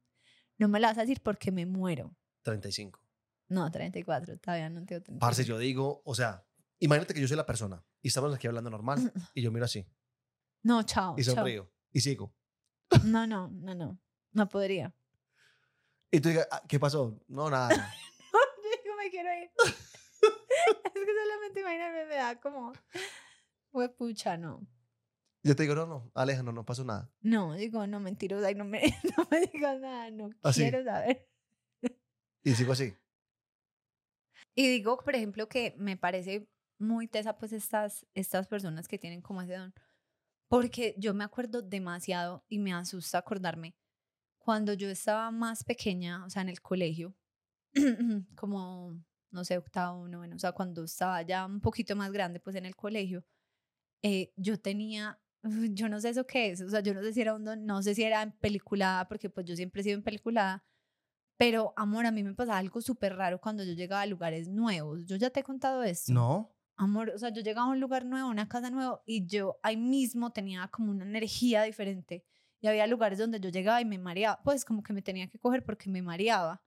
No 0.57 0.68
me 0.68 0.80
lo 0.80 0.88
vas 0.88 0.98
a 0.98 1.02
decir 1.02 1.22
porque 1.22 1.52
me 1.52 1.66
muero. 1.66 2.16
35. 2.44 2.99
No, 3.49 3.70
34, 3.72 4.38
todavía 4.40 4.70
no 4.70 4.86
tengo 4.86 5.02
34. 5.02 5.20
Parce, 5.20 5.44
yo 5.45 5.57
digo, 5.57 6.02
o 6.06 6.14
sea, 6.16 6.45
imagínate 6.80 7.14
que 7.14 7.22
yo 7.22 7.28
soy 7.28 7.38
la 7.38 7.45
persona 7.45 7.84
y 8.02 8.10
estamos 8.10 8.34
aquí 8.36 8.48
hablando 8.48 8.70
normal 8.70 9.11
y 9.34 9.41
yo 9.41 9.52
miro 9.52 9.66
así 9.66 9.86
No, 10.64 10.84
chao. 10.84 11.16
y 11.18 11.24
chao. 11.24 11.36
sonrío 11.36 11.72
y 11.91 12.02
sigo. 12.02 12.34
No, 13.06 13.26
no, 13.28 13.48
no, 13.49 13.74
no. 13.76 13.99
No 14.32 14.48
podría. 14.49 14.94
Y 16.11 16.20
tú 16.22 16.30
digas, 16.30 16.48
"Ah, 16.52 16.61
¿qué 16.68 16.80
pasó? 16.80 17.20
No, 17.28 17.49
nada. 17.49 17.70
Yo 18.32 18.82
digo, 18.84 18.95
me 18.98 19.10
quiero 19.10 19.30
ir. 19.34 19.49
es 19.66 20.94
que 20.94 21.06
solamente 21.24 21.60
imagíname, 21.61 22.06
me 22.06 22.16
da 22.16 22.40
como. 22.40 22.74
Pucha, 23.97 24.37
no. 24.37 24.67
Yo 25.43 25.55
te 25.55 25.63
digo, 25.63 25.75
no, 25.75 25.85
no, 25.85 26.11
Aleja, 26.15 26.43
no, 26.43 26.51
no 26.51 26.65
pasó 26.65 26.83
nada. 26.83 27.09
No, 27.21 27.53
digo, 27.53 27.87
no, 27.87 27.99
mentirosa, 27.99 28.51
y 28.51 28.55
no 28.55 28.65
me, 28.65 28.81
no 29.17 29.27
me 29.31 29.47
digas 29.47 29.79
nada, 29.79 30.11
no 30.11 30.29
Así. 30.43 30.61
quiero 30.61 30.83
saber. 30.83 31.27
Y 32.43 32.53
sigo 32.53 32.73
así. 32.73 32.93
Y 34.55 34.67
digo, 34.67 34.97
por 34.97 35.15
ejemplo, 35.15 35.47
que 35.47 35.75
me 35.77 35.97
parece 35.97 36.49
muy 36.77 37.07
tesa, 37.07 37.37
pues, 37.37 37.53
estas, 37.53 38.05
estas 38.13 38.47
personas 38.47 38.87
que 38.87 38.97
tienen 38.97 39.21
como 39.21 39.41
ese 39.41 39.55
don. 39.55 39.73
Porque 40.47 40.95
yo 40.97 41.13
me 41.13 41.23
acuerdo 41.23 41.61
demasiado 41.61 42.43
y 42.49 42.59
me 42.59 42.73
asusta 42.73 43.19
acordarme 43.19 43.75
cuando 44.39 44.73
yo 44.73 44.89
estaba 44.89 45.29
más 45.31 45.63
pequeña, 45.63 46.25
o 46.25 46.29
sea, 46.29 46.41
en 46.41 46.49
el 46.49 46.59
colegio, 46.61 47.13
como, 48.35 48.99
no 49.31 49.43
sé, 49.45 49.57
octavo, 49.57 50.07
noveno, 50.07 50.35
o 50.35 50.39
sea, 50.39 50.53
cuando 50.53 50.83
estaba 50.83 51.21
ya 51.21 51.45
un 51.45 51.61
poquito 51.61 51.95
más 51.95 52.11
grande, 52.11 52.39
pues 52.39 52.55
en 52.55 52.65
el 52.65 52.75
colegio, 52.75 53.23
eh, 54.01 54.34
yo 54.35 54.59
tenía, 54.59 55.19
yo 55.73 55.89
no 55.89 55.99
sé 55.99 56.09
eso 56.09 56.26
qué 56.26 56.51
es, 56.51 56.61
o 56.61 56.69
sea, 56.69 56.81
yo 56.81 56.93
no 56.93 57.01
sé 57.01 57.13
si 57.13 57.21
era 57.21 57.34
un 57.34 57.43
don, 57.43 57.65
no 57.65 57.81
sé 57.81 57.95
si 57.95 58.03
era 58.03 58.21
en 58.21 58.31
peliculada, 58.34 59.07
porque 59.07 59.30
pues 59.30 59.45
yo 59.45 59.55
siempre 59.55 59.81
he 59.81 59.84
sido 59.84 59.97
en 59.97 60.03
peliculada, 60.03 60.63
pero 61.39 61.73
amor, 61.77 62.05
a 62.05 62.11
mí 62.11 62.21
me 62.21 62.34
pasaba 62.34 62.57
algo 62.57 62.81
súper 62.81 63.15
raro 63.15 63.39
cuando 63.39 63.63
yo 63.63 63.71
llegaba 63.71 64.01
a 64.01 64.05
lugares 64.05 64.49
nuevos. 64.49 65.05
Yo 65.05 65.15
ya 65.15 65.30
te 65.30 65.39
he 65.39 65.43
contado 65.43 65.84
esto. 65.84 66.11
No. 66.11 66.53
Amor, 66.76 67.11
o 67.15 67.17
sea, 67.17 67.30
yo 67.30 67.41
llegaba 67.41 67.67
a 67.67 67.71
un 67.71 67.80
lugar 67.80 68.05
nuevo, 68.05 68.27
una 68.30 68.49
casa 68.49 68.69
nueva, 68.69 69.01
y 69.05 69.26
yo 69.26 69.57
ahí 69.63 69.77
mismo 69.77 70.31
tenía 70.31 70.67
como 70.67 70.91
una 70.91 71.05
energía 71.05 71.63
diferente. 71.63 72.26
Y 72.59 72.67
había 72.67 72.88
lugares 72.88 73.19
donde 73.19 73.39
yo 73.39 73.49
llegaba 73.49 73.80
y 73.80 73.85
me 73.85 73.97
mareaba, 73.97 74.41
pues 74.43 74.65
como 74.65 74.84
que 74.84 74.91
me 74.91 75.01
tenía 75.01 75.30
que 75.30 75.39
coger 75.39 75.63
porque 75.63 75.89
me 75.89 76.01
mareaba 76.01 76.61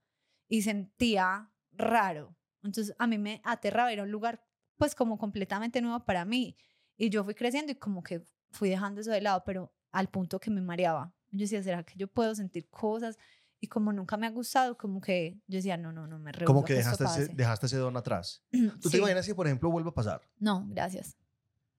y 0.48 0.62
sentía 0.62 1.52
raro. 1.72 2.34
Entonces 2.62 2.94
a 2.98 3.06
mí 3.06 3.18
me 3.18 3.42
aterraba, 3.44 3.92
era 3.92 4.04
un 4.04 4.10
lugar 4.10 4.42
pues 4.78 4.94
como 4.94 5.18
completamente 5.18 5.82
nuevo 5.82 6.04
para 6.06 6.24
mí. 6.24 6.56
Y 7.02 7.10
yo 7.10 7.24
fui 7.24 7.34
creciendo 7.34 7.72
y 7.72 7.74
como 7.74 8.00
que 8.00 8.22
fui 8.52 8.68
dejando 8.70 9.00
eso 9.00 9.10
de 9.10 9.20
lado, 9.20 9.42
pero 9.44 9.72
al 9.90 10.08
punto 10.08 10.38
que 10.38 10.50
me 10.52 10.60
mareaba. 10.60 11.12
Yo 11.32 11.40
decía, 11.40 11.60
¿será 11.60 11.82
que 11.82 11.94
yo 11.96 12.06
puedo 12.06 12.32
sentir 12.32 12.68
cosas? 12.70 13.18
Y 13.58 13.66
como 13.66 13.92
nunca 13.92 14.16
me 14.16 14.28
ha 14.28 14.30
gustado, 14.30 14.76
como 14.78 15.00
que 15.00 15.36
yo 15.48 15.56
decía, 15.56 15.76
no, 15.76 15.90
no, 15.90 16.06
no, 16.06 16.20
me 16.20 16.30
rehúso 16.30 16.46
Como 16.46 16.64
que 16.64 16.74
dejaste 16.74 17.02
ese, 17.04 17.20
pase". 17.22 17.34
dejaste 17.34 17.66
ese 17.66 17.76
don 17.78 17.96
atrás. 17.96 18.44
¿Tú 18.80 18.88
te 18.88 18.90
Sí. 18.90 18.98
imaginas 18.98 19.26
que, 19.26 19.34
por 19.34 19.46
ejemplo, 19.48 19.68
vuelva 19.68 19.90
a 19.90 19.94
pasar? 19.94 20.20
No, 20.38 20.64
gracias. 20.68 21.16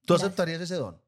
¿Tú 0.05 0.13
Gracias. 0.13 0.27
aceptarías 0.27 0.59
ese 0.61 0.75
don? 0.75 1.01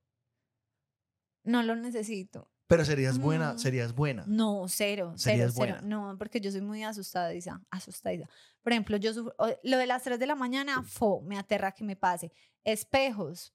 No 1.43 1.61
lo 1.63 1.75
necesito. 1.75 2.49
Pero 2.67 2.83
serías 2.85 3.19
buena, 3.19 3.53
Mm. 3.53 3.59
serías 3.59 3.93
buena. 3.93 4.23
No, 4.27 4.65
cero, 4.69 5.13
cero, 5.17 5.17
Serías 5.17 5.53
cero. 5.53 5.73
buena. 5.75 5.81
No, 5.81 6.17
porque 6.17 6.39
yo 6.41 6.51
soy 6.51 6.61
muy 6.61 6.83
asustadiza, 6.83 7.61
asustadiza. 7.69 8.27
Por 8.63 8.71
ejemplo, 8.71 8.97
yo 8.97 9.11
sufro- 9.13 9.35
lo 9.63 9.77
de 9.77 9.85
las 9.87 10.03
3 10.03 10.17
de 10.19 10.25
la 10.25 10.35
mañana, 10.35 10.81
fo, 10.83 11.21
me 11.21 11.37
aterra 11.37 11.73
que 11.73 11.83
me 11.83 11.95
pase. 11.95 12.31
Espejos, 12.63 13.53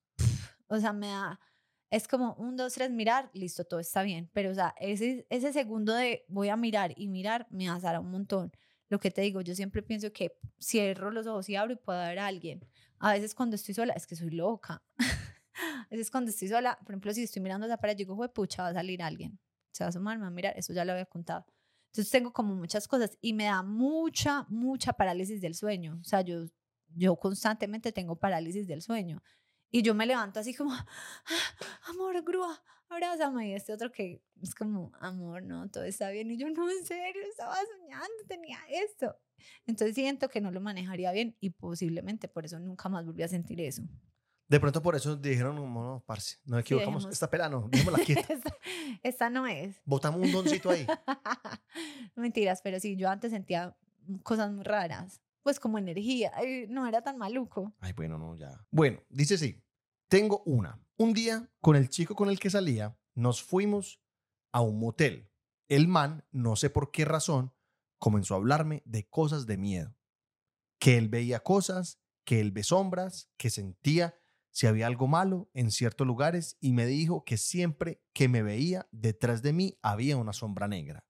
o 0.70 0.78
sea, 0.80 0.92
me 0.92 1.08
da, 1.08 1.40
es 1.90 2.08
como 2.08 2.34
un, 2.34 2.56
dos, 2.56 2.74
tres, 2.74 2.90
mirar, 2.90 3.30
listo, 3.34 3.64
todo 3.64 3.80
está 3.80 4.02
bien. 4.02 4.30
Pero, 4.32 4.50
o 4.52 4.54
sea, 4.54 4.74
ese, 4.78 5.26
ese 5.30 5.52
segundo 5.52 5.94
de 5.94 6.24
voy 6.28 6.48
a 6.48 6.56
mirar 6.56 6.92
y 6.96 7.08
mirar 7.08 7.46
me 7.50 7.68
azara 7.68 8.00
un 8.00 8.10
montón. 8.10 8.52
Lo 8.88 8.98
que 9.00 9.10
te 9.10 9.20
digo, 9.22 9.40
yo 9.42 9.54
siempre 9.54 9.82
pienso 9.82 10.12
que 10.12 10.32
cierro 10.60 11.10
los 11.10 11.26
ojos 11.26 11.48
y 11.48 11.56
abro 11.56 11.72
y 11.74 11.76
puedo 11.76 11.98
ver 12.00 12.18
a 12.18 12.26
alguien. 12.26 12.66
A 12.98 13.12
veces 13.12 13.34
cuando 13.34 13.56
estoy 13.56 13.74
sola, 13.74 13.92
es 13.94 14.06
que 14.06 14.16
soy 14.16 14.30
loca. 14.30 14.82
a 15.54 15.88
veces 15.90 16.10
cuando 16.10 16.30
estoy 16.30 16.48
sola, 16.48 16.78
por 16.84 16.92
ejemplo, 16.92 17.12
si 17.14 17.22
estoy 17.24 17.42
mirando 17.42 17.66
esa 17.66 17.76
pared, 17.78 17.96
digo, 17.96 18.16
"Jue 18.16 18.28
pucha, 18.30 18.62
va 18.62 18.68
a 18.70 18.74
salir 18.74 19.02
alguien 19.02 19.38
se 19.72 19.84
va 19.84 19.86
a 19.86 19.90
asomar, 19.90 20.18
me 20.18 20.22
va 20.22 20.28
a 20.28 20.30
mirar, 20.30 20.54
eso 20.56 20.72
ya 20.72 20.84
lo 20.84 20.92
había 20.92 21.06
contado. 21.06 21.46
Entonces 21.86 22.10
tengo 22.10 22.32
como 22.32 22.54
muchas 22.54 22.86
cosas 22.86 23.16
y 23.20 23.32
me 23.32 23.44
da 23.44 23.62
mucha, 23.62 24.46
mucha 24.48 24.92
parálisis 24.92 25.40
del 25.40 25.54
sueño. 25.54 25.98
O 26.00 26.04
sea, 26.04 26.20
yo, 26.22 26.44
yo 26.94 27.16
constantemente 27.16 27.92
tengo 27.92 28.16
parálisis 28.16 28.66
del 28.68 28.82
sueño. 28.82 29.22
Y 29.70 29.82
yo 29.82 29.94
me 29.94 30.06
levanto 30.06 30.40
así 30.40 30.54
como, 30.54 30.72
"Ah, 30.72 30.86
amor, 31.88 32.22
grúa, 32.24 32.62
abrázame. 32.88 33.50
Y 33.50 33.54
este 33.54 33.72
otro 33.72 33.90
que 33.92 34.22
es 34.42 34.54
como, 34.54 34.90
amor, 35.00 35.42
no, 35.42 35.68
todo 35.70 35.84
está 35.84 36.10
bien. 36.10 36.30
Y 36.30 36.36
yo, 36.36 36.48
no, 36.50 36.68
en 36.70 36.84
serio, 36.84 37.22
estaba 37.28 37.54
soñando, 37.56 38.08
tenía 38.26 38.58
esto. 38.70 39.16
Entonces 39.66 39.94
siento 39.94 40.28
que 40.28 40.40
no 40.40 40.50
lo 40.50 40.60
manejaría 40.60 41.12
bien 41.12 41.36
y 41.40 41.50
posiblemente 41.50 42.28
por 42.28 42.44
eso 42.44 42.58
nunca 42.58 42.88
más 42.88 43.06
volví 43.06 43.22
a 43.22 43.28
sentir 43.28 43.60
eso. 43.60 43.82
De 44.48 44.58
pronto 44.58 44.82
por 44.82 44.96
eso 44.96 45.14
dijeron, 45.16 45.54
no, 45.54 45.66
no, 45.68 46.02
parce, 46.04 46.38
nos 46.44 46.60
equivocamos. 46.60 47.04
dejemos- 47.04 47.12
Esta 47.12 47.30
pela 47.30 47.48
no, 47.48 47.68
démosla 47.70 47.98
quieta. 48.04 48.32
esta, 48.34 48.56
esta 49.04 49.30
no 49.30 49.46
es. 49.46 49.80
Botamos 49.84 50.20
un 50.22 50.32
doncito 50.32 50.70
ahí. 50.70 50.84
Mentiras, 52.16 52.60
pero 52.62 52.80
sí, 52.80 52.96
yo 52.96 53.08
antes 53.08 53.30
sentía 53.30 53.76
cosas 54.24 54.50
muy 54.52 54.64
raras. 54.64 55.20
Pues 55.42 55.58
como 55.58 55.78
energía, 55.78 56.32
ay, 56.34 56.66
no 56.68 56.86
era 56.86 57.02
tan 57.02 57.16
maluco. 57.18 57.74
Ay, 57.80 57.92
bueno, 57.92 58.18
no, 58.18 58.36
ya. 58.36 58.66
Bueno, 58.70 59.02
dice 59.08 59.38
sí. 59.38 59.62
Tengo 60.08 60.42
una. 60.44 60.80
Un 60.96 61.12
día, 61.12 61.50
con 61.60 61.76
el 61.76 61.88
chico 61.88 62.14
con 62.14 62.28
el 62.28 62.38
que 62.38 62.50
salía, 62.50 62.98
nos 63.14 63.42
fuimos 63.42 64.02
a 64.52 64.60
un 64.60 64.78
motel. 64.78 65.30
El 65.68 65.88
man, 65.88 66.24
no 66.30 66.56
sé 66.56 66.68
por 66.68 66.90
qué 66.90 67.04
razón, 67.04 67.54
comenzó 67.98 68.34
a 68.34 68.38
hablarme 68.38 68.82
de 68.84 69.08
cosas 69.08 69.46
de 69.46 69.56
miedo. 69.56 69.96
Que 70.78 70.98
él 70.98 71.08
veía 71.08 71.40
cosas, 71.40 72.00
que 72.24 72.40
él 72.40 72.50
ve 72.50 72.64
sombras, 72.64 73.30
que 73.36 73.50
sentía 73.50 74.16
si 74.50 74.66
había 74.66 74.86
algo 74.86 75.06
malo 75.06 75.48
en 75.54 75.70
ciertos 75.70 76.06
lugares 76.06 76.56
y 76.60 76.72
me 76.72 76.86
dijo 76.86 77.24
que 77.24 77.36
siempre 77.36 78.02
que 78.12 78.28
me 78.28 78.42
veía 78.42 78.88
detrás 78.90 79.42
de 79.42 79.52
mí 79.52 79.78
había 79.82 80.16
una 80.16 80.32
sombra 80.32 80.66
negra. 80.66 81.06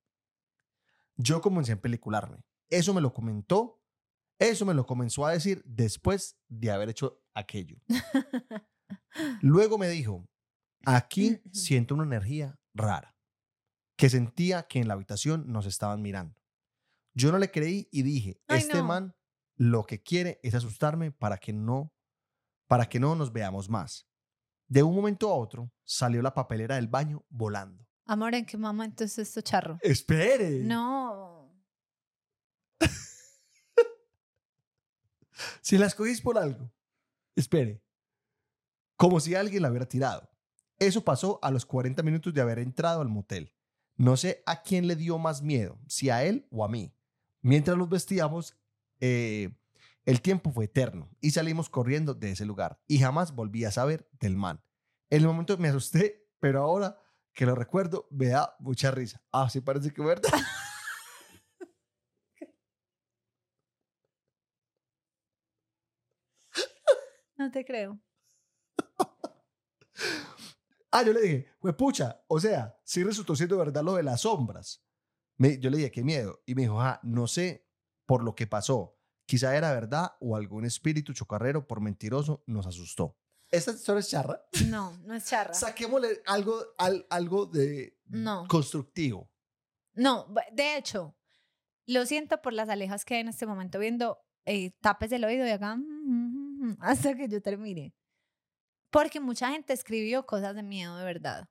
Yo 1.17 1.41
comencé 1.41 1.73
a 1.73 1.75
empelicularme. 1.75 2.45
Eso 2.69 2.95
me 2.95 3.01
lo 3.01 3.13
comentó, 3.13 3.80
eso 4.41 4.65
me 4.65 4.75
lo 4.75 4.87
comenzó 4.87 5.27
a 5.27 5.33
decir 5.33 5.63
después 5.67 6.39
de 6.49 6.71
haber 6.71 6.89
hecho 6.89 7.23
aquello. 7.35 7.77
Luego 9.43 9.79
me 9.79 9.89
dijo, 9.89 10.27
aquí 10.85 11.41
siento 11.53 11.95
una 11.95 12.05
energía 12.05 12.59
rara, 12.75 13.15
que 13.97 14.09
sentía 14.09 14.65
que 14.65 14.81
en 14.81 14.89
la 14.89 14.95
habitación 14.95 15.45
nos 15.47 15.67
estaban 15.67 16.01
mirando. 16.01 16.41
Yo 17.15 17.31
no 17.31 17.39
le 17.39 17.51
creí 17.51 17.89
y 17.93 18.03
dije, 18.03 18.41
Ay, 18.49 18.61
este 18.61 18.79
no. 18.79 18.85
man 18.85 19.15
lo 19.57 19.85
que 19.85 20.03
quiere 20.03 20.41
es 20.43 20.55
asustarme 20.55 21.13
para 21.13 21.37
que 21.37 21.53
no 21.53 21.93
para 22.67 22.89
que 22.89 23.01
no 23.01 23.15
nos 23.17 23.33
veamos 23.33 23.69
más. 23.69 24.09
De 24.69 24.83
un 24.85 24.95
momento 24.95 25.29
a 25.29 25.35
otro 25.35 25.71
salió 25.85 26.23
la 26.23 26.33
papelera 26.33 26.77
del 26.77 26.87
baño 26.87 27.27
volando. 27.29 27.85
Amor, 28.07 28.35
¿en 28.35 28.47
qué 28.47 28.57
momento 28.57 29.05
es 29.05 29.19
esto 29.19 29.41
charro? 29.41 29.77
Espere. 29.83 30.61
No. 30.61 31.30
Si 35.71 35.79
la 35.79 35.87
escogís 35.87 36.21
por 36.21 36.37
algo, 36.37 36.69
espere. 37.37 37.81
Como 38.97 39.21
si 39.21 39.37
alguien 39.37 39.63
la 39.63 39.71
hubiera 39.71 39.87
tirado. 39.87 40.29
Eso 40.81 41.05
pasó 41.05 41.39
a 41.43 41.53
los 41.53 41.65
40 41.65 42.03
minutos 42.03 42.35
de 42.35 42.41
haber 42.41 42.59
entrado 42.59 43.03
al 43.03 43.09
motel. 43.09 43.55
No 43.95 44.17
sé 44.17 44.43
a 44.47 44.63
quién 44.63 44.89
le 44.89 44.97
dio 44.97 45.17
más 45.17 45.43
miedo, 45.43 45.79
si 45.87 46.11
a 46.11 46.25
él 46.25 46.49
o 46.51 46.65
a 46.65 46.69
mí. 46.69 46.93
Mientras 47.41 47.79
los 47.79 47.89
vestíamos, 47.89 48.57
eh, 48.99 49.57
el 50.05 50.21
tiempo 50.21 50.51
fue 50.51 50.65
eterno 50.65 51.09
y 51.21 51.31
salimos 51.31 51.71
corriendo 51.71 52.15
de 52.15 52.33
ese 52.33 52.47
lugar 52.47 52.83
y 52.89 52.99
jamás 52.99 53.33
volví 53.33 53.65
a 53.65 53.71
saber 53.71 54.11
del 54.19 54.37
man. 54.37 54.61
En 55.09 55.21
el 55.21 55.29
momento 55.29 55.57
me 55.57 55.69
asusté, 55.69 56.29
pero 56.41 56.63
ahora 56.63 56.99
que 57.33 57.47
lo 57.47 57.55
recuerdo 57.55 58.09
me 58.11 58.27
da 58.27 58.57
mucha 58.59 58.91
risa. 58.91 59.23
Ah, 59.31 59.49
sí 59.49 59.61
parece 59.61 59.93
que 59.93 60.03
verdad. 60.03 60.33
No 67.41 67.51
te 67.51 67.65
creo. 67.65 67.99
Ah, 70.93 71.05
yo 71.05 71.13
le 71.13 71.21
dije, 71.21 71.47
pues 71.61 71.75
pucha, 71.77 72.21
o 72.27 72.41
sea, 72.41 72.77
sí 72.85 73.05
resultó 73.05 73.37
siendo 73.37 73.57
verdad 73.57 73.85
lo 73.85 73.95
de 73.95 74.03
las 74.03 74.23
sombras. 74.23 74.85
Me- 75.37 75.57
yo 75.61 75.71
le 75.71 75.77
dije, 75.77 75.93
qué 75.93 76.03
miedo. 76.03 76.43
Y 76.47 76.57
me 76.57 76.63
dijo, 76.63 76.81
ah, 76.81 76.99
no 77.05 77.29
sé 77.29 77.65
por 78.07 78.25
lo 78.25 78.35
que 78.35 78.49
pasó. 78.49 78.99
Quizá 79.25 79.57
era 79.57 79.73
verdad 79.73 80.17
o 80.21 80.35
algún 80.35 80.65
espíritu 80.65 81.13
chocarrero 81.13 81.69
por 81.69 81.81
mentiroso 81.81 82.43
nos 82.49 82.67
asustó. 82.67 83.17
Esta 83.53 83.71
historia 83.71 84.01
es 84.01 84.11
charra. 84.11 84.43
No, 84.67 84.99
no 85.05 85.15
es 85.15 85.27
charra. 85.27 85.55
Saquémosle 85.55 86.23
algo, 86.27 86.61
al- 86.77 87.07
algo 87.09 87.47
de 87.47 87.97
No. 88.07 88.49
constructivo. 88.49 89.31
No, 89.95 90.27
de 90.53 90.77
hecho, 90.77 91.15
lo 91.87 92.05
siento 92.05 92.43
por 92.43 92.53
las 92.53 92.69
alejas 92.69 93.05
que 93.05 93.15
hay 93.15 93.21
en 93.21 93.29
este 93.29 93.47
momento 93.47 93.79
viendo. 93.79 94.19
Eh, 94.45 94.73
tapes 94.81 95.13
el 95.13 95.23
oído 95.25 95.47
y 95.47 95.51
hagan 95.51 95.85
"Mm, 95.87 96.30
hasta 96.81 97.15
que 97.15 97.29
yo 97.29 97.41
termine. 97.41 97.95
Porque 98.91 99.21
mucha 99.21 99.51
gente 99.51 99.73
escribió 99.73 100.27
cosas 100.27 100.55
de 100.55 100.63
miedo 100.63 100.97
de 100.97 101.05
verdad. 101.05 101.49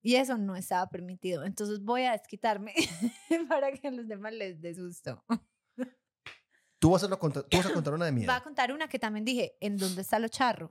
Y 0.00 0.14
eso 0.14 0.38
no 0.38 0.56
estaba 0.56 0.88
permitido. 0.88 1.44
Entonces 1.44 1.82
voy 1.82 2.04
a 2.04 2.12
desquitarme 2.12 2.72
para 3.48 3.72
que 3.72 3.88
a 3.88 3.90
los 3.90 4.06
demás 4.06 4.32
les 4.32 4.60
dé 4.60 4.74
susto. 4.74 5.24
Tú 6.78 6.90
vas, 6.90 7.02
a 7.02 7.08
lo 7.08 7.18
contar, 7.18 7.42
tú 7.44 7.56
vas 7.56 7.66
a 7.66 7.72
contar 7.72 7.94
una 7.94 8.04
de 8.04 8.12
miedo. 8.12 8.28
Va 8.28 8.36
a 8.36 8.42
contar 8.42 8.72
una 8.72 8.88
que 8.88 9.00
también 9.00 9.24
dije, 9.24 9.56
¿en 9.60 9.76
dónde 9.76 10.02
está 10.02 10.20
lo 10.20 10.28
charro? 10.28 10.70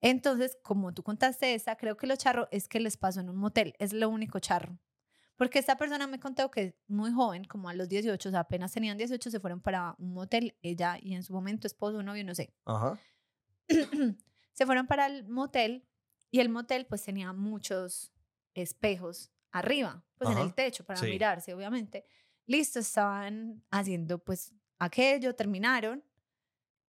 Entonces, 0.00 0.56
como 0.62 0.94
tú 0.94 1.02
contaste 1.02 1.54
esa, 1.54 1.76
creo 1.76 1.96
que 1.96 2.06
lo 2.06 2.16
charro 2.16 2.48
es 2.50 2.68
que 2.68 2.80
les 2.80 2.96
pasó 2.96 3.20
en 3.20 3.28
un 3.28 3.36
motel, 3.36 3.74
es 3.78 3.92
lo 3.92 4.08
único 4.08 4.38
charro. 4.38 4.78
Porque 5.38 5.60
esta 5.60 5.76
persona 5.76 6.08
me 6.08 6.18
contó 6.18 6.50
que 6.50 6.76
muy 6.88 7.12
joven, 7.12 7.44
como 7.44 7.68
a 7.68 7.74
los 7.74 7.88
18, 7.88 8.28
o 8.28 8.32
sea, 8.32 8.40
apenas 8.40 8.72
tenían 8.72 8.98
18, 8.98 9.30
se 9.30 9.38
fueron 9.38 9.60
para 9.60 9.94
un 9.98 10.12
motel, 10.12 10.56
ella 10.62 10.98
y 11.00 11.14
en 11.14 11.22
su 11.22 11.32
momento 11.32 11.68
esposo, 11.68 12.02
novio, 12.02 12.24
no 12.24 12.34
sé. 12.34 12.52
Ajá. 12.66 12.98
se 14.52 14.66
fueron 14.66 14.88
para 14.88 15.06
el 15.06 15.28
motel 15.28 15.86
y 16.32 16.40
el 16.40 16.48
motel 16.48 16.86
pues 16.86 17.04
tenía 17.04 17.32
muchos 17.32 18.12
espejos 18.52 19.30
arriba, 19.52 20.04
pues 20.16 20.28
en 20.28 20.38
Ajá, 20.38 20.46
el 20.46 20.54
techo 20.54 20.84
para 20.84 20.98
sí. 20.98 21.06
mirarse, 21.06 21.54
obviamente. 21.54 22.04
Listo, 22.46 22.80
estaban 22.80 23.62
haciendo 23.70 24.18
pues 24.18 24.52
aquello, 24.80 25.36
terminaron 25.36 26.04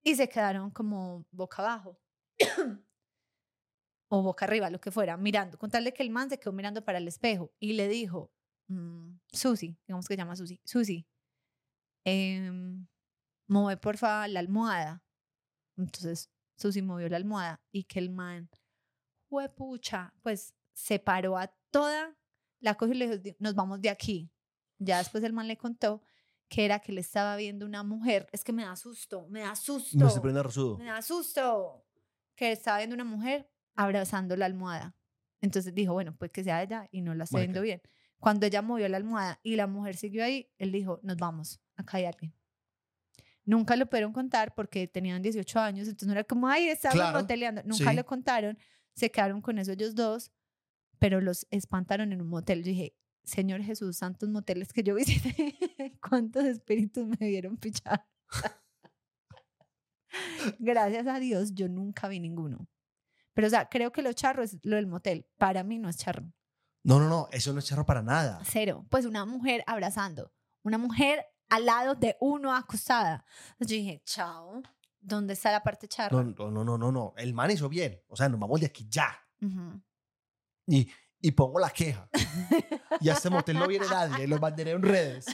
y 0.02 0.16
se 0.16 0.28
quedaron 0.28 0.72
como 0.72 1.24
boca 1.30 1.62
abajo 1.62 2.00
o 4.10 4.24
boca 4.24 4.46
arriba, 4.46 4.72
lo 4.72 4.82
que 4.82 4.90
fuera, 4.90 5.18
mirando, 5.18 5.60
con 5.60 5.70
tal 5.70 5.84
de 5.84 5.94
que 5.94 6.02
el 6.02 6.10
man 6.10 6.32
se 6.32 6.40
quedó 6.40 6.52
mirando 6.52 6.84
para 6.84 6.98
el 6.98 7.08
espejo 7.08 7.54
y 7.60 7.74
le 7.74 7.88
dijo, 7.88 8.32
mm, 8.70 9.20
Susi, 9.34 9.78
digamos 9.88 10.08
que 10.08 10.14
se 10.14 10.18
llama 10.18 10.36
Susi, 10.36 10.60
Susi, 10.64 11.06
em, 12.06 12.88
mueve 13.48 13.78
porfa 13.78 14.28
la 14.28 14.40
almohada. 14.40 15.04
Entonces 15.78 16.30
Susi 16.58 16.82
movió 16.82 17.10
la 17.10 17.18
almohada 17.18 17.62
y 17.72 17.84
que 17.84 18.00
el 18.00 18.10
man, 18.10 18.50
pucha, 19.56 20.14
pues 20.22 20.54
se 20.74 21.00
paró 21.00 21.38
a 21.38 21.48
toda, 21.72 22.18
la 22.60 22.76
cogió 22.76 22.94
y 22.94 22.98
le 22.98 23.08
dijo, 23.08 23.18
"Di- 23.22 23.36
nos 23.40 23.56
vamos 23.56 23.82
de 23.82 23.90
aquí. 23.90 24.32
Ya 24.80 24.98
después 25.00 25.24
el 25.24 25.34
man 25.34 25.48
le 25.48 25.58
contó 25.58 26.02
que 26.50 26.66
era 26.66 26.80
que 26.80 26.91
le 26.91 27.02
estaba 27.02 27.36
viendo 27.36 27.66
una 27.66 27.84
mujer, 27.84 28.28
es 28.32 28.44
que 28.44 28.52
me 28.54 28.64
da 28.64 28.76
susto, 28.76 29.28
me 29.30 29.41
da 29.41 29.56
susto. 29.56 29.98
Me 29.98 30.08
estoy 30.08 30.22
poniendo 30.22 30.44
resudo. 30.44 30.78
Me 30.78 30.86
da 30.86 31.02
susto. 31.02 31.86
Que 32.36 32.52
estaba 32.52 32.78
viendo 32.80 32.96
una 32.96 33.04
mujer 33.04 33.50
abrazando 33.76 34.36
la 34.36 34.46
almohada. 34.46 34.96
Entonces 35.41 35.74
dijo, 35.76 35.94
bueno, 35.94 36.16
pues 36.18 36.32
que 36.32 36.44
sea 36.44 36.64
ella 36.64 36.88
y 36.91 37.02
no 37.02 37.14
la 37.14 37.26
estoy 37.26 37.41
viendo 37.41 37.62
bien. 37.62 37.82
Cuando 38.20 38.46
ella 38.46 38.62
movió 38.62 38.88
la 38.90 38.98
almohada 38.98 39.40
y 39.44 39.56
la 39.56 39.68
mujer 39.68 39.96
siguió 39.96 40.24
ahí, 40.24 40.52
él 40.58 40.72
dijo, 40.72 41.00
nos 41.04 41.18
vamos, 41.18 41.62
acá 41.76 41.98
hay 41.98 42.06
alguien. 42.06 42.34
Nunca 43.46 43.76
lo 43.76 43.90
pudieron 43.90 44.14
contar 44.14 44.54
porque 44.54 44.88
tenían 44.88 45.22
18 45.22 45.60
años, 45.60 45.88
entonces 45.88 46.08
no 46.08 46.14
era 46.14 46.24
como, 46.24 46.48
ay, 46.48 46.68
estaban 46.68 46.98
Claro, 46.98 47.20
moteleando. 47.20 47.64
Nunca 47.64 47.90
sí. 47.90 47.96
lo 47.96 48.06
contaron, 48.06 48.58
se 48.94 49.10
quedaron 49.10 49.41
con 49.41 49.58
eso 49.58 49.72
ellos 49.72 49.96
dos, 49.96 50.32
pero 51.00 51.22
los 51.22 51.48
espantaron 51.50 52.12
en 52.12 52.22
un 52.22 52.28
motel. 52.28 52.64
Yo 52.64 52.72
dije, 52.72 52.96
Señor 53.24 53.64
Jesús, 53.64 53.98
santos 53.98 54.30
moteles 54.30 54.74
que 54.74 54.84
yo 54.84 54.96
visité, 54.96 55.34
¿cuántos 56.10 56.44
espíritus 56.44 57.08
me 57.08 57.28
dieron 57.28 57.58
pichar? 57.58 58.06
Gracias 60.60 61.08
a 61.08 61.20
Dios, 61.20 61.54
yo 61.54 61.70
nunca 61.70 62.08
vi 62.08 62.20
ninguno. 62.20 62.68
Pero, 63.34 63.48
o 63.48 63.50
sea, 63.50 63.70
creo 63.70 63.91
que 63.91 64.02
lo 64.02 64.12
charro 64.14 64.44
es 64.44 64.58
lo 64.64 64.76
del 64.76 64.88
motel. 64.88 65.26
Para 65.38 65.64
mí 65.64 65.80
no 65.80 65.88
es 65.88 65.98
charro. 65.98 66.34
No, 66.84 67.00
no, 67.00 67.10
no, 67.10 67.28
eso 67.32 67.54
no 67.54 67.60
es 67.60 67.66
charro 67.66 67.86
para 67.86 68.02
nada. 68.02 68.40
Cero. 68.46 68.86
Pues 68.90 69.06
una 69.06 69.26
mujer 69.26 69.64
abrazando. 69.68 70.32
Una 70.64 70.78
mujer 70.78 71.26
al 71.50 71.66
lado 71.66 71.96
de 71.96 72.16
uno 72.20 72.54
acostada. 72.54 73.26
Yo 73.60 73.68
dije, 73.68 74.02
chao. 74.06 74.62
¿Dónde 75.02 75.34
está 75.34 75.52
la 75.52 75.64
parte 75.64 75.88
charra? 75.88 76.16
No, 76.22 76.24
no, 76.24 76.52
no, 76.52 76.64
no, 76.64 76.78
no, 76.78 76.92
no. 76.92 77.14
El 77.18 77.34
man 77.34 77.52
hizo 77.52 77.70
bien. 77.70 78.02
O 78.08 78.16
sea, 78.16 78.28
nos 78.28 78.40
vamos 78.40 78.60
de 78.60 78.66
aquí 78.66 78.86
ya. 78.90 79.18
Y, 80.68 80.90
y 81.22 81.32
pongo 81.32 81.60
la 81.60 81.70
queja. 81.70 82.10
Y 83.00 83.10
a 83.10 83.14
este 83.14 83.30
motel 83.30 83.58
no 83.58 83.68
viene 83.68 83.88
nadie. 83.88 84.28
Los 84.28 84.42
mandaré 84.42 84.72
en 84.72 84.82
redes. 84.82 85.26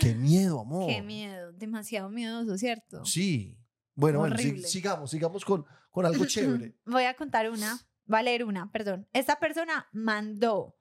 Qué 0.00 0.14
miedo, 0.14 0.60
amor. 0.60 0.88
Qué 0.88 1.00
miedo. 1.02 1.52
Demasiado 1.52 2.08
miedoso, 2.08 2.58
¿cierto? 2.58 3.04
Sí. 3.04 3.56
Bueno, 3.94 4.20
bueno, 4.20 4.36
sigamos, 4.36 5.10
sigamos 5.10 5.44
con, 5.44 5.64
con 5.90 6.06
algo 6.06 6.24
chévere. 6.24 6.76
Voy 6.86 7.04
a 7.04 7.14
contar 7.14 7.50
una. 7.50 7.78
Va 8.10 8.18
a 8.18 8.22
leer 8.22 8.44
una, 8.44 8.70
perdón. 8.70 9.08
Esta 9.12 9.38
persona 9.38 9.88
mandó 9.92 10.76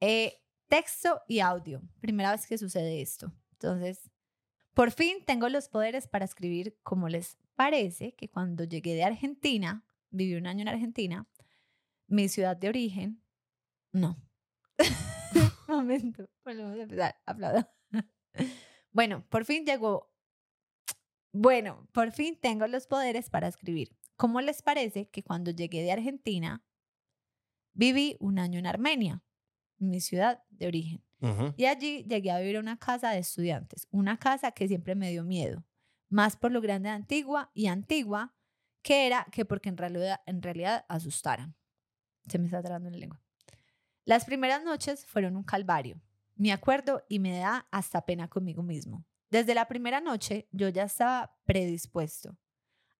eh, 0.00 0.42
texto 0.68 1.22
y 1.26 1.40
audio. 1.40 1.82
Primera 2.00 2.32
vez 2.32 2.46
que 2.46 2.58
sucede 2.58 3.00
esto. 3.00 3.32
Entonces, 3.52 4.10
por 4.74 4.92
fin 4.92 5.24
tengo 5.26 5.48
los 5.48 5.68
poderes 5.68 6.06
para 6.06 6.24
escribir 6.24 6.78
como 6.82 7.08
les 7.08 7.36
parece 7.56 8.14
que 8.14 8.30
cuando 8.30 8.62
llegué 8.64 8.94
de 8.94 9.02
Argentina, 9.02 9.84
viví 10.10 10.36
un 10.36 10.46
año 10.46 10.62
en 10.62 10.68
Argentina, 10.68 11.26
mi 12.06 12.28
ciudad 12.28 12.56
de 12.56 12.68
origen, 12.68 13.20
no. 13.90 14.16
Momento, 15.66 16.28
volvemos 16.44 16.78
a 16.78 16.82
empezar, 16.82 17.16
bueno, 18.92 19.26
por 19.28 19.44
fin 19.44 19.66
llegó, 19.66 20.12
bueno, 21.32 21.88
por 21.92 22.12
fin 22.12 22.38
tengo 22.40 22.66
los 22.68 22.86
poderes 22.86 23.28
para 23.30 23.48
escribir. 23.48 23.97
¿Cómo 24.18 24.40
les 24.40 24.62
parece 24.62 25.08
que 25.08 25.22
cuando 25.22 25.52
llegué 25.52 25.80
de 25.84 25.92
Argentina, 25.92 26.64
viví 27.72 28.16
un 28.18 28.40
año 28.40 28.58
en 28.58 28.66
Armenia, 28.66 29.22
mi 29.78 30.00
ciudad 30.00 30.42
de 30.50 30.66
origen? 30.66 31.04
Y 31.56 31.66
allí 31.66 32.02
llegué 32.02 32.32
a 32.32 32.40
vivir 32.40 32.56
a 32.56 32.60
una 32.60 32.78
casa 32.78 33.12
de 33.12 33.18
estudiantes, 33.18 33.86
una 33.92 34.18
casa 34.18 34.50
que 34.50 34.66
siempre 34.66 34.96
me 34.96 35.10
dio 35.10 35.22
miedo, 35.22 35.64
más 36.08 36.36
por 36.36 36.50
lo 36.50 36.60
grande 36.60 36.88
de 36.88 36.96
antigua 36.96 37.52
y 37.54 37.68
antigua 37.68 38.34
que 38.82 39.06
era 39.06 39.24
que 39.30 39.44
porque 39.44 39.68
en 39.68 39.76
realidad, 39.76 40.20
en 40.26 40.42
realidad 40.42 40.84
asustaran. 40.88 41.54
Se 42.28 42.40
me 42.40 42.46
está 42.46 42.60
trabando 42.60 42.90
la 42.90 42.98
lengua. 42.98 43.22
Las 44.04 44.24
primeras 44.24 44.64
noches 44.64 45.06
fueron 45.06 45.36
un 45.36 45.44
calvario. 45.44 46.00
Me 46.34 46.50
acuerdo 46.50 47.04
y 47.08 47.20
me 47.20 47.38
da 47.38 47.68
hasta 47.70 48.04
pena 48.04 48.26
conmigo 48.26 48.64
mismo. 48.64 49.04
Desde 49.30 49.54
la 49.54 49.68
primera 49.68 50.00
noche 50.00 50.48
yo 50.50 50.68
ya 50.70 50.82
estaba 50.82 51.38
predispuesto 51.44 52.36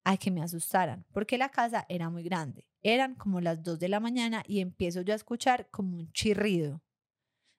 a 0.08 0.16
que 0.16 0.30
me 0.30 0.40
asustaran, 0.40 1.04
porque 1.12 1.36
la 1.36 1.50
casa 1.50 1.84
era 1.86 2.08
muy 2.08 2.22
grande. 2.22 2.66
Eran 2.80 3.14
como 3.14 3.42
las 3.42 3.62
2 3.62 3.78
de 3.78 3.88
la 3.88 4.00
mañana 4.00 4.42
y 4.46 4.60
empiezo 4.60 5.02
yo 5.02 5.12
a 5.12 5.16
escuchar 5.16 5.68
como 5.70 5.98
un 5.98 6.10
chirrido 6.12 6.82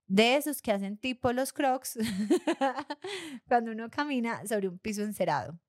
de 0.08 0.36
esos 0.36 0.60
que 0.60 0.72
hacen 0.72 0.98
tipo 0.98 1.32
los 1.32 1.54
crocs 1.54 2.00
cuando 3.48 3.72
uno 3.72 3.92
camina 3.92 4.48
sobre 4.48 4.68
un 4.68 4.80
piso 4.80 5.04
encerado. 5.04 5.60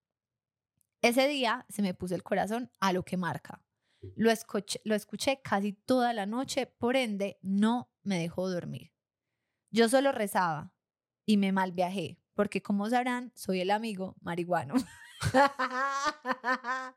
Ese 1.03 1.29
día 1.29 1.67
se 1.69 1.83
me 1.83 1.93
puso 1.93 2.15
el 2.15 2.23
corazón 2.23 2.71
a 2.81 2.95
lo 2.95 3.05
que 3.05 3.19
marca. 3.19 3.63
Lo 4.17 4.31
escuché, 4.31 4.81
lo 4.85 4.95
escuché 4.95 5.43
casi 5.43 5.75
toda 5.75 6.15
la 6.15 6.25
noche, 6.25 6.65
por 6.65 6.97
ende 6.97 7.39
no 7.43 7.93
me 8.03 8.19
dejó 8.19 8.49
dormir. 8.49 8.95
Yo 9.71 9.91
solo 9.91 10.13
rezaba 10.13 10.73
y 11.27 11.37
me 11.37 11.53
mal 11.53 11.73
viajé, 11.73 12.19
porque 12.33 12.63
como 12.63 12.89
sabrán, 12.89 13.33
soy 13.35 13.61
el 13.61 13.71
amigo 13.71 14.17
marihuano. 14.23 14.77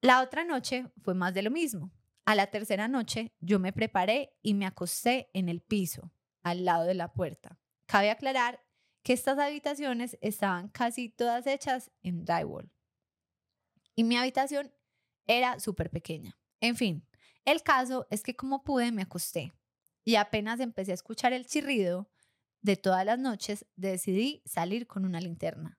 La 0.00 0.20
otra 0.20 0.44
noche 0.44 0.86
fue 1.02 1.14
más 1.14 1.32
de 1.32 1.42
lo 1.42 1.50
mismo. 1.50 1.90
A 2.26 2.34
la 2.34 2.48
tercera 2.48 2.88
noche 2.88 3.32
yo 3.40 3.58
me 3.58 3.72
preparé 3.72 4.36
y 4.42 4.52
me 4.52 4.66
acosté 4.66 5.30
en 5.32 5.48
el 5.48 5.62
piso, 5.62 6.12
al 6.42 6.66
lado 6.66 6.84
de 6.84 6.92
la 6.94 7.12
puerta. 7.12 7.58
Cabe 7.86 8.10
aclarar 8.10 8.60
que 9.02 9.14
estas 9.14 9.38
habitaciones 9.38 10.18
estaban 10.20 10.68
casi 10.68 11.08
todas 11.08 11.46
hechas 11.46 11.90
en 12.02 12.24
drywall. 12.24 12.70
Y 13.94 14.04
mi 14.04 14.16
habitación 14.16 14.72
era 15.26 15.58
súper 15.58 15.90
pequeña. 15.90 16.38
En 16.60 16.76
fin, 16.76 17.06
el 17.44 17.62
caso 17.62 18.06
es 18.10 18.22
que 18.22 18.36
como 18.36 18.62
pude 18.62 18.92
me 18.92 19.02
acosté. 19.02 19.52
Y 20.04 20.16
apenas 20.16 20.60
empecé 20.60 20.90
a 20.90 20.94
escuchar 20.94 21.32
el 21.32 21.46
chirrido 21.46 22.10
de 22.64 22.76
todas 22.76 23.04
las 23.04 23.18
noches, 23.18 23.66
decidí 23.76 24.42
salir 24.46 24.86
con 24.86 25.04
una 25.04 25.20
linterna. 25.20 25.78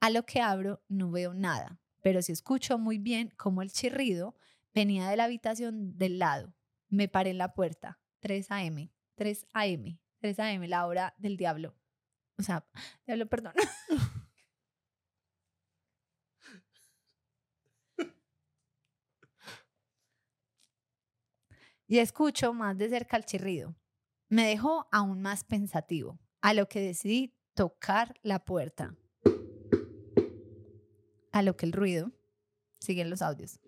A 0.00 0.08
lo 0.08 0.24
que 0.24 0.40
abro 0.40 0.80
no 0.88 1.10
veo 1.10 1.34
nada, 1.34 1.80
pero 2.00 2.22
sí 2.22 2.30
escucho 2.30 2.78
muy 2.78 2.98
bien 2.98 3.34
cómo 3.36 3.60
el 3.60 3.72
chirrido 3.72 4.36
venía 4.72 5.08
de 5.08 5.16
la 5.16 5.24
habitación 5.24 5.98
del 5.98 6.20
lado. 6.20 6.54
Me 6.88 7.08
paré 7.08 7.30
en 7.30 7.38
la 7.38 7.54
puerta. 7.54 7.98
3 8.20 8.52
a.m. 8.52 8.92
3 9.16 9.46
a.m. 9.52 9.98
3 10.20 10.38
a.m. 10.38 10.68
la 10.68 10.86
hora 10.86 11.12
del 11.18 11.36
diablo. 11.36 11.74
O 12.38 12.42
sea, 12.44 12.64
diablo, 13.04 13.26
perdón. 13.28 13.54
y 21.88 21.98
escucho 21.98 22.54
más 22.54 22.78
de 22.78 22.88
cerca 22.88 23.16
el 23.16 23.24
chirrido. 23.24 23.74
Me 24.32 24.46
dejó 24.46 24.86
aún 24.90 25.20
más 25.20 25.44
pensativo, 25.44 26.18
a 26.40 26.54
lo 26.54 26.66
que 26.66 26.80
decidí 26.80 27.34
tocar 27.52 28.14
la 28.22 28.46
puerta. 28.46 28.96
A 31.32 31.42
lo 31.42 31.54
que 31.54 31.66
el 31.66 31.72
ruido, 31.72 32.12
siguen 32.80 33.10
los 33.10 33.20
audios. 33.20 33.60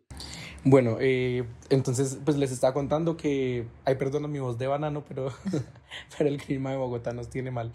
Bueno, 0.64 0.96
eh, 1.00 1.46
entonces 1.68 2.18
pues 2.24 2.38
les 2.38 2.50
estaba 2.50 2.72
contando 2.72 3.14
que, 3.18 3.68
ay 3.84 3.96
perdona 3.96 4.26
mi 4.26 4.38
voz 4.38 4.56
de 4.56 4.66
banano, 4.66 5.04
pero, 5.06 5.34
pero 6.16 6.30
el 6.30 6.40
clima 6.40 6.70
de 6.70 6.78
Bogotá 6.78 7.12
nos 7.12 7.28
tiene 7.28 7.50
mal. 7.50 7.70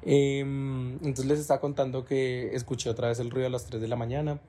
Em, 0.00 0.92
entonces 0.94 1.26
les 1.26 1.40
estaba 1.40 1.60
contando 1.60 2.06
que 2.06 2.54
escuché 2.54 2.88
otra 2.88 3.08
vez 3.08 3.18
el 3.18 3.30
ruido 3.30 3.48
a 3.48 3.50
las 3.50 3.66
3 3.66 3.82
de 3.82 3.88
la 3.88 3.96
mañana 3.96 4.40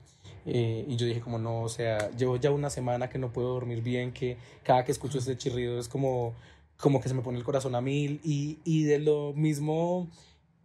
eh, 0.45 0.85
y 0.87 0.95
yo 0.95 1.05
dije 1.05 1.19
como 1.19 1.39
no, 1.39 1.61
o 1.61 1.67
sea, 1.67 2.09
llevo 2.11 2.37
ya 2.37 2.51
una 2.51 2.69
semana 2.69 3.09
que 3.09 3.19
no 3.19 3.33
puedo 3.33 3.49
dormir 3.49 3.81
bien, 3.81 4.13
que 4.13 4.37
cada 4.63 4.85
que 4.85 4.93
escucho 4.93 5.17
ese 5.17 5.37
chirrido 5.37 5.77
es 5.77 5.89
como, 5.89 6.35
como 6.81 6.99
que 6.99 7.07
se 7.07 7.15
me 7.15 7.21
pone 7.21 7.37
el 7.37 7.43
corazón 7.43 7.75
a 7.75 7.81
mil 7.81 8.19
y, 8.23 8.59
y 8.63 8.83
de 8.83 8.99
lo 8.99 9.33
mismo 9.33 10.09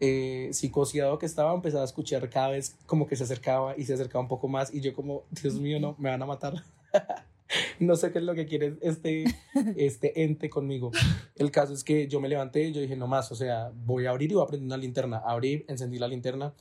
eh, 0.00 0.50
psicoseado 0.52 1.18
que 1.18 1.26
estaba, 1.26 1.54
empezaba 1.54 1.82
a 1.82 1.86
escuchar 1.86 2.28
cada 2.28 2.48
vez 2.48 2.76
como 2.86 3.06
que 3.06 3.16
se 3.16 3.24
acercaba 3.24 3.76
y 3.78 3.84
se 3.84 3.94
acercaba 3.94 4.22
un 4.22 4.28
poco 4.28 4.48
más 4.48 4.74
y 4.74 4.80
yo 4.80 4.92
como, 4.92 5.24
Dios 5.30 5.54
mío, 5.54 5.78
no, 5.78 5.94
me 5.98 6.10
van 6.10 6.22
a 6.22 6.26
matar. 6.26 6.54
no 7.80 7.96
sé 7.96 8.12
qué 8.12 8.18
es 8.18 8.24
lo 8.24 8.34
que 8.34 8.46
quiere 8.46 8.76
este, 8.82 9.24
este 9.76 10.24
ente 10.24 10.50
conmigo. 10.50 10.90
El 11.34 11.50
caso 11.50 11.72
es 11.72 11.84
que 11.84 12.08
yo 12.08 12.20
me 12.20 12.28
levanté 12.28 12.72
yo 12.72 12.80
dije, 12.80 12.96
no 12.96 13.06
más, 13.06 13.30
o 13.32 13.34
sea, 13.34 13.70
voy 13.74 14.06
a 14.06 14.10
abrir 14.10 14.30
y 14.30 14.34
voy 14.34 14.44
a 14.44 14.46
prender 14.46 14.66
una 14.66 14.76
linterna. 14.76 15.18
Abrí, 15.18 15.64
encendí 15.68 15.98
la 15.98 16.08
linterna, 16.08 16.54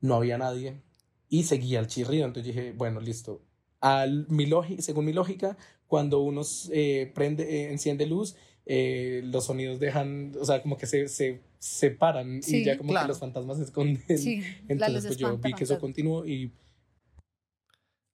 no 0.00 0.14
había 0.14 0.38
nadie 0.38 0.80
y 1.28 1.44
seguía 1.44 1.80
el 1.80 1.86
chirrido. 1.86 2.26
Entonces 2.26 2.54
dije, 2.54 2.72
bueno, 2.72 3.00
listo. 3.00 3.42
Al, 3.80 4.26
mi 4.28 4.48
según 4.78 5.04
mi 5.04 5.12
lógica, 5.12 5.56
cuando 5.86 6.20
uno 6.20 6.42
eh, 6.72 7.10
prende, 7.14 7.44
eh, 7.44 7.70
enciende 7.70 8.06
luz, 8.06 8.36
eh, 8.70 9.22
los 9.24 9.46
sonidos 9.46 9.80
dejan, 9.80 10.32
o 10.38 10.44
sea, 10.44 10.60
como 10.60 10.76
que 10.76 10.86
se, 10.86 11.08
se 11.08 11.42
separan 11.58 12.40
y 12.46 12.64
ya 12.64 12.76
como 12.76 12.92
que 12.92 13.08
los 13.08 13.18
fantasmas 13.18 13.56
se 13.56 13.64
esconden. 13.64 14.04
Entonces, 14.68 15.06
pues 15.06 15.16
yo 15.16 15.38
vi 15.38 15.54
que 15.54 15.64
eso 15.64 15.80
continuó 15.80 16.26
y 16.26 16.52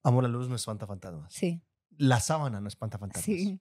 Amo 0.05 0.21
la 0.21 0.27
luz 0.27 0.47
no 0.47 0.55
espanta 0.55 0.85
fantasmas. 0.85 1.33
Sí. 1.33 1.61
La 1.97 2.19
sábana 2.19 2.61
no 2.61 2.67
espanta 2.67 2.99
fantasmas. 2.99 3.25
Sí. 3.25 3.59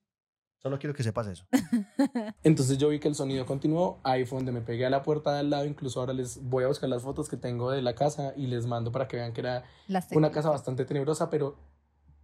Solo 0.58 0.78
quiero 0.78 0.94
que 0.94 1.02
sepas 1.02 1.26
eso. 1.26 1.46
Entonces 2.44 2.76
yo 2.76 2.90
vi 2.90 3.00
que 3.00 3.08
el 3.08 3.14
sonido 3.14 3.46
continuó, 3.46 3.98
ahí 4.04 4.26
fue 4.26 4.38
donde 4.38 4.52
me 4.52 4.60
pegué 4.60 4.84
a 4.84 4.90
la 4.90 5.02
puerta 5.02 5.32
de 5.32 5.40
al 5.40 5.50
lado, 5.50 5.64
incluso 5.64 6.00
ahora 6.00 6.12
les 6.12 6.42
voy 6.42 6.64
a 6.64 6.68
buscar 6.68 6.88
las 6.90 7.02
fotos 7.02 7.30
que 7.30 7.38
tengo 7.38 7.70
de 7.70 7.80
la 7.80 7.94
casa 7.94 8.34
y 8.36 8.46
les 8.46 8.66
mando 8.66 8.92
para 8.92 9.08
que 9.08 9.16
vean 9.16 9.32
que 9.32 9.40
era 9.40 9.64
una 10.12 10.30
casa 10.30 10.50
bastante 10.50 10.84
tenebrosa, 10.84 11.30
pero 11.30 11.56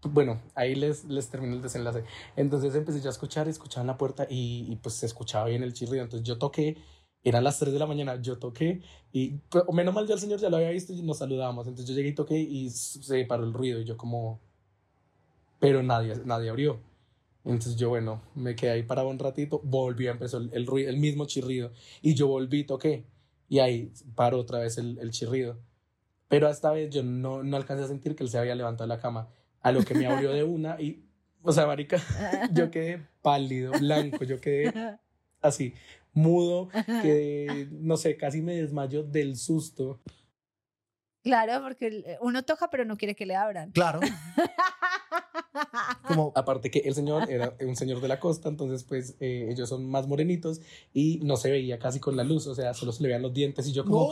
bueno, 0.02 0.40
ahí 0.54 0.74
les, 0.74 1.04
les 1.04 1.28
termino 1.28 1.54
el 1.54 1.62
desenlace. 1.62 2.04
Entonces 2.36 2.74
empecé 2.74 3.00
ya 3.00 3.08
a 3.08 3.12
escuchar, 3.12 3.48
escuchaba 3.48 3.82
en 3.82 3.88
la 3.88 3.98
puerta 3.98 4.26
y, 4.28 4.66
y 4.70 4.76
pues 4.76 4.94
se 4.94 5.06
escuchaba 5.06 5.46
bien 5.46 5.62
el 5.62 5.72
chirrido, 5.72 6.04
entonces 6.04 6.26
yo 6.26 6.38
toqué 6.38 6.76
eran 7.22 7.44
las 7.44 7.58
3 7.58 7.72
de 7.72 7.78
la 7.78 7.86
mañana, 7.86 8.20
yo 8.20 8.38
toqué 8.38 8.80
y 9.12 9.38
pues, 9.50 9.64
menos 9.72 9.94
mal 9.94 10.06
ya 10.06 10.14
el 10.14 10.20
señor 10.20 10.40
ya 10.40 10.48
lo 10.48 10.56
había 10.56 10.70
visto 10.70 10.92
y 10.92 11.02
nos 11.02 11.18
saludábamos. 11.18 11.66
Entonces 11.66 11.88
yo 11.88 11.94
llegué 11.94 12.10
y 12.10 12.14
toqué 12.14 12.38
y 12.38 12.70
se 12.70 13.24
paró 13.24 13.44
el 13.44 13.52
ruido 13.52 13.80
y 13.80 13.84
yo 13.84 13.96
como... 13.96 14.40
Pero 15.58 15.82
nadie, 15.82 16.14
nadie 16.24 16.48
abrió. 16.48 16.80
Entonces 17.44 17.76
yo, 17.76 17.90
bueno, 17.90 18.22
me 18.34 18.54
quedé 18.54 18.70
ahí 18.70 18.82
parado 18.82 19.08
un 19.08 19.18
ratito, 19.18 19.60
volví, 19.64 20.06
empezó 20.06 20.38
el, 20.38 20.50
el, 20.52 20.66
ruido, 20.66 20.90
el 20.90 20.96
mismo 20.96 21.26
chirrido 21.26 21.72
y 22.02 22.14
yo 22.14 22.28
volví, 22.28 22.64
toqué 22.64 23.06
y 23.48 23.58
ahí 23.58 23.92
paró 24.14 24.38
otra 24.38 24.60
vez 24.60 24.78
el, 24.78 24.98
el 24.98 25.10
chirrido. 25.10 25.58
Pero 26.28 26.48
esta 26.48 26.70
vez 26.70 26.90
yo 26.90 27.02
no, 27.02 27.42
no 27.42 27.56
alcancé 27.56 27.84
a 27.84 27.88
sentir 27.88 28.14
que 28.14 28.22
él 28.22 28.30
se 28.30 28.38
había 28.38 28.54
levantado 28.54 28.88
de 28.88 28.94
la 28.94 29.00
cama, 29.00 29.28
a 29.60 29.72
lo 29.72 29.82
que 29.82 29.94
me 29.94 30.06
abrió 30.06 30.32
de 30.32 30.44
una 30.44 30.80
y, 30.80 31.04
o 31.42 31.52
sea, 31.52 31.66
marica, 31.66 31.98
yo 32.52 32.70
quedé 32.70 33.06
pálido, 33.22 33.72
blanco, 33.72 34.24
yo 34.24 34.40
quedé 34.40 34.98
así, 35.40 35.74
mudo, 36.12 36.68
que 37.02 37.68
no 37.70 37.96
sé, 37.96 38.16
casi 38.16 38.42
me 38.42 38.54
desmayo 38.54 39.02
del 39.02 39.36
susto. 39.36 40.00
Claro, 41.22 41.62
porque 41.62 41.88
eh, 41.88 42.18
uno 42.22 42.42
toca 42.44 42.70
pero 42.70 42.84
no 42.84 42.96
quiere 42.96 43.14
que 43.14 43.26
le 43.26 43.36
abran. 43.36 43.72
Claro. 43.72 44.00
Como... 46.08 46.32
Aparte 46.34 46.70
que 46.70 46.80
el 46.80 46.94
señor 46.94 47.30
era 47.30 47.54
un 47.60 47.76
señor 47.76 48.00
de 48.00 48.08
la 48.08 48.18
costa, 48.18 48.48
entonces 48.48 48.84
pues 48.84 49.16
eh, 49.20 49.48
ellos 49.50 49.68
son 49.68 49.88
más 49.88 50.06
morenitos 50.06 50.60
y 50.94 51.20
no 51.22 51.36
se 51.36 51.50
veía 51.50 51.78
casi 51.78 52.00
con 52.00 52.16
la 52.16 52.24
luz, 52.24 52.46
o 52.46 52.54
sea, 52.54 52.72
solo 52.72 52.92
se 52.92 53.02
le 53.02 53.08
veían 53.08 53.22
los 53.22 53.34
dientes 53.34 53.66
y 53.66 53.72
yo 53.72 53.84
como... 53.84 54.10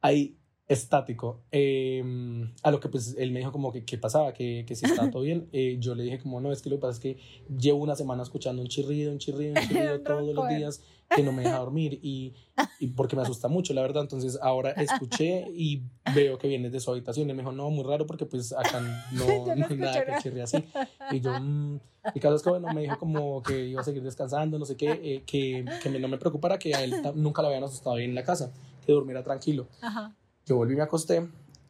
ahí 0.00 0.38
estático. 0.66 1.42
Em, 1.50 2.52
a 2.62 2.70
lo 2.70 2.80
que 2.80 2.88
pues 2.88 3.14
él 3.18 3.32
me 3.32 3.40
dijo 3.40 3.52
como 3.52 3.72
que 3.72 3.84
qué 3.84 3.98
pasaba, 3.98 4.32
que, 4.32 4.64
que 4.66 4.74
si 4.74 4.86
estaba 4.86 5.10
todo 5.10 5.22
bien. 5.22 5.48
Eh, 5.52 5.76
yo 5.78 5.94
le 5.94 6.04
dije 6.04 6.20
como 6.20 6.40
no, 6.40 6.52
es 6.52 6.62
que 6.62 6.70
lo 6.70 6.76
que 6.76 6.80
pasa 6.82 6.92
es 6.94 7.00
que 7.00 7.18
llevo 7.58 7.82
una 7.82 7.96
semana 7.96 8.22
escuchando 8.22 8.62
un 8.62 8.68
chirrido, 8.68 9.12
un 9.12 9.18
chirrido, 9.18 9.54
un 9.54 9.56
chirrido 9.68 10.00
todos 10.00 10.34
los 10.34 10.48
días 10.48 10.82
que 11.14 11.22
no 11.22 11.32
me 11.32 11.42
deja 11.42 11.58
dormir 11.58 12.00
y, 12.02 12.34
y, 12.80 12.88
porque 12.88 13.14
me 13.14 13.22
asusta 13.22 13.46
mucho, 13.48 13.74
la 13.74 13.82
verdad. 13.82 14.02
Entonces 14.02 14.38
ahora 14.40 14.70
escuché 14.70 15.46
y 15.54 15.82
veo 16.14 16.38
que 16.38 16.48
viene 16.48 16.70
de 16.70 16.80
su 16.80 16.90
habitación. 16.90 17.28
Y 17.28 17.34
me 17.34 17.42
dijo, 17.42 17.52
no, 17.52 17.68
muy 17.70 17.84
raro 17.84 18.06
porque 18.06 18.24
pues 18.24 18.52
acá 18.52 18.80
no, 19.12 19.26
no 19.56 19.66
hay 19.68 19.76
nada 19.76 20.04
que 20.04 20.22
chirrie 20.22 20.42
así. 20.42 20.64
Y 21.10 21.20
yo, 21.20 21.38
mmm. 21.38 21.78
y 22.14 22.20
cada 22.20 22.34
vez 22.34 22.42
que 22.42 22.50
bueno, 22.50 22.72
me 22.72 22.80
dijo 22.80 22.98
como 22.98 23.42
que 23.42 23.66
iba 23.66 23.82
a 23.82 23.84
seguir 23.84 24.02
descansando, 24.02 24.58
no 24.58 24.64
sé 24.64 24.76
qué, 24.76 24.92
eh, 24.92 25.22
que, 25.26 25.64
que 25.82 25.90
no 25.90 26.08
me 26.08 26.16
preocupara 26.16 26.58
que 26.58 26.74
a 26.74 26.82
él 26.82 26.94
nunca 27.14 27.42
lo 27.42 27.48
habían 27.48 27.64
asustado 27.64 27.96
bien 27.96 28.10
en 28.10 28.16
la 28.16 28.24
casa, 28.24 28.52
que 28.84 28.92
durmiera 28.92 29.22
tranquilo. 29.22 29.68
Ajá. 29.82 30.14
Yo 30.46 30.56
volví, 30.56 30.76
me 30.76 30.82
acosté 30.82 31.28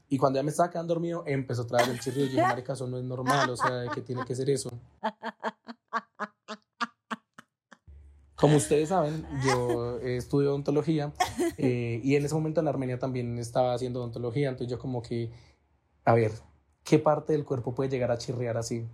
y 0.09 0.19
cuando 0.19 0.39
ya 0.39 0.43
me 0.43 0.51
estaba 0.51 0.71
quedando 0.71 0.95
dormido, 0.95 1.25
empezó 1.27 1.63
otra 1.63 1.79
vez 1.79 1.89
el 1.89 2.01
chirrido. 2.01 2.27
Y 2.27 2.29
dije, 2.31 2.43
marica, 2.43 2.75
eso 2.75 2.87
no 2.87 2.99
es 2.99 3.05
normal, 3.05 3.51
o 3.51 3.57
sea, 3.57 3.87
¿qué 3.95 4.01
tiene 4.01 4.25
que 4.25 4.35
ser 4.35 4.51
eso? 4.51 4.71
Como 8.37 8.57
ustedes 8.57 8.91
saben, 8.91 9.27
yo 9.45 9.99
estudio 10.01 10.51
odontología 10.51 11.13
eh, 11.57 12.01
y 12.03 12.17
en 12.17 12.25
ese 12.25 12.35
momento 12.35 12.61
en 12.61 12.69
Armenia 12.69 12.99
también 12.99 13.39
estaba 13.39 13.75
haciendo 13.75 14.01
odontología, 14.01 14.49
entonces 14.49 14.71
yo 14.71 14.79
como 14.79 15.03
que, 15.03 15.33
a 16.05 16.15
ver, 16.15 16.33
¿qué 16.83 16.99
parte 16.99 17.33
del 17.33 17.45
cuerpo 17.45 17.75
puede 17.75 17.91
llegar 17.91 18.11
a 18.11 18.19
chirriar 18.19 18.57
así? 18.57 18.87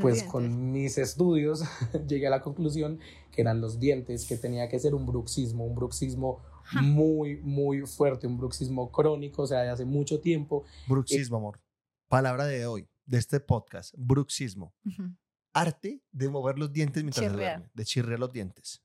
pues 0.00 0.22
con 0.22 0.70
mis 0.70 0.98
estudios 0.98 1.64
llegué 2.06 2.26
a 2.26 2.30
la 2.30 2.42
conclusión 2.42 3.00
que 3.32 3.40
eran 3.40 3.60
los 3.60 3.80
dientes, 3.80 4.26
que 4.26 4.36
tenía 4.36 4.68
que 4.68 4.78
ser 4.78 4.94
un 4.94 5.06
bruxismo, 5.06 5.64
un 5.64 5.74
bruxismo 5.74 6.40
muy, 6.72 7.36
muy 7.42 7.86
fuerte, 7.86 8.26
un 8.26 8.38
bruxismo 8.38 8.90
crónico, 8.90 9.42
o 9.42 9.46
sea, 9.46 9.60
de 9.60 9.70
hace 9.70 9.84
mucho 9.84 10.20
tiempo. 10.20 10.64
Bruxismo, 10.86 11.38
amor. 11.38 11.60
Palabra 12.08 12.46
de 12.46 12.66
hoy, 12.66 12.88
de 13.06 13.18
este 13.18 13.40
podcast, 13.40 13.94
bruxismo. 13.96 14.74
Arte 15.52 16.02
de 16.12 16.28
mover 16.28 16.58
los 16.58 16.72
dientes 16.72 17.02
mientras 17.02 17.26
se 17.26 17.32
duerme, 17.32 17.70
de 17.74 17.84
chirrear 17.84 18.20
los 18.20 18.32
dientes. 18.32 18.82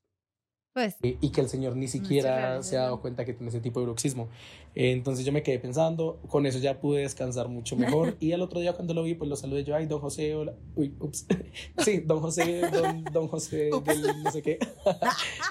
Pues, 0.74 0.96
y 1.00 1.30
que 1.30 1.40
el 1.40 1.48
señor 1.48 1.76
ni 1.76 1.86
siquiera 1.86 2.60
se 2.64 2.76
ha 2.76 2.82
dado 2.82 3.00
cuenta 3.00 3.24
que 3.24 3.32
tiene 3.32 3.48
ese 3.48 3.60
tipo 3.60 3.78
de 3.78 3.86
bruxismo. 3.86 4.28
Entonces 4.74 5.24
yo 5.24 5.30
me 5.30 5.44
quedé 5.44 5.60
pensando, 5.60 6.18
con 6.28 6.46
eso 6.46 6.58
ya 6.58 6.80
pude 6.80 7.02
descansar 7.02 7.48
mucho 7.48 7.76
mejor. 7.76 8.16
Y 8.24 8.32
al 8.32 8.40
otro 8.42 8.58
día 8.60 8.72
cuando 8.72 8.94
lo 8.94 9.02
vi, 9.02 9.14
pues 9.14 9.28
lo 9.28 9.36
saludé 9.36 9.64
yo, 9.64 9.76
ay, 9.76 9.86
don 9.86 10.00
José, 10.00 10.34
hola. 10.34 10.54
Uy, 10.74 10.94
ups. 10.98 11.26
Sí, 11.84 12.00
don 12.00 12.20
José, 12.20 12.62
don, 12.72 13.04
don 13.12 13.28
José, 13.28 13.70
del 13.84 14.22
no 14.22 14.30
sé 14.32 14.42
qué. 14.42 14.58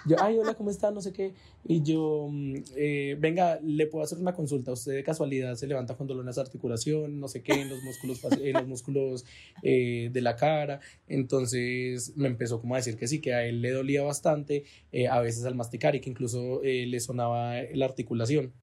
Yo, 0.05 0.17
ay, 0.19 0.37
hola, 0.37 0.55
¿cómo 0.55 0.69
está? 0.69 0.91
No 0.91 1.01
sé 1.01 1.13
qué. 1.13 1.33
Y 1.65 1.81
yo, 1.83 2.27
mm, 2.29 2.55
eh, 2.75 3.15
venga, 3.19 3.59
le 3.61 3.87
puedo 3.87 4.03
hacer 4.03 4.17
una 4.17 4.33
consulta. 4.33 4.71
Usted 4.73 4.93
de 4.93 5.03
casualidad 5.03 5.55
se 5.55 5.67
levanta 5.67 5.95
con 5.95 6.07
dolor 6.07 6.23
en 6.23 6.29
esa 6.29 6.41
articulación, 6.41 7.19
no 7.19 7.27
sé 7.27 7.41
qué, 7.41 7.53
en 7.53 7.69
los 7.69 7.81
músculos, 7.83 8.19
en 8.41 8.53
los 8.53 8.67
músculos 8.67 9.25
eh, 9.61 10.09
de 10.11 10.21
la 10.21 10.35
cara. 10.35 10.81
Entonces 11.07 12.13
me 12.17 12.27
empezó 12.27 12.59
como 12.59 12.75
a 12.75 12.77
decir 12.77 12.97
que 12.97 13.07
sí, 13.07 13.21
que 13.21 13.33
a 13.33 13.45
él 13.45 13.61
le 13.61 13.71
dolía 13.71 14.03
bastante, 14.03 14.65
eh, 14.91 15.07
a 15.15 15.21
veces 15.21 15.45
al 15.45 15.55
masticar 15.55 15.95
y 15.95 16.01
que 16.01 16.09
incluso 16.09 16.61
le 16.63 16.99
sonaba 16.99 17.55
la 17.73 17.85
articulación. 17.85 18.53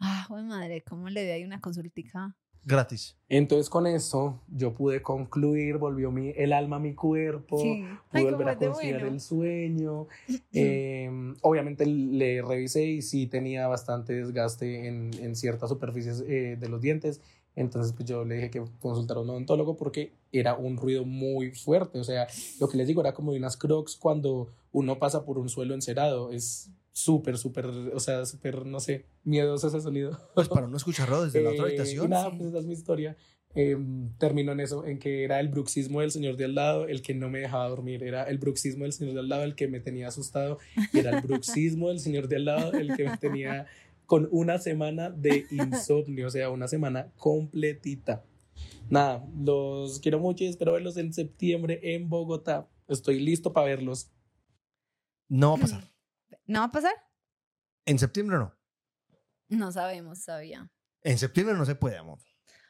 Ah, 0.00 0.26
madre, 0.30 0.82
¿cómo 0.82 1.08
le 1.08 1.24
di 1.24 1.30
ahí 1.30 1.44
una 1.44 1.60
consultica? 1.60 2.36
Gratis. 2.64 3.16
Entonces 3.28 3.70
con 3.70 3.86
eso 3.86 4.42
yo 4.48 4.74
pude 4.74 5.00
concluir, 5.00 5.78
volvió 5.78 6.10
mi, 6.10 6.32
el 6.36 6.52
alma 6.52 6.76
a 6.76 6.78
mi 6.78 6.94
cuerpo, 6.94 7.56
pude 7.56 8.24
volver 8.24 8.48
a 8.50 8.56
conciliar 8.58 9.04
el 9.04 9.20
sueño. 9.20 10.06
Em, 10.52 11.34
obviamente 11.42 11.86
le 11.86 12.42
revisé 12.42 12.84
y 12.84 13.02
sí 13.02 13.26
tenía 13.26 13.68
bastante 13.68 14.12
desgaste 14.12 14.86
en, 14.86 15.10
en 15.18 15.34
ciertas 15.34 15.70
superficies 15.70 16.22
eh, 16.26 16.56
de 16.60 16.68
los 16.68 16.80
dientes. 16.80 17.22
Entonces, 17.56 17.92
pues 17.92 18.08
yo 18.08 18.24
le 18.24 18.36
dije 18.36 18.50
que 18.50 18.62
consultara 18.78 19.18
a 19.18 19.22
un 19.22 19.30
odontólogo 19.30 19.76
porque 19.76 20.12
era 20.32 20.54
un 20.54 20.76
ruido 20.76 21.04
muy 21.04 21.50
fuerte. 21.52 21.98
O 21.98 22.04
sea, 22.04 22.26
lo 22.60 22.68
que 22.68 22.76
les 22.76 22.86
digo 22.86 23.00
era 23.00 23.14
como 23.14 23.32
de 23.32 23.38
unas 23.38 23.56
crocs 23.56 23.96
cuando 23.96 24.50
uno 24.72 24.98
pasa 24.98 25.24
por 25.24 25.38
un 25.38 25.48
suelo 25.48 25.74
encerado. 25.74 26.30
Es 26.32 26.70
súper, 26.92 27.38
súper, 27.38 27.66
o 27.66 28.00
sea, 28.00 28.26
súper, 28.26 28.66
no 28.66 28.80
sé, 28.80 29.06
miedoso 29.24 29.68
ese 29.68 29.80
sonido. 29.80 30.18
Pues 30.34 30.48
para 30.48 30.66
no 30.66 30.76
escucharlo 30.76 31.24
desde 31.24 31.42
la 31.42 31.50
otra 31.50 31.64
Eh, 31.64 31.68
habitación. 31.68 32.06
Y 32.06 32.08
nada, 32.08 32.30
pues 32.30 32.48
esa 32.50 32.58
es 32.58 32.66
mi 32.66 32.72
historia. 32.72 33.16
Eh, 33.54 33.76
terminó 34.18 34.52
en 34.52 34.60
eso, 34.60 34.84
en 34.84 34.98
que 34.98 35.24
era 35.24 35.40
el 35.40 35.48
bruxismo 35.48 36.02
del 36.02 36.10
señor 36.10 36.36
de 36.36 36.44
al 36.44 36.54
lado 36.54 36.86
el 36.86 37.00
que 37.00 37.14
no 37.14 37.30
me 37.30 37.38
dejaba 37.38 37.66
dormir, 37.68 38.02
era 38.04 38.24
el 38.24 38.36
bruxismo 38.38 38.84
del 38.84 38.92
señor 38.92 39.14
de 39.14 39.20
al 39.20 39.28
lado 39.28 39.42
el 39.42 39.54
que 39.54 39.68
me 39.68 39.80
tenía 39.80 40.08
asustado, 40.08 40.58
y 40.92 40.98
era 40.98 41.16
el 41.18 41.22
bruxismo 41.22 41.88
del 41.88 41.98
señor 41.98 42.28
de 42.28 42.36
al 42.36 42.44
lado 42.44 42.72
el 42.72 42.94
que 42.94 43.04
me 43.04 43.16
tenía 43.16 43.66
con 44.04 44.28
una 44.32 44.58
semana 44.58 45.10
de 45.10 45.46
insomnio, 45.50 46.26
o 46.26 46.30
sea, 46.30 46.50
una 46.50 46.68
semana 46.68 47.10
completita. 47.16 48.22
Nada, 48.90 49.24
los 49.36 50.00
quiero 50.00 50.18
mucho 50.18 50.44
y 50.44 50.48
espero 50.48 50.72
verlos 50.72 50.96
en 50.96 51.12
septiembre 51.12 51.80
en 51.82 52.08
Bogotá. 52.08 52.70
Estoy 52.86 53.20
listo 53.20 53.52
para 53.52 53.66
verlos. 53.66 54.10
No 55.28 55.50
va 55.50 55.56
a 55.58 55.60
pasar. 55.60 55.84
¿No 56.46 56.60
va 56.60 56.66
a 56.66 56.72
pasar? 56.72 56.94
En 57.84 57.98
septiembre 57.98 58.38
no. 58.38 58.54
No 59.48 59.72
sabemos 59.72 60.24
todavía. 60.24 60.70
En 61.02 61.18
septiembre 61.18 61.54
no 61.54 61.64
se 61.64 61.74
puede, 61.74 61.98
amor. 61.98 62.18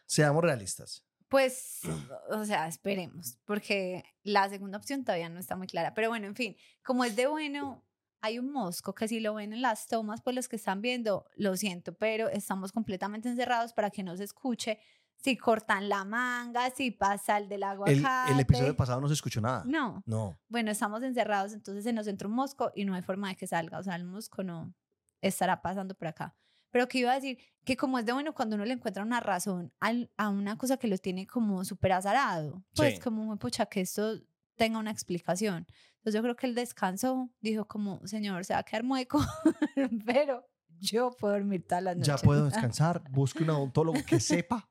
Seamos 0.07 0.43
realistas. 0.43 1.05
Pues, 1.28 1.82
o 2.31 2.45
sea, 2.45 2.66
esperemos, 2.69 3.39
porque 3.45 4.03
la 4.23 4.49
segunda 4.49 4.78
opción 4.78 5.05
todavía 5.05 5.28
no 5.28 5.39
está 5.39 5.57
muy 5.57 5.66
clara. 5.66 5.93
Pero 5.95 6.09
bueno, 6.09 6.27
en 6.27 6.35
fin, 6.35 6.57
como 6.82 7.05
es 7.05 7.16
de 7.16 7.27
bueno, 7.27 7.85
hay 8.20 8.39
un 8.39 8.51
mosco 8.51 8.95
que 8.95 9.09
si 9.09 9.20
lo 9.20 9.35
ven 9.35 9.53
en 9.53 9.62
las 9.62 9.86
tomas, 9.86 10.23
pues 10.23 10.35
los 10.35 10.49
que 10.49 10.57
están 10.57 10.81
viendo, 10.81 11.27
lo 11.36 11.57
siento, 11.57 11.93
pero 11.95 12.28
estamos 12.28 12.73
completamente 12.73 13.28
encerrados 13.28 13.73
para 13.73 13.90
que 13.90 14.03
no 14.03 14.16
se 14.16 14.24
escuche 14.24 14.81
si 15.20 15.36
cortan 15.36 15.89
la 15.89 16.05
manga, 16.05 16.70
si 16.70 16.90
pasa 16.93 17.39
el 17.39 17.49
del 17.49 17.59
El, 17.62 17.65
aguacate. 17.65 18.32
el 18.32 18.40
episodio 18.40 18.77
pasado 18.77 19.01
no 19.01 19.09
se 19.09 19.15
escuchó 19.15 19.40
nada. 19.40 19.62
No, 19.66 20.03
No. 20.07 20.39
bueno, 20.49 20.70
estamos 20.70 21.03
encerrados, 21.03 21.53
entonces 21.53 21.85
se 21.85 21.93
nos 21.93 22.07
entra 22.07 22.28
un 22.28 22.35
mosco 22.35 22.70
y 22.74 22.85
no 22.85 22.95
hay 22.95 23.03
forma 23.03 23.28
de 23.28 23.36
que 23.36 23.47
salga. 23.47 23.78
O 23.78 23.82
sea, 23.82 23.97
el 23.97 24.05
mosco 24.05 24.43
no 24.45 24.73
estará 25.20 25.61
pasando 25.61 25.95
por 25.95 26.09
acá. 26.09 26.35
Pero 26.70 26.86
que 26.86 26.99
iba 26.99 27.11
a 27.12 27.15
decir 27.15 27.39
que 27.65 27.77
como 27.77 27.99
es 27.99 28.07
de 28.07 28.12
bueno 28.12 28.35
cuando 28.35 28.55
uno 28.57 28.65
le 28.65 28.74
encuentra 28.74 29.03
una 29.03 29.20
razón 29.20 29.73
al- 29.81 30.11
a 30.16 30.28
una 30.28 30.57
cosa 30.59 30.77
que 30.77 30.86
lo 30.86 30.99
tiene 30.99 31.27
como 31.27 31.65
súper 31.65 31.93
azarado, 31.93 32.62
pues 32.77 32.95
Sí. 32.97 33.01
como, 33.01 33.36
pucha, 33.39 33.66
que 33.66 33.81
esto 33.81 34.20
tenga 34.55 34.78
una 34.78 34.90
explicación. 34.90 35.66
Entonces 35.97 36.15
yo 36.15 36.23
creo 36.23 36.36
que 36.36 36.47
él 36.47 36.55
descansó, 36.55 37.31
dijo 37.40 37.66
como, 37.66 38.07
señor, 38.07 38.45
se 38.45 38.53
va 38.53 38.61
a 38.61 38.62
quedar 38.65 38.85
mueco, 38.85 39.19
pero 40.07 40.47
yo 40.80 41.10
puedo 41.18 41.34
dormir 41.34 41.66
todas 41.66 41.82
las 41.84 41.96
noches. 41.96 42.20
Ya 42.20 42.24
puedo 42.24 42.44
descansar. 42.50 43.02
Busque 43.10 43.42
un 43.44 43.50
odontólogo 43.50 43.98
que 44.06 44.20
sepa. 44.20 44.68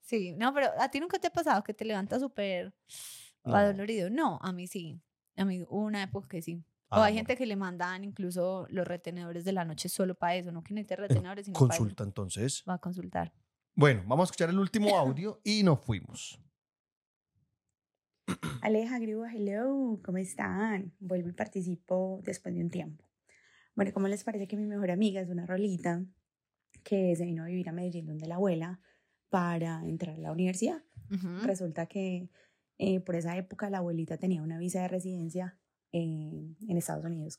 Sí, 0.00 0.34
no, 0.36 0.52
pero 0.54 0.68
a 0.78 0.88
ti 0.90 1.00
nunca 1.00 1.18
te 1.18 1.26
ha 1.28 1.32
pasado 1.32 1.62
que 1.62 1.74
te 1.74 1.84
levantas 1.84 2.20
súper 2.20 2.74
No. 3.44 3.56
adolorido. 3.56 4.08
No, 4.10 4.38
a 4.42 4.52
mí 4.52 4.66
sí. 4.66 5.00
A 5.36 5.44
mí 5.44 5.62
hubo 5.62 5.84
una 5.84 6.02
época 6.02 6.28
que 6.28 6.42
sí. 6.42 6.64
O 6.88 6.96
Ah, 6.96 7.06
hay 7.06 7.14
gente 7.14 7.36
que 7.36 7.46
le 7.46 7.56
mandan 7.56 8.04
incluso 8.04 8.66
los 8.70 8.86
retenedores 8.86 9.44
de 9.44 9.52
la 9.52 9.64
noche 9.64 9.88
solo 9.88 10.14
para 10.14 10.36
eso, 10.36 10.52
no 10.52 10.62
que 10.62 10.72
necesite 10.72 10.96
retenedores, 10.96 11.46
sino 11.46 11.58
para. 11.58 11.68
Consulta 11.76 12.04
entonces. 12.04 12.62
Va 12.68 12.74
a 12.74 12.78
consultar. 12.78 13.32
Bueno, 13.74 14.02
vamos 14.06 14.22
a 14.22 14.26
escuchar 14.30 14.50
el 14.50 14.58
último 14.58 14.96
audio 14.96 15.40
y 15.44 15.62
nos 15.64 15.80
fuimos. 15.80 16.40
Aleja, 18.62 18.98
Grúa, 18.98 19.32
hello, 19.32 20.00
¿cómo 20.04 20.18
están? 20.18 20.92
Vuelvo 20.98 21.28
y 21.28 21.32
participo 21.32 22.20
después 22.24 22.54
de 22.54 22.62
un 22.62 22.70
tiempo. 22.70 23.04
Bueno, 23.76 23.92
¿cómo 23.92 24.08
les 24.08 24.24
parece 24.24 24.48
que 24.48 24.56
mi 24.56 24.64
mejor 24.64 24.90
amiga 24.90 25.20
es 25.20 25.28
una 25.28 25.44
rolita 25.44 26.02
que 26.82 27.14
se 27.14 27.26
vino 27.26 27.42
a 27.42 27.46
vivir 27.46 27.68
a 27.68 27.72
Medellín 27.72 28.06
donde 28.06 28.26
la 28.26 28.36
abuela 28.36 28.80
para 29.28 29.86
entrar 29.86 30.16
a 30.16 30.18
la 30.18 30.32
universidad? 30.32 30.82
Resulta 31.44 31.84
que 31.84 32.30
eh, 32.78 33.00
por 33.00 33.16
esa 33.16 33.36
época 33.36 33.68
la 33.68 33.78
abuelita 33.78 34.16
tenía 34.16 34.42
una 34.42 34.58
visa 34.58 34.80
de 34.80 34.88
residencia 34.88 35.58
en, 35.92 36.56
en 36.66 36.78
Estados 36.78 37.04
Unidos 37.04 37.38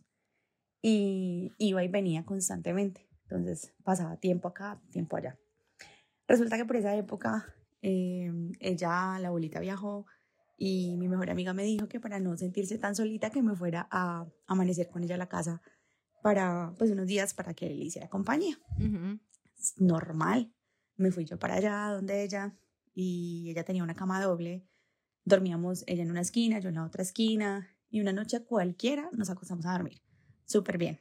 y 0.79 1.51
iba 1.57 1.83
y 1.83 1.87
venía 1.87 2.23
constantemente. 2.23 3.09
Entonces 3.23 3.73
pasaba 3.83 4.17
tiempo 4.17 4.47
acá, 4.47 4.79
tiempo 4.91 5.17
allá. 5.17 5.39
Resulta 6.27 6.55
que 6.55 6.65
por 6.65 6.75
esa 6.75 6.95
época 6.95 7.51
eh, 7.81 8.31
ella, 8.59 9.17
la 9.19 9.29
abuelita 9.29 9.59
viajó 9.59 10.05
y 10.55 10.97
mi 10.97 11.07
mejor 11.07 11.31
amiga 11.31 11.53
me 11.53 11.63
dijo 11.63 11.87
que 11.87 11.99
para 11.99 12.19
no 12.19 12.37
sentirse 12.37 12.77
tan 12.77 12.95
solita 12.95 13.31
que 13.31 13.41
me 13.41 13.55
fuera 13.55 13.87
a 13.89 14.27
amanecer 14.45 14.87
con 14.87 15.03
ella 15.03 15.15
a 15.15 15.19
la 15.19 15.29
casa 15.29 15.63
para 16.27 16.73
pues 16.77 16.91
unos 16.91 17.07
días 17.07 17.33
para 17.33 17.53
que 17.53 17.69
le 17.69 17.85
hiciera 17.85 18.09
compañía 18.09 18.59
normal. 19.77 20.53
Me 20.97 21.09
fui 21.09 21.23
yo 21.23 21.39
para 21.39 21.53
allá 21.53 21.93
donde 21.93 22.21
ella 22.21 22.53
y 22.93 23.49
ella 23.49 23.63
tenía 23.63 23.81
una 23.81 23.95
cama 23.95 24.21
doble. 24.21 24.67
Dormíamos 25.23 25.85
ella 25.87 26.03
en 26.03 26.11
una 26.11 26.19
esquina, 26.19 26.59
yo 26.59 26.67
en 26.67 26.75
la 26.75 26.83
otra 26.83 27.01
esquina 27.01 27.69
y 27.89 28.01
una 28.01 28.11
noche 28.11 28.43
cualquiera 28.43 29.09
nos 29.13 29.29
acostamos 29.29 29.65
a 29.67 29.71
dormir. 29.71 30.01
Súper 30.43 30.77
bien. 30.77 30.99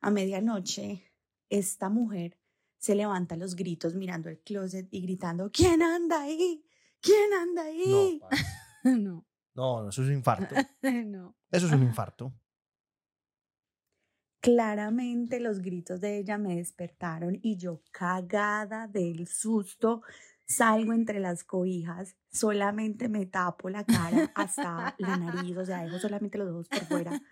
A 0.00 0.10
medianoche, 0.10 1.12
esta 1.48 1.88
mujer 1.88 2.36
se 2.78 2.96
levanta 2.96 3.36
a 3.36 3.38
los 3.38 3.54
gritos 3.54 3.94
mirando 3.94 4.28
el 4.28 4.40
closet 4.40 4.88
y 4.90 5.02
gritando, 5.02 5.52
¿quién 5.52 5.82
anda 5.82 6.22
ahí? 6.22 6.64
¿Quién 7.00 7.32
anda 7.32 7.62
No, 7.62 7.68
ahí? 7.68 8.20
no, 9.04 9.24
no, 9.54 9.88
eso 9.88 10.02
es 10.02 10.08
un 10.08 10.14
infarto. 10.14 10.52
no. 10.82 11.36
Eso 11.48 11.66
es 11.68 11.72
un 11.72 11.84
infarto. 11.84 12.34
Claramente 14.42 15.38
los 15.38 15.60
gritos 15.60 16.00
de 16.00 16.18
ella 16.18 16.36
me 16.36 16.56
despertaron 16.56 17.38
y 17.42 17.56
yo 17.56 17.80
cagada 17.92 18.88
del 18.88 19.28
susto 19.28 20.02
salgo 20.44 20.92
entre 20.92 21.20
las 21.20 21.44
cobijas, 21.44 22.16
solamente 22.32 23.08
me 23.08 23.24
tapo 23.24 23.70
la 23.70 23.84
cara 23.84 24.32
hasta 24.34 24.96
la 24.98 25.16
nariz, 25.16 25.56
o 25.56 25.64
sea, 25.64 25.84
dejo 25.84 26.00
solamente 26.00 26.38
los 26.38 26.50
ojos 26.50 26.68
por 26.68 26.80
fuera 26.80 27.22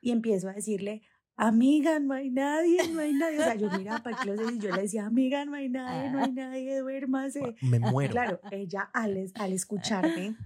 y 0.00 0.12
empiezo 0.12 0.48
a 0.48 0.52
decirle, 0.52 1.02
amiga, 1.34 1.98
no 1.98 2.14
hay 2.14 2.30
nadie, 2.30 2.78
no 2.92 3.00
hay 3.00 3.12
nadie, 3.12 3.40
o 3.40 3.42
sea, 3.42 3.56
yo 3.56 3.68
miraba 3.76 4.04
para 4.04 4.16
closet 4.16 4.52
y 4.52 4.58
yo 4.58 4.74
le 4.74 4.82
decía, 4.82 5.04
amiga, 5.04 5.44
no 5.44 5.54
hay 5.54 5.68
nadie, 5.68 6.10
no 6.10 6.22
hay 6.22 6.30
nadie, 6.30 6.78
duérmase. 6.78 7.56
Me 7.60 7.80
muero. 7.80 8.12
Claro, 8.12 8.40
ella 8.52 8.88
al, 8.94 9.32
al 9.34 9.52
escucharme 9.52 10.36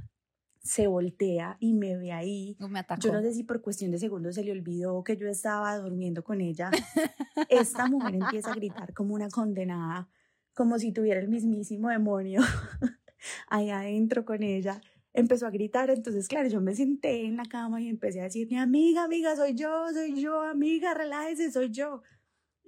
se 0.62 0.87
voltea 0.87 1.57
y 1.59 1.73
me 1.73 1.97
ve 1.97 2.12
ahí 2.12 2.57
No 2.59 2.69
me 2.69 2.81
atacó. 2.81 3.01
yo 3.01 3.12
no 3.12 3.23
sé 3.23 3.32
si 3.32 3.45
por 3.45 3.62
cuestión 3.62 3.91
de 3.91 3.99
segundos 3.99 4.35
se 4.35 4.45
le 4.45 4.53
olvidó 4.53 5.03
que 5.03 5.16
yo 5.16 5.27
estaba 5.28 5.77
durmiendo 5.78 6.23
con 6.23 6.41
ella. 6.41 6.70
Esta 7.49 7.87
mujer 7.87 8.15
empieza 8.15 8.53
a 8.53 8.55
gritar 8.55 8.93
como 8.93 9.15
una 9.15 9.28
condenada, 9.28 10.09
como 10.55 10.78
si 10.78 10.93
tuviera 10.93 11.20
el 11.20 11.28
mismísimo 11.28 11.89
demonio 11.89 12.43
ahí 13.49 13.70
adentro 13.70 14.24
con 14.24 14.43
ella. 14.43 14.81
Empezó 15.12 15.47
a 15.47 15.51
gritar, 15.51 15.91
entonces 15.91 16.28
claro, 16.28 16.49
yo 16.49 16.61
me 16.61 16.74
senté 16.74 17.24
en 17.24 17.37
la 17.37 17.45
cama 17.45 17.81
y 17.81 17.89
empecé 17.89 18.20
a 18.20 18.24
decirle, 18.24 18.59
amiga, 18.59 19.03
amiga, 19.05 19.35
soy 19.35 19.55
yo, 19.55 19.87
soy 19.93 20.20
yo, 20.20 20.43
amiga, 20.43 20.95
relájese, 20.95 21.51
soy 21.51 21.70
yo. 21.70 22.03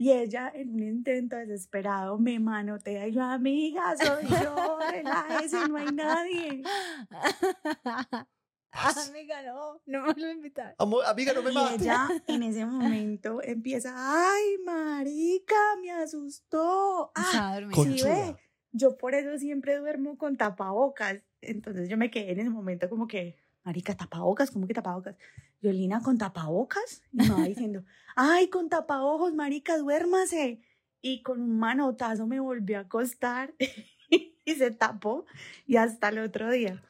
Y 0.02 0.10
ella 0.10 0.50
en 0.52 0.74
un 0.74 0.82
intento 0.82 1.36
desesperado 1.36 2.18
me 2.18 2.40
manotea 2.40 3.06
y 3.06 3.12
yo, 3.12 3.22
amiga, 3.22 3.94
soy 3.96 4.26
yo, 4.26 4.76
relájese, 4.90 5.68
no 5.68 5.76
hay 5.76 5.92
nadie. 5.92 6.64
Amiga, 8.72 9.42
no, 9.42 9.80
no 9.86 10.06
me 10.06 10.14
lo 10.20 10.30
invitar. 10.32 10.74
Amiga, 10.76 11.34
no 11.34 11.42
me 11.44 11.52
Y 11.52 11.54
mates. 11.54 11.82
ella 11.82 12.08
en 12.26 12.42
ese 12.42 12.66
momento 12.66 13.40
empieza, 13.44 13.94
ay, 13.94 14.58
marica, 14.64 15.54
me 15.80 15.92
asustó. 15.92 17.12
Ah, 17.14 17.60
sí, 17.72 18.02
ve, 18.02 18.34
yo 18.72 18.98
por 18.98 19.14
eso 19.14 19.38
siempre 19.38 19.78
duermo 19.78 20.18
con 20.18 20.36
tapabocas. 20.36 21.22
Entonces 21.40 21.88
yo 21.88 21.96
me 21.96 22.10
quedé 22.10 22.32
en 22.32 22.40
ese 22.40 22.50
momento 22.50 22.90
como 22.90 23.06
que, 23.06 23.36
marica, 23.62 23.94
tapabocas, 23.96 24.50
¿cómo 24.50 24.66
que 24.66 24.74
tapabocas? 24.74 25.14
Yo, 25.62 25.72
Lina, 25.72 26.00
¿con 26.02 26.18
tapabocas? 26.18 27.02
Y 27.12 27.16
me 27.18 27.30
va 27.30 27.44
diciendo, 27.44 27.84
ay, 28.16 28.48
con 28.48 28.68
tapaojos, 28.68 29.32
marica, 29.34 29.78
duérmase. 29.78 30.60
Y 31.00 31.22
con 31.22 31.40
un 31.40 31.58
manotazo 31.58 32.26
me 32.26 32.40
volvió 32.40 32.78
a 32.78 32.82
acostar 32.82 33.54
y 34.10 34.54
se 34.54 34.70
tapó 34.72 35.24
y 35.66 35.76
hasta 35.76 36.08
el 36.10 36.18
otro 36.18 36.50
día. 36.50 36.82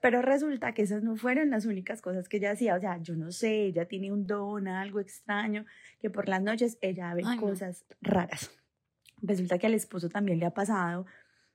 Pero 0.00 0.22
resulta 0.22 0.72
que 0.74 0.82
esas 0.82 1.02
no 1.02 1.16
fueron 1.16 1.50
las 1.50 1.64
únicas 1.66 2.02
cosas 2.02 2.28
que 2.28 2.36
ella 2.36 2.52
hacía. 2.52 2.74
O 2.76 2.80
sea, 2.80 2.98
yo 3.02 3.16
no 3.16 3.32
sé, 3.32 3.64
ella 3.64 3.86
tiene 3.88 4.12
un 4.12 4.26
don, 4.26 4.68
algo 4.68 5.00
extraño, 5.00 5.64
que 6.00 6.10
por 6.10 6.28
las 6.28 6.42
noches 6.42 6.78
ella 6.80 7.14
ve 7.14 7.22
Ay, 7.24 7.36
no. 7.36 7.42
cosas 7.42 7.84
raras. 8.00 8.50
Resulta 9.22 9.58
que 9.58 9.66
al 9.66 9.74
esposo 9.74 10.08
también 10.08 10.38
le 10.38 10.46
ha 10.46 10.54
pasado. 10.54 11.06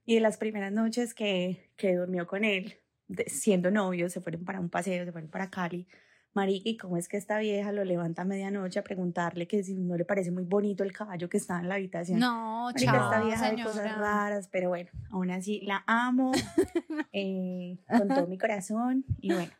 Y 0.06 0.15
de 0.15 0.22
las 0.22 0.38
primeras 0.38 0.72
noches 0.73 1.14
que, 1.14 1.69
que 1.77 1.95
durmió 1.95 2.27
con 2.27 2.43
él, 2.43 2.80
de- 3.07 3.30
siendo 3.30 3.72
novios, 3.72 4.11
se 4.11 4.19
fueron 4.19 4.43
para 4.43 4.60
un 4.60 4.69
paseo, 4.69 5.06
se 5.06 5.11
fueron 5.11 5.30
para 5.30 5.49
Cali. 5.49 5.88
Marica, 6.34 6.70
¿y 6.70 6.78
cómo 6.78 6.95
es 6.95 7.10
que 7.10 7.18
esta 7.18 7.40
vieja 7.40 7.74
lo 7.74 7.84
levanta 7.84 8.22
a 8.22 8.26
medianoche 8.26 8.80
a 8.80 8.84
preguntarle 8.84 9.48
que 9.48 9.64
si 9.64 9.76
no 9.76 9.98
le 9.98 10.06
parece 10.06 10.32
muy 10.32 10.44
bonito 10.44 10.84
el 10.84 10.94
caballo 10.94 11.28
que 11.28 11.38
está 11.38 11.60
en 11.60 11.68
la 11.68 11.76
habitación? 11.76 12.20
No, 12.20 12.72
Marica, 12.72 12.91
chao, 12.91 13.03
esta 13.03 13.24
vieja 13.24 13.52
de 13.52 13.64
cosas 13.64 13.98
raras, 13.98 14.48
pero 14.49 14.70
bueno, 14.70 14.90
aún 15.10 15.30
así 15.32 15.60
la 15.62 15.84
amo 15.88 16.32
eh, 17.12 17.78
con 17.86 18.08
todo 18.08 18.28
mi 18.28 18.38
corazón 18.38 19.03
y 19.20 19.34
bueno, 19.34 19.52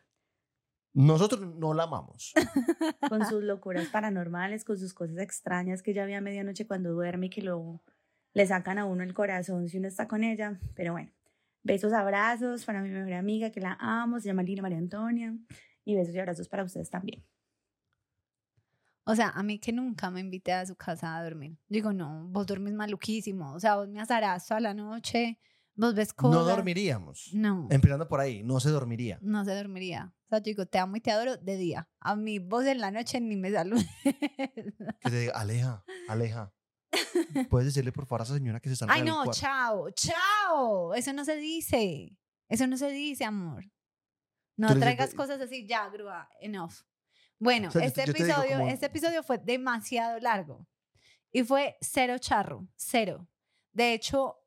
Nosotros 0.94 1.40
no 1.56 1.74
la 1.74 1.82
amamos. 1.82 2.32
con 3.08 3.26
sus 3.26 3.42
locuras 3.42 3.88
paranormales, 3.88 4.64
con 4.64 4.78
sus 4.78 4.94
cosas 4.94 5.18
extrañas 5.18 5.82
que 5.82 5.90
ella 5.90 6.06
ve 6.06 6.16
a 6.16 6.22
medianoche 6.22 6.66
cuando 6.66 6.92
duerme 6.92 7.26
y 7.26 7.30
que 7.30 7.42
lo, 7.42 7.82
le 8.32 8.46
sacan 8.46 8.78
a 8.78 8.86
uno 8.86 9.02
el 9.02 9.12
corazón 9.12 9.68
si 9.68 9.76
uno 9.76 9.88
está 9.88 10.08
con 10.08 10.24
ella. 10.24 10.58
Pero 10.74 10.92
bueno, 10.92 11.10
besos, 11.62 11.92
abrazos 11.92 12.64
para 12.64 12.80
mi 12.80 12.88
mejor 12.88 13.12
amiga 13.12 13.50
que 13.50 13.60
la 13.60 13.76
amo, 13.78 14.20
se 14.20 14.28
llama 14.28 14.42
Lina 14.42 14.62
María 14.62 14.78
Antonia. 14.78 15.34
Y 15.84 15.96
besos 15.96 16.14
y 16.14 16.18
abrazos 16.18 16.48
para 16.48 16.64
ustedes 16.64 16.90
también. 16.90 17.24
O 19.04 19.16
sea, 19.16 19.30
a 19.30 19.42
mí 19.42 19.58
que 19.58 19.72
nunca 19.72 20.10
me 20.10 20.20
invité 20.20 20.52
a 20.52 20.64
su 20.64 20.76
casa 20.76 21.16
a 21.16 21.24
dormir. 21.24 21.58
Digo, 21.68 21.92
no, 21.92 22.28
vos 22.28 22.46
dormís 22.46 22.72
maluquísimo. 22.72 23.52
O 23.52 23.58
sea, 23.60 23.76
vos 23.76 23.88
me 23.88 24.00
azarás 24.00 24.46
toda 24.46 24.60
la 24.60 24.74
noche, 24.74 25.40
vos 25.74 25.92
ves 25.94 26.12
cosas. 26.12 26.38
No 26.40 26.44
dormiríamos. 26.44 27.30
No, 27.32 27.66
Empezando 27.70 28.06
por 28.06 28.20
ahí, 28.20 28.44
no 28.44 28.60
se 28.60 28.70
dormiría. 28.70 29.18
no 29.20 29.44
se 29.44 29.56
dormiría. 29.56 30.14
O 30.26 30.28
sea, 30.28 30.38
yo 30.38 30.44
digo, 30.44 30.66
te 30.66 30.78
amo 30.78 30.96
y 30.96 31.00
te 31.00 31.10
adoro 31.10 31.36
de 31.36 31.56
día. 31.56 31.88
A 31.98 32.14
mí, 32.14 32.38
vos 32.38 32.64
en 32.64 32.80
la 32.80 32.92
noche 32.92 33.20
ni 33.20 33.36
me 33.36 33.50
saludes. 33.50 33.86
Que 34.04 35.10
te 35.10 35.18
diga, 35.18 35.32
aleja, 35.32 35.84
aleja. 36.08 36.54
¿Puedes 37.50 37.66
decirle 37.66 37.90
por 37.90 38.06
favor 38.06 38.20
a 38.20 38.24
esa 38.24 38.34
señora 38.34 38.60
que 38.60 38.68
se 38.68 38.74
está 38.74 38.86
Ay, 38.88 39.02
no, 39.02 39.24
chao, 39.32 39.90
chao. 39.90 40.94
Eso 40.94 41.12
no 41.12 41.24
se 41.24 41.36
dice. 41.36 42.16
Eso 42.48 42.66
no 42.66 42.76
se 42.76 42.90
dice, 42.90 43.24
amor. 43.24 43.64
No 44.56 44.78
traigas 44.78 45.10
"Ve- 45.12 45.16
cosas 45.16 45.40
así, 45.40 45.66
ya, 45.66 45.88
grúa, 45.88 46.28
enough. 46.40 46.74
Bueno, 47.38 47.68
O 47.68 47.70
sea, 47.72 47.82
yo 47.82 47.86
este, 47.88 48.04
yo 48.06 48.12
episodio, 48.12 48.58
como- 48.58 48.68
este 48.68 48.86
episodio 48.86 49.22
fue 49.22 49.38
demasiado 49.38 50.18
largo 50.20 50.68
y 51.32 51.42
fue 51.42 51.76
cero 51.80 52.18
charro, 52.18 52.68
cero. 52.76 53.28
De 53.72 53.94
hecho, 53.94 54.38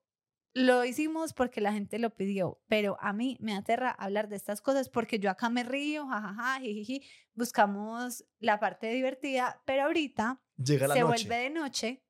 lo 0.53 0.85
hicimos 0.85 1.33
porque 1.33 1.59
la 1.59 1.73
gente 1.73 1.99
lo 1.99 2.15
pidió, 2.15 2.61
pero 2.67 2.97
a 3.01 3.11
mí 3.11 3.37
me 3.41 3.55
aterra 3.55 3.89
hablar 3.91 4.29
de 4.29 4.37
estas 4.37 4.61
cosas 4.61 4.87
porque 4.87 5.19
yo 5.19 5.29
acá 5.29 5.49
me 5.49 5.63
río, 5.63 6.07
jajaja, 6.07 6.59
jijiji, 6.61 7.01
buscamos 7.33 8.23
la 8.39 8.59
parte 8.59 8.87
divertida, 8.87 9.61
pero 9.65 9.83
ahorita 9.83 10.41
Llega 10.55 10.87
la 10.87 10.93
se 10.93 11.01
noche. 11.01 11.27
vuelve 11.27 11.43
de 11.43 11.49
noche, 11.49 12.04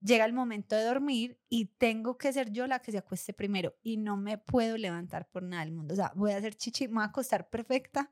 llega 0.00 0.24
el 0.24 0.32
momento 0.32 0.76
de 0.76 0.84
dormir 0.84 1.38
y 1.48 1.66
tengo 1.76 2.16
que 2.18 2.32
ser 2.32 2.50
yo 2.52 2.66
la 2.66 2.80
que 2.80 2.92
se 2.92 2.98
acueste 2.98 3.32
primero 3.32 3.74
y 3.82 3.96
no 3.98 4.16
me 4.16 4.38
puedo 4.38 4.76
levantar 4.78 5.28
por 5.30 5.42
nada 5.42 5.64
del 5.64 5.72
mundo. 5.74 5.92
O 5.94 5.96
sea, 5.96 6.12
voy 6.16 6.32
a 6.32 6.36
hacer 6.38 6.54
chichi, 6.54 6.88
me 6.88 6.94
voy 6.94 7.02
a 7.02 7.06
acostar 7.06 7.48
perfecta 7.50 8.10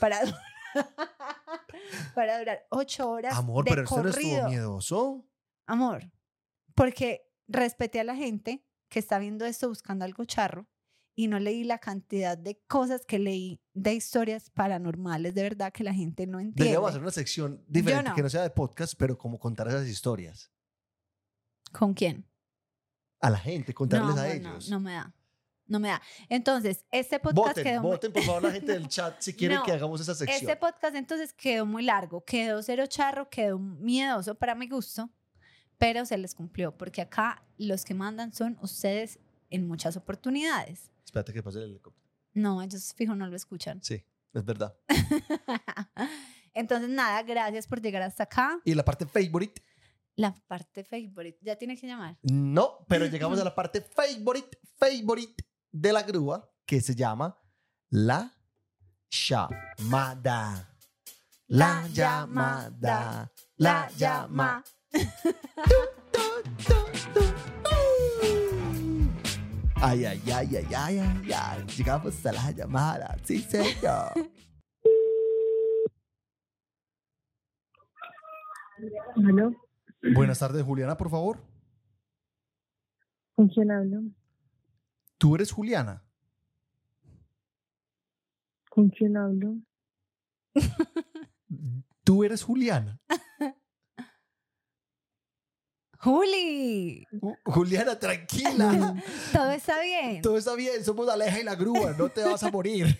para, 0.00 0.20
durar- 0.24 0.42
para 2.14 2.38
durar 2.38 2.66
ocho 2.70 3.08
horas 3.10 3.36
Amor, 3.36 3.64
de 3.64 3.70
pero 3.70 3.82
esto 3.84 3.96
no 3.96 4.02
corrido. 4.10 4.30
estuvo 4.36 4.48
miedoso. 4.50 5.24
Amor, 5.66 6.10
porque 6.74 7.22
respeté 7.46 8.00
a 8.00 8.04
la 8.04 8.16
gente 8.16 8.64
que 8.88 8.98
está 8.98 9.18
viendo 9.18 9.44
esto 9.44 9.68
buscando 9.68 10.04
algo 10.04 10.24
charro 10.24 10.66
y 11.14 11.26
no 11.28 11.38
leí 11.40 11.64
la 11.64 11.78
cantidad 11.78 12.38
de 12.38 12.60
cosas 12.68 13.04
que 13.04 13.18
leí 13.18 13.60
de 13.74 13.92
historias 13.94 14.50
paranormales, 14.50 15.34
de 15.34 15.42
verdad 15.42 15.72
que 15.72 15.82
la 15.84 15.92
gente 15.92 16.26
no 16.26 16.38
entiende. 16.38 16.62
Deberíamos 16.64 16.90
hacer 16.90 17.02
una 17.02 17.10
sección 17.10 17.62
diferente 17.66 18.10
no. 18.10 18.14
que 18.14 18.22
no 18.22 18.30
sea 18.30 18.42
de 18.42 18.50
podcast, 18.50 18.94
pero 18.96 19.18
como 19.18 19.38
contar 19.38 19.68
esas 19.68 19.86
historias 19.88 20.50
¿Con 21.72 21.94
quién? 21.94 22.24
a 23.20 23.30
la 23.30 23.38
gente, 23.38 23.74
contarles 23.74 24.14
no, 24.14 24.20
a 24.20 24.32
ellos. 24.32 24.68
No, 24.70 24.78
me 24.78 24.92
da. 24.92 25.12
No 25.66 25.80
me 25.80 25.88
da. 25.88 26.00
Entonces, 26.28 26.86
este 26.92 27.18
podcast 27.18 27.48
voten, 27.48 27.64
quedó 27.64 27.82
muy- 27.82 27.90
voten 27.90 28.12
por 28.12 28.22
favor 28.22 28.42
la 28.44 28.52
gente 28.52 28.72
del 28.72 28.86
chat 28.88 29.20
si 29.20 29.34
quieren 29.34 29.58
No, 29.58 29.64
que 29.64 29.72
hagamos 29.72 30.00
esa 30.00 30.14
sección. 30.14 30.38
Este 30.40 30.56
podcast 30.56 30.94
entonces 30.94 31.32
quedó 31.32 31.66
muy 31.66 31.82
largo, 31.82 32.24
quedó 32.24 32.62
cero 32.62 32.86
charro, 32.86 33.28
quedó 33.28 33.58
miedoso 33.58 34.36
para 34.36 34.54
mi 34.54 34.68
gusto, 34.68 35.10
pero 35.78 36.06
se 36.06 36.16
les 36.16 36.34
cumplió 36.34 36.76
porque 36.78 37.02
acá 37.02 37.42
los 37.58 37.84
que 37.84 37.92
mandan 37.94 38.32
son 38.32 38.56
ustedes 38.62 39.18
en 39.50 39.66
muchas 39.66 39.96
oportunidades. 39.96 40.92
Espérate 41.04 41.32
que 41.32 41.42
pase 41.42 41.58
el 41.58 41.70
helicóptero. 41.70 42.08
No, 42.34 42.62
ellos 42.62 42.94
fijo 42.96 43.16
no 43.16 43.26
lo 43.26 43.34
escuchan. 43.34 43.82
Sí, 43.82 44.04
es 44.32 44.44
verdad. 44.44 44.76
Entonces, 46.54 46.88
nada, 46.88 47.22
gracias 47.22 47.66
por 47.66 47.80
llegar 47.80 48.02
hasta 48.02 48.24
acá. 48.24 48.60
Y 48.64 48.74
la 48.74 48.84
parte 48.84 49.06
favorite, 49.06 49.62
La 50.18 50.34
parte 50.34 50.82
favorite, 50.82 51.38
ya 51.42 51.54
tiene 51.54 51.76
que 51.76 51.86
llamar. 51.86 52.18
no, 52.22 52.84
pero 52.88 53.06
llegamos 53.06 53.38
a 53.38 53.44
la 53.44 53.54
parte 53.54 53.80
favorite, 53.80 54.58
favorite 54.76 55.44
de 55.70 55.92
la 55.92 56.02
grúa, 56.02 56.50
que 56.66 56.80
se 56.80 56.96
llama 56.96 57.38
la 57.90 58.34
llamada. 59.08 60.76
La 61.46 61.86
llamada. 61.86 63.30
La 63.58 63.88
llamada. 63.96 64.64
Ay, 69.80 70.04
ay, 70.04 70.20
ay, 70.26 70.56
ay, 70.56 70.66
ay, 70.74 70.98
ay, 70.98 71.32
ay. 71.32 71.64
Llegamos 71.76 72.26
a 72.26 72.32
la 72.32 72.50
llamada. 72.50 73.16
Sí, 73.22 73.38
señor. 73.38 74.12
¿Aló? 79.24 79.67
Buenas 80.02 80.38
tardes, 80.38 80.62
Juliana, 80.64 80.96
por 80.96 81.10
favor. 81.10 81.42
¿Con 83.34 83.48
quién 83.48 83.70
hablo? 83.70 84.02
¿Tú 85.18 85.34
eres 85.34 85.50
Juliana? 85.52 86.02
¿Con 88.70 88.88
quién 88.90 89.16
hablo? 89.16 89.56
¿Tú 92.04 92.24
eres 92.24 92.42
Juliana? 92.42 93.00
Juli, 96.00 97.04
Ju- 97.10 97.36
Juliana, 97.44 97.98
tranquila. 97.98 98.94
todo 99.32 99.50
está 99.50 99.80
bien. 99.82 100.22
Todo 100.22 100.38
está 100.38 100.54
bien, 100.54 100.84
somos 100.84 101.08
Aleja 101.08 101.40
y 101.40 101.44
la 101.44 101.56
grúa, 101.56 101.92
no 101.98 102.08
te 102.08 102.22
vas 102.22 102.42
a 102.44 102.50
morir. 102.52 102.96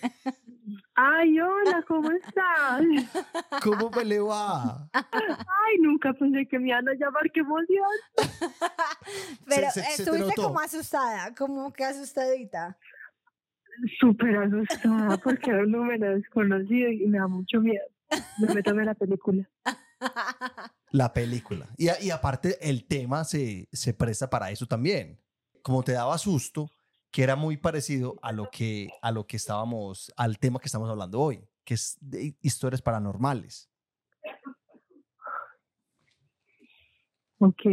Ay, 1.01 1.39
hola, 1.39 1.81
¿cómo 1.87 2.11
estás? 2.11 2.81
¿Cómo 3.63 3.89
me 3.89 4.03
le 4.03 4.19
va? 4.19 4.89
Ay, 4.91 5.77
nunca 5.79 6.11
pensé 6.11 6.45
que 6.45 6.59
me 6.59 6.69
iban 6.69 6.89
a 6.89 6.93
llamar, 6.93 7.31
qué 7.33 7.39
emoción. 7.39 7.87
Pero 9.47 9.71
se- 9.71 9.81
se 9.83 10.03
te 10.03 10.03
estuviste 10.03 10.35
como 10.35 10.59
asustada, 10.59 11.33
como 11.35 11.71
que 11.71 11.85
asustadita. 11.85 12.77
Súper 14.01 14.35
asustada 14.39 15.15
porque 15.23 15.51
era 15.51 15.59
un 15.59 15.71
número 15.71 16.15
desconocido 16.15 16.89
y 16.91 17.07
me 17.07 17.17
da 17.17 17.27
mucho 17.27 17.61
miedo. 17.61 17.85
Me 18.37 18.49
meto 18.53 18.71
en 18.71 18.85
la 18.85 18.93
película. 18.95 19.49
La 20.91 21.13
película. 21.13 21.67
Y, 21.77 21.87
y 22.03 22.09
aparte, 22.09 22.57
el 22.67 22.85
tema 22.87 23.23
se, 23.23 23.69
se 23.71 23.93
presta 23.93 24.27
para 24.29 24.49
eso 24.49 24.65
también. 24.65 25.21
Como 25.61 25.83
te 25.83 25.91
daba 25.91 26.17
susto, 26.17 26.67
que 27.11 27.23
era 27.23 27.35
muy 27.35 27.57
parecido 27.57 28.17
a 28.21 28.31
lo 28.31 28.49
que, 28.51 28.89
a 29.01 29.11
lo 29.11 29.25
que 29.25 29.37
estábamos, 29.37 30.13
al 30.15 30.37
tema 30.37 30.59
que 30.59 30.67
estamos 30.67 30.89
hablando 30.89 31.19
hoy, 31.19 31.43
que 31.63 31.73
es 31.73 31.97
de 32.01 32.35
historias 32.41 32.81
paranormales. 32.81 33.69
Ok. 37.39 37.65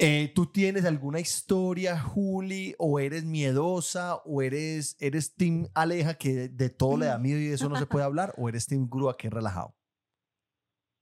Eh, 0.00 0.30
¿Tú 0.32 0.46
tienes 0.46 0.84
alguna 0.84 1.18
historia, 1.18 1.98
Juli, 1.98 2.74
o 2.78 3.00
eres 3.00 3.24
miedosa, 3.24 4.16
o 4.24 4.42
eres, 4.42 4.96
eres 5.00 5.34
Team 5.34 5.66
Aleja 5.74 6.14
que 6.14 6.32
de, 6.32 6.48
de 6.48 6.70
todo 6.70 6.96
le 6.96 7.06
da 7.06 7.18
miedo 7.18 7.40
y 7.40 7.48
de 7.48 7.54
eso 7.54 7.68
no 7.68 7.76
se 7.76 7.86
puede 7.86 8.04
hablar, 8.04 8.32
o 8.36 8.48
eres 8.48 8.66
Team 8.66 8.88
Grúa 8.88 9.16
que 9.16 9.26
es 9.26 9.32
relajado? 9.32 9.74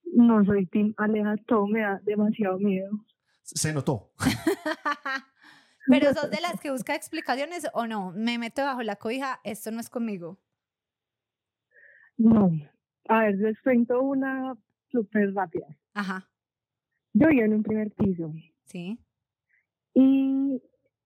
No 0.05 0.43
soy 0.47 0.65
Tim 0.67 0.95
Aleja, 0.97 1.37
todo 1.47 1.67
me 1.67 1.81
da 1.81 2.01
demasiado 2.05 2.59
miedo. 2.59 2.91
Se 3.43 3.73
notó. 3.75 4.11
Pero 5.89 6.13
sos 6.15 6.31
de 6.31 6.41
las 6.41 6.61
que 6.61 6.71
busca 6.71 6.95
explicaciones 6.95 7.67
o 7.73 7.87
no, 7.87 8.13
me 8.13 8.39
meto 8.39 8.63
bajo 8.63 8.83
la 8.83 8.97
cobija, 8.97 9.41
esto 9.45 9.71
no 9.71 9.81
es 9.81 9.89
conmigo. 9.89 10.39
No. 12.17 12.51
A 13.09 13.21
ver, 13.25 13.37
les 13.37 13.61
cuento 13.61 14.01
una 14.03 14.57
súper 14.91 15.33
rápida. 15.35 15.67
Ajá, 15.95 16.29
Yo 17.13 17.29
vivo 17.29 17.45
en 17.45 17.55
un 17.55 17.63
primer 17.63 17.91
piso 17.93 18.33
sí. 18.65 18.99
y 19.95 20.61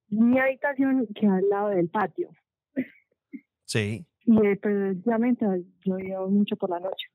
mi 0.09 0.39
habitación 0.39 1.07
queda 1.15 1.37
al 1.37 1.49
lado 1.49 1.69
del 1.71 1.89
patio. 1.89 2.31
Sí. 3.65 4.07
Y 4.25 4.47
eh, 4.47 4.57
precisamente 4.57 5.47
yo 5.85 5.97
vivo 5.97 6.29
mucho 6.29 6.57
por 6.57 6.71
la 6.71 6.81
noche. 6.81 7.07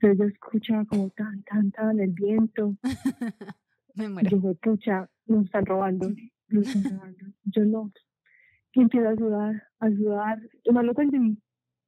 Entonces 0.00 0.18
yo 0.18 0.24
escuchaba 0.26 0.84
como 0.86 1.10
tan, 1.10 1.42
tan, 1.42 1.70
tan 1.72 2.00
el 2.00 2.12
viento. 2.12 2.76
me 3.94 4.04
Y 4.04 4.08
muero. 4.08 4.30
yo 4.30 4.36
dije, 4.38 4.54
pucha, 4.62 5.10
nos 5.26 5.44
están 5.44 5.66
robando, 5.66 6.08
robando. 6.50 7.26
Yo 7.44 7.64
no. 7.64 7.92
Y 8.72 8.82
empiezo 8.82 9.08
a 9.08 9.16
sudar, 9.16 9.62
a 9.80 9.88
sudar. 9.90 10.38
Yo 10.64 10.72
no 10.72 10.82
lo 10.82 10.90
entendí. 10.92 11.38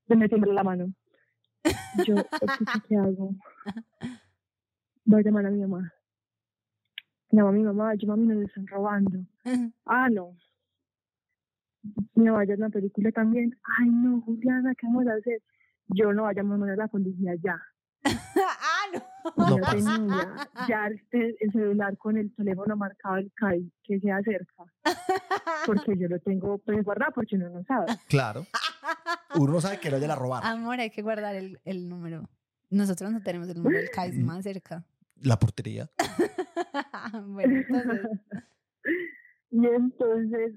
Se 0.09 0.17
me 0.17 0.29
tembló 0.29 0.53
la 0.53 0.65
mano. 0.65 0.93
Yo, 2.07 2.17
"Oh, 2.17 2.47
pucha, 2.59 2.83
¿qué 2.89 2.97
hago? 2.97 3.35
Voy 5.05 5.21
a 5.21 5.25
llamar 5.25 5.47
a 5.47 5.51
mi 5.51 5.61
mamá. 5.61 5.93
Llamo 7.31 7.49
a 7.49 7.53
mi 7.53 7.63
mamá, 7.63 7.95
yo 7.95 8.09
mami 8.09 8.27
nos 8.27 8.45
están 8.45 8.67
robando. 8.67 9.25
Ah, 9.87 10.09
no. 10.11 10.37
Me 12.15 12.31
vaya 12.31 12.55
a 12.55 12.59
la 12.59 12.69
película 12.69 13.11
también. 13.13 13.57
Ay, 13.79 13.89
no, 13.91 14.21
Juliana, 14.23 14.75
¿qué 14.75 14.87
vamos 14.87 15.07
a 15.07 15.15
hacer? 15.15 15.41
Yo 15.89 16.13
no, 16.13 16.25
vaya 16.25 16.41
a 16.41 16.45
llamar 16.45 16.71
a 16.71 16.77
la 16.77 16.89
policía 16.89 17.35
ya. 17.43 17.61
no. 18.93 19.03
No 19.37 19.57
yo 19.57 19.63
pasa. 19.63 19.77
tenía 19.77 20.51
ya 20.69 20.87
este, 20.89 21.37
el 21.41 21.53
celular 21.53 21.97
con 21.97 22.17
el 22.17 22.35
teléfono 22.35 22.77
marcado 22.77 23.17
el 23.17 23.33
CAI 23.35 23.73
que 23.83 24.01
se 24.01 24.11
acerca. 24.11 24.65
Porque 25.67 25.97
yo 25.97 26.09
lo 26.09 26.19
tengo 26.21 26.59
pues 26.59 26.85
guardado 26.85 27.13
porque 27.15 27.37
uno 27.37 27.51
no 27.51 27.65
sabe. 27.65 27.87
Claro. 28.09 28.47
Uno 29.37 29.53
no 29.53 29.61
sabe 29.61 29.79
que 29.79 29.91
lo 29.91 29.97
haya 29.97 30.09
la 30.09 30.17
robar. 30.17 30.45
Amor, 30.45 30.81
hay 30.81 30.91
que 30.91 31.03
guardar 31.03 31.35
el, 31.35 31.61
el 31.65 31.89
número. 31.89 32.29
Nosotros 32.71 33.13
no 33.13 33.23
tenemos 33.23 33.49
el 33.49 33.59
número 33.59 33.79
del 33.79 33.91
CAIS 33.91 34.19
más 34.19 34.45
cerca. 34.45 34.85
La 35.17 35.39
portería. 35.39 35.89
bueno, 37.27 37.57
entonces, 37.57 38.11
Y 39.53 39.67
entonces, 39.67 40.55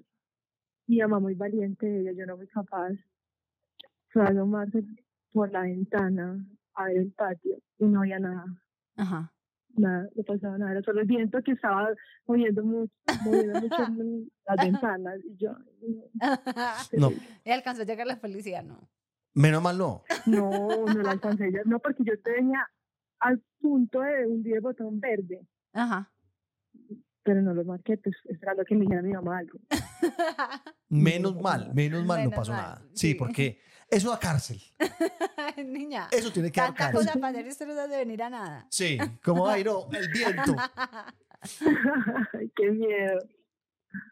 mi 0.87 0.99
mamá 0.99 1.19
muy 1.19 1.35
valiente, 1.35 1.99
ella, 1.99 2.13
yo 2.13 2.25
no 2.25 2.37
fui 2.37 2.47
capaz, 2.47 2.93
fue 4.09 4.23
a 4.23 4.27
asomarse 4.27 4.83
por 5.33 5.51
la 5.51 5.63
ventana 5.63 6.45
a 6.75 6.85
ver 6.85 6.97
el 6.97 7.11
patio 7.11 7.57
y 7.79 7.85
no 7.85 8.01
había 8.01 8.19
nada, 8.19 8.45
ajá. 8.97 9.33
nada, 9.77 10.07
no 10.15 10.23
pasaba 10.23 10.57
nada, 10.57 10.71
era 10.71 10.81
solo 10.81 11.01
el 11.01 11.07
viento 11.07 11.41
que 11.43 11.51
estaba 11.53 11.89
moviendo 12.27 12.63
mucho, 12.63 12.93
moviendo 13.23 13.61
mucho 13.61 13.75
en 13.83 14.31
las 14.47 14.57
ventanas 14.57 15.19
y 15.25 15.35
yo, 15.37 15.51
No, 16.93 17.11
y 17.45 17.51
alcanzó 17.51 17.81
a 17.81 17.85
llegar 17.85 18.07
la 18.07 18.19
policía, 18.19 18.61
¿no? 18.61 18.89
menos 19.33 19.61
mal 19.61 19.77
no. 19.77 20.03
no, 20.27 20.85
no 20.85 21.01
la 21.03 21.11
alcancé, 21.11 21.51
ya- 21.51 21.61
no, 21.65 21.79
porque 21.79 22.03
yo 22.05 22.13
tenía 22.21 22.65
al 23.19 23.41
punto 23.59 23.99
de 24.01 24.27
hundir 24.27 24.55
el 24.55 24.61
botón 24.61 24.99
verde, 24.99 25.45
Ajá. 25.73 26.11
pero 27.23 27.41
no 27.41 27.53
lo 27.53 27.63
marqué, 27.65 27.97
pues 27.97 28.15
esperando 28.25 28.63
que 28.63 28.75
me 28.75 28.81
dijera 28.81 29.01
mi 29.01 29.11
mamá 29.13 29.39
algo. 29.39 29.59
Menos 30.89 31.35
mal, 31.41 31.73
menos 31.73 32.05
mal 32.05 32.23
no 32.23 32.29
pasó 32.29 32.51
mal, 32.53 32.61
nada. 32.61 32.81
Sí, 32.93 33.09
sí. 33.09 33.15
porque 33.15 33.59
eso 33.89 34.09
da 34.09 34.19
cárcel. 34.19 34.59
Niña, 35.65 36.07
Eso 36.11 36.31
tiene 36.31 36.51
que 36.51 36.59
dar 36.59 36.69
tanta 36.69 36.91
cárcel. 36.91 37.07
cosa 37.07 37.19
para 37.19 37.29
hacer 37.29 37.45
y 37.45 37.49
usted 37.49 37.67
no 37.67 37.79
hace 37.79 37.97
venir 37.97 38.23
a 38.23 38.29
nada. 38.29 38.67
Sí, 38.69 38.97
como 39.23 39.47
ay 39.47 39.63
no, 39.63 39.87
el 39.91 40.09
viento. 40.09 40.55
Qué 42.55 42.71
miedo. 42.71 43.19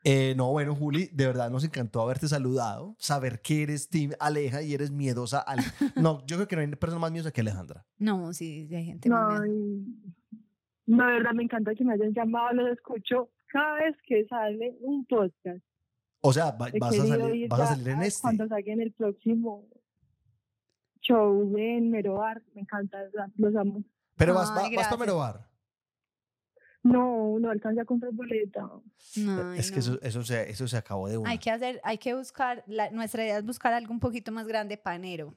Eh, 0.05 0.33
no, 0.37 0.49
bueno, 0.51 0.75
Juli, 0.75 1.09
de 1.11 1.27
verdad 1.27 1.49
nos 1.49 1.63
encantó 1.65 2.01
haberte 2.01 2.27
saludado, 2.27 2.95
saber 2.99 3.41
que 3.41 3.63
eres 3.63 3.89
Team 3.89 4.11
Aleja 4.19 4.61
y 4.61 4.73
eres 4.73 4.91
miedosa. 4.91 5.39
Al... 5.39 5.59
No, 5.95 6.25
yo 6.25 6.37
creo 6.37 6.47
que 6.47 6.55
no 6.55 6.61
hay 6.61 6.67
persona 6.75 6.99
más 6.99 7.11
miedosa 7.11 7.31
que 7.31 7.41
Alejandra. 7.41 7.85
No, 7.97 8.31
sí, 8.33 8.67
sí 8.67 8.75
hay 8.75 8.85
gente 8.85 9.09
miedosa. 9.09 9.43
Ay, 9.43 9.85
no, 10.85 11.07
de 11.07 11.13
verdad 11.13 11.31
me 11.33 11.43
encanta 11.43 11.73
que 11.75 11.83
me 11.83 11.93
hayan 11.93 12.13
llamado, 12.13 12.53
los 12.53 12.71
escucho 12.71 13.29
cada 13.47 13.75
vez 13.79 13.95
que 14.05 14.25
sale 14.25 14.77
un 14.81 15.05
podcast. 15.05 15.63
O 16.25 16.31
sea, 16.31 16.51
va- 16.51 16.69
vas, 16.79 16.93
a 16.99 17.05
salir, 17.05 17.35
ir 17.35 17.49
vas 17.49 17.59
a 17.59 17.63
ya 17.63 17.69
salir 17.71 17.87
en 17.89 18.01
este. 18.03 18.21
Cuando 18.21 18.47
salga 18.47 18.71
en 18.71 18.81
el 18.81 18.93
próximo 18.93 19.67
show 21.01 21.57
en 21.57 21.91
Merobar, 21.91 22.41
me 22.55 22.61
encanta, 22.61 22.97
los 23.35 23.55
amo. 23.55 23.83
Pero 24.15 24.33
vas, 24.33 24.49
Ay, 24.55 24.73
va- 24.75 24.81
vas 24.81 24.87
para 24.87 24.99
Merobar. 24.99 25.49
No, 26.81 27.39
no 27.39 27.49
alcancé 27.49 27.81
a 27.81 27.85
comprar 27.85 28.11
boleta. 28.13 28.69
No, 29.17 29.53
es 29.53 29.71
que 29.71 29.79
eso, 29.79 29.99
eso, 30.01 30.23
se, 30.23 30.49
eso 30.49 30.67
se 30.67 30.77
acabó 30.77 31.07
de 31.07 31.17
una. 31.17 31.29
Hay 31.29 31.37
que 31.39 31.49
hacer, 31.51 31.79
hay 31.83 31.97
que 31.97 32.13
buscar, 32.13 32.63
la- 32.67 32.89
nuestra 32.91 33.23
idea 33.23 33.37
es 33.37 33.45
buscar 33.45 33.73
algo 33.73 33.91
un 33.93 33.99
poquito 33.99 34.31
más 34.31 34.47
grande 34.47 34.77
para 34.77 34.95
enero, 34.97 35.35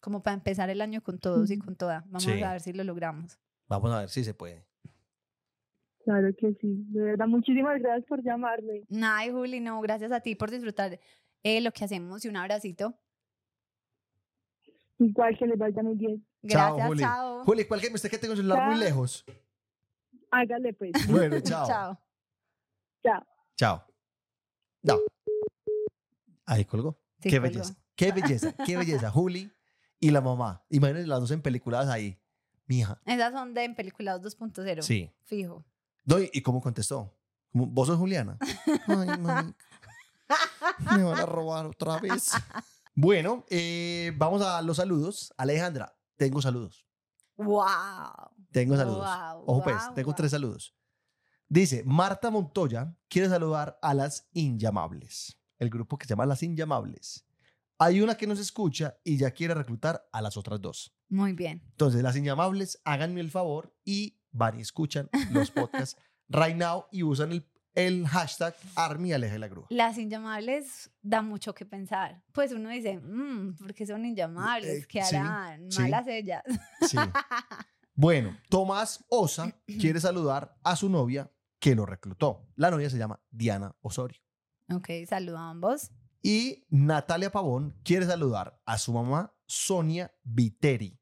como 0.00 0.22
para 0.22 0.34
empezar 0.34 0.68
el 0.70 0.80
año 0.80 1.02
con 1.02 1.18
todos 1.18 1.50
y 1.50 1.58
con 1.58 1.74
toda. 1.76 2.04
Vamos 2.06 2.24
Sí. 2.24 2.42
a 2.42 2.52
ver 2.52 2.60
si 2.60 2.72
lo 2.72 2.84
logramos. 2.84 3.38
Vamos 3.66 3.90
a 3.92 4.00
ver 4.00 4.08
si 4.10 4.24
se 4.24 4.32
puede. 4.34 4.64
Claro 6.08 6.28
que 6.38 6.54
sí. 6.58 6.84
De 6.88 7.02
verdad, 7.02 7.26
muchísimas 7.26 7.78
gracias 7.82 8.06
por 8.08 8.22
llamarme. 8.24 8.80
Ay, 9.02 9.30
Juli, 9.30 9.60
no, 9.60 9.78
gracias 9.82 10.10
a 10.10 10.20
ti 10.20 10.34
por 10.34 10.50
disfrutar 10.50 10.98
eh, 11.42 11.60
lo 11.60 11.70
que 11.70 11.84
hacemos 11.84 12.24
y 12.24 12.28
un 12.28 12.36
abracito. 12.38 12.98
Igual 14.98 15.36
que 15.38 15.46
les 15.46 15.58
vaya 15.58 15.82
muy 15.82 15.96
bien. 15.96 16.26
Chao, 16.46 16.76
Gracias, 16.76 16.86
Juli. 16.88 17.00
chao. 17.00 17.44
Juli, 17.44 17.64
cualquier 17.66 17.92
usted 17.92 18.08
que 18.08 18.16
tenga 18.16 18.32
un 18.32 18.38
celular 18.38 18.64
muy 18.68 18.76
Chao. 18.76 18.84
lejos. 18.84 19.24
Hágale 20.30 20.72
pues. 20.72 20.92
Bueno, 21.10 21.40
chao. 21.40 21.66
Chao. 21.68 21.98
Chao. 23.02 23.26
Chao. 23.54 23.84
No. 24.82 24.94
Ahí 26.46 26.64
colgó. 26.64 26.98
Sí, 27.20 27.28
qué 27.28 27.36
colgó. 27.38 27.52
belleza. 27.52 27.74
Qué 27.94 28.12
belleza. 28.12 28.54
Qué 28.64 28.76
belleza. 28.78 29.10
Juli 29.10 29.52
y 30.00 30.10
la 30.10 30.22
mamá. 30.22 30.64
Imagínense 30.70 31.06
las 31.06 31.20
dos 31.20 31.30
en 31.32 31.42
peliculadas 31.42 31.90
ahí. 31.90 32.18
Mi 32.66 32.78
hija. 32.78 32.98
Esas 33.04 33.34
son 33.34 33.52
de 33.52 33.64
en 33.64 33.74
Peliculados 33.74 34.38
2.0. 34.38 34.80
Sí. 34.80 35.10
Fijo. 35.24 35.66
No, 36.08 36.16
¿y 36.18 36.40
cómo 36.40 36.62
contestó? 36.62 37.14
¿Cómo, 37.52 37.66
¿Vos 37.66 37.86
sos 37.86 37.98
Juliana? 37.98 38.38
Ay. 38.86 39.54
Me 40.96 41.04
van 41.04 41.18
a 41.18 41.26
robar 41.26 41.66
otra 41.66 41.98
vez. 41.98 42.32
Bueno, 43.00 43.44
eh, 43.48 44.12
vamos 44.16 44.42
a 44.42 44.60
los 44.60 44.78
saludos. 44.78 45.32
Alejandra, 45.36 45.96
tengo 46.16 46.42
saludos. 46.42 46.84
¡Wow! 47.36 47.62
Tengo 48.50 48.76
saludos. 48.76 49.06
Wow, 49.06 49.44
Ojo, 49.46 49.62
pues, 49.62 49.76
tengo 49.94 50.08
wow. 50.08 50.16
tres 50.16 50.32
saludos. 50.32 50.74
Dice, 51.48 51.84
Marta 51.86 52.28
Montoya 52.28 52.92
quiere 53.08 53.28
saludar 53.28 53.78
a 53.82 53.94
las 53.94 54.28
Inllamables, 54.32 55.38
el 55.60 55.70
grupo 55.70 55.96
que 55.96 56.06
se 56.06 56.10
llama 56.10 56.26
Las 56.26 56.42
Inllamables. 56.42 57.24
Hay 57.78 58.00
una 58.00 58.16
que 58.16 58.26
nos 58.26 58.40
escucha 58.40 58.98
y 59.04 59.16
ya 59.16 59.30
quiere 59.30 59.54
reclutar 59.54 60.08
a 60.10 60.20
las 60.20 60.36
otras 60.36 60.60
dos. 60.60 60.92
Muy 61.08 61.34
bien. 61.34 61.62
Entonces, 61.70 62.02
las 62.02 62.16
Inllamables, 62.16 62.80
háganme 62.84 63.20
el 63.20 63.30
favor 63.30 63.72
y 63.84 64.17
van 64.38 64.58
y 64.58 64.62
escuchan 64.62 65.08
los 65.32 65.50
podcasts 65.50 66.00
right 66.28 66.56
now 66.56 66.86
y 66.90 67.02
usan 67.02 67.32
el, 67.32 67.46
el 67.74 68.06
hashtag 68.06 68.54
Army 68.76 69.12
Aleja 69.12 69.34
de 69.34 69.38
la 69.40 69.48
Grúa. 69.48 69.66
Las 69.70 69.98
inllamables 69.98 70.90
da 71.02 71.22
mucho 71.22 71.54
que 71.54 71.66
pensar. 71.66 72.22
Pues 72.32 72.52
uno 72.52 72.70
dice, 72.70 72.98
mmm, 72.98 73.54
¿por 73.56 73.74
qué 73.74 73.86
son 73.86 74.04
inllamables? 74.04 74.84
Eh, 74.84 74.86
¿Qué 74.88 75.00
harán? 75.00 75.70
sí. 75.70 75.80
Malas 75.82 76.06
ellas. 76.08 76.42
Sí. 76.86 76.96
Bueno, 78.00 78.36
Tomás 78.48 79.04
Osa 79.08 79.52
quiere 79.66 79.98
saludar 79.98 80.56
a 80.62 80.76
su 80.76 80.88
novia 80.88 81.32
que 81.58 81.74
lo 81.74 81.84
reclutó. 81.84 82.46
La 82.54 82.70
novia 82.70 82.88
se 82.90 82.96
llama 82.96 83.20
Diana 83.28 83.74
Osorio. 83.80 84.20
ok, 84.72 84.88
saludo 85.08 85.36
a 85.38 85.50
ambos. 85.50 85.90
Y 86.22 86.64
Natalia 86.68 87.32
Pavón 87.32 87.76
quiere 87.82 88.06
saludar 88.06 88.60
a 88.66 88.78
su 88.78 88.92
mamá 88.92 89.34
Sonia 89.46 90.12
Viteri. 90.22 90.97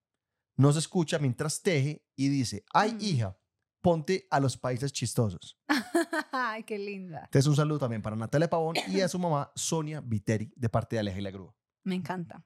Nos 0.56 0.76
escucha 0.76 1.18
mientras 1.18 1.62
teje 1.62 2.04
y 2.16 2.28
dice, 2.28 2.64
ay 2.72 2.92
Mm. 2.94 2.98
hija, 3.00 3.38
ponte 3.80 4.26
a 4.30 4.40
los 4.40 4.56
países 4.56 4.92
chistosos. 4.92 5.58
Ay, 6.32 6.64
qué 6.64 6.78
linda. 6.78 7.20
Entonces 7.24 7.46
un 7.46 7.56
saludo 7.56 7.78
también 7.78 8.02
para 8.02 8.16
Natalia 8.16 8.48
Pavón 8.50 8.76
y 8.88 9.00
a 9.00 9.08
su 9.08 9.18
mamá 9.18 9.50
Sonia 9.54 10.00
Viteri 10.00 10.52
de 10.56 10.68
parte 10.68 10.96
de 10.96 11.00
Aleja 11.00 11.18
y 11.18 11.22
la 11.22 11.30
Grúa. 11.30 11.54
Me 11.84 11.94
encanta. 11.94 12.44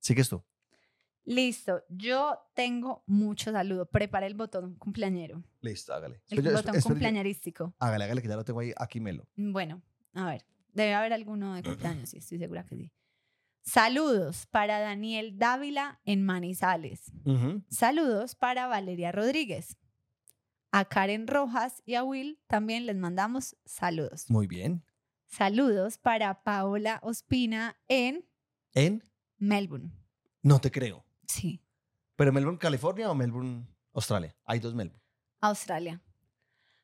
Sigues 0.00 0.28
tú. 0.28 0.42
Listo, 1.24 1.82
yo 1.88 2.38
tengo 2.54 3.04
mucho 3.06 3.52
saludo. 3.52 3.86
Prepara 3.88 4.26
el 4.26 4.34
botón 4.34 4.74
cumpleañero. 4.76 5.42
Listo, 5.60 5.92
hágale. 5.94 6.22
El 6.28 6.38
Espera, 6.38 6.56
botón 6.56 6.74
espera, 6.76 6.82
cumpleañerístico. 6.92 7.74
Hágale, 7.78 8.04
hágale, 8.04 8.22
que 8.22 8.28
ya 8.28 8.36
lo 8.36 8.44
tengo 8.44 8.60
ahí, 8.60 8.72
aquí 8.76 9.00
melo. 9.00 9.28
Bueno, 9.36 9.82
a 10.14 10.26
ver, 10.26 10.44
debe 10.72 10.94
haber 10.94 11.12
alguno 11.12 11.54
de 11.54 11.62
cumpleaños, 12.02 12.08
sí, 12.10 12.18
estoy 12.18 12.38
segura 12.38 12.64
que 12.64 12.76
sí. 12.76 12.92
Saludos 13.62 14.46
para 14.46 14.80
Daniel 14.80 15.38
Dávila 15.38 16.00
en 16.04 16.24
Manizales. 16.24 17.12
Saludos 17.68 18.34
para 18.34 18.66
Valeria 18.66 19.12
Rodríguez. 19.12 19.76
A 20.72 20.84
Karen 20.84 21.26
Rojas 21.26 21.82
y 21.84 21.94
a 21.94 22.04
Will 22.04 22.38
también 22.46 22.86
les 22.86 22.96
mandamos 22.96 23.56
saludos. 23.64 24.30
Muy 24.30 24.46
bien. 24.46 24.84
Saludos 25.26 25.98
para 25.98 26.42
Paola 26.42 27.00
Ospina 27.02 27.76
en 27.88 28.24
En, 28.72 29.02
Melbourne. 29.38 29.90
no 30.42 30.60
te 30.60 30.70
creo. 30.70 31.04
Sí, 31.26 31.62
¿Pero 32.16 32.32
Melbourne, 32.32 32.58
California 32.58 33.10
o 33.10 33.14
Melbourne, 33.14 33.66
Australia? 33.94 34.36
Hay 34.44 34.58
dos 34.60 34.74
Melbourne. 34.74 35.02
Australia. 35.40 36.02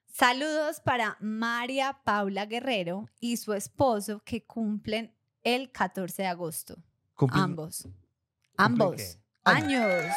Saludos 0.06 0.80
para 0.80 1.16
María 1.20 2.00
Paula 2.04 2.46
Guerrero 2.46 3.08
y 3.20 3.36
su 3.36 3.52
esposo 3.52 4.20
que 4.24 4.44
cumplen 4.44 5.14
el 5.54 5.70
14 5.70 6.22
de 6.22 6.28
agosto. 6.28 6.76
Cumplen- 7.14 7.40
Ambos. 7.42 7.88
Ambos. 8.56 8.96
qué? 8.96 9.04
Años. 9.44 10.12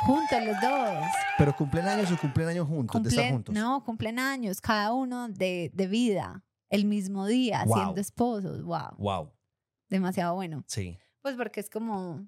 Juntos 0.00 0.38
los 0.44 0.60
dos. 0.60 1.04
¿Pero 1.38 1.56
cumplen 1.56 1.86
años 1.86 2.10
o 2.12 2.18
cumplen 2.18 2.48
años 2.48 2.66
juntos? 2.68 3.02
de 3.02 3.08
estar 3.08 3.24
Cumplen- 3.24 3.32
juntos. 3.32 3.54
No, 3.54 3.84
cumplen 3.84 4.18
años, 4.18 4.60
cada 4.60 4.92
uno 4.92 5.28
de, 5.28 5.70
de 5.74 5.86
vida, 5.86 6.44
el 6.68 6.84
mismo 6.84 7.26
día, 7.26 7.64
Wow. 7.64 7.76
siendo 7.76 8.00
esposos. 8.00 8.62
Wow. 8.62 8.96
Wow. 8.98 9.32
Demasiado 9.88 10.34
bueno. 10.34 10.64
Sí. 10.66 10.98
Pues 11.22 11.36
porque 11.36 11.60
es 11.60 11.70
como. 11.70 12.26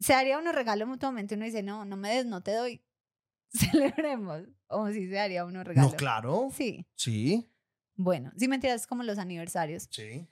Se 0.00 0.14
haría 0.14 0.38
uno 0.38 0.52
regalo 0.52 0.86
mutuamente. 0.86 1.34
Uno 1.34 1.44
dice, 1.44 1.62
no, 1.62 1.84
no 1.84 1.96
me 1.96 2.10
des, 2.14 2.26
no 2.26 2.42
te 2.42 2.52
doy. 2.52 2.82
Celebremos. 3.52 4.42
O 4.68 4.88
si 4.90 5.08
se 5.08 5.18
haría 5.20 5.44
uno 5.44 5.62
regalo. 5.62 5.88
No, 5.90 5.94
claro. 5.96 6.48
Sí. 6.52 6.86
Sí. 6.94 7.48
Bueno, 7.96 8.32
sí, 8.36 8.48
mentiras, 8.48 8.82
es 8.82 8.86
como 8.86 9.02
los 9.02 9.18
aniversarios. 9.18 9.86
Sí. 9.90 10.26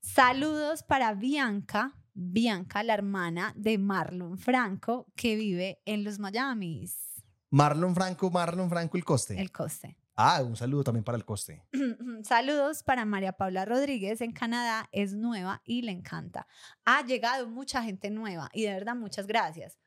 Saludos 0.00 0.82
para 0.82 1.14
Bianca. 1.14 1.94
Bianca, 2.14 2.82
la 2.82 2.94
hermana 2.94 3.52
de 3.56 3.78
Marlon 3.78 4.38
Franco, 4.38 5.12
que 5.14 5.36
vive 5.36 5.80
en 5.84 6.02
los 6.02 6.18
Miamis. 6.18 7.22
Marlon 7.50 7.94
Franco, 7.94 8.30
Marlon 8.30 8.68
Franco, 8.68 8.96
el 8.96 9.04
coste. 9.04 9.40
El 9.40 9.52
coste. 9.52 9.96
Ah, 10.16 10.42
un 10.42 10.56
saludo 10.56 10.82
también 10.82 11.04
para 11.04 11.16
el 11.16 11.24
coste. 11.24 11.62
Saludos 12.24 12.82
para 12.82 13.04
María 13.04 13.34
Paula 13.34 13.64
Rodríguez 13.64 14.20
en 14.20 14.32
Canadá, 14.32 14.88
es 14.90 15.14
nueva 15.14 15.62
y 15.64 15.82
le 15.82 15.92
encanta. 15.92 16.48
Ha 16.84 17.06
llegado 17.06 17.48
mucha 17.48 17.84
gente 17.84 18.10
nueva 18.10 18.50
y 18.52 18.64
de 18.64 18.72
verdad 18.72 18.96
muchas 18.96 19.28
gracias. 19.28 19.78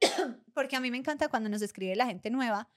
Porque 0.54 0.76
a 0.76 0.80
mí 0.80 0.92
me 0.92 0.98
encanta 0.98 1.28
cuando 1.28 1.48
nos 1.48 1.62
escribe 1.62 1.96
la 1.96 2.06
gente 2.06 2.30
nueva, 2.30 2.68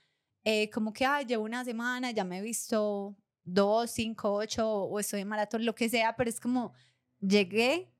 eh, 0.44 0.72
como 0.72 0.92
que, 0.92 1.06
ay, 1.06 1.26
llevo 1.26 1.44
una 1.44 1.64
semana, 1.64 2.10
ya 2.10 2.24
me 2.24 2.40
he 2.40 2.42
visto 2.42 3.16
dos, 3.54 3.92
cinco, 3.92 4.34
ocho, 4.34 4.68
o 4.70 5.00
estoy 5.00 5.22
en 5.22 5.28
maratón, 5.28 5.66
lo 5.66 5.76
que 5.76 5.90
sea, 5.90 6.16
pero 6.16 6.30
es 6.30 6.40
como, 6.40 6.74
llegué, 7.20 7.92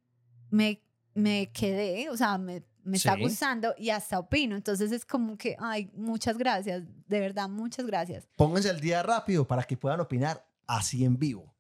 me, 0.50 0.82
me 1.14 1.52
quedé, 1.52 2.10
o 2.10 2.18
sea, 2.18 2.38
me, 2.38 2.64
me 2.84 2.98
está 2.98 3.16
Sí. 3.16 3.22
gustando 3.22 3.74
y 3.78 3.90
hasta 3.90 4.18
opino. 4.20 4.56
Entonces 4.56 4.92
es 4.92 5.06
como 5.06 5.38
que, 5.38 5.56
ay, 5.60 5.90
muchas 5.94 6.38
gracias, 6.38 6.84
de 7.08 7.20
verdad, 7.20 7.50
muchas 7.50 7.86
gracias. 7.86 8.28
Pónganse 8.36 8.70
al 8.70 8.80
día 8.80 9.04
rápido 9.04 9.46
para 9.48 9.64
que 9.64 9.78
puedan 9.78 10.00
opinar 10.00 10.46
así 10.66 11.04
en 11.04 11.18
vivo. 11.20 11.54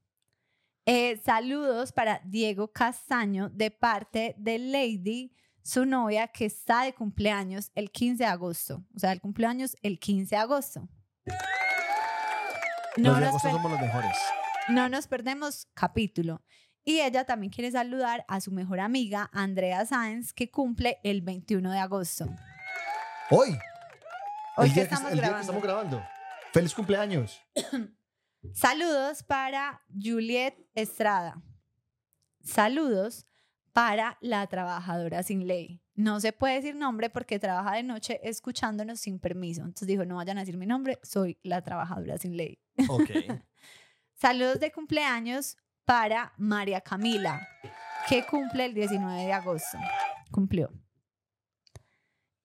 Eh, 0.86 1.22
saludos 1.24 1.92
para 1.92 2.20
Diego 2.26 2.72
Castaño 2.72 3.50
de 3.50 3.70
parte 3.70 4.34
de 4.40 4.58
Lady, 4.58 5.32
su 5.62 5.86
novia 5.86 6.28
que 6.30 6.46
está 6.46 6.84
de 6.84 6.94
cumpleaños 6.94 7.70
el 7.76 7.92
15 7.92 8.24
de 8.24 8.30
agosto. 8.30 8.84
O 8.96 9.00
sea, 9.00 9.12
el 9.12 9.22
cumpleaños 9.22 9.76
el 9.84 10.00
15 10.00 10.36
de 10.36 10.42
agosto. 10.42 10.90
No 13.00 13.12
los 13.12 13.20
de 13.20 13.26
nos, 13.26 13.30
agosto 13.30 13.50
somos 13.50 13.72
los 13.72 13.82
mejores. 13.82 14.18
no 14.70 14.90
nos 14.90 15.08
perdemos 15.08 15.68
capítulo. 15.74 16.42
Y 16.84 17.02
ella 17.02 17.26
también 17.26 17.52
quiere 17.52 17.72
saludar 17.72 18.26
a 18.28 18.42
su 18.42 18.52
mejor 18.52 18.80
amiga, 18.80 19.30
Andrea 19.34 19.86
Sáenz, 19.86 20.34
que 20.34 20.50
cumple 20.50 21.00
el 21.04 21.22
21 21.22 21.72
de 21.72 21.80
agosto. 21.80 22.26
Hoy. 23.30 23.58
Hoy 24.58 24.68
el 24.68 24.74
que 24.74 24.80
día 24.82 24.90
que, 24.90 24.96
estamos 24.96 25.12
día 25.12 25.22
que 25.22 25.28
grabando. 25.28 25.42
estamos 25.42 25.64
grabando. 25.64 26.04
Feliz 26.52 26.74
cumpleaños. 26.74 27.42
Saludos 28.54 29.24
para 29.24 29.82
Juliet 29.90 30.56
Estrada. 30.74 31.42
Saludos 32.44 33.28
para 33.74 34.18
la 34.22 34.48
trabajadora 34.48 35.24
sin 35.24 35.48
ley. 35.48 35.82
No 36.00 36.22
se 36.22 36.32
puede 36.32 36.56
decir 36.56 36.76
nombre 36.78 37.10
porque 37.10 37.40
trabaja 37.40 37.76
de 37.76 37.84
noche 37.84 38.22
escuchándonos 38.24 39.02
sin 39.02 39.20
permiso. 39.20 39.62
Entonces 39.64 39.86
dijo, 39.86 40.06
no 40.06 40.16
vayan 40.16 40.38
a 40.38 40.42
decir 40.42 40.56
mi 40.56 40.66
nombre, 40.66 40.98
soy 41.04 41.38
la 41.44 41.62
trabajadora 41.62 42.18
sin 42.18 42.38
ley. 42.38 42.58
Ok. 42.88 43.10
Saludos 44.14 44.62
de 44.62 44.72
cumpleaños 44.72 45.58
para 45.84 46.32
María 46.38 46.80
Camila, 46.80 47.46
que 48.08 48.26
cumple 48.26 48.64
el 48.66 48.74
19 48.74 49.26
de 49.26 49.34
agosto. 49.34 49.78
Cumplió. 50.32 50.72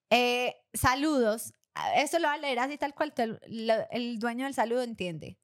Eh, 0.09 0.53
saludos. 0.73 1.53
Esto 1.95 2.19
lo 2.19 2.27
voy 2.27 2.37
a 2.37 2.41
leer 2.41 2.59
así 2.59 2.77
tal 2.77 2.93
cual 2.93 3.13
lo- 3.47 3.89
el 3.89 4.19
dueño 4.19 4.45
del 4.45 4.53
saludo 4.53 4.81
entiende. 4.83 5.37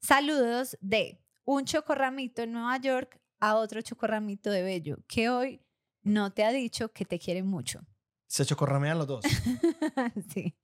Saludos 0.00 0.76
de 0.80 1.20
un 1.44 1.64
chocorramito 1.64 2.42
en 2.42 2.52
Nueva 2.52 2.76
York 2.78 3.20
a 3.40 3.56
otro 3.56 3.80
chocorramito 3.82 4.50
de 4.50 4.62
Bello, 4.62 4.98
que 5.08 5.28
hoy 5.30 5.65
no 6.06 6.32
te 6.32 6.44
ha 6.44 6.52
dicho 6.52 6.92
que 6.92 7.04
te 7.04 7.18
quiere 7.18 7.42
mucho. 7.42 7.84
Se 8.26 8.44
chocorramean 8.44 8.98
los 8.98 9.06
dos. 9.06 9.24
sí. 10.32 10.56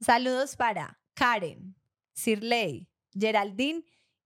Saludos 0.00 0.56
para 0.56 1.00
Karen, 1.14 1.76
Sirley, 2.12 2.90
Geraldine 3.12 3.84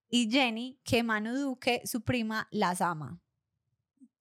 y 0.08 0.30
Jenny, 0.30 0.80
que 0.84 1.02
Manu 1.02 1.36
Duque, 1.36 1.82
su 1.84 2.00
prima, 2.00 2.48
las 2.50 2.80
ama. 2.80 3.20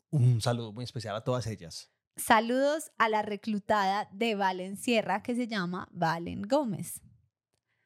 Un 0.09 0.41
saludo 0.41 0.73
muy 0.73 0.83
especial 0.83 1.15
a 1.15 1.23
todas 1.23 1.47
ellas. 1.47 1.89
Saludos 2.17 2.91
a 2.97 3.07
la 3.07 3.21
reclutada 3.21 4.09
de 4.11 4.35
Valen 4.35 4.75
Sierra, 4.75 5.23
que 5.23 5.35
se 5.35 5.47
llama 5.47 5.87
Valen 5.91 6.41
Gómez. 6.41 7.01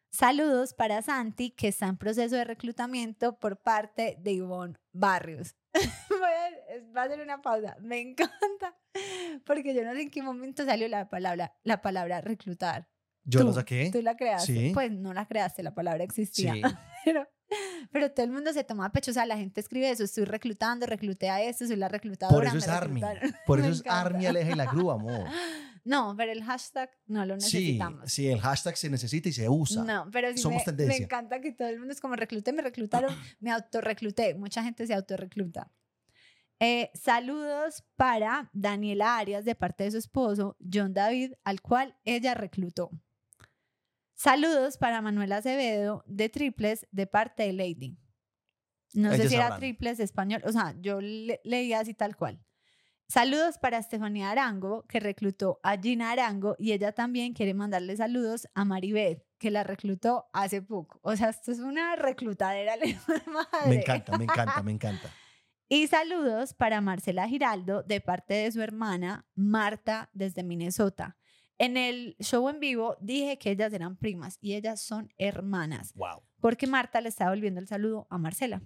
Saludos 0.10 0.74
para 0.74 1.02
Santi, 1.04 1.52
que 1.52 1.68
está 1.68 1.88
en 1.88 1.98
proceso 1.98 2.36
de 2.36 2.44
reclutamiento 2.44 3.38
por 3.38 3.62
parte 3.62 4.18
de 4.20 4.32
Ivonne 4.34 4.80
Barrios. 4.92 5.56
Voy 6.10 6.20
a, 6.20 6.94
va 6.96 7.02
a 7.02 7.06
hacer 7.06 7.22
una 7.22 7.42
pausa. 7.42 7.78
Me 7.82 8.00
encanta, 8.00 8.76
porque 9.46 9.74
yo 9.74 9.84
no 9.84 9.94
sé 9.94 10.02
en 10.02 10.12
qué 10.12 10.22
momento 10.22 10.66
salió 10.66 10.88
la 10.88 11.10
palabra, 11.10 11.54
la 11.64 11.82
palabra 11.82 12.22
reclutar. 12.22 12.88
Yo 13.24 13.42
Tú, 13.42 13.46
lo 13.48 13.54
saqué. 13.54 13.90
Tú 13.92 14.02
la 14.02 14.16
creaste. 14.18 14.52
Sí. 14.52 14.72
Pues 14.74 14.92
no 14.92 15.14
la 15.14 15.28
creaste, 15.28 15.62
la 15.64 15.74
palabra 15.74 16.04
existía. 16.04 16.54
Sí. 16.54 16.62
Pero, 17.04 17.28
pero 17.92 18.12
todo 18.12 18.24
el 18.26 18.32
mundo 18.32 18.54
se 18.54 18.64
toma 18.64 18.86
a 18.86 18.92
pecho. 18.92 19.10
O 19.12 19.14
sea, 19.14 19.26
la 19.26 19.36
gente 19.36 19.60
escribe 19.60 19.90
eso. 19.90 20.04
Estoy 20.04 20.24
reclutando, 20.24 20.86
recluté 20.86 21.30
a 21.32 21.42
esto, 21.42 21.66
soy 21.66 21.76
la 21.76 21.88
reclutadora. 21.90 22.36
Por 22.38 22.46
eso 22.46 22.58
es 22.58 22.68
Army. 22.68 23.02
reclutaron. 23.02 23.36
Por 23.46 23.60
eso 23.62 23.70
es. 23.72 23.84
Army 23.88 24.26
Aleja 24.28 24.52
y 24.52 24.56
la 24.56 24.66
grúa, 24.66 24.94
amor. 24.94 25.28
No, 25.84 26.14
pero 26.16 26.32
el 26.32 26.44
hashtag 26.44 26.90
no 27.08 27.26
lo 27.26 27.40
Sí, 27.40 27.58
necesitamos. 27.58 28.12
sí, 28.12 28.28
el 28.28 28.40
hashtag 28.40 28.78
se 28.78 28.90
necesita 28.90 29.30
y 29.30 29.34
se 29.34 29.50
usa. 29.50 29.84
No, 29.84 30.10
pero 30.12 30.32
sí 30.32 30.38
Somos 30.38 30.60
me, 30.62 30.66
tendencia. 30.66 30.98
me 31.00 31.04
encanta 31.06 31.42
que 31.42 31.52
todo 31.54 31.68
el 31.70 31.80
mundo 31.80 31.92
es 31.94 32.00
como 32.00 32.16
recluté, 32.16 32.54
me 32.54 32.62
reclutaron, 32.62 33.10
me 33.40 33.52
autorrecluté. 33.52 34.36
Mucha 34.36 34.64
gente 34.64 34.86
se 34.86 34.94
autorrecluta. 34.94 35.72
Eh, 36.60 36.92
saludos 36.94 37.84
para 37.96 38.52
Daniela 38.54 39.18
Arias 39.18 39.44
de 39.46 39.56
parte 39.56 39.84
de 39.86 39.92
su 39.92 39.98
esposo, 39.98 40.56
John 40.72 40.94
David, 40.94 41.34
al 41.44 41.60
cual 41.62 41.98
ella 42.06 42.36
reclutó. 42.36 42.92
Saludos 44.14 44.78
para 44.78 45.02
Manuela 45.02 45.38
Acevedo 45.38 46.04
de 46.06 46.30
Triples 46.30 46.88
de 46.92 47.08
parte 47.08 47.44
de 47.44 47.54
Lady. 47.54 47.98
No 48.94 49.16
sé 49.16 49.30
si 49.30 49.36
era. 49.36 49.58
Triples 49.58 50.00
español, 50.00 50.42
o 50.46 50.52
sea, 50.52 50.76
yo 50.80 51.02
le- 51.02 51.42
leía 51.44 51.80
así 51.80 51.94
tal 51.96 52.16
cual. 52.16 52.40
Saludos 53.12 53.58
para 53.58 53.78
Estefanía 53.78 54.32
Arango, 54.32 54.86
que 54.88 55.02
reclutó 55.02 55.60
a 55.64 55.78
Gina 55.78 56.12
Arango, 56.12 56.56
y 56.58 56.72
ella 56.72 56.94
también 56.94 57.34
quiere 57.34 57.54
mandarle 57.54 57.98
saludos 57.98 58.48
a 58.54 58.64
Maribeth, 58.64 59.22
que 59.38 59.52
la 59.52 59.66
reclutó 59.66 60.30
hace 60.32 60.62
poco. 60.62 60.98
O 61.04 61.14
sea, 61.18 61.28
esto 61.28 61.52
es 61.52 61.60
una 61.60 61.98
reclutadera, 61.98 62.76
madre. 63.28 63.68
Me 63.68 63.76
encanta, 63.82 64.18
me 64.18 64.24
encanta, 64.24 64.64
me 64.64 64.72
encanta. 64.72 65.10
Y 65.68 65.88
saludos 65.88 66.54
para 66.54 66.80
Marcela 66.80 67.28
Giraldo, 67.28 67.84
de 67.84 68.00
parte 68.00 68.34
de 68.34 68.50
su 68.50 68.62
hermana 68.62 69.26
Marta, 69.36 70.10
desde 70.14 70.44
Minnesota. 70.44 71.18
En 71.58 71.76
el 71.76 72.16
show 72.22 72.48
en 72.48 72.62
vivo 72.62 72.96
dije 73.02 73.38
que 73.38 73.52
ellas 73.52 73.74
eran 73.74 73.98
primas 73.98 74.38
y 74.40 74.54
ellas 74.54 74.82
son 74.82 75.14
hermanas, 75.18 75.94
Wow. 75.96 76.24
porque 76.40 76.66
Marta 76.66 77.02
le 77.02 77.10
está 77.10 77.28
volviendo 77.28 77.60
el 77.60 77.68
saludo 77.68 78.08
a 78.10 78.18
Marcela. 78.18 78.62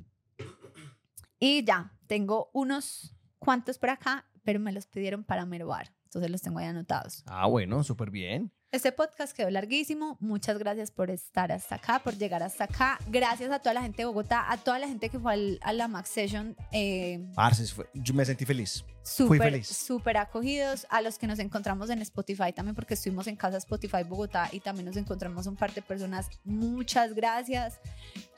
Y 1.39 1.63
ya, 1.63 1.97
tengo 2.05 2.51
unos 2.53 3.15
cuantos 3.39 3.77
por 3.77 3.89
acá, 3.91 4.25
pero 4.45 4.59
me 4.61 4.71
los 4.71 4.85
pidieron 4.85 5.25
para 5.25 5.45
Merobar, 5.45 5.91
entonces 6.05 6.31
los 6.31 6.41
tengo 6.41 6.59
ahí 6.59 6.67
anotados. 6.67 7.23
Ah, 7.27 7.47
bueno, 7.47 7.83
súper 7.83 8.09
bien. 8.11 8.51
Este 8.71 8.91
podcast 8.91 9.33
quedó 9.33 9.49
larguísimo. 9.49 10.17
Muchas 10.19 10.57
gracias 10.57 10.91
por 10.91 11.09
estar 11.09 11.49
hasta 11.49 11.75
acá, 11.75 11.99
por 11.99 12.17
llegar 12.17 12.43
hasta 12.43 12.65
acá. 12.65 12.99
Gracias 13.07 13.49
a 13.49 13.59
toda 13.59 13.73
la 13.73 13.81
gente 13.81 14.01
de 14.01 14.05
Bogotá, 14.05 14.51
a 14.51 14.57
toda 14.57 14.79
la 14.79 14.87
gente 14.89 15.07
que 15.07 15.17
fue 15.17 15.31
al- 15.31 15.59
a 15.61 15.71
la 15.71 15.87
Max 15.87 16.09
Session. 16.09 16.57
Eh, 16.73 17.25
Parce, 17.35 17.65
fue- 17.73 17.89
yo 17.93 18.13
me 18.13 18.25
sentí 18.25 18.43
feliz. 18.45 18.83
Fui 19.03 19.25
súper, 19.27 19.51
feliz. 19.51 19.67
súper 19.69 20.17
acogidos. 20.17 20.85
A 20.89 20.99
los 21.01 21.17
que 21.17 21.25
nos 21.25 21.39
encontramos 21.39 21.89
en 21.89 22.01
Spotify 22.01 22.51
también, 22.53 22.75
porque 22.75 22.95
estuvimos 22.95 23.27
en 23.27 23.37
casa 23.37 23.57
Spotify 23.59 24.03
Bogotá 24.05 24.49
y 24.51 24.59
también 24.59 24.87
nos 24.87 24.97
encontramos 24.97 25.47
un 25.47 25.55
par 25.55 25.73
de 25.73 25.81
personas. 25.81 26.27
Muchas 26.43 27.13
gracias. 27.13 27.79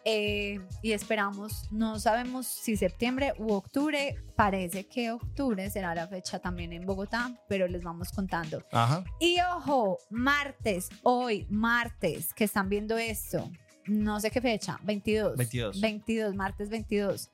Eh, 0.09 0.61
y 0.81 0.93
esperamos, 0.93 1.67
no 1.69 1.99
sabemos 1.99 2.47
si 2.47 2.77
septiembre 2.77 3.33
u 3.37 3.51
octubre. 3.51 4.15
Parece 4.37 4.87
que 4.87 5.11
octubre 5.11 5.69
será 5.69 5.93
la 5.93 6.07
fecha 6.07 6.39
también 6.39 6.71
en 6.71 6.85
Bogotá, 6.85 7.37
pero 7.49 7.67
les 7.67 7.83
vamos 7.83 8.13
contando. 8.13 8.63
Ajá. 8.71 9.03
Y 9.19 9.35
ojo, 9.41 9.97
martes, 10.09 10.87
hoy, 11.03 11.45
martes, 11.49 12.33
que 12.33 12.45
están 12.45 12.69
viendo 12.69 12.97
esto, 12.97 13.51
no 13.85 14.21
sé 14.21 14.31
qué 14.31 14.39
fecha, 14.39 14.79
22. 14.83 15.35
22. 15.35 15.81
22, 15.81 16.35
martes 16.35 16.69
22. 16.69 17.29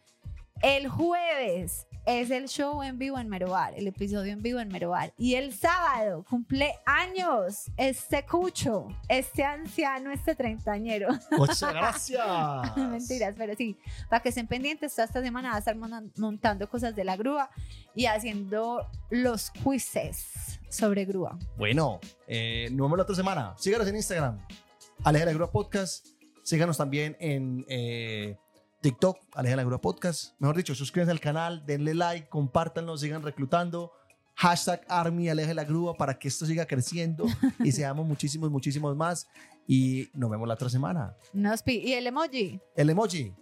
El 0.64 0.88
jueves 0.88 1.88
es 2.06 2.31
el 2.31 2.48
show 2.48 2.84
en 2.84 2.98
vivo 2.98 3.19
en 3.19 3.27
Merobar, 3.27 3.73
el 3.76 3.85
episodio 3.85 4.31
en 4.31 4.41
vivo 4.41 4.61
en 4.61 4.69
Merobar. 4.69 5.14
Y 5.18 5.35
el 5.35 5.53
sábado 5.53 6.23
cumple 6.23 6.73
años 6.85 7.69
este 7.76 8.26
cucho, 8.26 8.88
este 9.10 9.44
anciano, 9.44 10.10
este 10.10 10.35
treintañero. 10.35 11.10
Muchas 11.31 11.61
gracias. 11.73 12.77
Mentiras, 12.77 13.35
pero 13.38 13.56
sí, 13.57 13.77
para 14.10 14.23
que 14.23 14.30
estén 14.30 14.48
pendientes, 14.48 14.95
toda 14.95 15.03
esta 15.03 15.22
semana 15.22 15.49
va 15.49 15.56
a 15.57 15.60
estar 15.60 15.76
montando 15.76 16.69
cosas 16.69 16.95
de 16.95 17.03
la 17.03 17.18
grúa 17.18 17.49
y 17.94 18.06
haciendo 18.06 18.88
los 19.10 19.52
quizzes 19.52 20.61
sobre 20.69 21.03
grúa. 21.03 21.38
Bueno, 21.57 21.99
eh, 22.26 22.69
nos 22.72 22.85
vemos 22.85 22.98
la 22.99 23.03
otra 23.03 23.15
semana. 23.15 23.53
Síganos 23.57 23.85
en 23.90 23.98
Instagram. 23.98 24.48
Aleja 25.03 25.26
la 25.26 25.34
Grúa 25.34 25.52
Podcast. 25.52 26.07
Síganos 26.41 26.77
también 26.77 27.18
en 27.19 27.65
eh, 27.68 28.38
TikTok, 28.84 29.18
Aleja 29.34 29.55
la 29.55 29.64
Grúa 29.64 29.80
Podcast. 29.80 30.34
Mejor 30.39 30.57
dicho, 30.57 30.76
suscríbanse 30.76 31.11
al 31.11 31.19
canal, 31.22 31.65
denle 31.65 31.93
like, 31.95 32.27
compártanlo, 32.27 32.97
sigan 32.97 33.23
reclutando. 33.23 33.93
Hashtag 34.35 34.81
Army 34.89 35.30
Aleja 35.30 35.53
la 35.53 35.64
Grúa 35.64 35.93
para 35.95 36.19
que 36.19 36.27
esto 36.27 36.45
siga 36.45 36.65
creciendo 36.65 37.26
y 37.60 37.72
seamos 37.72 38.05
muchísimos, 38.05 38.51
muchísimos 38.51 38.95
más. 38.95 39.27
Y 39.65 40.10
nos 40.14 40.30
vemos 40.30 40.47
la 40.47 40.55
otra 40.55 40.69
semana. 40.69 41.15
Pi- 41.64 41.80
y 41.80 41.93
el 41.93 42.05
emoji, 42.07 42.60
El 42.76 42.89
emoji, 42.89 43.34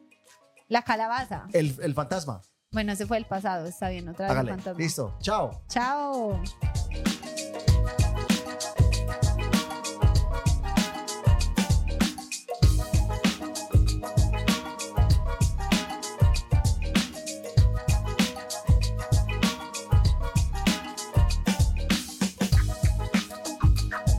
la 0.68 0.84
calabaza. 0.84 1.48
el, 1.54 1.76
el 1.82 1.94
fantasma. 1.96 2.42
Bueno, 2.72 2.92
ese 2.94 3.06
fue 3.08 3.18
el 3.18 3.26
pasado, 3.26 3.66
está 3.66 3.90
bien, 3.90 4.08
otra 4.10 4.28
vez 4.32 4.38
el 4.44 4.50
fantasma. 4.50 4.80
Listo. 4.80 5.18
Chao. 5.22 5.64
Chao. 5.68 6.40